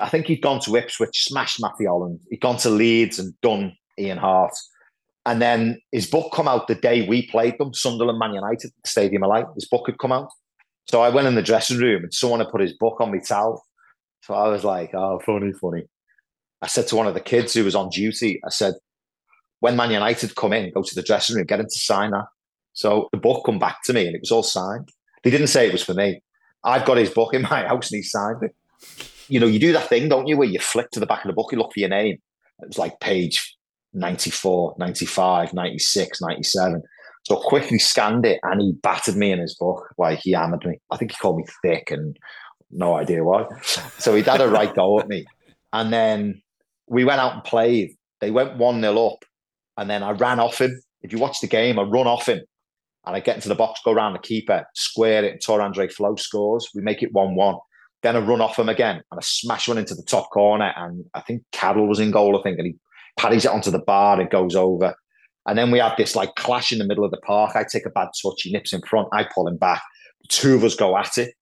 I 0.00 0.08
think 0.08 0.26
he'd 0.26 0.42
gone 0.42 0.60
to 0.60 0.76
Ipswich, 0.76 1.24
smashed 1.24 1.60
Matthew 1.60 1.88
Holland. 1.88 2.20
He'd 2.30 2.40
gone 2.40 2.58
to 2.58 2.70
Leeds 2.70 3.18
and 3.18 3.32
done 3.40 3.74
Ian 3.98 4.18
Harte. 4.18 4.56
And 5.24 5.40
then 5.40 5.80
his 5.90 6.06
book 6.06 6.32
come 6.32 6.48
out 6.48 6.68
the 6.68 6.74
day 6.74 7.06
we 7.06 7.26
played 7.28 7.58
them, 7.58 7.72
Sunderland 7.72 8.18
Man 8.18 8.34
United, 8.34 8.70
Stadium 8.84 9.22
Light. 9.22 9.46
His 9.54 9.66
book 9.68 9.84
had 9.86 9.98
come 9.98 10.12
out. 10.12 10.28
So 10.88 11.02
I 11.02 11.08
went 11.08 11.26
in 11.26 11.34
the 11.34 11.42
dressing 11.42 11.78
room 11.78 12.04
and 12.04 12.14
someone 12.14 12.40
had 12.40 12.50
put 12.50 12.60
his 12.60 12.72
book 12.72 13.00
on 13.00 13.10
my 13.10 13.18
towel. 13.18 13.64
So 14.22 14.34
I 14.34 14.48
was 14.48 14.64
like, 14.64 14.94
oh, 14.94 15.20
funny, 15.24 15.52
funny. 15.52 15.84
I 16.62 16.68
said 16.68 16.86
to 16.88 16.96
one 16.96 17.06
of 17.06 17.14
the 17.14 17.20
kids 17.20 17.54
who 17.54 17.64
was 17.64 17.74
on 17.74 17.90
duty, 17.90 18.40
I 18.44 18.50
said, 18.50 18.74
when 19.60 19.76
Man 19.76 19.90
United 19.90 20.34
come 20.36 20.52
in, 20.52 20.72
go 20.72 20.82
to 20.82 20.94
the 20.94 21.02
dressing 21.02 21.36
room, 21.36 21.46
get 21.46 21.60
him 21.60 21.66
to 21.66 21.78
sign 21.78 22.12
that. 22.12 22.26
So 22.72 23.08
the 23.10 23.18
book 23.18 23.44
come 23.44 23.58
back 23.58 23.78
to 23.84 23.92
me 23.92 24.06
and 24.06 24.14
it 24.14 24.20
was 24.20 24.30
all 24.30 24.42
signed. 24.42 24.90
They 25.22 25.30
didn't 25.30 25.46
say 25.48 25.66
it 25.66 25.72
was 25.72 25.82
for 25.82 25.94
me. 25.94 26.22
I've 26.62 26.84
got 26.84 26.98
his 26.98 27.10
book 27.10 27.34
in 27.34 27.42
my 27.42 27.48
house 27.68 27.90
and 27.90 27.98
he 27.98 28.02
signed 28.02 28.42
it. 28.42 28.54
You 29.28 29.40
know, 29.40 29.46
you 29.46 29.58
do 29.58 29.72
that 29.72 29.88
thing, 29.88 30.08
don't 30.08 30.28
you, 30.28 30.36
where 30.36 30.48
you 30.48 30.60
flick 30.60 30.90
to 30.92 31.00
the 31.00 31.06
back 31.06 31.24
of 31.24 31.28
the 31.28 31.34
book, 31.34 31.50
you 31.50 31.58
look 31.58 31.72
for 31.72 31.80
your 31.80 31.88
name. 31.88 32.18
It 32.60 32.68
was 32.68 32.78
like 32.78 33.00
page 33.00 33.56
94, 33.92 34.76
95, 34.78 35.52
96, 35.52 36.20
97. 36.20 36.82
So 37.26 37.34
quickly 37.34 37.80
scanned 37.80 38.24
it 38.24 38.38
and 38.44 38.60
he 38.60 38.70
battered 38.84 39.16
me 39.16 39.32
in 39.32 39.40
his 39.40 39.56
book. 39.56 39.92
Like 39.98 40.20
he 40.20 40.30
hammered 40.30 40.64
me. 40.64 40.78
I 40.92 40.96
think 40.96 41.10
he 41.10 41.16
called 41.16 41.38
me 41.38 41.44
thick 41.60 41.90
and 41.90 42.16
no 42.70 42.94
idea 42.94 43.24
why. 43.24 43.46
So 43.98 44.14
he'd 44.14 44.26
had 44.26 44.40
a 44.40 44.46
right 44.46 44.72
go 44.72 45.00
at 45.00 45.08
me. 45.08 45.26
And 45.72 45.92
then 45.92 46.40
we 46.86 47.04
went 47.04 47.18
out 47.18 47.34
and 47.34 47.42
played. 47.42 47.96
They 48.20 48.30
went 48.30 48.58
1 48.58 48.80
0 48.80 49.06
up. 49.06 49.24
And 49.76 49.90
then 49.90 50.04
I 50.04 50.12
ran 50.12 50.38
off 50.38 50.60
him. 50.60 50.80
If 51.02 51.12
you 51.12 51.18
watch 51.18 51.40
the 51.40 51.48
game, 51.48 51.80
I 51.80 51.82
run 51.82 52.06
off 52.06 52.28
him 52.28 52.42
and 53.04 53.16
I 53.16 53.18
get 53.18 53.34
into 53.34 53.48
the 53.48 53.56
box, 53.56 53.80
go 53.84 53.90
around 53.90 54.12
the 54.12 54.20
keeper, 54.20 54.64
square 54.76 55.24
it, 55.24 55.32
and 55.32 55.40
Tore 55.42 55.60
Andre 55.60 55.88
Flo 55.88 56.14
scores. 56.14 56.68
We 56.76 56.82
make 56.82 57.02
it 57.02 57.12
1 57.12 57.34
1. 57.34 57.56
Then 58.04 58.14
I 58.14 58.20
run 58.20 58.40
off 58.40 58.56
him 58.56 58.68
again 58.68 59.02
and 59.10 59.18
I 59.18 59.22
smash 59.22 59.66
one 59.66 59.78
into 59.78 59.96
the 59.96 60.04
top 60.04 60.30
corner. 60.30 60.72
And 60.76 61.04
I 61.14 61.22
think 61.22 61.42
Carroll 61.50 61.88
was 61.88 61.98
in 61.98 62.12
goal, 62.12 62.38
I 62.38 62.42
think, 62.44 62.58
and 62.58 62.68
he 62.68 62.76
paddies 63.18 63.46
it 63.46 63.50
onto 63.50 63.72
the 63.72 63.80
bar, 63.80 64.12
and 64.12 64.22
it 64.22 64.30
goes 64.30 64.54
over. 64.54 64.94
And 65.46 65.56
then 65.56 65.70
we 65.70 65.78
have 65.78 65.96
this 65.96 66.16
like 66.16 66.34
clash 66.34 66.72
in 66.72 66.78
the 66.78 66.84
middle 66.84 67.04
of 67.04 67.10
the 67.10 67.18
park. 67.18 67.54
I 67.54 67.64
take 67.64 67.86
a 67.86 67.90
bad 67.90 68.08
touch, 68.20 68.42
he 68.42 68.52
nips 68.52 68.72
in 68.72 68.82
front, 68.82 69.08
I 69.12 69.24
pull 69.24 69.46
him 69.46 69.56
back. 69.56 69.82
Two 70.28 70.54
of 70.56 70.64
us 70.64 70.74
go 70.74 70.96
at 70.96 71.18
it. 71.18 71.34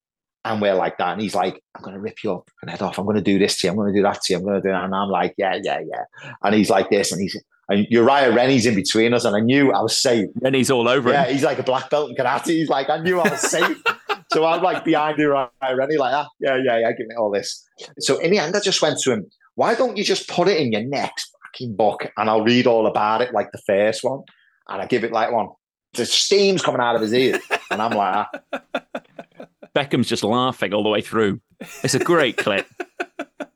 And 0.47 0.61
we're 0.61 0.75
like 0.75 0.99
that. 0.99 1.15
And 1.15 1.23
he's 1.23 1.35
like, 1.35 1.63
I'm 1.75 1.83
going 1.83 1.95
to 1.95 2.01
rip 2.01 2.23
you 2.23 2.35
up 2.35 2.51
and 2.61 2.71
head 2.71 2.83
off. 2.83 2.99
I'm 2.99 3.07
going 3.07 3.17
to 3.17 3.23
do 3.23 3.39
this 3.39 3.59
to 3.61 3.67
you. 3.67 3.71
I'm 3.71 3.77
going 3.79 3.95
to 3.95 3.99
do 3.99 4.03
that 4.03 4.21
to 4.23 4.33
you. 4.33 4.39
I'm 4.39 4.45
going 4.45 4.61
to 4.61 4.61
do 4.61 4.73
that. 4.73 4.85
And 4.85 4.95
I'm 4.95 5.09
like, 5.09 5.35
yeah, 5.39 5.59
yeah, 5.63 5.81
yeah. 5.81 6.33
And 6.43 6.55
he's 6.55 6.69
like 6.69 6.91
this. 6.91 7.13
And 7.13 7.23
he's, 7.23 7.43
and 7.71 7.87
Uriah 7.89 8.31
Rennie's 8.31 8.67
in 8.67 8.75
between 8.75 9.15
us. 9.15 9.25
And 9.25 9.35
I 9.35 9.41
knew 9.41 9.73
I 9.73 9.81
was 9.81 9.97
safe. 9.97 10.29
Rennie's 10.43 10.71
all 10.71 10.87
over 10.87 11.09
it. 11.09 11.13
Yeah, 11.13 11.25
him. 11.25 11.33
he's 11.33 11.45
like 11.45 11.59
a 11.59 11.63
black 11.63 11.89
belt 11.89 12.11
in 12.11 12.17
karate. 12.17 12.49
He's 12.49 12.69
like, 12.69 12.91
I 12.91 12.99
knew 12.99 13.21
I 13.21 13.31
was 13.31 13.41
safe. 13.41 13.83
so 14.33 14.45
I'm 14.45 14.63
like 14.63 14.85
behind 14.85 15.17
Uriah 15.17 15.49
Rennie, 15.75 15.97
like, 15.97 16.13
ah, 16.13 16.29
yeah, 16.41 16.59
yeah, 16.63 16.79
yeah, 16.79 16.93
give 16.93 17.07
me 17.07 17.15
all 17.17 17.31
this. 17.31 17.67
So 18.01 18.19
in 18.19 18.31
the 18.31 18.39
end, 18.39 18.55
I 18.55 18.61
just 18.61 18.83
went 18.83 18.99
to 19.01 19.13
him, 19.13 19.31
why 19.55 19.75
don't 19.75 19.97
you 19.97 20.05
just 20.05 20.29
put 20.29 20.47
it 20.47 20.59
in 20.59 20.73
your 20.73 20.83
next 20.83 21.35
fucking 21.55 21.77
book 21.77 22.11
and 22.17 22.29
I'll 22.29 22.43
read 22.43 22.67
all 22.67 22.87
about 22.87 23.23
it 23.23 23.33
like 23.33 23.53
the 23.53 23.61
first 23.67 24.05
one? 24.05 24.23
And 24.69 24.81
I 24.83 24.87
give 24.87 25.05
it 25.05 25.13
like 25.13 25.31
one. 25.31 25.49
The 25.95 26.07
steam's 26.07 26.63
coming 26.63 26.81
out 26.81 26.97
of 26.97 27.03
his 27.03 27.13
ears. 27.13 27.43
And 27.71 27.81
I'm 27.81 27.93
like, 27.93 28.27
ah. 28.53 28.63
Beckham's 29.75 30.09
just 30.09 30.25
laughing 30.25 30.73
all 30.73 30.83
the 30.83 30.89
way 30.89 31.01
through. 31.01 31.41
It's 31.83 31.95
a 31.95 31.99
great 31.99 32.37
clip. 32.37 32.67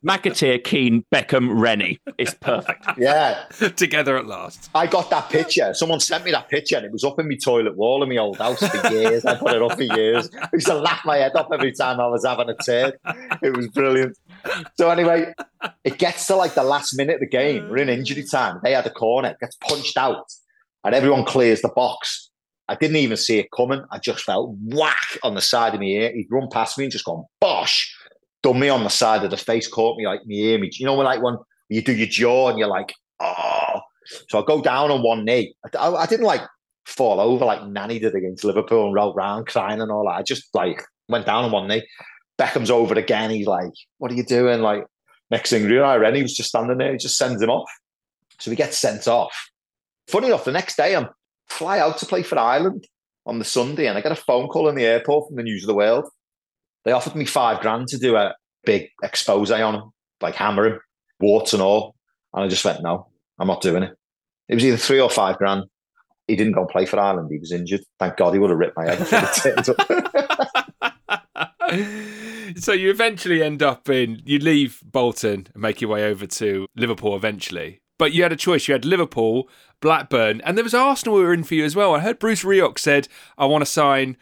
McAteer, 0.05 0.63
Keane, 0.63 1.03
Beckham, 1.13 1.59
Rennie. 1.59 1.99
It's 2.17 2.33
perfect. 2.33 2.85
Yeah. 2.97 3.45
Together 3.75 4.17
at 4.17 4.27
last. 4.27 4.69
I 4.73 4.87
got 4.87 5.09
that 5.09 5.29
picture. 5.29 5.73
Someone 5.73 5.99
sent 5.99 6.23
me 6.23 6.31
that 6.31 6.47
picture 6.49 6.77
and 6.77 6.85
it 6.85 6.91
was 6.91 7.03
up 7.03 7.19
in 7.19 7.27
my 7.27 7.35
toilet 7.35 7.75
wall 7.75 8.01
in 8.03 8.09
my 8.09 8.17
old 8.17 8.37
house 8.37 8.65
for 8.65 8.93
years. 8.93 9.25
I 9.25 9.35
put 9.35 9.53
it 9.53 9.61
up 9.61 9.73
for 9.73 9.83
years. 9.83 10.29
I 10.41 10.47
used 10.53 10.67
to 10.67 10.75
laugh 10.75 11.01
my 11.03 11.17
head 11.17 11.35
off 11.35 11.47
every 11.51 11.73
time 11.73 11.99
I 11.99 12.07
was 12.07 12.25
having 12.25 12.49
a 12.49 12.55
turn. 12.55 12.93
It 13.41 13.55
was 13.55 13.67
brilliant. 13.67 14.17
So 14.75 14.89
anyway, 14.89 15.33
it 15.83 15.97
gets 15.97 16.27
to 16.27 16.35
like 16.35 16.55
the 16.55 16.63
last 16.63 16.95
minute 16.95 17.15
of 17.15 17.19
the 17.21 17.27
game. 17.27 17.69
We're 17.69 17.77
in 17.77 17.89
injury 17.89 18.23
uh. 18.23 18.31
time. 18.31 18.59
They 18.63 18.73
had 18.73 18.85
a 18.85 18.91
corner, 18.91 19.35
gets 19.39 19.55
punched 19.57 19.97
out, 19.97 20.31
and 20.83 20.95
everyone 20.95 21.25
clears 21.25 21.61
the 21.61 21.69
box. 21.69 22.29
I 22.67 22.75
didn't 22.75 22.97
even 22.97 23.17
see 23.17 23.39
it 23.39 23.47
coming. 23.55 23.83
I 23.91 23.97
just 23.97 24.23
felt 24.23 24.55
whack 24.63 25.17
on 25.23 25.33
the 25.33 25.41
side 25.41 25.73
of 25.73 25.79
my 25.79 25.87
ear. 25.87 26.11
He'd 26.13 26.27
run 26.29 26.49
past 26.51 26.77
me 26.77 26.85
and 26.85 26.91
just 26.91 27.05
gone 27.05 27.25
bosh, 27.39 27.95
done 28.43 28.59
me 28.59 28.69
on 28.69 28.83
the 28.83 28.89
side 28.89 29.23
of 29.23 29.31
the 29.31 29.37
face, 29.37 29.67
caught 29.67 29.97
me 29.97 30.05
like 30.05 30.21
my 30.27 30.35
ear. 30.35 30.59
Me, 30.59 30.69
you 30.73 30.85
know, 30.85 30.95
when 30.95 31.05
like 31.05 31.21
when 31.21 31.37
you 31.69 31.81
do 31.81 31.93
your 31.93 32.07
jaw 32.07 32.49
and 32.49 32.59
you're 32.59 32.67
like, 32.67 32.93
oh. 33.19 33.81
So 34.29 34.41
I 34.41 34.45
go 34.45 34.61
down 34.61 34.91
on 34.91 35.03
one 35.03 35.25
knee. 35.25 35.53
I, 35.65 35.77
I, 35.77 35.95
I 36.01 36.05
didn't 36.05 36.25
like 36.25 36.41
fall 36.85 37.19
over 37.19 37.45
like 37.45 37.65
Nani 37.67 37.99
did 37.99 38.15
against 38.15 38.43
Liverpool 38.43 38.85
and 38.85 38.95
roll 38.95 39.13
round 39.13 39.47
crying 39.47 39.81
and 39.81 39.91
all 39.91 40.05
that. 40.05 40.15
I 40.15 40.23
just 40.23 40.53
like 40.53 40.83
went 41.07 41.25
down 41.25 41.45
on 41.45 41.51
one 41.51 41.67
knee. 41.67 41.83
Beckham's 42.39 42.71
over 42.71 42.95
again. 42.95 43.29
He's 43.29 43.45
like, 43.45 43.73
what 43.97 44.11
are 44.11 44.15
you 44.15 44.23
doing? 44.23 44.61
Like, 44.61 44.85
next 45.29 45.49
thing, 45.49 45.63
Uriah 45.63 45.99
Rennie 45.99 46.23
was 46.23 46.33
just 46.33 46.49
standing 46.49 46.77
there. 46.77 46.93
He 46.93 46.97
just 46.97 47.17
sends 47.17 47.41
him 47.41 47.49
off. 47.49 47.69
So 48.39 48.49
he 48.49 48.57
gets 48.57 48.77
sent 48.77 49.07
off. 49.07 49.33
Funny 50.07 50.27
enough, 50.27 50.45
the 50.45 50.51
next 50.51 50.77
day 50.77 50.95
I'm 50.95 51.09
fly 51.47 51.79
out 51.79 51.97
to 51.99 52.05
play 52.05 52.23
for 52.23 52.39
Ireland 52.39 52.87
on 53.25 53.37
the 53.37 53.45
Sunday, 53.45 53.87
and 53.87 53.97
I 53.97 54.01
get 54.01 54.11
a 54.11 54.15
phone 54.15 54.47
call 54.47 54.69
in 54.69 54.75
the 54.75 54.85
airport 54.85 55.27
from 55.27 55.35
the 55.35 55.43
News 55.43 55.63
of 55.63 55.67
the 55.67 55.75
World. 55.75 56.05
They 56.85 56.93
offered 56.93 57.15
me 57.15 57.25
five 57.25 57.59
grand 57.59 57.89
to 57.89 57.97
do 57.97 58.15
a 58.15 58.33
big 58.65 58.87
expose 59.03 59.51
on 59.51 59.75
him, 59.75 59.91
like 60.21 60.35
hammer 60.35 60.65
him, 60.65 60.79
warts 61.19 61.53
and 61.53 61.61
all. 61.61 61.95
And 62.33 62.43
I 62.43 62.47
just 62.47 62.63
went, 62.63 62.81
no, 62.81 63.07
I'm 63.37 63.47
not 63.47 63.61
doing 63.61 63.83
it. 63.83 63.93
It 64.47 64.55
was 64.55 64.65
either 64.65 64.77
three 64.77 65.01
or 65.01 65.09
five 65.09 65.37
grand. 65.37 65.65
He 66.27 66.35
didn't 66.35 66.53
go 66.53 66.61
and 66.61 66.69
play 66.69 66.85
for 66.85 66.99
Ireland. 66.99 67.29
He 67.31 67.39
was 67.39 67.51
injured. 67.51 67.81
Thank 67.99 68.17
God 68.17 68.33
he 68.33 68.39
would 68.39 68.51
have 68.51 68.59
ripped 68.59 68.77
my 68.77 68.89
head 68.89 69.01
off. 69.01 69.09
so 72.59 72.73
you 72.73 72.89
eventually 72.89 73.41
end 73.41 73.63
up 73.63 73.89
in 73.89 74.21
you 74.25 74.39
leave 74.39 74.81
Bolton 74.83 75.47
and 75.53 75.61
make 75.61 75.81
your 75.81 75.89
way 75.89 76.05
over 76.05 76.27
to 76.27 76.67
Liverpool 76.75 77.15
eventually. 77.15 77.81
But 77.97 78.13
you 78.13 78.23
had 78.23 78.31
a 78.31 78.37
choice. 78.37 78.67
You 78.67 78.73
had 78.73 78.85
Liverpool, 78.85 79.49
Blackburn, 79.81 80.41
and 80.41 80.57
there 80.57 80.63
was 80.63 80.73
Arsenal 80.73 81.17
who 81.17 81.23
were 81.23 81.33
in 81.33 81.43
for 81.43 81.55
you 81.55 81.65
as 81.65 81.75
well. 81.75 81.93
I 81.93 81.99
heard 81.99 82.17
Bruce 82.17 82.43
Rioch 82.43 82.79
said, 82.79 83.07
I 83.37 83.45
want 83.45 83.61
to 83.61 83.65
sign 83.65 84.15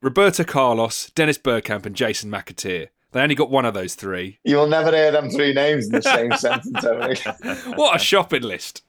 Roberto 0.00 0.42
Carlos, 0.44 1.10
Dennis 1.10 1.36
Bergkamp, 1.36 1.84
and 1.84 1.94
Jason 1.94 2.30
McAteer. 2.30 2.88
They 3.12 3.20
only 3.20 3.34
got 3.34 3.50
one 3.50 3.66
of 3.66 3.74
those 3.74 3.94
three. 3.94 4.38
You'll 4.44 4.68
never 4.68 4.90
hear 4.90 5.10
them 5.10 5.30
three 5.30 5.52
names 5.52 5.86
in 5.86 5.92
the 5.92 6.02
same 6.02 6.32
sentence. 6.32 7.76
What 7.76 7.96
a 7.96 7.98
shopping 7.98 8.42
list. 8.42 8.82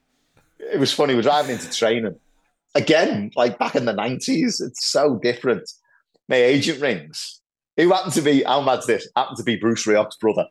It 0.58 0.78
was 0.78 0.92
funny. 0.92 1.14
We're 1.14 1.22
driving 1.22 1.52
into 1.52 1.70
training. 1.70 2.16
Again, 2.74 3.32
like 3.36 3.58
back 3.58 3.74
in 3.74 3.84
the 3.84 3.92
90s, 3.92 4.62
it's 4.62 4.86
so 4.86 5.18
different. 5.22 5.70
My 6.28 6.36
agent 6.36 6.80
rings. 6.80 7.41
Who 7.76 7.90
happened 7.90 8.12
to 8.14 8.22
be, 8.22 8.42
how 8.42 8.60
mad's 8.60 8.86
this? 8.86 9.08
Happened 9.16 9.38
to 9.38 9.44
be 9.44 9.56
Bruce 9.56 9.86
Rioch's 9.86 10.16
brother. 10.16 10.46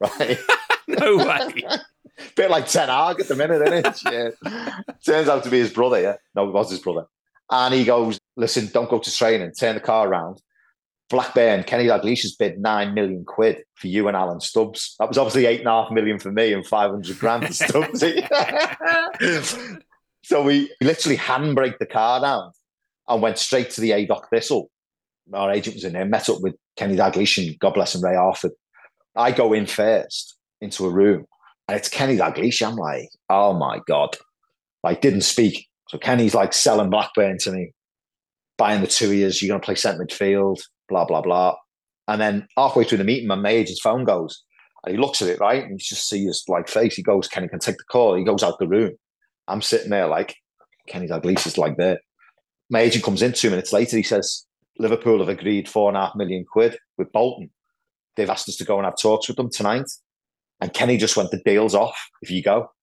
Right? 0.00 0.38
no 0.88 1.16
way. 1.16 1.62
Bit 2.36 2.50
like 2.50 2.66
Ten 2.66 2.88
Hag 2.88 3.20
at 3.20 3.28
the 3.28 3.36
minute, 3.36 3.62
isn't 3.62 4.12
it? 4.12 4.34
Yeah. 4.44 4.80
Turns 5.04 5.28
out 5.28 5.44
to 5.44 5.50
be 5.50 5.58
his 5.58 5.72
brother, 5.72 6.00
yeah. 6.00 6.16
No, 6.34 6.48
it 6.48 6.52
was 6.52 6.70
his 6.70 6.80
brother. 6.80 7.06
And 7.50 7.72
he 7.72 7.84
goes, 7.84 8.18
listen, 8.36 8.68
don't 8.72 8.90
go 8.90 8.98
to 8.98 9.16
training, 9.16 9.52
turn 9.52 9.74
the 9.74 9.80
car 9.80 10.08
around. 10.08 10.42
Blackburn, 11.08 11.62
Kenny 11.64 11.86
Dalglish 11.86 12.22
has 12.22 12.34
bid 12.34 12.60
nine 12.60 12.92
million 12.92 13.24
quid 13.24 13.62
for 13.74 13.86
you 13.86 14.08
and 14.08 14.16
Alan 14.16 14.40
Stubbs. 14.40 14.94
That 14.98 15.08
was 15.08 15.16
obviously 15.16 15.46
eight 15.46 15.60
and 15.60 15.68
a 15.68 15.70
half 15.70 15.90
million 15.90 16.18
for 16.18 16.30
me 16.30 16.52
and 16.52 16.66
500 16.66 17.18
grand 17.18 17.46
for 17.46 17.52
Stubbs. 17.54 18.00
so 20.22 20.42
we 20.42 20.70
literally 20.82 21.16
handbrake 21.16 21.78
the 21.78 21.86
car 21.86 22.20
down 22.20 22.52
and 23.08 23.22
went 23.22 23.38
straight 23.38 23.70
to 23.70 23.80
the 23.80 23.92
Haydock 23.92 24.28
Thistle. 24.28 24.70
Our 25.32 25.50
agent 25.52 25.76
was 25.76 25.84
in 25.84 25.92
there, 25.92 26.04
met 26.04 26.28
up 26.28 26.40
with 26.40 26.54
Kenny 26.76 26.96
Dalglish 26.96 27.38
and 27.38 27.58
God 27.58 27.74
bless 27.74 27.94
him, 27.94 28.04
Ray 28.04 28.16
Harford. 28.16 28.52
I 29.16 29.32
go 29.32 29.52
in 29.52 29.66
first 29.66 30.36
into 30.60 30.86
a 30.86 30.90
room 30.90 31.26
and 31.68 31.76
it's 31.76 31.88
Kenny 31.88 32.16
Dalglish. 32.16 32.66
I'm 32.66 32.76
like, 32.76 33.08
oh 33.28 33.52
my 33.52 33.80
God. 33.86 34.16
Like, 34.82 35.00
didn't 35.00 35.22
speak. 35.22 35.66
So 35.88 35.98
Kenny's 35.98 36.34
like 36.34 36.52
selling 36.52 36.90
Blackburn 36.90 37.38
to 37.40 37.52
me, 37.52 37.72
buying 38.56 38.80
the 38.80 38.86
two 38.86 39.12
years, 39.12 39.42
you're 39.42 39.48
going 39.48 39.60
to 39.60 39.64
play 39.64 39.74
centre 39.74 40.04
midfield, 40.04 40.60
blah, 40.88 41.04
blah, 41.04 41.20
blah. 41.20 41.56
And 42.06 42.20
then 42.20 42.46
halfway 42.56 42.84
through 42.84 42.98
the 42.98 43.04
meeting, 43.04 43.26
my 43.26 43.48
agent's 43.48 43.80
phone 43.80 44.04
goes, 44.04 44.42
and 44.84 44.94
he 44.94 45.00
looks 45.00 45.20
at 45.20 45.28
it, 45.28 45.40
right? 45.40 45.62
And 45.62 45.72
you 45.72 45.78
just 45.78 46.08
see 46.08 46.24
his 46.24 46.44
like 46.48 46.68
face. 46.68 46.94
He 46.94 47.02
goes, 47.02 47.28
Kenny 47.28 47.48
can 47.48 47.58
take 47.58 47.76
the 47.76 47.84
call. 47.90 48.14
He 48.14 48.24
goes 48.24 48.42
out 48.42 48.58
the 48.58 48.68
room. 48.68 48.92
I'm 49.46 49.62
sitting 49.62 49.90
there 49.90 50.06
like, 50.06 50.36
Kenny 50.86 51.08
Dalglish 51.08 51.46
is 51.46 51.58
like 51.58 51.76
there. 51.76 51.98
My 52.70 52.80
agent 52.80 53.04
comes 53.04 53.22
in 53.22 53.32
two 53.32 53.50
minutes 53.50 53.72
later. 53.72 53.96
He 53.96 54.02
says, 54.02 54.46
Liverpool 54.78 55.18
have 55.18 55.28
agreed 55.28 55.68
four 55.68 55.88
and 55.88 55.96
a 55.96 56.00
half 56.06 56.14
million 56.14 56.44
quid 56.50 56.78
with 56.96 57.12
Bolton. 57.12 57.50
They've 58.16 58.30
asked 58.30 58.48
us 58.48 58.56
to 58.56 58.64
go 58.64 58.76
and 58.78 58.84
have 58.84 58.98
talks 59.00 59.28
with 59.28 59.36
them 59.36 59.50
tonight. 59.50 59.90
And 60.60 60.72
Kenny 60.72 60.96
just 60.96 61.16
went, 61.16 61.30
the 61.30 61.42
deal's 61.44 61.74
off 61.74 61.98
if 62.22 62.30
you 62.30 62.42
go. 62.42 62.70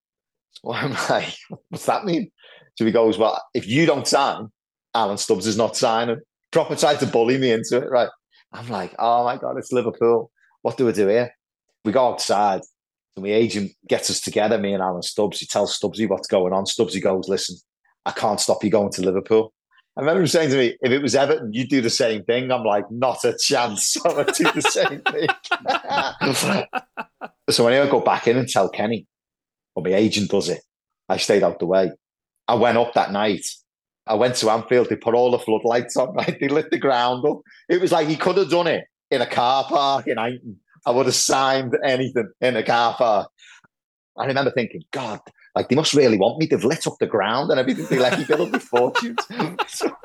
So 0.64 0.72
I'm 0.72 0.96
like, 1.10 1.36
what's 1.68 1.86
that 1.86 2.06
mean? 2.06 2.32
So 2.76 2.86
he 2.86 2.92
goes, 2.94 3.18
well, 3.18 3.44
if 3.54 3.68
you 3.68 3.86
don't 3.86 4.08
sign, 4.08 4.48
Alan 4.94 5.18
Stubbs 5.18 5.48
is 5.48 5.58
not 5.58 5.76
signing. 5.76 6.22
Proper 6.54 6.78
tried 6.78 7.02
to 7.02 7.08
bully 7.08 7.38
me 7.38 7.52
into 7.52 7.76
it, 7.76 7.90
right? 7.92 8.08
I'm 8.54 8.70
like, 8.70 8.96
oh 8.98 9.26
my 9.26 9.36
God, 9.36 9.58
it's 9.58 9.74
Liverpool. 9.74 10.32
What 10.62 10.78
do 10.78 10.86
we 10.86 10.94
do 10.94 11.08
here? 11.08 11.32
We 11.84 11.92
go 11.92 12.08
outside. 12.08 12.62
And 13.18 13.26
my 13.26 13.32
agent 13.32 13.74
gets 13.88 14.10
us 14.10 14.22
together, 14.22 14.58
me 14.58 14.74
and 14.74 14.82
Alan 14.82 15.02
Stubbs. 15.02 15.42
He 15.42 15.46
tells 15.46 15.78
Stubbsy 15.78 16.08
what's 16.08 16.28
going 16.28 16.54
on. 16.54 16.64
Stubbsy 16.64 17.04
goes, 17.04 17.28
listen, 17.28 17.58
I 18.06 18.12
can't 18.12 18.40
stop 18.40 18.64
you 18.64 18.70
going 18.70 18.94
to 18.94 19.02
Liverpool. 19.02 19.54
I 19.98 20.02
remember 20.02 20.22
him 20.22 20.28
saying 20.28 20.50
to 20.50 20.58
me, 20.58 20.78
if 20.82 20.92
it 20.92 21.02
was 21.02 21.16
Everton, 21.16 21.54
you'd 21.54 21.70
do 21.70 21.80
the 21.80 21.90
same 21.90 22.24
thing. 22.24 22.52
I'm 22.52 22.66
like, 22.66 22.84
not 22.92 23.24
a 23.24 23.38
chance. 23.38 23.96
I 24.06 24.14
would 24.14 24.34
do 24.34 24.52
the 24.52 24.62
same 24.62 25.02
thing. 25.02 25.28
so 27.50 27.64
when 27.64 27.74
I 27.74 27.90
go 27.90 28.02
back 28.02 28.28
in 28.28 28.38
and 28.38 28.48
tell 28.48 28.68
Kenny, 28.70 29.08
or 29.74 29.84
my 29.84 29.94
agent 29.94 30.32
does 30.32 30.50
it, 30.50 30.62
I 31.08 31.18
stayed 31.18 31.44
out 31.44 31.60
the 31.60 31.66
way. 31.66 31.92
I 32.48 32.56
went 32.56 32.78
up 32.78 32.94
that 32.94 33.12
night. 33.12 33.46
I 34.06 34.16
went 34.16 34.36
to 34.36 34.50
Anfield. 34.50 34.90
They 34.90 34.98
put 34.98 35.16
all 35.16 35.32
the 35.32 35.40
floodlights 35.40 35.96
on. 35.96 36.14
Right? 36.16 36.38
They 36.40 36.50
lit 36.50 36.72
the 36.72 36.78
ground 36.78 37.26
up. 37.26 37.40
It 37.70 37.80
was 37.80 37.92
like 37.92 38.08
he 38.08 38.18
could 38.18 38.38
have 38.38 38.50
done 38.50 38.68
it 38.68 38.84
in 39.12 39.22
a 39.22 39.26
car 39.26 39.64
park 39.64 40.08
in 40.08 40.18
Eighton. 40.18 40.56
I 40.86 40.92
would 40.92 41.06
have 41.06 41.16
signed 41.16 41.76
anything 41.84 42.30
in 42.42 42.58
a 42.58 42.64
car 42.64 42.96
park. 42.96 43.30
I 44.18 44.26
remember 44.26 44.52
thinking, 44.52 44.84
God, 44.92 45.20
like 45.56 45.70
they 45.70 45.76
must 45.76 45.94
really 45.94 46.18
want 46.18 46.38
me. 46.38 46.46
They've 46.46 46.64
lit 46.64 46.86
up 46.86 46.98
the 47.00 47.08
ground 47.08 47.50
and 47.50 47.60
everything. 47.60 47.86
They 47.86 47.98
let 47.98 48.20
me 48.20 48.26
build 48.26 48.42
up 48.42 48.52
with 48.52 48.64
fortunes. 48.64 49.18
so, 49.68 49.96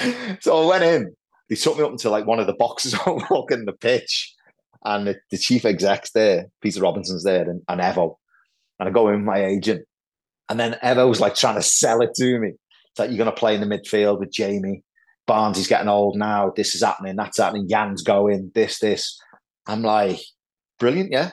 so, 0.40 0.62
I 0.62 0.66
went 0.66 0.84
in. 0.84 1.14
They 1.50 1.56
took 1.56 1.76
me 1.76 1.82
up 1.82 1.90
into 1.90 2.08
like 2.08 2.26
one 2.26 2.38
of 2.38 2.46
the 2.46 2.54
boxes 2.54 2.94
on 3.06 3.22
walking 3.30 3.64
the 3.64 3.72
pitch. 3.72 4.34
And 4.84 5.08
the, 5.08 5.16
the, 5.32 5.38
chief 5.38 5.64
exec's 5.64 6.12
there, 6.12 6.46
Peter 6.62 6.80
Robinson's 6.80 7.24
there, 7.24 7.50
and, 7.50 7.62
and 7.68 7.80
Evo. 7.80 8.14
And 8.78 8.88
I 8.88 8.92
go 8.92 9.08
in 9.08 9.16
with 9.16 9.24
my 9.24 9.44
agent. 9.44 9.84
And 10.48 10.58
then 10.58 10.78
Evo 10.84 11.08
was 11.08 11.20
like 11.20 11.34
trying 11.34 11.56
to 11.56 11.62
sell 11.62 12.00
it 12.00 12.14
to 12.14 12.38
me. 12.38 12.50
It's 12.50 12.98
like, 12.98 13.10
you're 13.10 13.18
going 13.18 13.30
to 13.30 13.36
play 13.36 13.56
in 13.56 13.60
the 13.60 13.66
midfield 13.66 14.20
with 14.20 14.30
Jamie. 14.30 14.84
Barnes, 15.26 15.56
he's 15.56 15.66
getting 15.66 15.88
old 15.88 16.16
now. 16.16 16.52
This 16.54 16.76
is 16.76 16.82
happening. 16.82 17.16
That's 17.16 17.38
happening. 17.38 17.68
Jan's 17.68 18.02
going. 18.02 18.52
This, 18.54 18.78
this. 18.78 19.20
I'm 19.66 19.82
like, 19.82 20.20
brilliant, 20.78 21.10
yeah. 21.10 21.32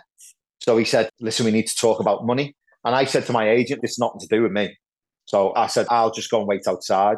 So 0.62 0.76
he 0.78 0.86
said, 0.86 1.10
listen, 1.20 1.46
we 1.46 1.52
need 1.52 1.68
to 1.68 1.78
talk 1.78 2.00
about 2.00 2.26
money. 2.26 2.56
And 2.86 2.96
I 2.96 3.06
said 3.06 3.26
to 3.26 3.34
my 3.34 3.50
agent, 3.50 3.82
this 3.82 3.92
is 3.94 4.00
nothing 4.00 4.22
to 4.22 4.28
do 4.28 4.44
with 4.44 4.52
me. 4.52 4.78
So 5.26 5.54
I 5.56 5.68
said, 5.68 5.88
I'll 5.90 6.12
just 6.12 6.30
go 6.30 6.40
and 6.40 6.48
wait 6.48 6.68
outside. 6.68 7.18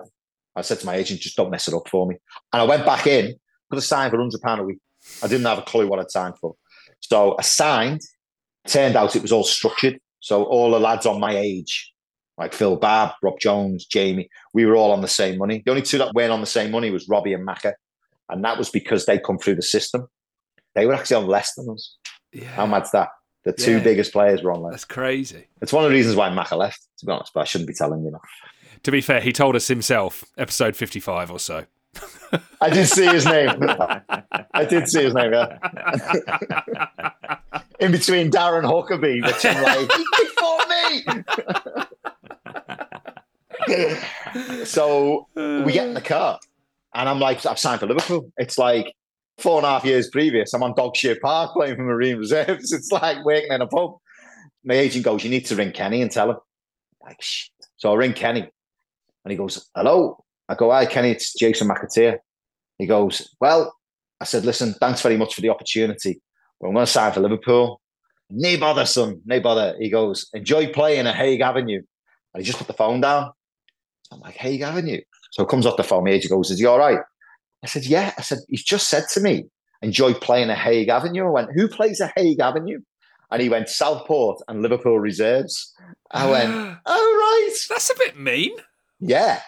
I 0.56 0.62
said 0.62 0.80
to 0.80 0.86
my 0.86 0.96
agent, 0.96 1.20
just 1.20 1.36
don't 1.36 1.52
mess 1.52 1.68
it 1.68 1.74
up 1.74 1.88
for 1.90 2.08
me. 2.08 2.16
And 2.54 2.62
I 2.62 2.66
went 2.66 2.86
back 2.86 3.06
in, 3.06 3.36
put 3.70 3.78
a 3.78 3.82
sign 3.82 4.10
for 4.10 4.18
£100 4.18 4.60
a 4.60 4.64
week. 4.64 4.80
I 5.22 5.28
didn't 5.28 5.46
have 5.46 5.60
a 5.60 5.64
clue 5.64 5.88
what 5.88 6.00
I'd 6.00 6.10
signed 6.10 6.38
for. 6.40 6.56
So 7.02 7.36
I 7.38 7.42
signed. 7.44 8.02
Turned 8.66 8.96
out 8.96 9.16
it 9.16 9.22
was 9.22 9.32
all 9.32 9.44
structured. 9.44 10.00
So 10.20 10.44
all 10.44 10.72
the 10.72 10.80
lads 10.80 11.06
on 11.06 11.20
my 11.20 11.38
age, 11.38 11.94
like 12.38 12.54
Phil 12.54 12.76
Babb, 12.76 13.12
Rob 13.22 13.40
Jones, 13.40 13.86
Jamie, 13.86 14.30
we 14.54 14.66
were 14.66 14.76
all 14.76 14.92
on 14.92 15.02
the 15.02 15.08
same 15.08 15.38
money. 15.38 15.62
The 15.66 15.72
only 15.72 15.84
two 15.84 15.98
that 16.00 16.14
weren't 16.14 16.34
on 16.34 16.42
the 16.42 16.48
same 16.48 16.72
money 16.72 16.92
was 16.92 17.08
Robbie 17.08 17.34
and 17.34 17.48
Macca. 17.48 17.74
And 18.30 18.44
that 18.44 18.58
was 18.58 18.70
because 18.70 19.06
they 19.06 19.20
come 19.20 19.38
through 19.38 19.56
the 19.56 19.62
system. 19.62 20.08
They 20.76 20.86
were 20.86 20.94
actually 20.94 21.18
on 21.18 21.28
less 21.28 21.56
than 21.56 21.70
us. 21.70 21.96
Yeah. 22.34 22.50
How 22.50 22.66
mad's 22.66 22.92
that? 22.92 23.10
The 23.48 23.54
two 23.54 23.78
yeah. 23.78 23.80
biggest 23.80 24.12
players 24.12 24.44
were 24.44 24.52
on 24.52 24.62
there. 24.62 24.72
That's 24.72 24.84
crazy. 24.84 25.48
It's 25.62 25.72
one 25.72 25.86
of 25.86 25.90
the 25.90 25.96
reasons 25.96 26.18
why 26.18 26.28
Macca 26.28 26.58
left, 26.58 26.86
to 26.98 27.06
be 27.06 27.14
honest, 27.14 27.34
but 27.34 27.40
I 27.40 27.44
shouldn't 27.46 27.70
be 27.70 27.74
telling 27.74 28.04
you. 28.04 28.12
Know. 28.12 28.20
To 28.84 28.92
be 28.92 29.00
fair, 29.00 29.22
he 29.22 29.32
told 29.32 29.56
us 29.56 29.70
himself, 29.70 30.26
episode 30.38 30.76
55 30.76 31.32
or 31.32 31.40
so. 31.40 31.64
I 32.60 32.70
did 32.70 32.88
see 32.88 33.06
his 33.06 33.24
name. 33.24 33.52
I 34.54 34.66
did 34.66 34.90
see 34.90 35.06
his 35.06 35.14
name, 35.14 35.32
yeah. 35.32 35.60
In 37.80 37.94
between 37.94 38.32
Darren 38.32 38.66
Huckerby, 38.66 39.24
which 39.24 39.46
I'm 39.46 39.64
like, 39.64 39.88
before 40.20 40.60
me. 44.50 44.66
so 44.66 45.26
we 45.36 45.72
get 45.72 45.88
in 45.88 45.94
the 45.94 46.02
car, 46.02 46.38
and 46.94 47.08
I'm 47.08 47.22
like, 47.22 47.46
I've 47.46 47.60
signed 47.60 47.80
for 47.80 47.86
Liverpool. 47.86 48.30
It's 48.36 48.58
like 48.58 48.94
four 49.38 49.58
and 49.58 49.66
a 49.66 49.70
half 49.70 49.86
years 49.86 50.10
previous, 50.10 50.54
I'm 50.54 50.64
on 50.64 50.74
Dogshill 50.74 51.20
Park 51.22 51.54
playing 51.54 51.76
for 51.76 51.84
Marine 51.84 52.18
Reserves. 52.18 52.74
It's 52.74 52.92
like 52.92 53.24
working 53.24 53.52
in 53.52 53.62
a 53.62 53.68
pub. 53.68 53.98
My 54.64 54.76
agent 54.76 55.06
goes, 55.06 55.24
You 55.24 55.30
need 55.30 55.46
to 55.48 55.56
ring 55.56 55.72
Kenny 55.72 56.02
and 56.02 56.12
tell 56.12 56.32
him. 56.32 56.38
I'm 57.02 57.10
like, 57.10 57.22
shit. 57.22 57.52
So 57.78 57.92
I 57.92 57.96
ring 57.96 58.14
Kenny 58.14 58.42
and 58.42 59.32
he 59.32 59.38
goes, 59.38 59.70
Hello. 59.76 60.24
I 60.50 60.56
go, 60.56 60.72
Hi, 60.72 60.86
Kenny, 60.86 61.12
it's 61.12 61.34
Jason 61.34 61.68
McAteer. 61.68 62.18
He 62.78 62.86
goes, 62.86 63.34
Well, 63.40 63.74
I 64.20 64.26
said, 64.26 64.46
Listen, 64.46 64.74
thanks 64.74 65.02
very 65.02 65.18
much 65.18 65.36
for 65.36 65.42
the 65.42 65.50
opportunity. 65.50 66.22
Well, 66.60 66.70
I'm 66.70 66.76
going 66.76 66.86
to 66.86 66.92
sign 66.92 67.12
for 67.12 67.20
Liverpool. 67.20 67.80
No 68.30 68.58
bother, 68.58 68.86
son, 68.86 69.22
no 69.26 69.40
bother. 69.40 69.76
He 69.80 69.90
goes, 69.90 70.28
Enjoy 70.34 70.68
playing 70.72 71.08
at 71.08 71.16
Haig 71.16 71.42
Avenue. 71.42 71.82
And 72.34 72.44
he 72.44 72.46
just 72.46 72.58
put 72.58 72.68
the 72.68 72.74
phone 72.74 73.02
down. 73.02 73.32
I'm 74.12 74.20
like, 74.20 74.36
Haig 74.36 74.62
Avenue. 74.62 75.02
So 75.32 75.44
it 75.44 75.50
comes 75.50 75.66
off 75.66 75.78
the 75.78 75.84
phone. 75.84 76.04
My 76.04 76.12
agent 76.12 76.32
goes, 76.32 76.50
Is 76.50 76.60
he 76.60 76.66
all 76.66 76.80
right? 76.80 77.00
I 77.64 77.68
said, 77.68 77.86
Yeah. 77.86 78.14
I 78.18 78.22
said, 78.22 78.40
He's 78.50 78.64
just 78.64 78.90
said 78.90 79.06
to 79.14 79.20
me, 79.20 79.46
enjoy 79.82 80.14
playing 80.14 80.50
at 80.50 80.58
Haig 80.58 80.90
Avenue. 80.90 81.28
I 81.28 81.32
went, 81.32 81.50
Who 81.56 81.68
plays 81.68 82.02
at 82.02 82.14
Haig 82.16 82.40
Avenue? 82.40 82.80
And 83.32 83.42
he 83.42 83.50
went, 83.50 83.70
Southport 83.70 84.42
and 84.48 84.62
Liverpool 84.62 85.00
Reserves. 85.00 85.74
I 86.12 86.30
went, 86.30 86.78
Oh, 86.86 87.46
right. 87.46 87.58
That's 87.70 87.90
a 87.90 87.98
bit 87.98 88.18
mean. 88.18 88.54
Yeah. 89.00 89.42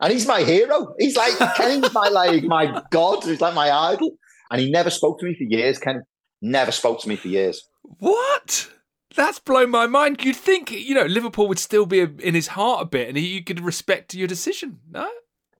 And 0.00 0.12
he's 0.12 0.26
my 0.26 0.42
hero. 0.42 0.94
He's 0.98 1.16
like, 1.16 1.36
Kenny's 1.56 1.92
my, 1.92 2.08
like, 2.08 2.44
my 2.44 2.82
God. 2.90 3.24
He's 3.24 3.40
like 3.40 3.54
my 3.54 3.70
idol. 3.70 4.12
And 4.50 4.60
he 4.60 4.70
never 4.70 4.90
spoke 4.90 5.18
to 5.20 5.26
me 5.26 5.34
for 5.34 5.44
years, 5.44 5.78
Ken. 5.78 6.02
Never 6.40 6.72
spoke 6.72 7.00
to 7.00 7.08
me 7.08 7.16
for 7.16 7.28
years. 7.28 7.62
What? 7.82 8.70
That's 9.14 9.40
blown 9.40 9.70
my 9.70 9.86
mind. 9.86 10.24
You'd 10.24 10.36
think, 10.36 10.70
you 10.70 10.94
know, 10.94 11.04
Liverpool 11.06 11.48
would 11.48 11.58
still 11.58 11.86
be 11.86 12.00
in 12.00 12.34
his 12.34 12.48
heart 12.48 12.82
a 12.82 12.86
bit 12.86 13.08
and 13.08 13.16
he 13.16 13.42
could 13.42 13.60
respect 13.60 14.14
your 14.14 14.28
decision, 14.28 14.78
no? 14.88 15.08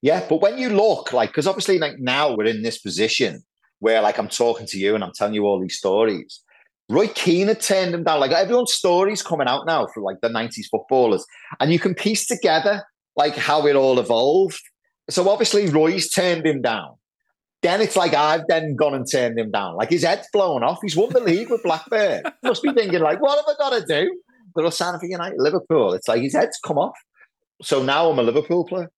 Yeah, 0.02 0.24
but 0.28 0.40
when 0.40 0.58
you 0.58 0.70
look 0.70 1.12
like, 1.12 1.30
because 1.30 1.46
obviously, 1.46 1.78
like 1.78 1.98
now 1.98 2.36
we're 2.36 2.46
in 2.46 2.62
this 2.62 2.78
position 2.78 3.42
where, 3.80 4.00
like, 4.00 4.18
I'm 4.18 4.28
talking 4.28 4.66
to 4.66 4.78
you 4.78 4.94
and 4.94 5.02
I'm 5.02 5.12
telling 5.14 5.34
you 5.34 5.46
all 5.46 5.60
these 5.60 5.76
stories. 5.76 6.42
Roy 6.90 7.08
Keane 7.08 7.48
had 7.48 7.60
turned 7.60 7.94
him 7.94 8.04
down. 8.04 8.20
Like 8.20 8.30
everyone's 8.30 8.72
stories 8.72 9.22
coming 9.22 9.46
out 9.46 9.66
now 9.66 9.86
for 9.92 10.02
like 10.02 10.20
the 10.22 10.28
'90s 10.28 10.66
footballers, 10.70 11.24
and 11.60 11.70
you 11.70 11.78
can 11.78 11.94
piece 11.94 12.26
together 12.26 12.82
like 13.14 13.36
how 13.36 13.66
it 13.66 13.76
all 13.76 13.98
evolved. 13.98 14.60
So 15.10 15.28
obviously, 15.28 15.68
Roy's 15.68 16.08
turned 16.08 16.46
him 16.46 16.62
down. 16.62 16.94
Then 17.60 17.80
it's 17.80 17.96
like 17.96 18.14
I've 18.14 18.42
then 18.48 18.76
gone 18.76 18.94
and 18.94 19.04
turned 19.10 19.38
him 19.38 19.50
down. 19.50 19.74
Like 19.76 19.90
his 19.90 20.04
head's 20.04 20.28
blown 20.32 20.62
off. 20.62 20.78
He's 20.80 20.96
won 20.96 21.12
the 21.12 21.20
league 21.20 21.50
with 21.50 21.62
Blackburn. 21.62 22.22
Must 22.42 22.62
be 22.62 22.72
thinking 22.72 23.00
like, 23.00 23.20
what 23.20 23.36
have 23.36 23.54
I 23.54 23.58
got 23.58 23.78
to 23.78 23.84
do? 23.84 24.18
But 24.54 24.64
I'm 24.64 24.70
signing 24.70 25.00
for 25.00 25.06
United, 25.06 25.38
Liverpool. 25.38 25.92
It's 25.92 26.08
like 26.08 26.22
his 26.22 26.34
head's 26.34 26.58
come 26.64 26.78
off. 26.78 26.96
So 27.60 27.82
now 27.82 28.08
I'm 28.08 28.18
a 28.18 28.22
Liverpool 28.22 28.64
player 28.64 28.90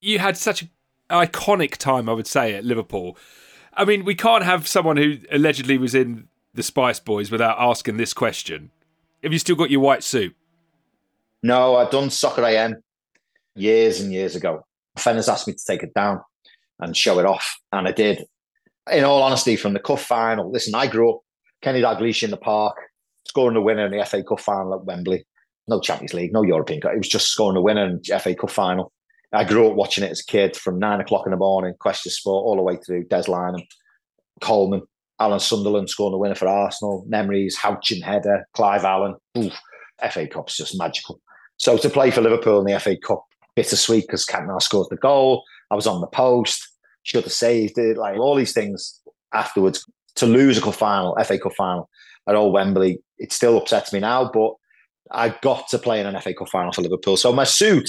you 0.00 0.18
had 0.18 0.36
such 0.36 0.62
an 0.62 0.70
iconic 1.10 1.76
time, 1.76 2.08
I 2.08 2.12
would 2.12 2.26
say, 2.26 2.54
at 2.54 2.64
Liverpool. 2.64 3.16
I 3.74 3.84
mean, 3.84 4.04
we 4.04 4.14
can't 4.14 4.44
have 4.44 4.66
someone 4.66 4.96
who 4.96 5.18
allegedly 5.30 5.78
was 5.78 5.94
in 5.94 6.28
the 6.54 6.62
Spice 6.62 7.00
Boys 7.00 7.30
without 7.30 7.56
asking 7.58 7.96
this 7.96 8.12
question. 8.12 8.70
Have 9.22 9.32
you 9.32 9.38
still 9.38 9.56
got 9.56 9.70
your 9.70 9.80
white 9.80 10.02
suit? 10.02 10.34
No, 11.42 11.76
I've 11.76 11.90
done 11.90 12.10
Soccer 12.10 12.44
AM 12.44 12.82
years 13.54 14.00
and 14.00 14.12
years 14.12 14.34
ago. 14.34 14.66
Fenners 14.98 15.28
asked 15.28 15.46
me 15.46 15.54
to 15.54 15.64
take 15.66 15.82
it 15.82 15.94
down 15.94 16.20
and 16.80 16.96
show 16.96 17.18
it 17.18 17.26
off, 17.26 17.58
and 17.72 17.86
I 17.86 17.92
did. 17.92 18.24
In 18.90 19.04
all 19.04 19.22
honesty, 19.22 19.56
from 19.56 19.74
the 19.74 19.80
cup 19.80 20.00
final, 20.00 20.50
listen, 20.50 20.74
I 20.74 20.86
grew 20.86 21.10
up 21.12 21.20
Kenny 21.62 21.80
Dalglish 21.80 22.22
in 22.22 22.30
the 22.30 22.36
park, 22.36 22.76
scoring 23.28 23.54
the 23.54 23.60
winner 23.60 23.86
in 23.86 23.96
the 23.96 24.04
FA 24.04 24.22
Cup 24.22 24.40
final 24.40 24.74
at 24.74 24.84
Wembley. 24.84 25.24
No 25.68 25.80
Champions 25.80 26.14
League, 26.14 26.32
no 26.32 26.42
European 26.42 26.80
Cup. 26.80 26.92
It 26.92 26.98
was 26.98 27.08
just 27.08 27.28
scoring 27.28 27.54
the 27.54 27.60
winner 27.60 27.86
in 27.86 28.00
the 28.02 28.18
FA 28.18 28.34
Cup 28.34 28.50
final. 28.50 28.92
I 29.32 29.44
grew 29.44 29.68
up 29.68 29.76
watching 29.76 30.04
it 30.04 30.10
as 30.10 30.20
a 30.20 30.24
kid 30.24 30.56
from 30.56 30.78
nine 30.78 31.00
o'clock 31.00 31.26
in 31.26 31.30
the 31.30 31.36
morning, 31.36 31.74
Question 31.78 32.10
Sport, 32.10 32.44
all 32.44 32.56
the 32.56 32.62
way 32.62 32.76
through 32.76 33.04
Des 33.04 33.24
Lynam, 33.24 33.64
Coleman, 34.40 34.82
Alan 35.20 35.38
Sunderland 35.38 35.88
scoring 35.88 36.12
the 36.12 36.18
winner 36.18 36.34
for 36.34 36.48
Arsenal, 36.48 37.04
memories, 37.06 37.56
Houchen 37.56 38.02
header, 38.02 38.46
Clive 38.54 38.84
Allen. 38.84 39.14
Oof, 39.38 39.52
FA 40.10 40.26
Cup's 40.26 40.56
just 40.56 40.76
magical. 40.78 41.20
So 41.58 41.76
to 41.76 41.90
play 41.90 42.10
for 42.10 42.22
Liverpool 42.22 42.58
in 42.58 42.72
the 42.72 42.80
FA 42.80 42.96
Cup, 42.96 43.24
bittersweet 43.54 44.06
because 44.06 44.24
Cantona 44.24 44.62
scored 44.62 44.88
the 44.90 44.96
goal. 44.96 45.44
I 45.70 45.74
was 45.74 45.86
on 45.86 46.00
the 46.00 46.06
post, 46.06 46.66
should 47.02 47.24
have 47.24 47.32
saved 47.32 47.78
it, 47.78 47.98
like 47.98 48.18
all 48.18 48.34
these 48.34 48.54
things 48.54 49.00
afterwards. 49.32 49.86
To 50.16 50.26
lose 50.26 50.58
a 50.58 50.60
cup 50.60 50.74
final, 50.74 51.16
FA 51.22 51.38
Cup 51.38 51.52
final 51.56 51.88
at 52.26 52.34
Old 52.34 52.52
Wembley, 52.52 53.00
it 53.18 53.32
still 53.32 53.56
upsets 53.56 53.92
me 53.92 54.00
now, 54.00 54.30
but 54.32 54.54
I 55.12 55.30
got 55.40 55.68
to 55.68 55.78
play 55.78 56.00
in 56.00 56.06
an 56.06 56.20
FA 56.20 56.34
Cup 56.34 56.48
final 56.48 56.72
for 56.72 56.82
Liverpool. 56.82 57.16
So 57.16 57.32
my 57.32 57.44
suit 57.44 57.88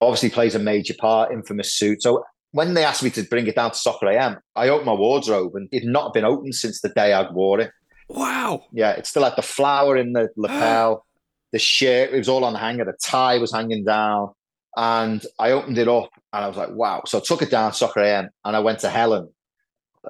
obviously 0.00 0.30
plays 0.30 0.54
a 0.54 0.58
major 0.58 0.94
part, 0.94 1.32
infamous 1.32 1.72
suit. 1.72 2.02
So 2.02 2.24
when 2.52 2.74
they 2.74 2.84
asked 2.84 3.02
me 3.02 3.10
to 3.10 3.22
bring 3.24 3.46
it 3.46 3.56
down 3.56 3.70
to 3.72 3.76
Soccer 3.76 4.08
AM, 4.08 4.38
I 4.54 4.68
opened 4.68 4.86
my 4.86 4.94
wardrobe 4.94 5.54
and 5.54 5.68
it 5.72 5.80
had 5.80 5.88
not 5.88 6.14
been 6.14 6.24
open 6.24 6.52
since 6.52 6.80
the 6.80 6.88
day 6.90 7.12
I'd 7.12 7.32
wore 7.32 7.60
it. 7.60 7.70
Wow. 8.08 8.64
Yeah, 8.72 8.92
it 8.92 9.06
still 9.06 9.24
had 9.24 9.34
the 9.36 9.42
flower 9.42 9.96
in 9.96 10.12
the 10.12 10.28
lapel, 10.36 11.04
the 11.52 11.58
shirt, 11.58 12.12
it 12.12 12.18
was 12.18 12.28
all 12.28 12.44
on 12.44 12.52
the 12.52 12.58
hanger, 12.58 12.84
the 12.84 12.92
tie 13.02 13.38
was 13.38 13.52
hanging 13.52 13.84
down. 13.84 14.30
And 14.76 15.24
I 15.38 15.52
opened 15.52 15.78
it 15.78 15.88
up 15.88 16.10
and 16.32 16.44
I 16.44 16.48
was 16.48 16.56
like, 16.56 16.70
wow. 16.70 17.02
So 17.06 17.18
I 17.18 17.22
took 17.24 17.42
it 17.42 17.50
down, 17.50 17.72
Soccer 17.72 18.00
AM, 18.00 18.30
and 18.44 18.56
I 18.56 18.60
went 18.60 18.80
to 18.80 18.90
Helen. 18.90 19.30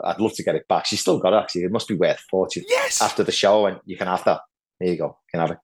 I'd 0.02 0.20
love 0.20 0.34
to 0.34 0.42
get 0.42 0.54
it 0.54 0.66
back. 0.68 0.86
She's 0.86 1.00
still 1.00 1.18
got 1.18 1.32
it, 1.32 1.36
actually. 1.36 1.62
It 1.62 1.70
must 1.70 1.86
be 1.86 1.94
worth 1.94 2.18
a 2.18 2.22
fortune. 2.30 2.64
Yes. 2.68 3.00
After 3.00 3.22
the 3.22 3.32
show, 3.32 3.60
I 3.60 3.62
went, 3.70 3.82
you 3.84 3.96
can 3.96 4.06
have 4.06 4.24
that. 4.24 4.40
There 4.80 4.88
you 4.88 4.96
go. 4.96 5.06
You 5.06 5.30
can 5.30 5.40
have 5.40 5.50
it. 5.52 5.58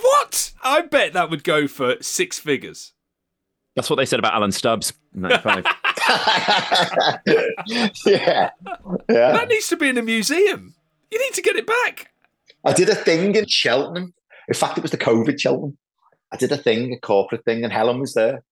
What? 0.00 0.52
I 0.62 0.82
bet 0.82 1.12
that 1.12 1.30
would 1.30 1.44
go 1.44 1.68
for 1.68 1.96
six 2.02 2.38
figures. 2.38 2.92
That's 3.78 3.88
what 3.88 3.94
they 3.94 4.06
said 4.06 4.18
about 4.18 4.34
Alan 4.34 4.50
Stubbs. 4.50 4.92
95. 5.14 5.58
yeah. 7.26 8.00
Yeah. 8.04 8.50
That 9.08 9.46
needs 9.48 9.68
to 9.68 9.76
be 9.76 9.88
in 9.88 9.96
a 9.96 10.02
museum. 10.02 10.74
You 11.12 11.20
need 11.20 11.32
to 11.34 11.42
get 11.42 11.54
it 11.54 11.64
back. 11.64 12.10
I 12.64 12.72
did 12.72 12.88
a 12.88 12.96
thing 12.96 13.36
in 13.36 13.46
Cheltenham. 13.46 14.14
In 14.48 14.54
fact, 14.54 14.78
it 14.78 14.80
was 14.80 14.90
the 14.90 14.98
COVID 14.98 15.38
Cheltenham. 15.38 15.78
I 16.32 16.36
did 16.36 16.50
a 16.50 16.56
thing, 16.56 16.92
a 16.92 16.98
corporate 16.98 17.44
thing, 17.44 17.62
and 17.62 17.72
Helen 17.72 18.00
was 18.00 18.14
there. 18.14 18.42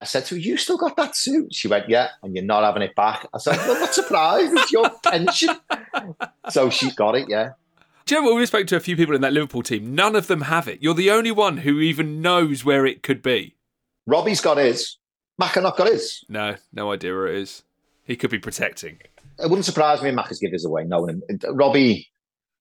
I 0.00 0.04
said 0.04 0.24
to 0.26 0.36
her, 0.36 0.40
You 0.40 0.56
still 0.56 0.78
got 0.78 0.96
that 0.98 1.16
suit? 1.16 1.52
She 1.52 1.66
went, 1.66 1.88
Yeah, 1.88 2.10
and 2.22 2.36
you're 2.36 2.44
not 2.44 2.62
having 2.62 2.82
it 2.82 2.94
back. 2.94 3.26
I 3.34 3.38
said, 3.38 3.56
Well, 3.56 3.80
not 3.80 3.92
surprised. 3.92 4.52
It's 4.52 4.70
your 4.70 4.88
pension. 5.02 5.56
So 6.50 6.70
she 6.70 6.92
got 6.92 7.16
it, 7.16 7.28
yeah. 7.28 7.54
Do 8.04 8.14
you 8.14 8.20
know 8.20 8.28
what? 8.28 8.36
We 8.36 8.46
spoke 8.46 8.68
to 8.68 8.76
a 8.76 8.80
few 8.80 8.94
people 8.94 9.16
in 9.16 9.20
that 9.22 9.32
Liverpool 9.32 9.64
team. 9.64 9.96
None 9.96 10.14
of 10.14 10.28
them 10.28 10.42
have 10.42 10.68
it. 10.68 10.80
You're 10.80 10.94
the 10.94 11.10
only 11.10 11.32
one 11.32 11.56
who 11.56 11.80
even 11.80 12.22
knows 12.22 12.64
where 12.64 12.86
it 12.86 13.02
could 13.02 13.20
be. 13.20 13.56
Robbie's 14.06 14.40
got 14.40 14.58
his. 14.58 14.98
Mac 15.38 15.56
not 15.56 15.76
got 15.76 15.88
his. 15.88 16.24
No, 16.28 16.56
no 16.72 16.92
idea 16.92 17.12
where 17.12 17.26
it 17.26 17.36
is. 17.36 17.62
He 18.04 18.16
could 18.16 18.30
be 18.30 18.38
protecting. 18.38 18.98
It 19.38 19.50
wouldn't 19.50 19.64
surprise 19.64 20.00
me 20.02 20.08
if 20.08 20.14
Mac 20.14 20.28
has 20.28 20.38
given 20.38 20.54
his 20.54 20.64
away. 20.64 20.84
No, 20.84 21.06
Robbie. 21.50 22.08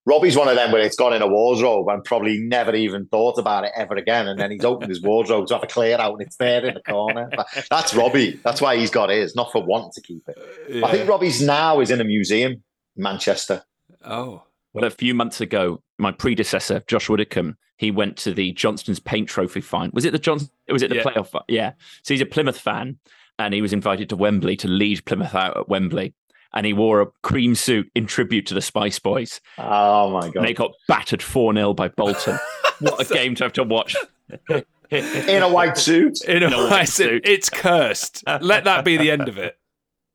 Robbie's 0.07 0.37
one 0.37 0.47
of 0.47 0.55
them 0.55 0.71
where 0.71 0.83
it's 0.83 0.95
gone 0.95 1.13
in 1.13 1.23
a 1.23 1.27
wardrobe 1.27 1.87
and 1.89 2.03
probably 2.03 2.37
never 2.37 2.75
even 2.75 3.07
thought 3.07 3.39
about 3.39 3.63
it 3.63 3.71
ever 3.75 3.95
again. 3.95 4.27
And 4.27 4.39
then 4.39 4.51
he's 4.51 4.63
opened 4.63 4.89
his 4.89 5.01
wardrobe 5.01 5.47
to 5.47 5.55
have 5.55 5.63
a 5.63 5.67
clear 5.67 5.97
out 5.97 6.13
and 6.13 6.21
it's 6.21 6.35
there 6.35 6.63
in 6.63 6.75
the 6.75 6.81
corner. 6.81 7.27
That's 7.71 7.95
Robbie. 7.95 8.39
That's 8.43 8.61
why 8.61 8.77
he's 8.77 8.91
got 8.91 9.09
his, 9.09 9.35
not 9.35 9.51
for 9.51 9.63
wanting 9.63 9.91
to 9.95 10.01
keep 10.01 10.21
it. 10.27 10.37
Yeah. 10.69 10.85
I 10.85 10.91
think 10.91 11.09
Robbie's 11.09 11.41
now 11.41 11.79
is 11.79 11.89
in 11.89 12.01
a 12.01 12.03
museum 12.03 12.51
in 12.51 12.61
Manchester. 13.03 13.63
Oh. 14.03 14.43
Well, 14.75 14.85
a 14.85 14.89
few 14.91 15.13
months 15.13 15.41
ago, 15.41 15.81
my 15.97 16.11
predecessor, 16.11 16.83
Josh 16.87 17.09
Widdicombe, 17.09 17.57
he 17.77 17.91
went 17.91 18.17
to 18.17 18.33
the 18.33 18.51
Johnstone's 18.53 18.99
Paint 18.99 19.29
Trophy 19.29 19.61
final. 19.61 19.91
Was 19.93 20.05
it 20.05 20.11
the 20.11 20.19
Johnson? 20.19 20.49
Was 20.69 20.81
it 20.81 20.89
the 20.89 20.97
Yeah. 20.97 21.03
playoff? 21.03 21.43
Yeah. 21.47 21.71
So 22.03 22.13
he's 22.13 22.21
a 22.21 22.25
Plymouth 22.25 22.59
fan, 22.59 22.97
and 23.39 23.53
he 23.53 23.61
was 23.61 23.73
invited 23.73 24.09
to 24.09 24.15
Wembley 24.15 24.55
to 24.57 24.67
lead 24.67 25.03
Plymouth 25.05 25.33
out 25.35 25.57
at 25.57 25.69
Wembley. 25.69 26.13
And 26.53 26.65
he 26.65 26.73
wore 26.73 27.01
a 27.01 27.07
cream 27.21 27.53
suit 27.55 27.89
in 27.95 28.05
tribute 28.05 28.45
to 28.47 28.53
the 28.53 28.61
Spice 28.61 28.97
Boys. 28.99 29.41
Oh 29.57 30.11
my 30.11 30.21
god! 30.21 30.35
And 30.37 30.45
they 30.45 30.53
got 30.53 30.71
battered 30.87 31.21
four 31.21 31.53
0 31.53 31.73
by 31.73 31.89
Bolton. 31.89 32.37
what 32.79 33.09
a 33.09 33.13
game 33.13 33.35
to 33.35 33.43
have 33.43 33.53
to 33.53 33.63
watch! 33.63 33.95
in 34.91 35.43
a 35.43 35.49
white 35.49 35.77
suit. 35.77 36.21
In 36.25 36.43
a 36.43 36.49
white 36.69 36.87
suit. 36.89 37.23
It's 37.25 37.49
cursed. 37.49 38.23
Let 38.41 38.63
that 38.65 38.85
be 38.85 38.97
the 38.97 39.11
end 39.11 39.27
of 39.27 39.37
it. 39.37 39.57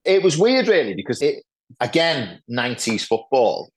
It 0.04 0.22
was 0.22 0.38
weird, 0.38 0.68
really, 0.68 0.94
because 0.94 1.20
it 1.20 1.42
again, 1.80 2.40
90s 2.50 3.06
football, 3.06 3.70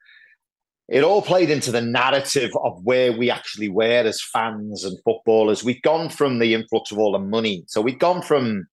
it 0.89 1.03
all 1.03 1.21
played 1.21 1.49
into 1.49 1.71
the 1.71 1.81
narrative 1.81 2.51
of 2.63 2.79
where 2.83 3.15
we 3.17 3.31
actually 3.31 3.69
were 3.69 3.85
as 3.85 4.21
fans 4.21 4.83
and 4.83 4.97
footballers. 5.05 5.63
We'd 5.63 5.81
gone 5.81 6.09
from 6.09 6.39
the 6.39 6.53
influx 6.53 6.91
of 6.91 6.99
all 6.99 7.13
the 7.13 7.19
money. 7.19 7.63
So 7.67 7.81
we'd 7.81 7.99
gone 7.99 8.21
from 8.21 8.67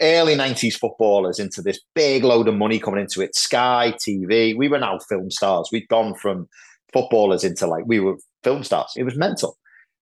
early 0.00 0.36
90s 0.36 0.74
footballers 0.74 1.40
into 1.40 1.60
this 1.60 1.80
big 1.94 2.22
load 2.22 2.46
of 2.46 2.54
money 2.54 2.78
coming 2.78 3.00
into 3.00 3.20
it. 3.20 3.34
Sky, 3.34 3.92
TV. 4.06 4.56
We 4.56 4.68
were 4.68 4.78
now 4.78 4.98
film 5.08 5.30
stars. 5.30 5.68
We'd 5.72 5.88
gone 5.88 6.14
from 6.14 6.48
footballers 6.92 7.42
into 7.42 7.66
like, 7.66 7.84
we 7.86 7.98
were 7.98 8.16
film 8.44 8.62
stars. 8.62 8.92
It 8.96 9.02
was 9.02 9.16
mental. 9.16 9.58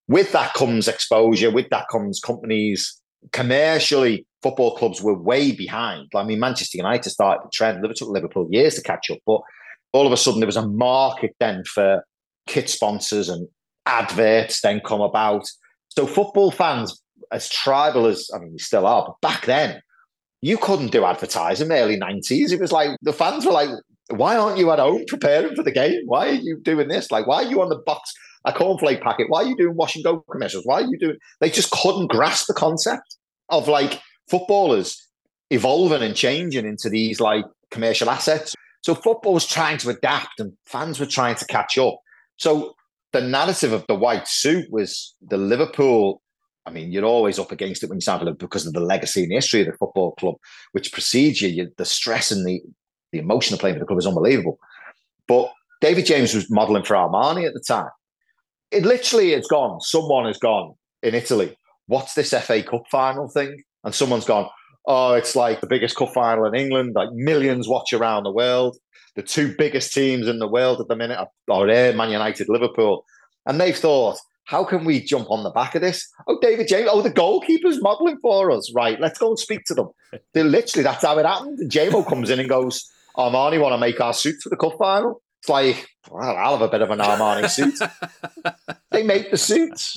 With 0.09 0.33
that 0.33 0.53
comes 0.53 0.89
exposure. 0.89 1.51
With 1.51 1.71
that 1.71 1.87
comes 1.91 2.21
companies. 2.21 3.01
Commercially, 3.33 4.27
football 4.43 4.77
clubs 4.77 5.03
were 5.03 5.19
way 5.19 5.53
behind. 5.53 6.09
I 6.15 6.23
mean, 6.23 6.39
Manchester 6.39 6.77
United 6.77 7.11
started 7.11 7.45
the 7.45 7.51
trend. 7.53 7.83
Took 7.97 8.09
Liverpool 8.09 8.47
years 8.51 8.75
to 8.75 8.83
catch 8.83 9.11
up. 9.11 9.19
But 9.27 9.41
all 9.97 10.07
of 10.07 10.13
a 10.13 10.17
sudden, 10.17 10.41
there 10.41 10.47
was 10.47 10.57
a 10.57 10.69
market 10.69 11.35
then 11.41 11.65
for 11.65 12.05
kit 12.47 12.69
sponsors 12.69 13.29
and 13.29 13.49
adverts 13.87 14.61
then 14.61 14.81
come 14.85 15.01
about. 15.01 15.47
So 15.89 16.07
football 16.07 16.51
fans, 16.51 17.01
as 17.33 17.49
tribal 17.49 18.07
as 18.07 18.29
I 18.35 18.39
mean, 18.39 18.53
we 18.53 18.59
still 18.59 18.87
are, 18.87 19.05
but 19.07 19.21
back 19.21 19.47
then, 19.47 19.81
you 20.43 20.59
couldn't 20.59 20.93
do 20.93 21.05
advertising. 21.05 21.73
Early 21.73 21.97
nineties, 21.97 22.53
it 22.53 22.61
was 22.61 22.73
like 22.73 22.91
the 23.03 23.13
fans 23.13 23.47
were 23.47 23.53
like, 23.53 23.71
"Why 24.11 24.37
aren't 24.37 24.59
you 24.59 24.71
at 24.71 24.79
home 24.79 25.05
preparing 25.09 25.55
for 25.57 25.63
the 25.63 25.73
game? 25.73 26.03
Why 26.07 26.29
are 26.29 26.33
you 26.33 26.61
doing 26.63 26.89
this? 26.89 27.11
Like, 27.11 27.27
why 27.27 27.45
are 27.45 27.51
you 27.51 27.63
on 27.63 27.71
the 27.71 27.79
box 27.79 28.13
a 28.45 28.53
cornflake 28.53 29.03
packet? 29.03 29.27
Why 29.29 29.43
are 29.43 29.47
you 29.47 29.57
doing 29.57 29.77
wash 29.77 29.97
and 29.97 30.05
go 30.05 30.25
commercials? 30.31 30.65
Why 30.67 30.83
are 30.83 30.87
you 30.87 30.99
doing?" 30.99 31.17
They 31.41 31.51
just 31.51 31.71
couldn't 31.71 32.09
grasp 32.09 32.47
the 32.47 32.55
concept 32.55 33.17
of 33.49 33.67
like 33.67 34.01
footballers 34.29 35.03
evolving 35.51 36.03
and 36.03 36.15
changing 36.15 36.67
into 36.67 36.89
these 36.89 37.21
like 37.21 37.45
commercial 37.71 38.11
assets. 38.11 38.55
So 38.87 38.95
football 38.95 39.35
was 39.35 39.49
trying 39.49 39.79
to 39.79 39.89
adapt, 39.89 40.39
and 40.39 40.53
fans 40.65 41.01
were 41.01 41.07
trying 41.07 41.35
to 41.35 41.47
catch 41.47 41.77
up. 41.77 41.99
So 42.37 42.77
the 43.13 43.21
narrative 43.21 43.73
of 43.73 43.85
the 43.89 43.97
white 43.97 44.29
suit 44.29 44.71
was 44.71 45.13
the 45.21 45.37
Liverpool. 45.37 46.23
I 46.67 46.71
mean, 46.71 46.93
you're 46.93 47.05
always 47.05 47.41
up 47.41 47.51
against 47.51 47.83
it 47.83 47.91
when 47.91 47.99
you 47.99 48.05
for 48.05 48.19
Liverpool 48.25 48.47
because 48.47 48.65
of 48.65 48.75
the 48.75 48.79
legacy 48.79 49.25
and 49.25 49.33
history 49.33 49.63
of 49.63 49.67
the 49.67 49.73
football 49.73 50.13
club, 50.13 50.37
which 50.71 50.93
precedes 50.93 51.43
you. 51.43 51.49
you 51.49 51.69
the 51.77 51.85
stress 51.85 52.31
and 52.31 52.47
the 52.47 52.63
the 53.11 53.19
emotion 53.19 53.55
of 53.55 53.59
playing 53.59 53.75
for 53.75 53.81
the 53.81 53.87
club 53.87 53.99
is 53.99 54.07
unbelievable. 54.07 54.57
But 55.27 55.53
David 55.81 56.07
James 56.07 56.33
was 56.33 56.49
modelling 56.49 56.85
for 56.85 56.95
Armani 56.95 57.45
at 57.45 57.55
the 57.55 57.65
time. 57.67 57.91
It 58.71 58.85
literally 58.85 59.33
has 59.33 59.49
gone. 59.49 59.81
Someone 59.81 60.27
has 60.27 60.39
gone 60.39 60.75
in 61.03 61.17
Italy. 61.17 61.57
What's 61.89 62.15
this 62.15 62.31
FA 62.31 62.63
Cup 62.63 62.85
final 62.89 63.29
thing? 63.29 63.65
And 63.83 63.93
someone's 63.93 64.27
gone. 64.27 64.49
Oh, 64.87 65.15
it's 65.15 65.35
like 65.35 65.61
the 65.61 65.67
biggest 65.67 65.97
cup 65.97 66.13
final 66.13 66.45
in 66.47 66.55
England. 66.55 66.95
Like 66.95 67.13
millions 67.13 67.69
watch 67.69 67.93
around 67.93 68.25
the 68.25 68.33
world. 68.33 68.77
The 69.17 69.23
two 69.23 69.55
biggest 69.57 69.93
teams 69.93 70.29
in 70.29 70.39
the 70.39 70.49
world 70.49 70.81
at 70.81 70.89
the 70.89 70.97
minute 70.97 71.19
are, 71.51 71.67
there, 71.67 71.95
Man 71.95 72.11
United, 72.11 72.49
Liverpool. 72.49 73.05
And 73.47 73.61
they've 73.61 73.77
thought, 73.77 74.19
how 74.45 74.63
can 74.63 74.85
we 74.85 75.01
jump 75.01 75.31
on 75.31 75.43
the 75.43 75.51
back 75.51 75.75
of 75.75 75.83
this? 75.83 76.07
Oh, 76.29 76.39
David 76.41 76.69
James, 76.69 76.89
oh, 76.93 77.03
the 77.03 77.11
goalkeeper's 77.11 77.83
modelling 77.83 78.19
for 78.21 78.51
us. 78.51 78.73
Right, 78.75 79.01
let's 79.01 79.19
go 79.19 79.31
and 79.31 79.39
speak 79.39 79.65
to 79.65 79.75
them. 79.75 79.89
They 80.35 80.43
literally, 80.43 80.85
that's 80.85 81.05
how 81.05 81.19
it 81.19 81.27
happened. 81.27 81.59
And 81.59 82.07
comes 82.07 82.31
in 82.31 82.39
and 82.39 82.49
goes, 82.49 82.89
oh, 83.17 83.31
Armani 83.31 83.61
want 83.61 83.73
to 83.73 83.79
make 83.79 84.01
our 84.01 84.13
suit 84.13 84.37
for 84.43 84.51
the 84.51 84.57
cup 84.57 84.77
final. 84.79 85.21
It's 85.47 85.51
like, 85.51 85.89
well, 86.11 86.37
I'll 86.37 86.59
have 86.59 86.63
a 86.63 86.69
bit 86.69 86.83
of 86.83 86.91
an 86.91 86.99
Armani 86.99 87.49
suit. 87.49 87.79
they 88.91 89.05
make 89.05 89.31
the 89.31 89.37
suits. 89.37 89.97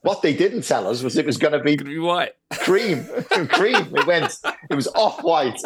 What 0.00 0.22
they 0.22 0.34
didn't 0.34 0.62
tell 0.62 0.88
us 0.88 1.02
was 1.02 1.18
it 1.18 1.26
was 1.26 1.36
going 1.36 1.52
to 1.52 1.60
be, 1.60 1.76
be 1.76 1.98
white. 1.98 2.32
cream. 2.54 3.04
cream. 3.50 3.94
It 3.94 4.06
went, 4.06 4.34
it 4.70 4.74
was 4.74 4.86
off 4.94 5.22
white, 5.22 5.60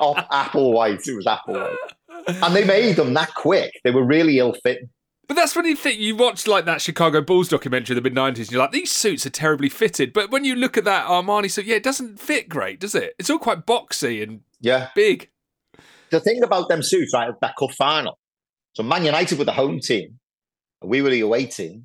off 0.00 0.26
apple 0.32 0.72
white. 0.72 1.06
It 1.06 1.14
was 1.14 1.28
apple 1.28 1.54
white. 1.54 1.76
And 2.26 2.52
they 2.52 2.64
made 2.64 2.96
them 2.96 3.14
that 3.14 3.32
quick. 3.36 3.74
They 3.84 3.92
were 3.92 4.04
really 4.04 4.40
ill 4.40 4.54
fitting. 4.54 4.88
But 5.28 5.36
that's 5.36 5.54
when 5.54 5.66
you 5.66 5.76
think 5.76 6.00
you 6.00 6.16
watch 6.16 6.48
like 6.48 6.64
that 6.64 6.82
Chicago 6.82 7.20
Bulls 7.20 7.48
documentary 7.48 7.96
in 7.96 8.02
the 8.02 8.10
mid 8.10 8.18
'90s, 8.18 8.38
and 8.38 8.50
you're 8.50 8.60
like, 8.60 8.72
these 8.72 8.90
suits 8.90 9.24
are 9.24 9.30
terribly 9.30 9.68
fitted. 9.68 10.12
But 10.12 10.32
when 10.32 10.44
you 10.44 10.56
look 10.56 10.76
at 10.76 10.82
that 10.82 11.06
Armani 11.06 11.48
suit, 11.48 11.66
yeah, 11.66 11.76
it 11.76 11.84
doesn't 11.84 12.18
fit 12.18 12.48
great, 12.48 12.80
does 12.80 12.96
it? 12.96 13.14
It's 13.20 13.30
all 13.30 13.38
quite 13.38 13.64
boxy 13.64 14.24
and 14.24 14.40
yeah, 14.60 14.88
big. 14.96 15.29
The 16.10 16.20
thing 16.20 16.42
about 16.42 16.68
them 16.68 16.82
suits, 16.82 17.12
right, 17.14 17.32
that 17.40 17.54
cup 17.58 17.72
final. 17.72 18.18
So 18.74 18.82
Man 18.82 19.04
United 19.04 19.38
were 19.38 19.44
the 19.44 19.52
home 19.52 19.80
team, 19.80 20.18
we 20.82 21.02
were 21.02 21.10
the 21.10 21.20
away 21.20 21.46
team, 21.46 21.84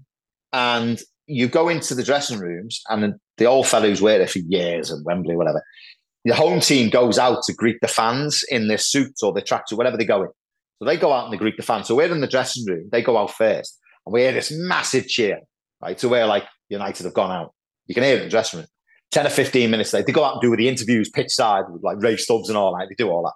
and 0.54 1.02
you 1.28 1.48
go 1.48 1.70
into 1.70 1.96
the 1.96 2.04
dressing 2.04 2.40
rooms, 2.40 2.82
and 2.90 3.16
the 3.38 3.46
old 3.46 3.68
fellow 3.68 3.88
who's 3.88 4.02
worked 4.02 4.20
there 4.20 4.28
for 4.28 4.40
years 4.48 4.92
and 4.92 5.04
Wembley, 5.06 5.36
whatever. 5.36 5.64
The 6.24 6.34
home 6.36 6.60
team 6.60 6.90
goes 6.90 7.20
out 7.20 7.44
to 7.44 7.54
greet 7.54 7.78
the 7.82 7.88
fans 7.88 8.44
in 8.50 8.68
their 8.68 8.78
suits 8.78 9.22
or 9.22 9.34
their 9.34 9.44
tracksuit, 9.44 9.78
whatever 9.78 9.98
they 9.98 10.06
go 10.06 10.24
in. 10.24 10.30
So 10.80 10.86
they 10.86 10.98
go 10.98 11.14
out 11.14 11.26
and 11.26 11.34
they 11.34 11.38
greet 11.38 11.58
the 11.58 11.64
fans. 11.64 11.88
So 11.88 11.96
we're 11.96 12.12
in 12.12 12.22
the 12.22 12.28
dressing 12.28 12.66
room. 12.66 12.90
They 12.92 13.02
go 13.02 13.18
out 13.18 13.32
first, 13.32 13.80
and 14.06 14.14
we 14.14 14.22
hear 14.22 14.32
this 14.32 14.52
massive 14.52 15.08
cheer, 15.08 15.40
right? 15.82 16.00
So 16.00 16.10
we're 16.10 16.26
like 16.26 16.46
United 16.70 17.04
have 17.04 17.14
gone 17.14 17.32
out. 17.32 17.54
You 17.88 17.94
can 17.94 18.04
hear 18.04 18.16
it 18.16 18.20
in 18.20 18.24
the 18.26 18.32
dressing 18.32 18.60
room. 18.60 18.68
Ten 19.12 19.28
or 19.28 19.30
fifteen 19.30 19.72
minutes 19.72 19.94
later, 19.94 20.06
they 20.08 20.14
go 20.14 20.24
out 20.24 20.34
and 20.34 20.42
do 20.42 20.56
the 20.56 20.68
interviews 20.68 21.10
pitch 21.10 21.30
side 21.30 21.66
with 21.70 21.84
like 21.84 22.02
Ray 22.02 22.18
Stubbs 22.18 22.50
and 22.50 22.58
all 22.58 22.76
that. 22.78 22.88
They 22.90 22.96
do 22.96 23.10
all 23.10 23.24
that. 23.24 23.34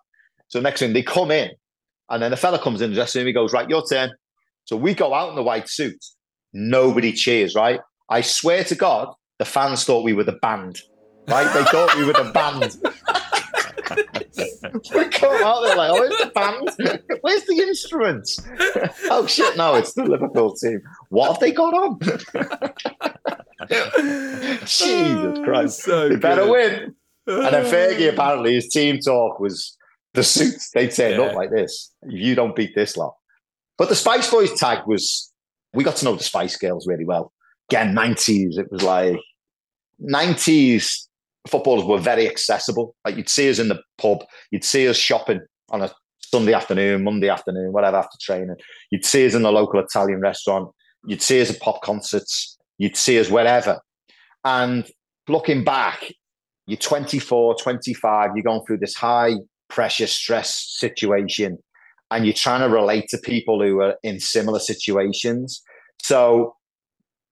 So 0.50 0.60
next 0.60 0.82
thing 0.82 0.94
they 0.94 1.04
come 1.04 1.32
in, 1.32 1.52
and 2.10 2.22
then 2.22 2.32
the 2.32 2.38
fella 2.38 2.60
comes 2.60 2.82
in 2.82 2.92
the 2.92 2.96
dressing 2.96 3.22
room. 3.22 3.28
He 3.28 3.34
goes, 3.34 3.54
"Right, 3.54 3.70
your 3.70 3.86
turn." 3.86 4.12
So 4.66 4.76
we 4.76 4.94
go 4.94 5.14
out 5.14 5.30
in 5.30 5.36
the 5.36 5.44
white 5.44 5.70
suits. 5.70 6.18
Nobody 6.54 7.14
cheers, 7.14 7.56
right? 7.56 7.80
I 8.10 8.22
swear 8.22 8.64
to 8.66 8.76
God, 8.76 9.14
the 9.38 9.46
fans 9.46 9.86
thought 9.86 10.04
we 10.04 10.14
were 10.14 10.24
the 10.24 10.40
band, 10.42 10.80
right? 11.28 11.52
They 11.54 11.64
thought 11.66 11.96
we 11.96 12.06
were 12.06 12.14
the 12.14 12.32
band. 12.34 12.76
we 14.94 15.06
come 15.10 15.44
out 15.44 15.64
there 15.64 15.76
like, 15.76 15.92
oh, 15.92 16.00
where's 16.00 16.18
the 16.18 16.32
band? 16.34 16.70
Where's 17.22 17.44
the 17.46 17.60
instruments? 17.60 18.40
oh 19.10 19.28
shit, 19.28 19.56
no, 19.58 19.76
it's 19.76 19.94
the 19.94 20.04
Liverpool 20.04 20.56
team. 20.56 20.82
What 21.10 21.32
have 21.32 21.40
they 21.40 21.52
got 21.52 21.74
on? 21.74 22.00
Jesus 24.66 25.40
Christ. 25.44 25.84
So 25.84 26.10
they 26.10 26.16
better 26.16 26.44
good. 26.44 26.52
win. 26.52 26.96
And 27.28 27.54
then 27.54 27.66
Fergie, 27.66 28.12
apparently, 28.12 28.56
his 28.56 28.70
team 28.70 29.00
talk 29.00 29.40
was 29.40 29.78
the 30.14 30.24
suits. 30.24 30.72
They 30.72 30.88
turned 30.88 31.16
Yeah. 31.18 31.28
up 31.28 31.36
like 31.36 31.52
this. 31.52 31.92
You 32.08 32.36
don't 32.36 32.56
beat 32.56 32.76
this 32.76 32.98
lot. 32.98 33.16
But 33.78 33.90
the 33.90 33.96
Spice 33.96 34.30
Boys 34.30 34.54
tag 34.60 34.80
was, 34.88 35.32
we 35.74 35.84
got 35.84 35.96
to 35.98 36.06
know 36.06 36.16
the 36.16 36.24
Spice 36.24 36.58
Girls 36.58 36.88
really 36.88 37.06
well. 37.06 37.32
Again, 37.70 37.94
90s, 37.94 38.58
it 38.58 38.72
was 38.72 38.84
like, 38.84 39.20
90s 40.02 41.08
footballers 41.48 41.86
were 41.86 42.00
very 42.00 42.28
accessible. 42.28 42.96
Like 43.06 43.16
you'd 43.16 43.30
see 43.30 43.50
us 43.50 43.60
in 43.60 43.68
the 43.70 43.82
pub, 43.98 44.24
you'd 44.52 44.64
see 44.64 44.88
us 44.88 44.98
shopping 44.98 45.42
on 45.70 45.82
a 45.82 45.92
Sunday 46.20 46.54
afternoon, 46.54 47.04
Monday 47.04 47.30
afternoon, 47.30 47.72
whatever 47.72 47.98
after 47.98 48.18
training. 48.22 48.56
You'd 48.92 49.06
see 49.06 49.26
us 49.26 49.34
in 49.34 49.44
the 49.44 49.52
local 49.52 49.80
Italian 49.80 50.20
restaurant. 50.20 50.70
You'd 51.06 51.22
see 51.22 51.42
us 51.42 51.50
at 51.50 51.60
pop 51.60 51.82
concerts. 51.82 52.58
You'd 52.78 52.98
see 52.98 53.20
us 53.20 53.30
wherever. 53.30 53.80
And 54.44 54.90
looking 55.28 55.64
back, 55.64 56.12
you're 56.68 56.78
24, 56.78 57.56
25, 57.56 58.32
you're 58.36 58.44
going 58.44 58.64
through 58.66 58.78
this 58.78 58.96
high 58.96 59.36
pressure, 59.70 60.08
stress 60.08 60.76
situation, 60.78 61.58
and 62.12 62.26
you're 62.26 62.34
trying 62.34 62.62
to 62.62 62.74
relate 62.74 63.08
to 63.10 63.18
people 63.20 63.62
who 63.64 63.82
are 63.82 63.96
in 64.04 64.20
similar 64.20 64.60
situations. 64.60 65.62
So 66.02 66.56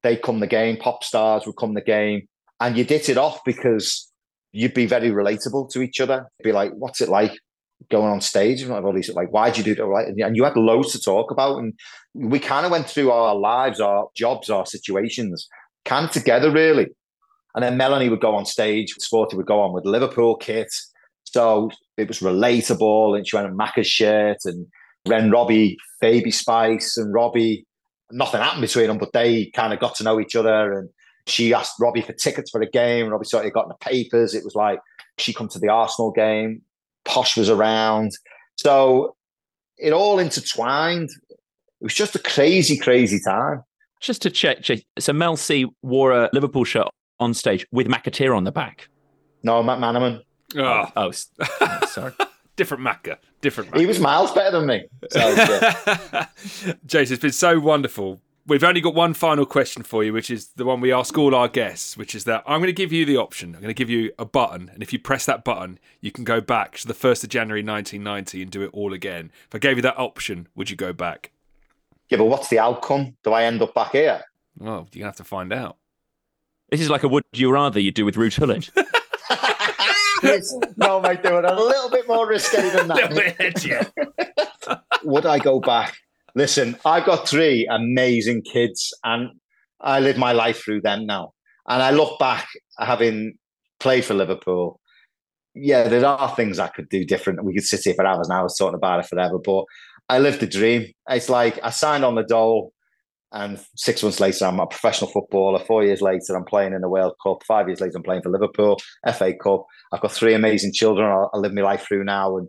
they 0.03 0.17
come 0.17 0.39
the 0.39 0.47
game, 0.47 0.77
pop 0.77 1.03
stars 1.03 1.45
would 1.45 1.57
come 1.57 1.73
the 1.73 1.81
game, 1.81 2.27
and 2.59 2.77
you 2.77 2.83
did 2.83 3.09
it 3.09 3.17
off 3.17 3.39
because 3.45 4.11
you'd 4.51 4.73
be 4.73 4.85
very 4.85 5.09
relatable 5.09 5.69
to 5.71 5.81
each 5.81 5.99
other. 5.99 6.27
Be 6.43 6.51
like, 6.51 6.71
what's 6.73 7.01
it 7.01 7.09
like 7.09 7.37
going 7.91 8.11
on 8.11 8.21
stage 8.21 8.61
of 8.61 8.71
all 8.71 8.93
these? 8.93 9.09
Like, 9.13 9.29
why'd 9.29 9.57
you 9.57 9.63
do 9.63 9.75
that? 9.75 10.13
And 10.17 10.35
you 10.35 10.43
had 10.43 10.55
loads 10.55 10.91
to 10.93 10.99
talk 10.99 11.31
about. 11.31 11.57
And 11.57 11.73
we 12.13 12.39
kind 12.39 12.65
of 12.65 12.71
went 12.71 12.89
through 12.89 13.11
our 13.11 13.35
lives, 13.35 13.79
our 13.79 14.07
jobs, 14.15 14.49
our 14.49 14.65
situations, 14.65 15.47
kind 15.85 16.05
of 16.05 16.11
together, 16.11 16.51
really. 16.51 16.87
And 17.53 17.63
then 17.63 17.77
Melanie 17.77 18.09
would 18.09 18.21
go 18.21 18.35
on 18.35 18.45
stage, 18.45 18.93
Sporty 18.99 19.35
would 19.35 19.45
go 19.45 19.59
on 19.59 19.73
with 19.73 19.85
Liverpool 19.85 20.35
kit. 20.35 20.69
So 21.33 21.71
it 21.97 22.07
was 22.07 22.19
relatable. 22.19 23.17
And 23.17 23.27
she 23.27 23.35
went 23.35 23.47
in 23.47 23.57
Macca's 23.57 23.87
shirt 23.87 24.37
and 24.45 24.67
Ren 25.07 25.31
Robbie, 25.31 25.77
Baby 26.01 26.31
Spice, 26.31 26.97
and 26.97 27.13
Robbie. 27.13 27.65
Nothing 28.11 28.41
happened 28.41 28.61
between 28.61 28.87
them, 28.87 28.97
but 28.97 29.13
they 29.13 29.47
kind 29.47 29.73
of 29.73 29.79
got 29.79 29.95
to 29.95 30.03
know 30.03 30.19
each 30.19 30.35
other. 30.35 30.71
And 30.73 30.89
she 31.25 31.53
asked 31.53 31.75
Robbie 31.79 32.01
for 32.01 32.13
tickets 32.13 32.51
for 32.51 32.59
the 32.59 32.69
game. 32.69 33.09
Robbie 33.09 33.25
sort 33.25 33.45
of 33.45 33.53
got 33.53 33.65
in 33.65 33.69
the 33.69 33.75
papers. 33.81 34.33
It 34.33 34.43
was 34.43 34.55
like 34.55 34.79
she 35.17 35.33
come 35.33 35.49
to 35.49 35.59
the 35.59 35.69
Arsenal 35.69 36.11
game. 36.11 36.61
Posh 37.05 37.37
was 37.37 37.49
around. 37.49 38.11
So 38.57 39.15
it 39.77 39.93
all 39.93 40.19
intertwined. 40.19 41.09
It 41.29 41.83
was 41.83 41.93
just 41.93 42.15
a 42.15 42.19
crazy, 42.19 42.77
crazy 42.77 43.19
time. 43.19 43.63
Just 43.99 44.21
to 44.23 44.29
check, 44.29 44.61
check, 44.61 44.79
so 44.99 45.11
Mel 45.13 45.37
C 45.37 45.65
wore 45.81 46.11
a 46.11 46.29
Liverpool 46.31 46.63
shirt 46.63 46.87
on 47.19 47.33
stage 47.33 47.65
with 47.71 47.87
McAteer 47.87 48.35
on 48.35 48.43
the 48.43 48.51
back. 48.51 48.89
No, 49.43 49.63
McManaman. 49.63 50.21
Oh, 50.55 50.85
Oh, 50.95 51.09
s- 51.09 51.29
oh, 51.61 51.85
sorry. 51.87 52.13
different 52.55 52.83
Macca. 52.83 53.17
Different 53.41 53.71
Macca. 53.71 53.79
He 53.79 53.85
was 53.85 53.99
miles 53.99 54.31
better 54.31 54.57
than 54.57 54.65
me. 54.67 54.85
So, 55.09 55.19
yeah. 55.19 56.27
Jason, 56.85 57.13
it's 57.15 57.21
been 57.21 57.31
so 57.31 57.59
wonderful. 57.59 58.21
We've 58.47 58.63
only 58.63 58.79
got 58.79 58.95
one 58.95 59.13
final 59.13 59.45
question 59.45 59.83
for 59.83 60.05
you, 60.05 60.13
which 60.13 60.31
is 60.31 60.47
the 60.55 60.63
one 60.63 60.79
we 60.79 60.93
ask 60.93 61.17
all 61.17 61.35
our 61.35 61.49
guests, 61.49 61.97
which 61.97 62.15
is 62.15 62.23
that 62.23 62.43
I'm 62.47 62.59
going 62.61 62.67
to 62.67 62.73
give 62.73 62.93
you 62.93 63.05
the 63.05 63.17
option. 63.17 63.49
I'm 63.53 63.61
going 63.61 63.67
to 63.67 63.73
give 63.73 63.89
you 63.89 64.13
a 64.17 64.23
button, 64.23 64.69
and 64.73 64.81
if 64.81 64.93
you 64.93 64.99
press 64.99 65.25
that 65.25 65.43
button, 65.43 65.79
you 65.99 66.11
can 66.13 66.23
go 66.23 66.39
back 66.39 66.77
to 66.77 66.87
the 66.87 66.93
1st 66.93 67.25
of 67.25 67.29
January 67.29 67.59
1990 67.61 68.41
and 68.41 68.49
do 68.49 68.61
it 68.61 68.69
all 68.71 68.93
again. 68.93 69.31
If 69.49 69.55
I 69.55 69.57
gave 69.57 69.75
you 69.75 69.81
that 69.81 69.97
option, 69.99 70.47
would 70.55 70.69
you 70.69 70.77
go 70.77 70.93
back? 70.93 71.31
yeah, 72.09 72.17
but 72.17 72.25
what's 72.25 72.47
the 72.47 72.57
outcome? 72.59 73.17
Do 73.21 73.33
I 73.33 73.43
end 73.43 73.61
up 73.61 73.73
back 73.73 73.91
here? 73.91 74.23
Well, 74.57 74.71
you're 74.71 74.77
going 74.77 74.91
to 75.01 75.05
have 75.07 75.15
to 75.17 75.23
find 75.25 75.51
out. 75.51 75.75
This 76.69 76.79
is 76.79 76.89
like 76.89 77.03
a 77.03 77.09
would 77.09 77.25
you 77.33 77.51
rather 77.51 77.81
you 77.81 77.91
do 77.91 78.05
with 78.05 78.15
Ruth 78.15 78.37
Hullet. 78.37 78.69
no, 80.77 81.01
mate, 81.01 81.23
do 81.23 81.37
it 81.37 81.45
a 81.45 81.55
little 81.55 81.89
bit 81.89 82.07
more 82.07 82.27
risque 82.27 82.69
than 82.69 82.87
that. 82.87 84.81
Would 85.03 85.25
I 85.25 85.39
go 85.39 85.59
back? 85.59 85.95
Listen, 86.35 86.77
I've 86.85 87.05
got 87.05 87.27
three 87.27 87.67
amazing 87.69 88.43
kids, 88.43 88.93
and 89.03 89.29
I 89.81 89.99
live 89.99 90.17
my 90.17 90.31
life 90.31 90.63
through 90.63 90.81
them 90.81 91.05
now. 91.05 91.33
And 91.67 91.81
I 91.81 91.91
look 91.91 92.19
back, 92.19 92.47
having 92.79 93.33
played 93.79 94.05
for 94.05 94.13
Liverpool. 94.13 94.79
Yeah, 95.53 95.87
there 95.87 96.05
are 96.05 96.35
things 96.35 96.59
I 96.59 96.67
could 96.67 96.89
do 96.89 97.03
different. 97.03 97.43
We 97.43 97.53
could 97.53 97.63
sit 97.63 97.81
here 97.83 97.95
for 97.95 98.05
hours 98.05 98.29
and 98.29 98.37
hours 98.37 98.55
talking 98.57 98.75
about 98.75 98.99
it 98.99 99.07
forever, 99.07 99.39
but 99.43 99.65
I 100.09 100.19
lived 100.19 100.39
the 100.39 100.47
dream. 100.47 100.91
It's 101.09 101.29
like 101.29 101.59
I 101.63 101.71
signed 101.71 102.05
on 102.05 102.15
the 102.15 102.23
dole, 102.23 102.71
and 103.33 103.59
six 103.75 104.01
months 104.03 104.19
later, 104.19 104.45
I'm 104.45 104.59
a 104.59 104.67
professional 104.67 105.09
footballer. 105.11 105.59
Four 105.59 105.83
years 105.83 106.01
later, 106.01 106.35
I'm 106.35 106.45
playing 106.45 106.73
in 106.73 106.81
the 106.81 106.89
World 106.89 107.13
Cup. 107.21 107.43
Five 107.47 107.67
years 107.67 107.81
later, 107.81 107.97
I'm 107.97 108.03
playing 108.03 108.21
for 108.21 108.29
Liverpool, 108.29 108.77
FA 109.17 109.33
Cup. 109.41 109.65
I've 109.91 110.01
got 110.01 110.11
three 110.11 110.33
amazing 110.33 110.71
children 110.73 111.07
I, 111.09 111.25
I 111.33 111.37
live 111.37 111.53
my 111.53 111.61
life 111.61 111.85
through 111.87 112.03
now, 112.05 112.37
and 112.37 112.47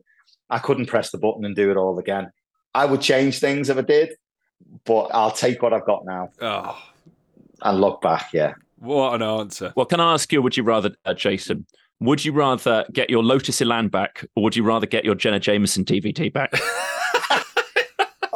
I 0.51 0.59
couldn't 0.59 0.87
press 0.87 1.11
the 1.11 1.19
button 1.19 1.45
and 1.45 1.55
do 1.57 1.71
it 1.71 1.77
all 1.77 1.99
again. 1.99 2.29
I 2.75 2.85
would 2.85 3.01
change 3.01 3.41
things 3.41 3.69
if 3.71 3.77
I 3.79 3.81
did, 3.83 4.11
but 4.85 5.09
I'll 5.13 5.31
take 5.33 5.63
what 5.63 5.73
I've 5.73 5.87
got 5.87 6.05
now 6.05 6.31
Oh, 6.41 6.79
and 7.63 7.81
look 7.81 8.01
back. 8.01 8.31
Yeah. 8.33 8.53
what 8.77 9.15
an 9.15 9.23
answer. 9.23 9.73
Well, 9.77 9.87
can 9.87 10.01
I 10.01 10.13
ask 10.15 10.33
you, 10.33 10.41
would 10.43 10.57
you 10.57 10.63
rather, 10.63 10.91
uh, 11.05 11.15
Jason, 11.15 11.67
would 12.01 12.25
you 12.25 12.33
rather 12.33 12.85
get 12.93 13.11
your 13.11 13.25
Lotus 13.25 13.61
Elan 13.61 13.89
back 13.89 14.25
or 14.37 14.45
would 14.45 14.55
you 14.55 14.63
rather 14.63 14.87
get 14.87 15.05
your 15.05 15.17
Jenna 15.17 15.41
Jameson 15.41 15.85
DVD 15.85 16.33
back? 16.33 16.53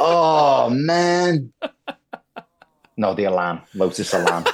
Oh 0.05 0.69
man. 0.71 1.53
No, 3.03 3.15
the 3.15 3.25
Elan, 3.25 3.61
Lotus 3.75 4.15
Elan. 4.15 4.45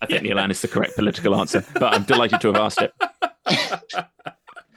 I 0.00 0.06
think 0.06 0.22
the 0.22 0.30
Elan 0.30 0.50
is 0.50 0.62
the 0.62 0.68
correct 0.68 0.96
political 0.96 1.36
answer, 1.36 1.62
but 1.74 1.92
I'm 1.92 2.04
delighted 2.04 2.40
to 2.40 2.52
have 2.52 2.56
asked 2.56 2.80
it. 2.80 2.94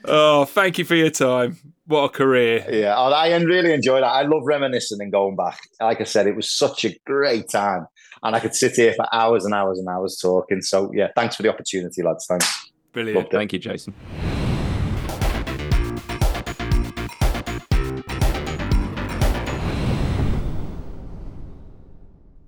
Oh, 0.03 0.45
thank 0.45 0.79
you 0.79 0.83
for 0.83 0.95
your 0.95 1.11
time. 1.11 1.57
What 1.85 2.05
a 2.05 2.09
career. 2.09 2.65
Yeah, 2.67 2.97
I 2.97 3.37
really 3.37 3.71
enjoyed 3.71 3.99
it. 3.99 4.05
I 4.07 4.23
love 4.23 4.41
reminiscing 4.45 4.99
and 4.99 5.11
going 5.11 5.35
back. 5.35 5.59
Like 5.79 6.01
I 6.01 6.05
said, 6.05 6.25
it 6.25 6.35
was 6.35 6.49
such 6.49 6.85
a 6.85 6.97
great 7.05 7.49
time, 7.49 7.85
and 8.23 8.35
I 8.35 8.39
could 8.39 8.55
sit 8.55 8.71
here 8.73 8.95
for 8.95 9.05
hours 9.13 9.45
and 9.45 9.53
hours 9.53 9.77
and 9.77 9.87
hours 9.87 10.17
talking. 10.19 10.61
So 10.61 10.91
yeah, 10.91 11.09
thanks 11.15 11.35
for 11.35 11.43
the 11.43 11.49
opportunity, 11.49 12.01
lads. 12.01 12.25
Thanks. 12.27 12.71
Brilliant. 12.93 13.29
Thank 13.29 13.53
you, 13.53 13.59
Jason. 13.59 13.93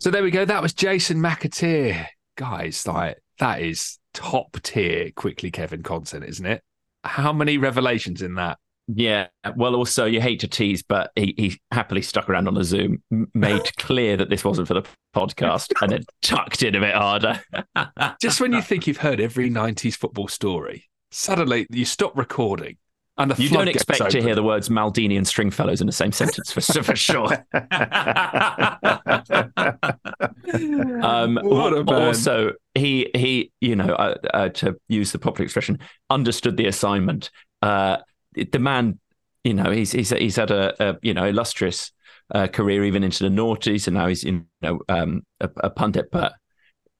So 0.03 0.11
there 0.11 0.21
we 0.21 0.31
go. 0.31 0.43
That 0.43 0.61
was 0.61 0.73
Jason 0.73 1.19
McAteer. 1.19 2.07
Guys, 2.35 2.85
like 2.85 3.23
that 3.39 3.61
is 3.61 3.99
top 4.13 4.61
tier 4.61 5.11
quickly 5.15 5.49
Kevin 5.49 5.81
content, 5.81 6.25
isn't 6.25 6.45
it? 6.45 6.61
How 7.05 7.31
many 7.31 7.57
revelations 7.57 8.21
in 8.21 8.35
that? 8.35 8.57
Yeah. 8.89 9.27
Well, 9.55 9.75
also, 9.75 10.03
you 10.03 10.19
hate 10.19 10.41
to 10.41 10.49
tease, 10.49 10.83
but 10.83 11.11
he, 11.15 11.33
he 11.37 11.61
happily 11.71 12.01
stuck 12.01 12.29
around 12.29 12.49
on 12.49 12.57
a 12.57 12.65
Zoom, 12.65 13.01
made 13.33 13.73
clear 13.77 14.17
that 14.17 14.29
this 14.29 14.43
wasn't 14.43 14.67
for 14.67 14.73
the 14.73 14.83
podcast, 15.15 15.71
and 15.81 15.93
then 15.93 16.03
tucked 16.21 16.63
in 16.63 16.75
a 16.75 16.81
bit 16.81 16.95
harder. 16.95 17.41
Just 18.21 18.41
when 18.41 18.51
you 18.51 18.61
think 18.61 18.85
you've 18.85 18.97
heard 18.97 19.21
every 19.21 19.49
90s 19.49 19.95
football 19.95 20.27
story, 20.27 20.83
suddenly 21.11 21.65
you 21.69 21.85
stop 21.85 22.17
recording 22.17 22.75
and 23.17 23.29
the 23.29 23.41
You 23.41 23.49
don't 23.49 23.67
expect 23.67 23.99
to 23.99 24.05
open. 24.05 24.23
hear 24.23 24.33
the 24.33 24.43
words 24.43 24.69
Maldini 24.69 25.17
and 25.17 25.27
Stringfellows 25.27 25.81
in 25.81 25.87
the 25.87 25.93
same 25.93 26.11
sentence 26.11 26.51
for, 26.51 26.61
for 26.61 26.95
sure. 26.95 27.45
um, 31.03 31.37
also, 31.37 32.53
he 32.73 33.11
he, 33.13 33.51
you 33.61 33.75
know, 33.75 33.93
uh, 33.93 34.15
uh, 34.33 34.49
to 34.49 34.75
use 34.87 35.11
the 35.11 35.19
popular 35.19 35.45
expression, 35.45 35.77
understood 36.09 36.57
the 36.57 36.65
assignment. 36.65 37.29
Uh, 37.61 37.97
the 38.51 38.59
man, 38.59 38.97
you 39.43 39.53
know, 39.53 39.69
he's 39.69 39.91
he's 39.91 40.09
he's 40.09 40.35
had 40.35 40.49
a, 40.49 40.73
a 40.83 40.97
you 41.03 41.13
know 41.13 41.25
illustrious 41.25 41.91
uh, 42.33 42.47
career 42.47 42.83
even 42.83 43.03
into 43.03 43.23
the 43.23 43.29
noughties, 43.29 43.85
and 43.85 43.95
now 43.95 44.07
he's 44.07 44.23
you 44.23 44.43
know 44.63 44.79
um, 44.89 45.21
a, 45.39 45.49
a 45.57 45.69
pundit, 45.69 46.09
but. 46.11 46.33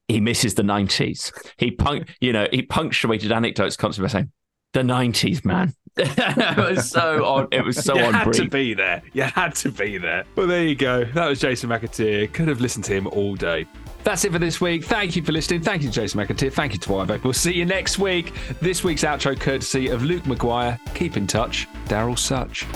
He 0.06 0.20
misses 0.20 0.52
the 0.52 0.62
nineties. 0.62 1.32
He 1.56 1.70
punk, 1.70 2.14
you 2.20 2.34
know, 2.34 2.46
he 2.52 2.60
punctuated 2.60 3.32
anecdotes 3.32 3.74
constantly 3.74 4.08
by 4.08 4.12
saying, 4.12 4.32
"The 4.74 4.84
nineties, 4.84 5.44
man." 5.44 5.74
it 5.96 6.56
was 6.56 6.90
so 6.90 7.24
on. 7.24 7.48
It 7.52 7.64
was 7.64 7.82
so 7.82 7.94
you 7.94 8.04
on. 8.04 8.14
had 8.14 8.32
to 8.32 8.48
be 8.48 8.74
there. 8.74 9.00
You 9.12 9.22
had 9.22 9.54
to 9.56 9.70
be 9.70 9.96
there. 9.96 10.24
Well, 10.34 10.48
there 10.48 10.64
you 10.64 10.74
go. 10.74 11.04
That 11.04 11.28
was 11.28 11.38
Jason 11.38 11.70
McAteer. 11.70 12.32
Could 12.32 12.48
have 12.48 12.60
listened 12.60 12.84
to 12.86 12.92
him 12.92 13.06
all 13.06 13.36
day. 13.36 13.64
That's 14.02 14.24
it 14.24 14.32
for 14.32 14.40
this 14.40 14.60
week. 14.60 14.84
Thank 14.84 15.14
you 15.14 15.22
for 15.22 15.30
listening. 15.30 15.62
Thank 15.62 15.82
you, 15.82 15.90
Jason 15.90 16.20
McAteer. 16.20 16.52
Thank 16.52 16.72
you 16.72 16.78
to 16.80 16.96
Ivo. 16.96 17.20
We'll 17.22 17.32
see 17.32 17.54
you 17.54 17.64
next 17.64 18.00
week. 18.00 18.34
This 18.60 18.82
week's 18.82 19.04
outro 19.04 19.38
courtesy 19.38 19.88
of 19.88 20.02
Luke 20.02 20.24
McGuire. 20.24 20.78
Keep 20.94 21.16
in 21.16 21.28
touch. 21.28 21.68
Daryl 21.86 22.18
Such. 22.18 22.66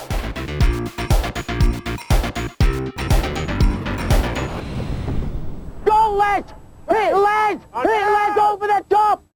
Go, 5.85 6.17
lads! 6.17 6.53
Hit, 6.89 7.17
lads! 7.17 7.65
Hit, 7.75 7.85
lads, 7.85 8.39
over 8.39 8.67
the 8.69 8.85
top! 8.89 9.28